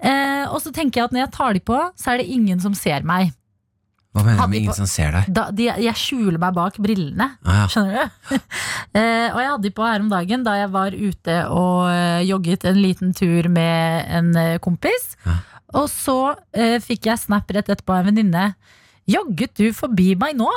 Eh, 0.00 0.44
og 0.48 0.60
så 0.64 0.72
tenker 0.74 1.02
jeg 1.02 1.10
at 1.10 1.16
når 1.16 1.24
jeg 1.26 1.34
tar 1.36 1.56
de 1.58 1.64
på, 1.72 1.80
så 2.00 2.14
er 2.14 2.22
det 2.22 2.30
ingen 2.32 2.62
som 2.62 2.74
ser 2.78 3.04
meg. 3.04 3.34
Hva 4.14 4.22
mener 4.22 4.38
du 4.38 4.50
med 4.52 4.58
ingen 4.60 4.70
på- 4.70 4.76
som 4.78 4.86
ser 4.86 5.10
deg? 5.16 5.30
Da, 5.34 5.48
de, 5.50 5.64
jeg 5.82 5.98
skjuler 5.98 6.38
meg 6.38 6.54
bak 6.54 6.76
brillene. 6.78 7.26
Ah, 7.42 7.64
ja. 7.64 7.64
Skjønner 7.72 7.96
du? 7.98 8.36
eh, 9.00 9.26
og 9.32 9.40
jeg 9.42 9.48
hadde 9.50 9.66
de 9.66 9.72
på 9.74 9.88
her 9.88 10.04
om 10.04 10.12
dagen 10.12 10.44
da 10.46 10.54
jeg 10.60 10.70
var 10.74 10.94
ute 10.94 11.38
og 11.50 11.88
eh, 11.90 12.20
jogget 12.28 12.68
en 12.70 12.78
liten 12.78 13.10
tur 13.18 13.48
med 13.50 14.06
en 14.20 14.30
eh, 14.38 14.58
kompis. 14.62 15.16
Ja. 15.26 15.40
Og 15.74 15.90
så 15.90 16.18
eh, 16.54 16.78
fikk 16.82 17.10
jeg 17.10 17.24
snap 17.24 17.50
rett 17.50 17.66
etterpå 17.66 17.96
av 17.96 18.04
en 18.04 18.12
venninne. 18.12 18.52
Jogget 19.10 19.58
du 19.58 19.66
forbi 19.74 20.14
meg 20.20 20.38
nå? 20.38 20.48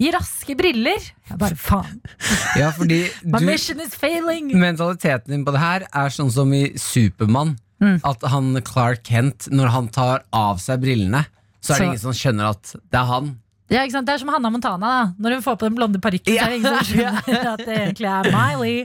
I 0.00 0.10
raske 0.14 0.54
briller? 0.56 0.98
Jeg 1.28 1.38
bare 1.38 1.56
faen. 1.60 2.00
ja, 2.60 2.70
fordi 2.74 3.02
My 3.28 3.42
mission 3.44 3.82
is 3.84 3.94
failing! 3.94 4.48
Mentaliteten 4.58 5.34
din 5.36 5.44
på 5.46 5.52
det 5.54 5.60
her 5.62 5.84
er 5.86 6.14
sånn 6.14 6.32
som 6.32 6.50
i 6.56 6.70
Supermann. 6.80 7.58
Mm. 7.80 7.98
At 8.04 8.24
han 8.32 8.56
Clark 8.64 9.04
Kent, 9.06 9.46
når 9.52 9.70
han 9.72 9.86
tar 9.92 10.24
av 10.36 10.58
seg 10.60 10.82
brillene, 10.82 11.22
så 11.60 11.74
er 11.74 11.78
det 11.78 11.88
ingen 11.92 12.02
som 12.02 12.16
skjønner 12.16 12.52
at 12.54 12.74
det 12.74 13.00
er 13.00 13.08
han. 13.10 13.32
Ja, 13.70 13.84
ikke 13.86 13.94
sant? 13.94 14.08
Det 14.08 14.16
er 14.16 14.18
som 14.18 14.30
Hannah 14.32 14.50
Montana. 14.50 14.88
da 14.90 15.22
Når 15.22 15.36
hun 15.36 15.42
får 15.44 15.56
på 15.60 15.68
den 15.68 15.76
blonde 15.78 16.00
parykken, 16.02 16.34
så 16.34 16.42
er 16.42 16.50
det 16.50 16.56
ingen 16.58 16.74
som 16.74 16.88
skjønner 16.88 17.50
at 17.52 17.60
det 17.62 17.76
egentlig 17.76 18.08
er 18.10 18.28
Miley. 18.34 18.80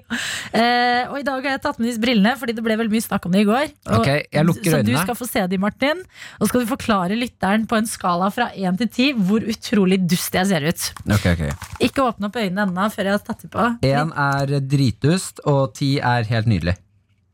Eh, 0.53 1.09
og 1.09 1.15
i 1.17 1.25
dag 1.25 1.41
har 1.41 1.55
jeg 1.55 1.61
tatt 1.63 1.79
med 1.81 1.89
disse 1.89 2.01
brillene, 2.03 2.35
fordi 2.37 2.53
det 2.53 2.63
ble 2.63 2.77
veldig 2.77 2.93
mye 2.93 3.05
snakk 3.07 3.25
om 3.25 3.33
det 3.33 3.41
i 3.41 3.47
går. 3.49 3.65
Og, 3.89 3.95
okay, 3.97 4.21
jeg 4.29 4.47
lukker 4.47 4.75
så 4.75 4.83
du 4.85 4.93
skal 4.93 5.17
få 5.17 5.27
se 5.27 5.47
de, 5.49 5.59
Martin. 5.65 6.05
Og 6.37 6.51
skal 6.51 6.61
du 6.61 6.69
forklare 6.69 7.17
lytteren 7.17 7.65
på 7.71 7.79
en 7.79 7.89
skala 7.89 8.29
fra 8.35 8.51
1 8.53 8.79
til 8.83 8.91
10 8.93 9.25
hvor 9.25 9.49
utrolig 9.55 9.99
dust 10.05 10.37
jeg 10.37 10.51
ser 10.53 10.69
ut. 10.69 10.87
Ok, 11.17 11.27
ok 11.33 11.83
Ikke 11.89 12.05
åpne 12.05 12.29
opp 12.29 12.37
øynene 12.43 12.69
ennå 12.69 12.89
før 12.93 13.09
jeg 13.09 13.17
har 13.17 13.25
tatt 13.25 13.41
dem 13.41 13.55
på. 13.57 13.69
1 13.89 14.15
er 14.29 14.57
dritdust, 14.75 15.41
og 15.49 15.73
10 15.73 15.95
er 16.13 16.29
helt 16.29 16.51
nydelig. 16.51 16.77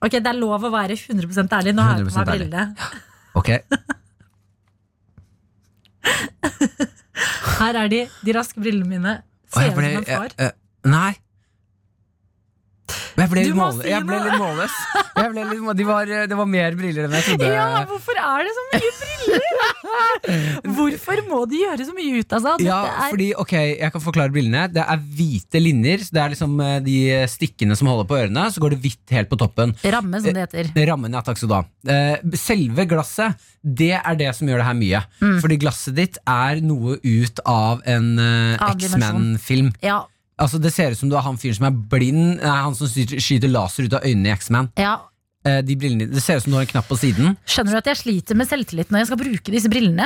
Ok, 0.01 0.15
Det 0.23 0.31
er 0.31 0.39
lov 0.39 0.63
å 0.63 0.71
være 0.71 0.95
100 0.95 1.51
ærlig. 1.59 1.75
Nå 1.75 1.83
har 1.83 1.99
jeg 1.99 2.07
på 2.07 2.15
meg 2.15 2.31
brillene. 2.31 2.69
Ok, 3.35 3.57
Her 7.59 7.77
er 7.83 7.87
de, 7.91 7.99
de 8.25 8.33
raske 8.37 8.61
brillene 8.61 8.89
mine. 8.89 9.13
Ser 9.53 9.67
ut 9.67 9.75
som 9.75 9.83
en 9.83 10.05
far. 10.05 10.29
jeg- 10.37 10.39
jeg- 10.39 10.91
Nei. 10.91 11.11
Jeg 13.17 13.29
ble 13.31 13.43
Du 13.43 13.49
litt, 13.51 13.55
må 13.57 13.67
måle, 13.69 13.83
si 13.83 13.89
jeg 13.91 14.05
ble 14.07 14.19
litt 14.25 14.39
målløs. 14.41 14.75
Litt, 15.35 15.77
de 15.77 15.85
var, 15.87 16.05
det 16.31 16.37
var 16.39 16.47
mer 16.49 16.75
briller 16.79 17.05
enn 17.07 17.15
jeg 17.19 17.27
trodde. 17.29 17.49
Ja, 17.53 17.83
hvorfor 17.89 18.17
er 18.21 18.47
det 18.47 18.53
så 18.57 18.63
mye 18.71 18.91
briller? 19.01 19.47
Hvorfor 20.75 21.21
må 21.27 21.39
de 21.49 21.59
gjøre 21.63 21.85
så 21.87 21.93
mye 21.95 22.21
ut 22.21 22.33
av 22.37 22.43
seg? 22.45 22.63
Ja, 22.65 22.79
er- 22.87 23.11
fordi, 23.13 23.27
ok, 23.41 23.53
jeg 23.81 23.91
kan 23.93 24.03
forklare 24.03 24.31
brillene 24.33 24.65
Det 24.73 24.83
er 24.83 25.01
hvite 25.17 25.61
linjer 25.61 26.03
så 26.05 26.13
Det 26.15 26.21
er 26.23 26.33
liksom 26.35 26.53
eh, 26.63 26.77
de 26.85 26.97
stikkene 27.31 27.75
som 27.77 27.89
holder 27.91 28.07
på 28.09 28.17
ørene 28.19 28.45
Så 28.53 28.61
går 28.63 28.75
det 28.75 28.81
hvitt 28.85 29.15
helt 29.15 29.29
på 29.31 29.39
toppen 29.41 29.73
Ramme, 29.83 30.21
som 30.23 30.33
det 30.37 30.45
heter. 30.47 30.71
Rammen, 30.91 31.13
ja, 31.17 31.21
takk 31.25 31.37
skal 31.41 31.51
du 31.51 31.57
ha 31.57 31.63
Eh, 31.91 32.17
Selve 32.37 32.85
glasset, 32.85 33.33
det 33.65 33.93
er 33.97 34.15
det 34.19 34.29
som 34.37 34.47
gjør 34.49 34.61
det 34.61 34.67
her 34.69 34.77
mye 34.77 35.01
Mm. 35.21 35.37
Fordi 35.41 35.57
glasset 35.61 35.95
ditt 35.97 36.17
er 36.29 36.59
noe 36.65 36.95
ut 37.01 37.39
av 37.49 37.81
en 37.89 38.07
eh. 38.21 38.57
X-Men-film 38.75 39.71
Ja, 39.85 39.99
Altså 40.41 40.57
Det 40.61 40.71
ser 40.73 40.95
ut 40.95 40.97
som 40.97 41.11
du 41.11 41.15
har 41.15 41.25
han 41.27 41.37
fyren 41.37 41.59
som 41.59 41.67
er 41.69 41.75
blind, 41.91 42.41
nei, 42.41 42.57
han 42.65 42.75
som 42.77 42.89
skyter, 42.89 43.49
laser 43.51 43.85
ut 43.85 43.93
av 43.99 44.05
øynene 44.07 44.31
i 44.31 44.35
X-Man. 44.39 44.71
Ja, 44.81 44.97
Eh, 45.41 45.61
de 45.65 45.73
brillene, 45.73 46.05
det 46.05 46.21
ser 46.21 46.37
ut 46.37 46.43
som 46.45 46.53
du 46.53 46.59
har 46.59 46.67
en 46.67 46.69
knapp 46.69 46.85
på 46.91 46.97
siden. 47.01 47.33
Skjønner 47.49 47.73
du 47.73 47.77
at 47.79 47.87
jeg 47.89 47.97
sliter 48.03 48.37
med 48.37 48.49
selvtillit 48.49 48.91
når 48.93 49.01
jeg 49.01 49.09
skal 49.09 49.19
bruke 49.23 49.53
disse 49.55 49.71
brillene? 49.73 50.05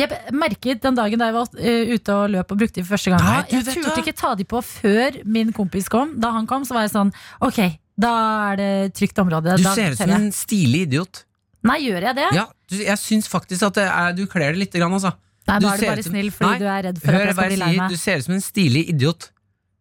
Jeg 0.00 0.08
merket 0.32 0.80
den 0.80 0.96
dagen 0.96 1.20
da 1.20 1.26
jeg 1.28 1.34
var 1.36 1.50
eh, 1.60 1.90
ute 1.92 2.14
og 2.16 2.30
løp 2.32 2.54
og 2.54 2.62
brukte 2.62 2.80
de 2.80 2.84
for 2.86 2.94
første 2.94 3.12
gang 3.12 3.20
Nei, 3.20 3.42
Jeg 3.52 3.66
turte 3.66 4.00
ikke 4.00 4.14
ta 4.16 4.30
de 4.38 4.46
på 4.48 4.62
før 4.64 5.18
min 5.28 5.50
kompis 5.52 5.90
kom. 5.92 6.14
Da 6.22 6.30
han 6.32 6.48
kom, 6.48 6.64
så 6.64 6.78
var 6.78 6.86
jeg 6.86 6.94
sånn 6.94 7.12
Ok, 7.44 7.58
da 8.00 8.12
er 8.48 8.56
det 8.62 8.70
trygt 8.96 9.20
område. 9.20 9.58
Du 9.60 9.66
da 9.68 9.74
ser 9.76 9.92
ut 9.92 10.00
som 10.00 10.14
en 10.16 10.30
stilig 10.32 10.86
idiot. 10.86 11.26
Nei, 11.68 11.76
gjør 11.84 12.08
jeg 12.08 12.18
det? 12.22 12.30
Ja, 12.38 12.46
Jeg 12.72 12.96
syns 12.98 13.28
faktisk 13.28 13.68
at 13.68 13.76
det 13.76 13.84
er, 13.84 14.16
du 14.16 14.24
kler 14.26 14.56
det 14.56 14.64
lite 14.64 14.80
grann, 14.80 14.96
altså. 14.96 15.12
Nei, 15.48 15.58
Du 15.58 15.66
er 15.66 15.76
ser 15.78 15.86
bare 15.90 15.98
ut 15.98 16.04
som- 16.04 16.12
snill 16.12 16.30
fordi 16.30 16.58
Nei, 16.58 16.58
er 16.58 16.82
Hør 16.92 17.88
du 17.88 17.96
ser 17.96 18.16
ut 18.18 18.24
som 18.24 18.34
en 18.34 18.40
stilig 18.40 18.88
idiot. 18.90 19.30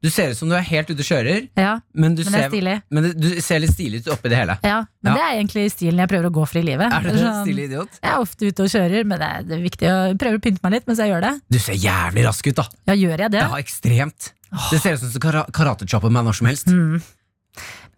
Du 0.01 0.09
ser 0.09 0.31
ut 0.31 0.37
som 0.37 0.49
du 0.49 0.55
er 0.57 0.61
helt 0.65 0.89
ute 0.89 0.97
og 0.97 1.05
kjører, 1.05 1.49
Ja, 1.55 1.79
men 1.93 2.15
du, 2.15 2.23
men 2.25 2.33
er 2.33 2.49
ser, 2.49 2.81
men 2.89 3.03
det- 3.03 3.19
du 3.21 3.39
ser 3.39 3.59
litt 3.59 3.69
stilig 3.69 3.99
ut 4.01 4.07
oppi 4.17 4.29
det 4.29 4.37
hele. 4.39 4.57
Ja, 4.63 4.79
men 5.03 5.13
Ja. 5.13 5.13
det 5.13 5.21
er 5.21 5.33
egentlig 5.43 5.71
stilen 5.71 5.97
jeg 6.01 6.09
prøver 6.09 6.25
å 6.25 6.33
gå 6.33 6.47
for 6.49 6.57
i 6.57 6.63
livet. 6.63 6.91
Er 6.91 7.01
du 7.03 7.09
en 7.09 7.17
Sånn, 7.17 7.45
stilig 7.45 7.65
idiot? 7.69 7.89
Jeg 8.01 8.11
er 8.11 8.17
ofte 8.17 8.41
ute 8.47 8.59
og 8.63 8.69
kjører, 8.69 9.05
men 9.05 9.19
det 9.19 9.27
er, 9.29 9.43
det 9.43 9.51
er 9.59 9.61
viktig 9.69 9.87
å 9.87 10.07
jeg 10.09 10.17
prøver 10.17 10.37
å 10.37 10.41
pynte 10.41 10.59
meg 10.63 10.71
litt 10.73 10.87
mens 10.87 10.97
jeg 10.97 11.09
gjør 11.11 11.21
det. 11.21 11.41
Du 11.51 11.59
ser 11.59 11.73
jævlig 11.73 12.25
rask 12.25 12.47
ut, 12.47 12.55
da. 12.55 12.65
Ja, 12.87 12.93
gjør 12.95 13.17
jeg 13.19 13.31
det? 13.31 13.41
Ja, 13.41 13.53
ekstremt. 13.61 14.31
Det 14.71 14.81
ser 14.81 14.93
ut 14.93 14.99
som 15.01 15.11
du 15.11 15.19
kara- 15.19 15.45
karatechopper 15.53 16.09
meg 16.11 16.25
når 16.25 16.33
som 16.35 16.47
helst. 16.47 16.65
Mm. 16.65 17.01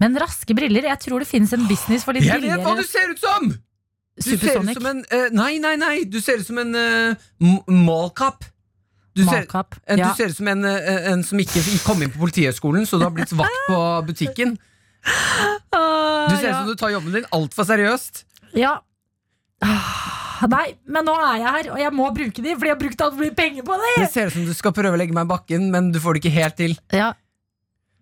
Men 0.01 0.15
raske 0.17 0.53
briller, 0.53 0.81
jeg 0.83 0.99
tror 0.99 1.19
det 1.19 1.27
finnes 1.29 1.53
en 1.53 1.67
business 1.69 2.03
for 2.03 2.11
litt 2.13 2.23
Jeg 2.23 2.41
vet 2.41 2.49
hva 2.59 2.75
billigere 2.75 2.75
du 2.75 2.83
ser 2.83 3.09
ut 3.13 3.19
som! 3.19 3.59
Du 4.15 4.21
ser 4.21 4.35
ut 4.35 4.41
Supersonic. 4.43 4.77
som 4.77 4.85
en 4.91 4.99
eh, 5.09 5.29
Nei, 5.33 5.57
nei, 5.59 5.75
nei! 5.81 6.03
Du 6.05 6.19
ser 6.21 6.37
ut 6.41 6.45
som 6.45 6.57
en 6.61 6.75
uh, 6.75 7.15
mallkapp. 7.67 8.43
Du 9.15 9.23
ser, 9.25 9.45
eh, 9.45 9.97
Ja. 9.97 10.09
du 10.09 10.15
ser 10.17 10.29
ut 10.29 10.37
som 10.37 10.47
en, 10.47 10.63
eh, 10.65 11.11
en 11.11 11.23
som 11.23 11.37
ikke 11.41 11.61
kom 11.85 12.01
inn 12.01 12.11
på 12.13 12.19
Politihøgskolen, 12.21 12.85
så 12.89 12.97
du 12.97 13.05
har 13.05 13.11
blitt 13.13 13.33
vakt 13.37 13.59
på 13.69 13.79
butikken. 14.09 14.55
Ah, 15.73 16.29
Du 16.29 16.37
ser 16.37 16.49
ut 16.49 16.55
som 16.61 16.67
du 16.69 16.75
tar 16.79 16.93
jobben 16.93 17.13
din 17.13 17.25
altfor 17.31 17.65
seriøst. 17.67 18.23
ja. 18.57 18.79
Ah, 19.63 20.45
Nei, 20.49 20.73
men 20.91 21.05
nå 21.07 21.13
er 21.15 21.37
jeg 21.39 21.47
her, 21.55 21.67
og 21.71 21.77
jeg 21.79 21.91
må 21.95 22.07
bruke 22.11 22.41
de, 22.43 22.51
fordi 22.57 22.67
jeg 22.67 22.75
har 22.75 22.79
brukt 22.81 23.01
alt 23.05 23.13
mye 23.15 23.31
penger 23.37 23.63
på 23.63 23.77
de! 23.79 23.91
Det 24.01 24.09
ser 24.11 24.27
ut 24.27 24.33
som 24.33 24.45
du 24.49 24.53
skal 24.57 24.73
prøve 24.75 24.97
å 24.97 24.99
legge 24.99 25.15
meg 25.15 25.23
i 25.23 25.29
bakken, 25.29 25.69
men 25.71 25.91
du 25.93 26.01
får 26.03 26.17
det 26.17 26.23
ikke 26.25 26.33
helt 26.35 26.57
til. 26.59 26.73
Ja. 26.91 27.13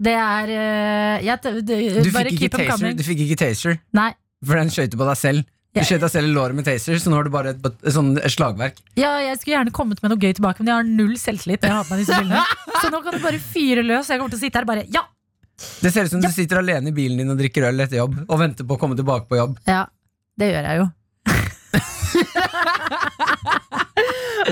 Det 0.01 0.15
er 0.17 0.49
eh, 0.55 1.25
jeg, 1.27 1.37
det, 1.61 1.77
Du 2.01 2.09
fikk 2.09 2.47
taser, 2.55 2.95
du 2.97 3.03
fikk 3.05 3.21
ikke 3.27 3.37
taser 3.43 3.77
Nei. 3.93 4.07
for 4.41 4.57
den 4.57 4.71
skøyter 4.73 4.97
på 4.97 5.05
deg 5.11 5.19
selv. 5.21 5.43
Du 5.71 5.79
Ja. 5.79 5.85
skjøt 5.87 6.01
deg 6.03 6.11
selv 6.11 6.27
i 6.27 6.33
låret 6.35 6.55
med 6.57 6.65
taser, 6.67 6.97
så 6.99 7.07
nå 7.07 7.15
har 7.15 7.23
du 7.23 7.29
bare 7.31 7.53
et, 7.53 7.65
et, 7.65 7.93
sånn 7.95 8.17
et 8.19 8.31
slagverk. 8.33 8.75
Ja, 8.99 9.13
jeg 9.23 9.37
skulle 9.39 9.55
gjerne 9.55 9.71
kommet 9.71 10.01
med 10.03 10.11
noe 10.11 10.19
gøy 10.19 10.33
tilbake, 10.35 10.59
men 10.59 10.67
jeg 10.67 10.75
har 10.75 10.83
null 10.83 11.13
selvtillit. 11.15 11.63
jeg 11.63 11.71
har 11.71 11.85
på 11.87 11.95
meg 11.95 12.01
disse 12.03 12.17
brillene. 12.17 12.43
Så 12.81 12.89
nå 12.91 12.99
kan 13.05 13.15
du 13.15 13.19
bare 13.23 13.39
fyre 13.39 13.83
løs. 13.85 14.09
Jeg 14.11 14.19
kommer 14.19 14.33
til 14.33 14.41
å 14.41 14.43
sitte 14.43 14.59
her 14.59 14.67
og 14.67 14.71
bare 14.73 14.83
ja! 14.91 15.05
Det 15.79 15.91
ser 15.93 16.09
ut 16.09 16.11
som 16.11 16.19
du 16.23 16.27
sitter 16.33 16.57
alene 16.59 16.89
i 16.89 16.95
bilen 16.95 17.21
din 17.21 17.29
og 17.31 17.37
drikker 17.39 17.67
øl 17.69 17.79
etter 17.85 18.01
jobb 18.01 18.15
og 18.25 18.39
venter 18.41 18.65
på 18.67 18.75
å 18.75 18.81
komme 18.81 18.97
tilbake 18.99 19.29
på 19.29 19.37
jobb. 19.37 19.59
Ja, 19.69 19.85
det 20.41 20.49
gjør 20.51 20.67
jeg 20.67 20.81
jo. 20.81 20.87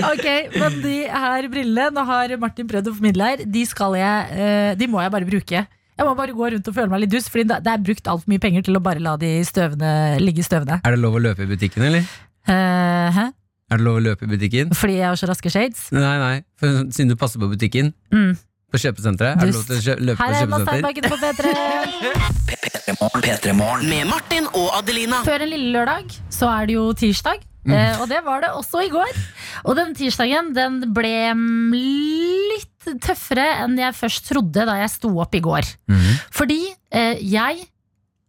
ok, 0.12 0.26
men 0.56 0.76
de 0.84 0.96
her 1.10 1.48
brillene, 1.52 1.90
nå 1.96 2.04
har 2.08 2.32
Martin 2.40 2.68
prøvd 2.70 2.92
å 2.92 2.94
formidle 2.96 3.28
her, 3.32 3.42
de 3.44 3.64
skal 3.68 3.96
jeg 3.98 4.38
eh, 4.38 4.70
De 4.78 4.86
må 4.90 5.02
jeg 5.02 5.12
bare 5.12 5.28
bruke. 5.28 5.64
Jeg 6.00 6.08
må 6.08 6.14
bare 6.16 6.32
gå 6.32 6.46
rundt 6.54 6.68
og 6.70 6.72
føle 6.72 6.88
meg 6.88 7.02
litt 7.02 7.12
dust, 7.12 7.28
Fordi 7.28 7.44
det 7.50 7.68
er 7.68 7.82
brukt 7.84 8.06
altfor 8.08 8.32
mye 8.32 8.40
penger 8.40 8.64
til 8.64 8.78
å 8.78 8.80
bare 8.80 9.02
la 9.04 9.18
de 9.20 9.34
støvene 9.44 9.90
ligge 10.22 10.40
i 10.40 10.46
støvene. 10.46 10.80
Er 10.80 10.96
det 10.96 11.00
lov 11.02 11.18
å 11.18 11.20
løpe 11.20 11.44
i 11.44 11.50
butikken, 11.50 11.84
eller? 11.90 12.06
Eh, 12.48 13.18
hæ? 13.18 13.26
Er 13.70 13.78
det 13.78 13.84
lov 13.84 13.98
å 13.98 14.04
løpe 14.06 14.24
i 14.24 14.30
butikken? 14.30 14.72
Fordi 14.74 14.96
jeg 14.96 15.10
har 15.10 15.18
så 15.20 15.28
raske 15.28 15.52
shades? 15.52 15.90
Nei, 15.92 16.14
nei, 16.22 16.38
for, 16.58 16.86
siden 16.88 17.12
du 17.12 17.18
passer 17.20 17.42
på 17.42 17.50
butikken. 17.52 17.92
Mm. 18.16 18.32
På 18.72 18.80
kjøpesenteret. 18.80 19.36
Er 19.36 19.50
det 19.50 19.58
lov 19.58 19.68
til 19.68 19.76
å 19.76 19.84
kjø 19.84 19.98
løpe 20.08 20.24
Her 20.24 20.32
på 20.32 20.38
er 20.38 20.46
Emma 20.46 20.62
kjøpesenter? 20.64 20.80
Steinbakken 20.80 21.04
på 21.12 21.20
P3. 21.20 22.50
P3morgen. 22.64 23.28
P3morgen. 23.28 23.92
Med 23.92 24.08
Martin 24.08 24.48
og 24.54 24.72
Adelina. 24.80 25.20
Før 25.28 25.44
en 25.44 25.52
lille 25.52 25.70
lørdag 25.76 26.16
så 26.32 26.48
er 26.54 26.70
det 26.70 26.80
jo 26.80 26.88
tirsdag. 26.96 27.44
Eh, 27.68 28.00
og 28.00 28.08
det 28.08 28.24
var 28.24 28.40
det 28.40 28.54
også 28.56 28.86
i 28.86 28.90
går. 28.90 29.20
Og 29.68 29.76
den 29.76 29.92
tirsdagen 29.98 30.54
den 30.56 30.80
ble 30.96 31.14
mm, 31.36 31.74
litt 32.86 33.02
tøffere 33.04 33.46
enn 33.64 33.76
jeg 33.80 33.96
først 33.98 34.30
trodde 34.30 34.64
da 34.68 34.78
jeg 34.80 34.92
sto 34.92 35.12
opp 35.20 35.36
i 35.36 35.42
går. 35.44 35.68
Mhm. 35.90 36.16
Fordi 36.40 36.62
eh, 36.92 37.20
jeg 37.20 37.66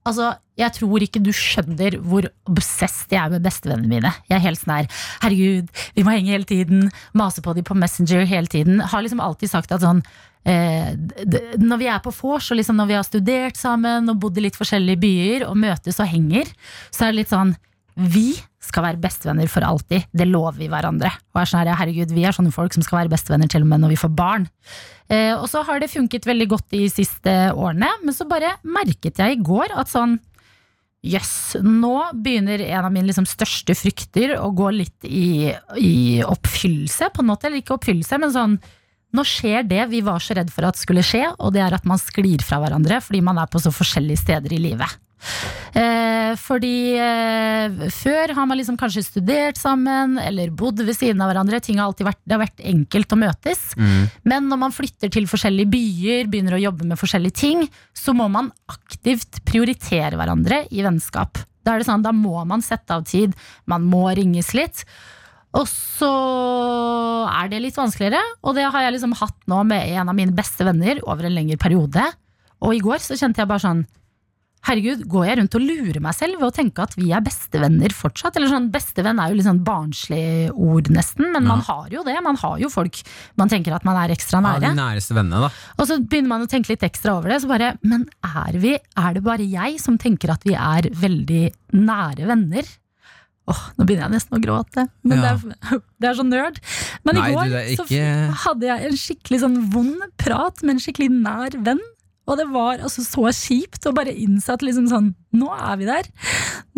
Altså, 0.02 0.32
jeg 0.58 0.74
tror 0.74 1.04
ikke 1.06 1.20
du 1.22 1.30
skjønner 1.30 2.00
hvor 2.02 2.26
obsessed 2.50 3.12
jeg 3.14 3.22
er 3.22 3.36
med 3.36 3.44
bestevennene 3.46 3.92
mine. 3.92 4.10
Jeg 4.32 4.40
er 4.40 4.44
helt 4.48 4.58
sånn 4.58 4.74
her 4.74 4.88
Herregud, 5.22 5.70
vi 5.94 6.06
må 6.08 6.16
henge 6.16 6.34
hele 6.34 6.50
tiden. 6.50 6.88
Mase 7.14 7.44
på 7.46 7.54
dem 7.54 7.68
på 7.68 7.78
Messenger 7.78 8.26
hele 8.26 8.50
tiden. 8.50 8.82
Har 8.82 9.06
liksom 9.06 9.22
alltid 9.22 9.52
sagt 9.52 9.74
at 9.76 9.86
sånn 9.86 10.02
eh, 10.50 10.98
Når 11.62 11.82
vi 11.84 11.90
er 11.94 12.02
på 12.02 12.14
vors, 12.18 12.50
og 12.50 12.58
liksom 12.58 12.82
når 12.82 12.90
vi 12.90 12.98
har 12.98 13.06
studert 13.06 13.62
sammen 13.62 14.10
og 14.10 14.24
bodd 14.24 14.42
i 14.42 14.48
litt 14.48 14.58
forskjellige 14.58 15.04
byer 15.06 15.46
og 15.46 15.60
møtes 15.62 16.02
og 16.02 16.10
henger, 16.10 16.50
så 16.90 17.06
er 17.06 17.14
det 17.14 17.22
litt 17.22 17.36
sånn 17.36 17.54
Vi 17.96 18.34
skal 18.62 18.86
være 18.86 19.02
bestevenner 19.02 19.50
for 19.52 19.66
alltid. 19.66 20.08
Det 20.16 20.28
lover 20.30 20.60
vi 20.60 20.70
hverandre. 20.72 21.12
Og 21.34 21.42
er 21.42 21.50
sånn 21.50 21.64
her, 21.64 21.76
herregud, 21.80 22.14
Vi 22.14 22.26
er 22.26 22.36
sånne 22.36 22.54
folk 22.54 22.74
som 22.76 22.86
skal 22.86 23.02
være 23.02 23.14
bestevenner 23.14 23.50
til 23.52 23.66
og 23.66 23.72
med 23.72 23.82
når 23.84 23.96
vi 23.96 24.02
får 24.02 24.14
barn. 24.16 24.48
Eh, 25.10 25.34
og 25.36 25.48
så 25.52 25.64
har 25.68 25.82
det 25.82 25.92
funket 25.92 26.28
veldig 26.30 26.48
godt 26.54 26.70
de 26.72 26.86
siste 26.90 27.32
årene, 27.52 27.90
men 28.04 28.16
så 28.16 28.28
bare 28.30 28.56
merket 28.64 29.20
jeg 29.20 29.38
i 29.38 29.42
går 29.42 29.76
at 29.76 29.92
sånn 29.92 30.20
Jøss, 31.02 31.56
nå 31.66 31.96
begynner 32.14 32.62
en 32.62 32.86
av 32.86 32.92
mine 32.94 33.08
liksom 33.08 33.26
største 33.26 33.74
frykter 33.74 34.36
å 34.38 34.52
gå 34.54 34.68
litt 34.76 35.08
i, 35.10 35.50
i 35.82 36.22
oppfyllelse, 36.22 37.10
på 37.10 37.24
en 37.24 37.32
måte. 37.32 37.48
Eller 37.50 37.64
ikke 37.64 37.74
oppfyllelse, 37.80 38.22
men 38.22 38.36
sånn 38.36 38.60
Nå 39.12 39.26
skjer 39.28 39.66
det 39.68 39.90
vi 39.92 40.00
var 40.06 40.24
så 40.24 40.38
redd 40.38 40.54
for 40.56 40.64
at 40.64 40.78
skulle 40.80 41.02
skje, 41.04 41.26
og 41.36 41.50
det 41.52 41.60
er 41.66 41.74
at 41.76 41.84
man 41.90 42.00
sklir 42.00 42.40
fra 42.48 42.62
hverandre 42.64 43.02
fordi 43.04 43.20
man 43.28 43.42
er 43.42 43.50
på 43.52 43.60
så 43.60 43.68
forskjellige 43.76 44.22
steder 44.22 44.54
i 44.56 44.60
livet. 44.70 44.94
Eh, 45.72 46.34
fordi 46.40 46.98
eh, 47.00 47.84
før 47.94 48.34
har 48.36 48.48
man 48.50 48.60
liksom 48.60 48.78
kanskje 48.80 49.04
studert 49.06 49.60
sammen 49.60 50.18
eller 50.20 50.52
bodd 50.52 50.82
ved 50.84 50.98
siden 50.98 51.22
av 51.24 51.32
hverandre. 51.32 51.62
Ting 51.64 51.80
har 51.80 51.90
alltid 51.90 52.10
vært, 52.10 52.22
det 52.26 52.36
har 52.36 52.44
vært 52.44 52.66
enkelt 52.74 53.16
å 53.16 53.22
møtes. 53.22 53.64
Mm. 53.78 54.02
Men 54.34 54.50
når 54.52 54.62
man 54.66 54.76
flytter 54.76 55.14
til 55.14 55.30
forskjellige 55.32 55.72
byer, 55.72 56.28
begynner 56.32 56.58
å 56.58 56.64
jobbe 56.66 56.90
med 56.90 57.00
forskjellige 57.00 57.40
ting, 57.44 57.64
så 57.94 58.16
må 58.18 58.28
man 58.32 58.52
aktivt 58.72 59.44
prioritere 59.48 60.18
hverandre 60.20 60.66
i 60.72 60.84
vennskap. 60.86 61.40
Da 61.62 61.76
er 61.76 61.82
det 61.82 61.90
sånn, 61.90 62.06
da 62.06 62.14
må 62.16 62.42
man 62.50 62.64
sette 62.66 62.96
av 62.98 63.06
tid, 63.08 63.36
man 63.70 63.86
må 63.88 64.08
ringes 64.18 64.56
litt. 64.58 64.84
Og 65.58 65.68
så 65.68 66.12
er 67.28 67.50
det 67.52 67.60
litt 67.60 67.78
vanskeligere, 67.78 68.22
og 68.48 68.56
det 68.56 68.70
har 68.72 68.86
jeg 68.86 68.96
liksom 68.96 69.16
hatt 69.20 69.38
nå 69.52 69.62
med 69.68 69.90
en 69.98 70.12
av 70.12 70.16
mine 70.18 70.36
beste 70.36 70.66
venner 70.66 71.02
over 71.04 71.28
en 71.28 71.36
lengre 71.36 71.60
periode. 71.60 72.06
Og 72.64 72.78
i 72.78 72.84
går 72.84 73.04
så 73.04 73.18
kjente 73.20 73.44
jeg 73.44 73.50
bare 73.50 73.64
sånn 73.64 73.84
Herregud, 74.62 75.00
går 75.10 75.24
jeg 75.26 75.38
rundt 75.40 75.56
og 75.58 75.64
lurer 75.66 75.98
meg 76.06 76.14
selv 76.14 76.38
ved 76.38 76.46
å 76.52 76.54
tenke 76.54 76.84
at 76.84 76.92
vi 76.94 77.08
er 77.18 77.24
bestevenner 77.26 77.94
fortsatt? 77.98 78.36
Eller 78.38 78.52
sånn, 78.52 78.68
Bestevenn 78.74 79.18
er 79.20 79.32
jo 79.32 79.38
litt 79.40 79.48
sånn 79.48 79.64
barnslig 79.66 80.52
ord, 80.54 80.92
nesten, 80.94 81.32
men 81.34 81.48
man 81.50 81.64
har 81.66 81.88
jo 81.90 82.04
det. 82.06 82.14
Man 82.22 82.38
har 82.38 82.60
jo 82.62 82.70
folk 82.70 83.00
man 83.42 83.50
tenker 83.50 83.74
at 83.74 83.88
man 83.88 83.98
er 83.98 84.14
ekstra 84.14 84.38
nære. 84.46 84.62
de 84.70 84.78
næreste 84.78 85.18
vennene, 85.18 85.48
da. 85.48 85.50
Og 85.82 85.90
så 85.90 85.98
begynner 86.04 86.30
man 86.36 86.46
å 86.46 86.50
tenke 86.52 86.70
litt 86.76 86.86
ekstra 86.86 87.16
over 87.18 87.34
det. 87.34 87.40
Så 87.42 87.50
bare, 87.50 87.72
men 87.82 88.06
er, 88.22 88.60
vi, 88.62 88.76
er 88.78 89.18
det 89.18 89.24
bare 89.26 89.48
jeg 89.50 89.80
som 89.82 89.98
tenker 89.98 90.36
at 90.36 90.46
vi 90.46 90.54
er 90.54 90.92
veldig 90.94 91.42
nære 91.82 92.30
venner? 92.30 92.70
Åh, 93.50 93.62
Nå 93.80 93.88
begynner 93.90 94.06
jeg 94.06 94.14
nesten 94.20 94.38
å 94.38 94.44
gråte. 94.44 94.84
Men 95.02 95.18
Ja. 95.18 95.34
det, 95.42 95.56
er, 95.74 95.82
det 96.06 96.10
er 96.12 96.20
så 96.22 96.24
nerd. 96.28 96.60
Men 97.04 97.18
Nei, 97.18 97.24
i 97.32 97.34
går 97.34 97.56
ikke- 97.74 98.38
hadde 98.46 98.70
jeg 98.70 98.86
en 98.92 99.00
skikkelig 99.02 99.40
sånn 99.42 99.58
vond 99.74 100.06
prat 100.22 100.62
med 100.62 100.76
en 100.78 100.84
skikkelig 100.86 101.10
nær 101.18 101.58
venn. 101.66 101.82
Og 102.32 102.40
det 102.40 102.48
var 102.54 102.80
altså 102.80 103.04
så 103.04 103.28
kjipt 103.36 103.86
å 103.88 103.94
bare 103.96 104.16
innse 104.16 104.54
at 104.56 104.64
liksom 104.64 104.88
sånn, 104.92 105.12
nå 105.36 105.52
er 105.52 105.78
vi 105.82 105.90
der. 105.90 106.10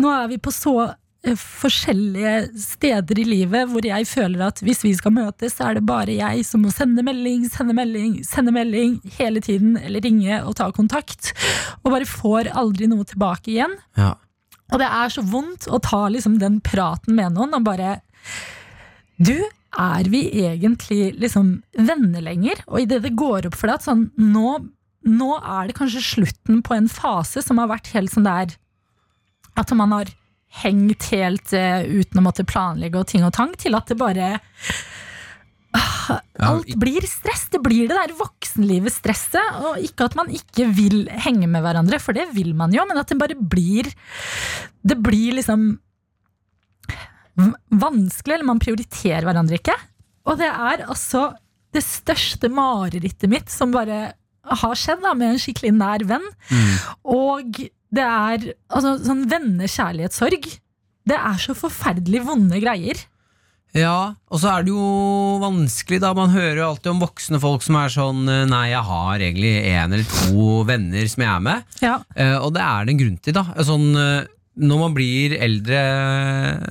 Nå 0.02 0.10
er 0.10 0.28
vi 0.32 0.40
på 0.42 0.50
så 0.54 0.74
eh, 0.88 1.38
forskjellige 1.38 2.34
steder 2.58 3.20
i 3.22 3.26
livet 3.28 3.70
hvor 3.70 3.86
jeg 3.86 4.08
føler 4.10 4.48
at 4.48 4.64
hvis 4.66 4.82
vi 4.82 4.94
skal 4.98 5.14
møtes, 5.14 5.54
så 5.54 5.70
er 5.70 5.78
det 5.78 5.86
bare 5.86 6.18
jeg 6.18 6.42
som 6.48 6.64
må 6.66 6.74
sende 6.74 7.06
melding, 7.06 7.46
sende 7.52 7.76
melding, 7.78 8.18
sende 8.26 8.54
melding 8.56 8.98
hele 9.20 9.42
tiden, 9.44 9.78
eller 9.78 10.02
ringe 10.02 10.42
og 10.42 10.58
ta 10.58 10.72
kontakt. 10.74 11.32
Og 11.84 11.92
bare 11.94 12.08
får 12.08 12.50
aldri 12.50 12.90
noe 12.90 13.06
tilbake 13.06 13.54
igjen. 13.54 13.78
Ja. 14.00 14.16
Og 14.72 14.80
det 14.80 14.90
er 14.90 15.12
så 15.12 15.22
vondt 15.22 15.68
å 15.70 15.78
ta 15.82 16.06
liksom 16.10 16.40
den 16.42 16.58
praten 16.64 17.14
med 17.14 17.36
noen 17.36 17.54
og 17.54 17.66
bare 17.66 18.00
Du, 19.22 19.36
er 19.78 20.08
vi 20.10 20.22
egentlig 20.44 21.14
liksom 21.18 21.62
venner 21.74 22.22
lenger? 22.24 22.62
Og 22.66 22.84
idet 22.84 23.02
det 23.04 23.14
går 23.18 23.48
opp 23.48 23.58
for 23.58 23.70
deg 23.70 23.78
at 23.78 23.86
sånn 23.86 24.08
nå, 24.18 24.56
nå 25.04 25.30
er 25.38 25.68
det 25.68 25.76
kanskje 25.78 26.02
slutten 26.04 26.62
på 26.64 26.76
en 26.76 26.88
fase 26.90 27.42
som 27.44 27.60
har 27.60 27.70
vært 27.70 27.92
helt 27.94 28.12
sånn 28.12 28.26
der 28.26 28.54
At 29.60 29.70
man 29.76 29.92
har 29.94 30.10
hengt 30.62 31.08
helt 31.12 31.52
uh, 31.54 31.82
uten 31.82 32.20
å 32.20 32.24
måtte 32.24 32.46
planlegge 32.46 33.00
og 33.00 33.08
ting 33.10 33.24
og 33.26 33.34
tang, 33.34 33.54
til 33.58 33.74
at 33.76 33.90
det 33.90 33.98
bare 33.98 34.28
uh, 34.38 36.18
Alt 36.44 36.74
blir 36.78 37.06
stress. 37.08 37.48
Det 37.50 37.60
blir 37.62 37.88
det 37.90 37.96
der 37.96 38.14
voksenlivet-stresset. 38.18 39.62
Og 39.66 39.82
ikke 39.82 40.08
at 40.08 40.16
man 40.18 40.30
ikke 40.34 40.68
vil 40.74 41.08
henge 41.24 41.48
med 41.50 41.64
hverandre, 41.64 41.98
for 42.02 42.16
det 42.16 42.28
vil 42.34 42.52
man 42.58 42.74
jo, 42.74 42.84
men 42.86 43.00
at 43.00 43.10
det 43.10 43.18
bare 43.20 43.38
blir 43.38 43.90
Det 44.84 44.98
blir 45.00 45.40
liksom 45.40 45.72
vanskelig, 47.34 48.36
eller 48.36 48.46
man 48.46 48.62
prioriterer 48.62 49.26
hverandre 49.26 49.58
ikke. 49.58 49.74
Og 50.30 50.38
det 50.38 50.50
er 50.50 50.84
altså 50.86 51.32
det 51.74 51.82
største 51.82 52.46
marerittet 52.52 53.26
mitt 53.30 53.50
som 53.50 53.72
bare 53.74 54.12
har 54.44 54.76
skjedd 54.78 55.02
da, 55.04 55.14
med 55.18 55.34
en 55.34 55.40
skikkelig 55.42 55.72
nær 55.76 56.04
venn. 56.08 56.28
Og 57.02 57.64
det 57.94 58.04
er 58.04 58.52
altså, 58.68 58.96
sånn 59.06 59.24
vennekjærlighetssorg. 59.30 60.48
Det 61.04 61.18
er 61.18 61.42
så 61.42 61.56
forferdelig 61.56 62.24
vonde 62.26 62.60
greier. 62.62 63.02
Ja, 63.74 64.14
og 64.30 64.38
så 64.38 64.52
er 64.52 64.66
det 64.66 64.70
jo 64.70 65.38
vanskelig, 65.42 65.98
da. 66.04 66.12
Man 66.14 66.30
hører 66.30 66.60
jo 66.60 66.66
alltid 66.68 66.92
om 66.92 67.00
voksne 67.02 67.40
folk 67.42 67.64
som 67.66 67.78
er 67.80 67.90
sånn 67.90 68.20
eh, 68.30 68.44
Nei, 68.46 68.68
jeg 68.70 68.86
har 68.86 69.24
egentlig 69.26 69.50
en 69.72 69.96
eller 69.96 70.06
to 70.06 70.60
venner 70.68 71.08
som 71.10 71.24
jeg 71.24 71.30
er 71.32 71.42
med. 71.48 71.64
Ja. 71.82 71.96
Uh, 72.14 72.38
og 72.38 72.52
det 72.54 72.62
er 72.62 72.86
det 72.86 72.94
en 72.94 73.00
grunn 73.02 73.18
til, 73.18 73.34
da. 73.34 73.44
Sånn, 73.66 73.88
eh, 73.98 74.30
når 74.56 74.78
man 74.78 74.92
blir 74.94 75.32
eldre, 75.42 75.78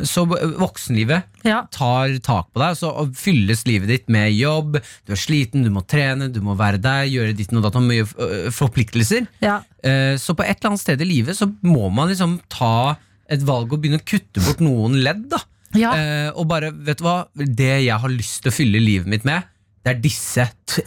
så 0.08 0.24
voksenlivet 0.28 1.24
Ja. 1.44 1.66
tar 1.72 2.14
tak 2.24 2.48
på 2.54 2.62
deg, 2.62 2.78
så 2.80 2.92
fylles 3.18 3.66
livet 3.68 3.90
ditt 3.92 4.10
med 4.14 4.32
jobb, 4.34 4.78
du 5.06 5.12
er 5.12 5.20
sliten, 5.20 5.64
du 5.66 5.70
må 5.74 5.84
trene, 5.86 6.30
du 6.32 6.40
må 6.42 6.56
være 6.56 6.80
der, 6.82 7.04
gjøre 7.12 7.36
ditt 7.36 7.52
og 7.54 7.64
datt, 7.66 7.76
mye 7.84 8.06
øh, 8.08 8.50
forpliktelser. 8.56 9.28
Ja. 9.44 9.62
Eh, 9.84 10.16
Så 10.18 10.36
på 10.36 10.44
et 10.46 10.56
eller 10.60 10.72
annet 10.74 10.80
sted 10.86 11.02
i 11.02 11.10
livet 11.10 11.36
så 11.36 11.50
må 11.64 11.90
man 11.92 12.08
liksom 12.10 12.40
ta 12.50 12.96
et 13.30 13.42
valg 13.44 13.72
og 13.74 13.82
begynne 13.82 14.00
å 14.00 14.06
kutte 14.06 14.40
bort 14.44 14.62
noen 14.64 15.02
ledd, 15.04 15.28
da. 15.34 15.42
Ja. 15.76 15.92
Eh, 15.98 16.30
og 16.38 16.48
bare, 16.48 16.72
vet 16.72 17.00
du 17.00 17.04
hva, 17.04 17.26
det 17.36 17.84
jeg 17.84 17.98
har 18.00 18.10
lyst 18.14 18.44
til 18.44 18.52
å 18.52 18.56
fylle 18.56 18.80
livet 18.80 19.08
mitt 19.10 19.26
med, 19.26 19.44
det 19.84 19.98
er 19.98 20.00
disse 20.00 20.44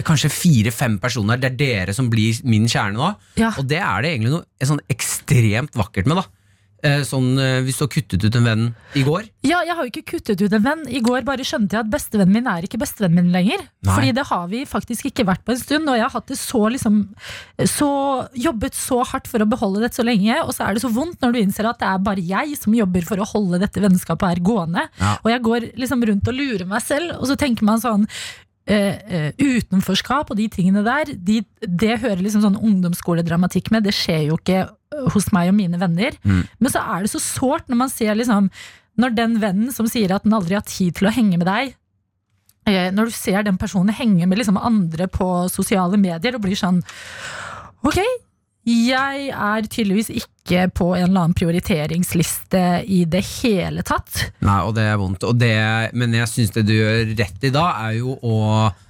kanskje 0.09 0.31
fire-fem 0.33 0.95
personer. 1.03 1.37
Det 1.37 1.51
er 1.51 1.57
dere 1.61 1.93
som 1.93 2.07
blir 2.09 2.39
min 2.49 2.65
kjerne 2.71 2.97
nå. 2.97 3.11
Ja. 3.37 3.51
Og 3.61 3.67
det 3.69 3.77
er 3.85 4.01
det 4.07 4.13
egentlig 4.15 4.31
noe 4.33 4.65
sånn 4.65 4.81
ekstremt 4.89 5.75
vakkert 5.77 6.07
med, 6.09 6.17
da. 6.23 6.25
Eh, 6.85 7.01
sånn 7.09 7.39
eh, 7.41 7.63
hvis 7.65 7.79
du 7.79 7.87
har 7.87 7.89
kuttet 7.89 8.25
ut 8.27 8.37
en 8.37 8.45
venn 8.45 8.65
i 8.99 9.03
går. 9.07 9.25
Ja, 9.47 9.63
jeg 9.65 9.73
har 9.79 9.87
jo 9.87 9.91
ikke 9.91 10.11
kuttet 10.13 10.43
ut 10.45 10.53
en 10.53 10.65
venn. 10.65 10.83
I 10.93 11.01
går 11.05 11.25
bare 11.25 11.47
skjønte 11.47 11.73
jeg 11.73 11.87
at 11.87 11.93
bestevennen 11.93 12.37
min 12.37 12.51
er 12.53 12.67
ikke 12.67 12.81
bestevennen 12.83 13.25
min 13.25 13.33
lenger. 13.33 13.65
Nei. 13.87 13.95
Fordi 13.95 14.13
det 14.19 14.27
har 14.29 14.45
vi 14.53 14.63
faktisk 14.69 15.09
ikke 15.09 15.25
vært 15.29 15.45
på 15.47 15.55
en 15.55 15.63
stund, 15.63 15.89
og 15.89 15.97
jeg 15.97 16.05
har 16.05 16.13
hatt 16.13 16.29
det 16.29 16.39
så 16.41 16.63
liksom 16.75 17.03
så, 17.65 17.91
Jobbet 18.37 18.77
så 18.77 19.01
hardt 19.09 19.31
for 19.31 19.41
å 19.41 19.49
beholde 19.49 19.87
dette 19.87 19.97
så 19.97 20.05
lenge, 20.05 20.37
og 20.45 20.53
så 20.53 20.67
er 20.67 20.77
det 20.77 20.85
så 20.85 20.93
vondt 20.93 21.25
når 21.25 21.33
du 21.33 21.43
innser 21.43 21.71
at 21.71 21.81
det 21.81 21.89
er 21.89 22.07
bare 22.11 22.25
jeg 22.25 22.59
som 22.61 22.77
jobber 22.77 23.09
for 23.09 23.23
å 23.23 23.31
holde 23.33 23.63
dette 23.65 23.83
vennskapet 23.83 24.35
her 24.35 24.45
gående. 24.45 24.89
Ja. 25.01 25.17
Og 25.23 25.33
jeg 25.33 25.45
går 25.49 25.71
liksom 25.81 26.05
rundt 26.11 26.29
og 26.29 26.37
lurer 26.37 26.69
meg 26.69 26.85
selv, 26.85 27.17
og 27.17 27.31
så 27.31 27.39
tenker 27.41 27.67
man 27.67 27.83
sånn 27.83 28.11
Uh, 28.67 29.31
utenforskap 29.39 30.33
og 30.33 30.41
de 30.41 30.49
tingene 30.51 30.81
der, 30.83 31.13
de, 31.23 31.37
det 31.63 32.01
hører 32.03 32.19
liksom 32.19 32.43
sånn 32.43 32.57
ungdomsskoledramatikk 32.59 33.71
med. 33.71 33.87
Det 33.87 33.93
skjer 33.95 34.25
jo 34.27 34.41
ikke 34.41 34.65
hos 35.15 35.31
meg 35.35 35.51
og 35.53 35.57
mine 35.59 35.81
venner. 35.81 36.17
Mm. 36.25 36.45
Men 36.59 36.73
så 36.73 36.83
er 36.83 37.05
det 37.05 37.13
så 37.13 37.23
sårt 37.23 37.71
når 37.71 37.83
man 37.85 37.93
ser 37.93 38.17
liksom 38.19 38.51
Når 38.97 39.13
den 39.13 39.35
vennen 39.43 39.73
som 39.77 39.89
sier 39.91 40.15
at 40.15 40.25
den 40.25 40.33
aldri 40.33 40.57
har 40.57 40.65
tid 40.65 40.97
til 40.97 41.11
å 41.11 41.13
henge 41.13 41.37
med 41.37 41.45
deg, 41.45 41.75
eh, 42.65 42.87
når 42.97 43.11
du 43.11 43.13
ser 43.13 43.43
den 43.45 43.59
personen 43.61 43.93
henge 43.93 44.25
med 44.25 44.41
liksom 44.41 44.57
andre 44.57 45.05
på 45.13 45.51
sosiale 45.53 46.01
medier 46.01 46.39
og 46.39 46.47
blir 46.47 46.57
sånn 46.57 46.81
Ok, 47.85 48.01
jeg 48.67 49.29
er 49.31 49.69
tydeligvis 49.71 50.09
ikke 50.11 50.65
på 50.75 50.89
en 50.97 51.05
eller 51.05 51.27
annen 51.27 51.37
prioriteringsliste 51.39 52.63
i 52.91 53.05
det 53.07 53.23
hele 53.43 53.85
tatt. 53.87 54.25
Nei, 54.43 54.57
og 54.67 54.75
det 54.75 54.89
er 54.91 54.99
vondt. 54.99 55.23
Og 55.29 55.39
det, 55.39 55.55
men 55.95 56.17
jeg 56.17 56.31
syns 56.33 56.55
det 56.57 56.65
du 56.67 56.73
gjør 56.75 57.13
rett 57.13 57.47
i 57.47 57.53
da, 57.55 57.69
er 57.87 58.01
jo 58.01 58.17
å 58.27 58.41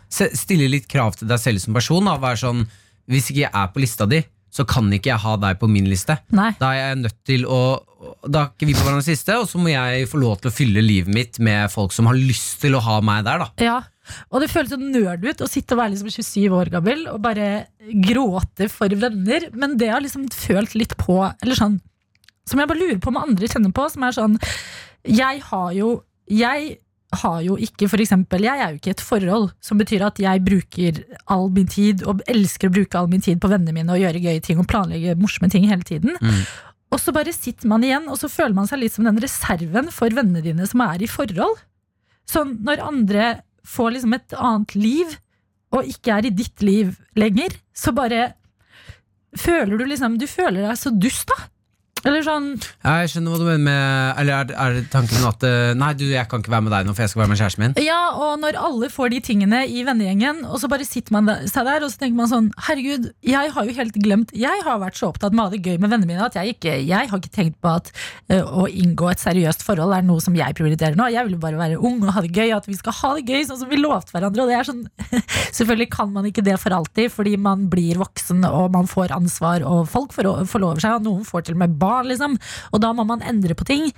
stille 0.08 0.70
litt 0.70 0.88
krav 0.88 1.18
til 1.18 1.28
deg 1.28 1.42
selv 1.42 1.60
som 1.60 1.76
person. 1.76 2.08
Da. 2.08 2.16
Være 2.22 2.40
sånn, 2.40 2.64
hvis 3.10 3.28
ikke 3.28 3.42
jeg 3.42 3.52
er 3.52 3.68
på 3.74 3.84
lista 3.84 4.08
di, 4.08 4.22
så 4.56 4.64
kan 4.68 4.88
ikke 4.94 5.10
jeg 5.12 5.20
ha 5.20 5.34
deg 5.40 5.58
på 5.60 5.68
min 5.68 5.88
liste. 5.90 6.16
Nei. 6.36 6.52
Da 6.60 6.70
er 6.72 6.80
jeg 6.90 7.02
nødt 7.04 7.18
til 7.28 7.44
å 7.44 7.60
Da 8.28 8.42
er 8.44 8.50
ikke 8.52 8.68
vi 8.68 8.74
på 8.76 8.84
hverandres 8.84 9.08
liste, 9.10 9.34
og 9.40 9.48
så 9.50 9.58
må 9.58 9.72
jeg 9.72 10.06
få 10.10 10.20
lov 10.20 10.38
til 10.40 10.50
å 10.50 10.54
fylle 10.54 10.82
livet 10.84 11.12
mitt 11.12 11.38
med 11.42 11.72
folk 11.72 11.94
som 11.96 12.06
har 12.08 12.16
lyst 12.16 12.60
til 12.62 12.76
å 12.76 12.82
ha 12.84 13.00
meg 13.04 13.24
der, 13.26 13.42
da. 13.42 13.48
Ja, 13.64 13.78
og 14.30 14.42
det 14.42 14.50
føles 14.52 14.70
så 14.70 14.78
nerd 14.78 15.24
ut 15.26 15.42
å 15.42 15.48
sitte 15.50 15.74
og 15.74 15.80
være 15.80 15.94
liksom 15.96 16.12
27 16.12 16.54
år 16.54 16.70
gammel 16.76 17.06
og 17.10 17.18
bare 17.24 17.48
gråte 18.06 18.68
for 18.70 18.92
venner, 19.02 19.48
men 19.56 19.74
det 19.80 19.90
har 19.90 20.04
liksom 20.04 20.28
følt 20.30 20.76
litt 20.78 20.94
på 21.00 21.18
Eller 21.42 21.58
sånn 21.58 21.80
Som 22.46 22.62
jeg 22.62 22.70
bare 22.70 22.82
lurer 22.82 23.00
på 23.02 23.10
om 23.10 23.18
andre 23.24 23.50
kjenner 23.50 23.74
på, 23.74 23.88
som 23.90 24.06
er 24.06 24.14
sånn 24.14 24.36
Jeg 25.10 25.42
har 25.48 25.72
jo 25.74 25.90
Jeg 26.30 26.76
har 27.22 27.40
jo 27.44 27.56
ikke, 27.60 27.88
for 27.92 28.02
eksempel, 28.02 28.44
jeg 28.46 28.62
er 28.62 28.72
jo 28.72 28.78
ikke 28.78 28.92
i 28.92 28.94
et 28.96 29.02
forhold 29.04 29.48
som 29.64 29.80
betyr 29.80 30.04
at 30.06 30.20
jeg 30.22 30.44
bruker 30.46 31.02
all 31.32 31.50
min 31.54 31.68
tid, 31.70 32.04
og 32.08 32.22
elsker 32.30 32.70
å 32.70 32.76
bruke 32.76 33.00
all 33.00 33.10
min 33.12 33.24
tid 33.24 33.40
på 33.42 33.50
vennene 33.52 33.74
mine 33.76 33.94
og 33.94 34.02
gjøre 34.02 34.22
gøye 34.24 34.42
ting 34.44 34.62
og 34.62 34.68
planlegge 34.70 35.16
morsomme 35.20 35.50
ting 35.52 35.68
hele 35.68 35.86
tiden. 35.86 36.16
Mm. 36.20 36.44
Og 36.94 37.02
så 37.02 37.12
bare 37.14 37.34
sitter 37.34 37.68
man 37.68 37.84
igjen, 37.84 38.06
og 38.08 38.18
så 38.20 38.30
føler 38.30 38.54
man 38.56 38.68
seg 38.70 38.80
litt 38.82 38.94
som 38.94 39.06
den 39.08 39.20
reserven 39.22 39.90
for 39.94 40.12
vennene 40.14 40.44
dine 40.44 40.68
som 40.70 40.84
er 40.86 41.02
i 41.02 41.10
forhold. 41.10 41.58
Sånn 42.30 42.56
når 42.66 42.84
andre 42.84 43.28
får 43.66 43.96
liksom 43.96 44.14
et 44.16 44.36
annet 44.38 44.76
liv, 44.78 45.16
og 45.74 45.88
ikke 45.90 46.14
er 46.14 46.28
i 46.28 46.34
ditt 46.34 46.62
liv 46.62 46.94
lenger, 47.18 47.56
så 47.74 47.92
bare 47.94 48.30
føler 49.36 49.76
du 49.76 49.84
liksom 49.84 50.14
Du 50.16 50.24
føler 50.30 50.62
deg 50.62 50.78
så 50.80 50.92
dust, 50.94 51.26
da. 51.28 51.48
Eller 52.04 52.22
sånn 52.22 52.48
jeg 52.84 53.08
skjønner 53.10 53.32
hva 53.32 53.38
du 53.40 53.44
mener 53.46 53.62
med 53.66 54.20
Eller 54.20 54.32
er, 54.44 54.50
er 54.60 54.76
tanken 54.92 55.24
at 55.26 55.42
eh, 55.48 55.72
Nei, 55.78 55.88
du, 55.98 56.04
jeg 56.10 56.28
kan 56.30 56.42
ikke 56.42 56.52
være 56.52 56.66
med 56.66 56.74
deg 56.74 56.86
nå, 56.86 56.92
for 56.94 57.02
jeg 57.06 57.12
skal 57.12 57.22
være 57.22 57.30
med 57.32 57.40
kjæresten 57.40 57.62
min? 57.64 57.74
Ja, 57.82 58.00
og 58.20 58.36
når 58.42 58.58
alle 58.60 58.90
får 58.92 59.10
de 59.14 59.20
tingene 59.24 59.62
i 59.66 59.80
vennegjengen, 59.86 60.42
og 60.46 60.60
så 60.62 60.68
bare 60.70 60.86
sitter 60.86 61.14
man 61.16 61.30
der, 61.30 61.46
seg 61.50 61.66
der 61.66 61.86
og 61.86 61.90
så 61.92 62.02
tenker 62.02 62.18
man 62.20 62.30
sånn 62.30 62.50
Herregud, 62.68 63.08
jeg 63.26 63.52
har 63.56 63.70
jo 63.70 63.74
helt 63.78 63.96
glemt 64.04 64.34
Jeg 64.36 64.62
har 64.66 64.78
vært 64.82 65.00
så 65.00 65.08
opptatt 65.10 65.34
med 65.34 65.42
å 65.42 65.48
ha 65.48 65.54
det 65.56 65.62
gøy 65.64 65.80
med 65.80 65.88
vennene 65.94 66.10
mine 66.12 66.28
at 66.28 66.36
jeg 66.38 66.56
ikke 66.58 66.76
Jeg 66.84 67.10
har 67.10 67.22
ikke 67.22 67.32
tenkt 67.34 67.58
på 67.64 67.72
at 67.72 67.90
ø, 68.30 68.42
å 68.44 68.66
inngå 68.68 69.08
et 69.14 69.22
seriøst 69.24 69.64
forhold 69.66 69.96
er 69.96 70.04
noe 70.06 70.22
som 70.22 70.36
jeg 70.36 70.54
prioriterer 70.58 70.98
nå. 71.00 71.08
Jeg 71.14 71.26
vil 71.26 71.38
jo 71.38 71.42
bare 71.42 71.58
være 71.58 71.80
ung 71.80 71.98
og 72.04 72.12
ha 72.14 72.22
det 72.26 72.32
gøy, 72.36 72.52
at 72.56 72.68
vi 72.68 72.76
skal 72.78 72.94
ha 73.00 73.12
det 73.16 73.24
gøy 73.30 73.46
sånn 73.48 73.60
som 73.64 73.70
vi 73.72 73.80
lovte 73.80 74.12
hverandre. 74.14 74.44
Og 74.44 74.50
det 74.52 74.58
er 74.60 74.68
sånn 74.68 74.84
Selvfølgelig 75.56 75.88
kan 75.94 76.12
man 76.12 76.28
ikke 76.28 76.44
det 76.46 76.58
for 76.60 76.74
alltid, 76.76 77.10
fordi 77.14 77.34
man 77.40 77.66
blir 77.72 77.98
voksen 78.00 78.44
og 78.46 78.70
man 78.74 78.88
får 78.90 79.14
ansvar, 79.16 79.64
og 79.66 79.86
folk 79.90 80.12
forlover 80.14 80.82
seg, 80.82 80.98
og 80.98 81.06
noen 81.06 81.24
får 81.26 81.46
til 81.48 81.56
og 81.56 81.62
med 81.64 81.76
barn, 81.80 81.85
liksom. 82.06 82.36
Og 82.72 82.80
da 82.84 82.92
må 82.96 83.04
man 83.08 83.22
endre 83.26 83.54
på 83.58 83.66
ting. 83.68 83.88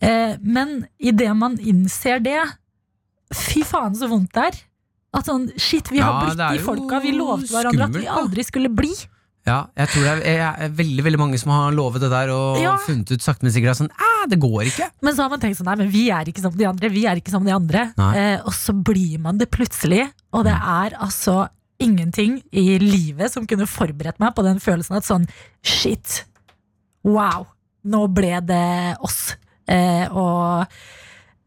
Eh, 0.00 0.36
men 0.42 0.86
idet 0.98 1.34
man 1.36 1.58
innser 1.58 2.22
det, 2.24 2.38
fy 3.34 3.62
faen 3.68 3.94
så 3.98 4.08
vondt 4.10 4.32
det 4.36 4.46
er. 4.50 4.58
At 5.18 5.24
sånn, 5.28 5.46
shit, 5.56 5.88
vi 5.90 6.02
har 6.04 6.12
Ja, 6.12 6.24
blitt 6.28 6.40
de 6.58 6.64
folka 6.66 6.98
vi 7.00 7.14
lovte 7.16 7.48
hverandre 7.54 7.88
at 7.88 7.96
vi 7.96 8.06
aldri 8.12 8.44
skulle 8.44 8.68
bli. 8.72 8.92
Ja, 9.48 9.62
jeg 9.80 9.88
tror 9.88 10.02
det 10.04 10.10
er, 10.12 10.36
jeg 10.36 10.64
er 10.66 10.72
veldig 10.76 11.04
veldig 11.06 11.18
mange 11.22 11.38
som 11.40 11.52
har 11.54 11.72
lovet 11.72 12.02
det 12.04 12.10
der 12.12 12.28
og 12.34 12.58
Ja. 12.60 12.74
funnet 12.84 13.08
ut 13.14 13.22
sakte, 13.24 13.42
men 13.46 13.52
sikkert 13.54 13.78
sånn, 13.78 13.88
"Æ, 13.96 14.28
det 14.28 14.38
går 14.40 14.64
ikke. 14.68 14.90
Men 15.00 15.14
så 15.14 15.22
har 15.22 15.30
man 15.30 15.40
tenkt 15.40 15.56
sånn, 15.56 15.64
nei, 15.64 15.76
men 15.76 15.88
vi 15.90 16.10
er 16.10 16.24
ikke 16.28 16.42
som 16.42 16.52
de 16.54 16.66
andre, 16.66 16.90
vi 16.90 17.06
er 17.06 17.16
ikke 17.16 17.30
som 17.30 17.44
de 17.44 17.50
andre. 17.52 17.92
Eh, 17.96 18.40
og 18.44 18.52
så 18.52 18.74
blir 18.74 19.18
man 19.18 19.38
det 19.38 19.50
plutselig, 19.50 20.10
og 20.34 20.44
det 20.44 20.52
er 20.52 20.90
altså 21.00 21.48
ingenting 21.80 22.42
i 22.52 22.76
livet 22.78 23.30
som 23.30 23.46
kunne 23.46 23.66
forberedt 23.66 24.18
meg 24.20 24.34
på 24.34 24.42
den 24.42 24.58
følelsen 24.58 24.96
at 24.98 25.04
sånn, 25.04 25.26
shit, 25.62 26.24
wow, 27.04 27.46
nå 27.84 28.06
ble 28.14 28.40
det 28.46 28.96
oss. 29.04 29.36
Eh, 29.68 30.06
og 30.10 30.66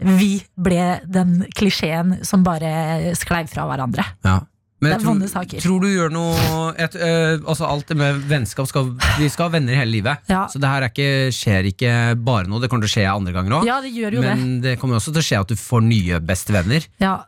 vi 0.01 0.41
ble 0.57 0.99
den 1.05 1.43
klisjeen 1.57 2.19
som 2.25 2.43
bare 2.45 3.13
sklei 3.17 3.43
fra 3.49 3.67
hverandre. 3.69 4.05
Ja. 4.25 4.39
Men 4.81 4.95
Det 4.95 4.97
er 4.97 5.05
vonde 5.05 5.27
saker. 5.29 5.61
tror 5.61 5.81
du 5.83 5.89
gjør 5.91 6.09
noe 6.09 6.71
et, 6.73 6.89
t- 6.95 6.97
eh, 7.05 7.35
Altså 7.45 7.67
Alt 7.69 7.85
det 7.91 7.97
med 7.99 8.15
vennskap 8.25 8.65
skal, 8.65 8.87
Vi 9.19 9.27
skal 9.29 9.45
ha 9.45 9.51
venner 9.53 9.77
hele 9.77 9.91
livet. 9.93 10.17
Ja. 10.27 10.47
Så 10.49 10.57
det 10.57 10.65
her 10.71 10.81
er 10.81 10.89
ikke, 10.89 11.29
skjer 11.29 11.67
ikke 11.69 11.91
bare 12.17 12.47
nå. 12.49 12.57
Det 12.59 12.67
kommer 12.71 12.87
til 12.87 12.89
å 12.89 12.95
skje 12.95 13.05
andre 13.11 13.31
ganger 13.35 13.59
òg. 13.59 13.67
Ja, 13.69 13.77
jo 13.85 14.09
det. 14.09 14.23
Men 14.25 14.59
det 14.63 14.79
kommer 14.81 14.97
også 14.97 15.13
til 15.13 15.21
å 15.21 15.27
skje 15.27 15.39
at 15.43 15.53
du 15.53 15.55
får 15.55 15.85
nye 15.85 16.19
bestevenner. 16.25 16.87
Ja. 16.97 17.19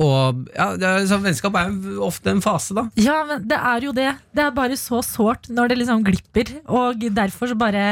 Og 0.00 0.46
ja, 0.54 0.70
er, 0.76 1.04
så 1.08 1.18
Vennskap 1.20 1.56
er 1.60 2.00
ofte 2.00 2.32
en 2.32 2.40
fase, 2.44 2.74
da. 2.76 2.86
Ja, 3.00 3.20
men 3.28 3.44
det 3.50 3.58
er 3.58 3.84
jo 3.84 3.92
det. 3.96 4.08
Det 4.36 4.44
er 4.46 4.54
bare 4.56 4.78
så 4.80 5.02
sårt 5.04 5.50
når 5.52 5.72
det 5.72 5.80
liksom 5.82 6.04
glipper. 6.06 6.54
Og 6.72 7.04
derfor 7.16 7.52
så 7.52 7.58
bare 7.60 7.84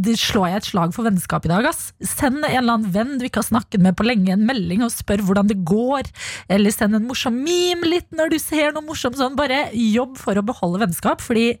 slår 0.00 0.48
jeg 0.48 0.62
et 0.62 0.70
slag 0.70 0.96
for 0.96 1.08
vennskap 1.08 1.46
i 1.46 1.52
dag. 1.52 1.68
Ass. 1.70 1.90
Send 2.00 2.40
en 2.40 2.48
eller 2.48 2.78
annen 2.78 2.94
venn 2.94 3.16
du 3.20 3.26
ikke 3.28 3.42
har 3.42 3.50
snakket 3.50 3.84
med 3.84 3.98
på 3.98 4.08
lenge, 4.08 4.32
en 4.32 4.46
melding 4.48 4.84
og 4.86 4.94
spør 4.94 5.24
hvordan 5.28 5.50
det 5.50 5.60
går. 5.68 6.08
Eller 6.52 6.74
send 6.74 6.96
en 6.96 7.08
morsom 7.08 7.36
meme 7.44 7.88
litt 7.88 8.08
når 8.16 8.34
du 8.34 8.40
ser 8.42 8.72
noe 8.72 8.86
morsomt 8.86 9.20
sånn. 9.20 9.38
Bare 9.38 9.66
jobb 9.76 10.16
for 10.20 10.40
å 10.40 10.46
beholde 10.46 10.84
vennskap, 10.86 11.20
fordi 11.24 11.52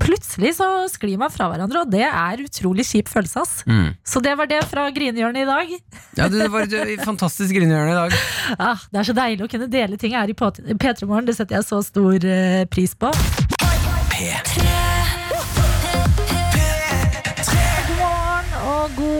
plutselig 0.00 0.54
så 0.56 0.66
sklir 0.90 1.18
man 1.20 1.32
fra 1.32 1.48
hverandre, 1.50 1.84
og 1.84 1.92
det 1.92 2.06
er 2.06 2.44
utrolig 2.44 2.86
kjip 2.88 3.10
følelse, 3.10 3.44
ass. 3.44 3.54
Mm. 3.68 3.92
Så 4.06 4.22
det 4.24 4.34
var 4.38 4.50
det 4.50 4.62
fra 4.70 4.88
grinehjørnet 4.94 5.44
i 5.44 5.48
dag. 5.48 5.74
ja, 6.18 6.28
det 6.32 6.48
var 6.52 6.66
et 6.66 7.04
fantastisk 7.04 7.54
grinehjørne 7.58 7.94
i 7.94 8.00
dag. 8.00 8.18
Ah, 8.60 8.82
det 8.90 9.00
er 9.00 9.06
så 9.06 9.14
deilig 9.16 9.46
å 9.46 9.50
kunne 9.50 9.68
dele 9.70 9.98
ting 10.00 10.16
her 10.16 10.30
i 10.30 10.34
P3 10.36 11.06
Morgen, 11.06 11.28
det 11.28 11.36
setter 11.38 11.60
jeg 11.60 11.68
så 11.68 11.80
stor 11.86 12.26
eh, 12.26 12.64
pris 12.70 12.96
på. 12.98 13.12
P3 14.10 14.69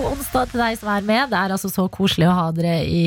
god 0.00 0.16
onsdag 0.16 0.50
til 0.50 0.62
deg 0.62 0.78
som 0.80 0.90
er 0.92 1.04
med. 1.06 1.30
Det 1.30 1.38
er 1.38 1.54
altså 1.54 1.70
så 1.72 1.84
koselig 1.92 2.28
å 2.28 2.34
ha 2.36 2.48
dere 2.56 2.80
i, 2.86 3.04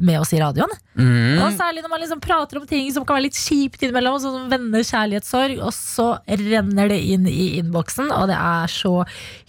med 0.00 0.20
oss 0.20 0.32
i 0.36 0.40
radioen. 0.40 0.72
Mm. 1.00 1.40
Og 1.40 1.54
særlig 1.56 1.84
når 1.84 1.92
man 1.92 2.02
liksom 2.02 2.20
prater 2.22 2.60
om 2.60 2.66
ting 2.68 2.90
som 2.92 3.06
kan 3.06 3.16
være 3.16 3.28
litt 3.28 3.38
kjipt 3.38 3.84
innimellom, 3.84 4.18
sånn 4.20 4.36
som 4.36 4.50
venner, 4.52 4.84
kjærlighetssorg, 4.84 5.60
og 5.64 5.72
så 5.76 6.08
renner 6.42 6.90
det 6.92 6.98
inn 7.14 7.28
i 7.30 7.46
innboksen, 7.60 8.10
og 8.12 8.28
det 8.30 8.36
er 8.36 8.72
så 8.72 8.94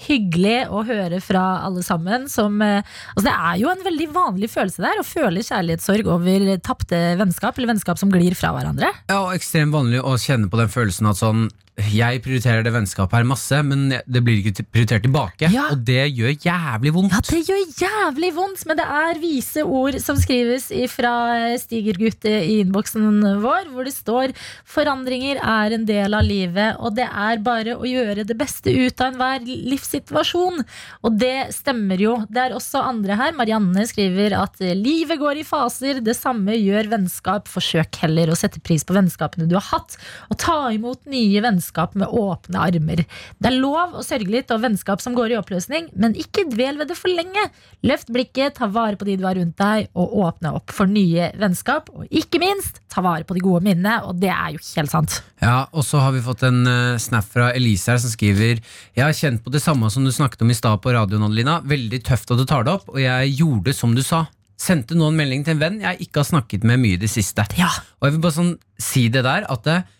hyggelig 0.08 0.58
å 0.72 0.86
høre 0.88 1.22
fra 1.24 1.46
alle 1.66 1.84
sammen 1.86 2.30
som 2.32 2.62
eh, 2.64 2.80
Altså, 3.12 3.26
det 3.28 3.34
er 3.34 3.58
jo 3.60 3.70
en 3.72 3.84
veldig 3.84 4.08
vanlig 4.14 4.48
følelse 4.52 4.84
der, 4.84 5.02
å 5.02 5.06
føle 5.06 5.44
kjærlighetssorg 5.44 6.08
over 6.12 6.46
tapte 6.64 7.00
vennskap, 7.20 7.58
eller 7.58 7.74
vennskap 7.74 8.00
som 8.00 8.12
glir 8.14 8.36
fra 8.38 8.54
hverandre. 8.56 8.92
Ja, 9.10 9.20
og 9.26 9.36
ekstremt 9.36 9.76
vanlig 9.76 10.02
å 10.04 10.16
kjenne 10.22 10.50
på 10.52 10.60
den 10.60 10.72
følelsen 10.72 11.10
at 11.12 11.20
sånn 11.20 11.50
jeg 11.92 12.22
prioriterer 12.26 12.66
det 12.66 12.74
vennskapet 12.76 13.20
her 13.20 13.28
masse, 13.28 13.58
men 13.66 13.90
det 13.92 14.22
blir 14.26 14.40
ikke 14.42 14.66
prioritert 14.70 15.06
tilbake. 15.06 15.50
Ja. 15.54 15.70
Og 15.74 15.84
det 15.88 16.06
gjør 16.12 16.34
jævlig 16.46 16.94
vondt. 16.96 17.16
Ja, 17.16 17.22
det 17.28 17.42
gjør 17.48 17.62
jævlig 17.82 18.32
vondt, 18.36 18.66
men 18.70 18.80
det 18.80 18.86
er 18.86 19.22
vise 19.22 19.66
ord 19.66 19.98
som 20.04 20.20
skrives 20.20 20.70
fra 20.92 21.14
Stigergutt 21.62 22.28
i 22.30 22.62
innboksen 22.62 23.08
vår, 23.42 23.72
hvor 23.74 23.88
det 23.88 23.96
står 23.96 24.36
forandringer 24.70 25.42
er 25.42 25.76
en 25.76 25.86
del 25.88 26.16
av 26.18 26.26
livet, 26.28 26.80
og 26.80 26.96
det 26.98 27.08
er 27.08 27.42
bare 27.44 27.78
å 27.78 27.88
gjøre 27.88 28.26
det 28.28 28.38
beste 28.40 28.72
ut 28.72 29.02
av 29.02 29.12
enhver 29.12 29.46
livssituasjon. 29.48 30.62
Og 31.06 31.18
det 31.20 31.52
stemmer 31.56 32.02
jo. 32.02 32.16
Det 32.30 32.46
er 32.46 32.56
også 32.56 32.84
andre 32.86 33.18
her. 33.20 33.36
Marianne 33.38 33.86
skriver 33.90 34.36
at 34.38 34.62
livet 34.62 35.20
går 35.22 35.42
i 35.42 35.48
faser, 35.48 36.02
det 36.04 36.16
samme 36.18 36.56
gjør 36.58 36.92
vennskap. 36.96 37.50
Forsøk 37.52 38.02
heller 38.04 38.32
å 38.32 38.38
sette 38.38 38.62
pris 38.64 38.86
på 38.88 38.96
vennskapene 38.98 39.50
du 39.50 39.58
har 39.58 39.68
hatt, 39.72 39.98
og 40.30 40.40
ta 40.42 40.60
imot 40.74 41.08
nye 41.12 41.42
vennskap 41.44 41.71
med 42.00 42.08
åpne 42.08 42.62
armer. 42.62 43.04
Det 43.40 43.50
er 43.50 43.58
lov 43.60 43.96
å 43.98 44.04
sørge 44.06 44.32
litt 44.32 44.52
over 44.52 44.68
vennskap 44.68 45.02
som 45.04 45.16
går 45.18 45.34
i 45.34 45.38
oppløsning, 45.40 45.90
men 45.94 46.16
ikke 46.20 46.48
dvel 46.52 46.80
ved 46.80 46.92
det 46.92 46.98
for 47.00 47.12
lenge. 47.12 47.48
Løft 47.88 48.12
blikket, 48.14 48.58
ta 48.60 48.70
vare 48.72 49.00
på 49.00 49.08
de 49.08 49.18
du 49.20 49.26
har 49.28 49.38
rundt 49.40 49.58
deg, 49.62 49.90
og 49.96 50.18
åpne 50.26 50.54
opp 50.60 50.74
for 50.76 50.90
nye 50.90 51.32
vennskap. 51.40 51.90
Og 51.96 52.10
ikke 52.10 52.42
minst, 52.42 52.82
ta 52.92 53.04
vare 53.06 53.28
på 53.28 53.38
de 53.38 53.44
gode 53.44 53.64
minnene, 53.66 54.02
og 54.08 54.20
det 54.22 54.32
er 54.34 54.56
jo 54.56 54.62
helt 54.76 54.94
sant. 54.94 55.22
Ja, 55.42 55.66
og 55.72 55.86
så 55.88 56.02
har 56.04 56.14
vi 56.16 56.24
fått 56.26 56.44
en 56.48 56.62
uh, 56.68 57.00
snap 57.02 57.28
fra 57.32 57.52
Elise 57.58 57.94
her 57.94 58.02
som 58.02 58.12
skriver 58.14 58.60
Jeg 58.60 59.02
har 59.02 59.16
kjent 59.16 59.42
på 59.44 59.54
det 59.54 59.64
samme 59.64 59.90
som 59.94 60.06
du 60.06 60.12
snakket 60.14 60.44
om 60.46 60.52
i 60.54 60.58
stad 60.58 60.84
på 60.84 60.94
radioen, 60.94 61.26
Adelina. 61.26 61.62
Veldig 61.66 62.04
tøft 62.06 62.34
at 62.34 62.42
du 62.42 62.46
tar 62.50 62.68
det 62.68 62.76
opp, 62.76 62.92
og 62.92 63.02
jeg 63.02 63.34
gjorde 63.40 63.76
som 63.78 63.96
du 63.98 64.04
sa. 64.06 64.26
Sendte 64.62 64.94
nå 64.98 65.08
en 65.10 65.18
melding 65.18 65.46
til 65.46 65.56
en 65.56 65.64
venn 65.64 65.80
jeg 65.82 66.06
ikke 66.06 66.22
har 66.22 66.28
snakket 66.28 66.66
med 66.68 66.82
mye 66.84 67.00
i 67.00 67.02
det 67.02 67.10
siste. 67.10 67.48
Ja. 67.58 67.72
Og 68.00 68.08
jeg 68.08 68.16
vil 68.16 68.24
bare 68.28 68.38
sånn 68.38 68.54
si 68.82 69.08
det 69.14 69.24
der 69.26 69.48
at 69.50 69.66
det, 69.66 69.80
eh, 69.82 69.98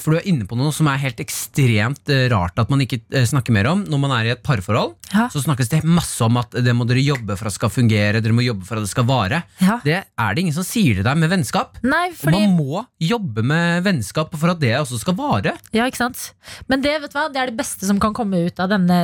For 0.00 0.14
du 0.14 0.18
er 0.20 0.26
inne 0.30 0.46
på 0.48 0.56
noe 0.58 0.72
som 0.74 0.88
er 0.90 1.00
helt 1.02 1.20
ekstremt 1.22 2.10
eh, 2.12 2.26
rart 2.32 2.58
at 2.60 2.70
man 2.72 2.82
ikke 2.84 3.00
eh, 3.14 3.26
snakker 3.28 3.54
mer 3.56 3.68
om. 3.72 3.84
Når 3.90 4.00
man 4.02 4.14
er 4.18 4.28
i 4.30 4.32
et 4.34 4.42
parforhold, 4.46 4.96
Ja. 5.10 5.24
så 5.32 5.40
snakkes 5.42 5.68
det 5.72 5.80
masse 5.82 6.22
om 6.22 6.36
at 6.38 6.52
det 6.62 6.70
må 6.76 6.84
dere 6.86 7.02
jobbe 7.02 7.34
for 7.36 7.48
at 7.48 7.54
det 7.54 7.58
skal 7.58 7.72
fungere. 7.74 8.20
Dere 8.22 8.34
må 8.36 8.44
jobbe 8.46 8.64
for 8.68 8.78
at 8.78 8.84
det 8.86 8.92
skal 8.92 9.06
vare. 9.08 9.42
Ja. 9.58 9.80
Det 9.82 9.96
er 10.04 10.34
det 10.36 10.44
ingen 10.44 10.54
som 10.54 10.66
sier 10.66 11.00
til 11.00 11.06
deg 11.06 11.18
med 11.18 11.32
vennskap. 11.32 11.80
Nei, 11.82 12.10
Og 12.14 12.30
man 12.30 12.54
må 12.56 12.84
jobbe 13.02 13.42
med 13.42 13.82
vennskap 13.86 14.36
for 14.38 14.52
at 14.54 14.60
det 14.62 14.74
også 14.78 15.00
skal 15.02 15.16
vare. 15.18 15.56
Ja, 15.74 15.88
ikke 15.90 15.98
sant? 16.04 16.28
Men 16.70 16.84
det, 16.84 16.94
vet 17.02 17.10
du 17.10 17.18
hva? 17.18 17.26
det 17.32 17.40
er 17.42 17.50
det 17.50 17.58
beste 17.58 17.88
som 17.88 17.98
kan 18.02 18.14
komme 18.14 18.44
ut 18.46 18.60
av 18.62 18.70
denne 18.70 19.00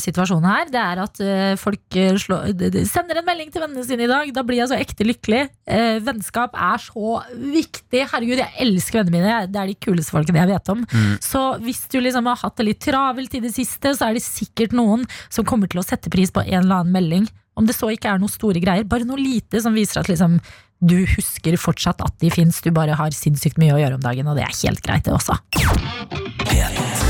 situasjonen 0.00 0.48
her. 0.48 0.70
Det 0.72 0.80
er 0.80 1.02
at 1.04 1.20
eh, 1.24 1.54
folk 1.60 1.98
eh, 2.00 2.16
slår, 2.20 2.54
de- 2.56 2.70
de 2.78 2.84
sender 2.88 3.20
en 3.20 3.26
melding 3.28 3.52
til 3.52 3.62
vennene 3.66 3.84
sine 3.86 4.06
i 4.06 4.10
dag. 4.10 4.32
Da 4.36 4.44
blir 4.46 4.62
jeg 4.62 4.70
så 4.72 4.78
ekte 4.80 5.04
lykkelig. 5.08 5.42
Eh, 5.70 5.98
vennskap 6.06 6.56
er 6.56 6.80
så 6.86 7.18
viktig. 7.36 8.06
Herregud, 8.14 8.40
jeg 8.40 8.54
elsker 8.64 9.02
vennene 9.02 9.20
mine. 9.20 9.38
Det 9.52 9.60
er 9.60 9.70
de 9.74 9.78
kuleste 9.90 10.14
folkene 10.14 10.40
jeg 10.44 10.52
vet 10.54 10.72
om. 10.72 10.86
Så 11.20 11.42
hvis 11.66 11.84
du 11.90 11.98
liksom 12.00 12.30
har 12.30 12.40
hatt 12.40 12.56
det 12.60 12.68
litt 12.70 12.82
travelt 12.86 13.36
i 13.36 13.42
det 13.44 13.52
siste, 13.54 13.92
så 13.96 14.08
er 14.08 14.16
det 14.16 14.24
sikkert 14.24 14.72
noen 14.76 15.04
som 15.28 15.46
kommer 15.48 15.70
til 15.70 15.82
å 15.82 15.86
sette 15.86 16.12
pris 16.12 16.32
på 16.32 16.46
en 16.46 16.62
eller 16.62 16.80
annen 16.80 16.96
melding. 16.96 17.28
Om 17.58 17.66
det 17.68 17.76
så 17.76 17.90
ikke 17.92 18.08
er 18.14 18.22
noen 18.22 18.32
store 18.32 18.62
greier, 18.62 18.88
bare 18.88 19.04
noe 19.08 19.20
lite 19.20 19.60
som 19.60 19.76
viser 19.76 20.00
at 20.00 20.08
liksom 20.08 20.38
du 20.80 21.02
husker 21.04 21.58
fortsatt 21.60 22.00
at 22.00 22.16
de 22.22 22.30
fins, 22.32 22.62
du 22.64 22.70
bare 22.72 22.96
har 22.96 23.12
sinnssykt 23.12 23.60
mye 23.60 23.76
å 23.76 23.80
gjøre 23.82 24.00
om 24.00 24.06
dagen, 24.06 24.32
og 24.32 24.40
det 24.40 24.46
er 24.46 24.58
helt 24.62 24.80
greit, 24.86 25.04
det 25.04 25.12
også. 25.12 25.36
P3 26.48 27.09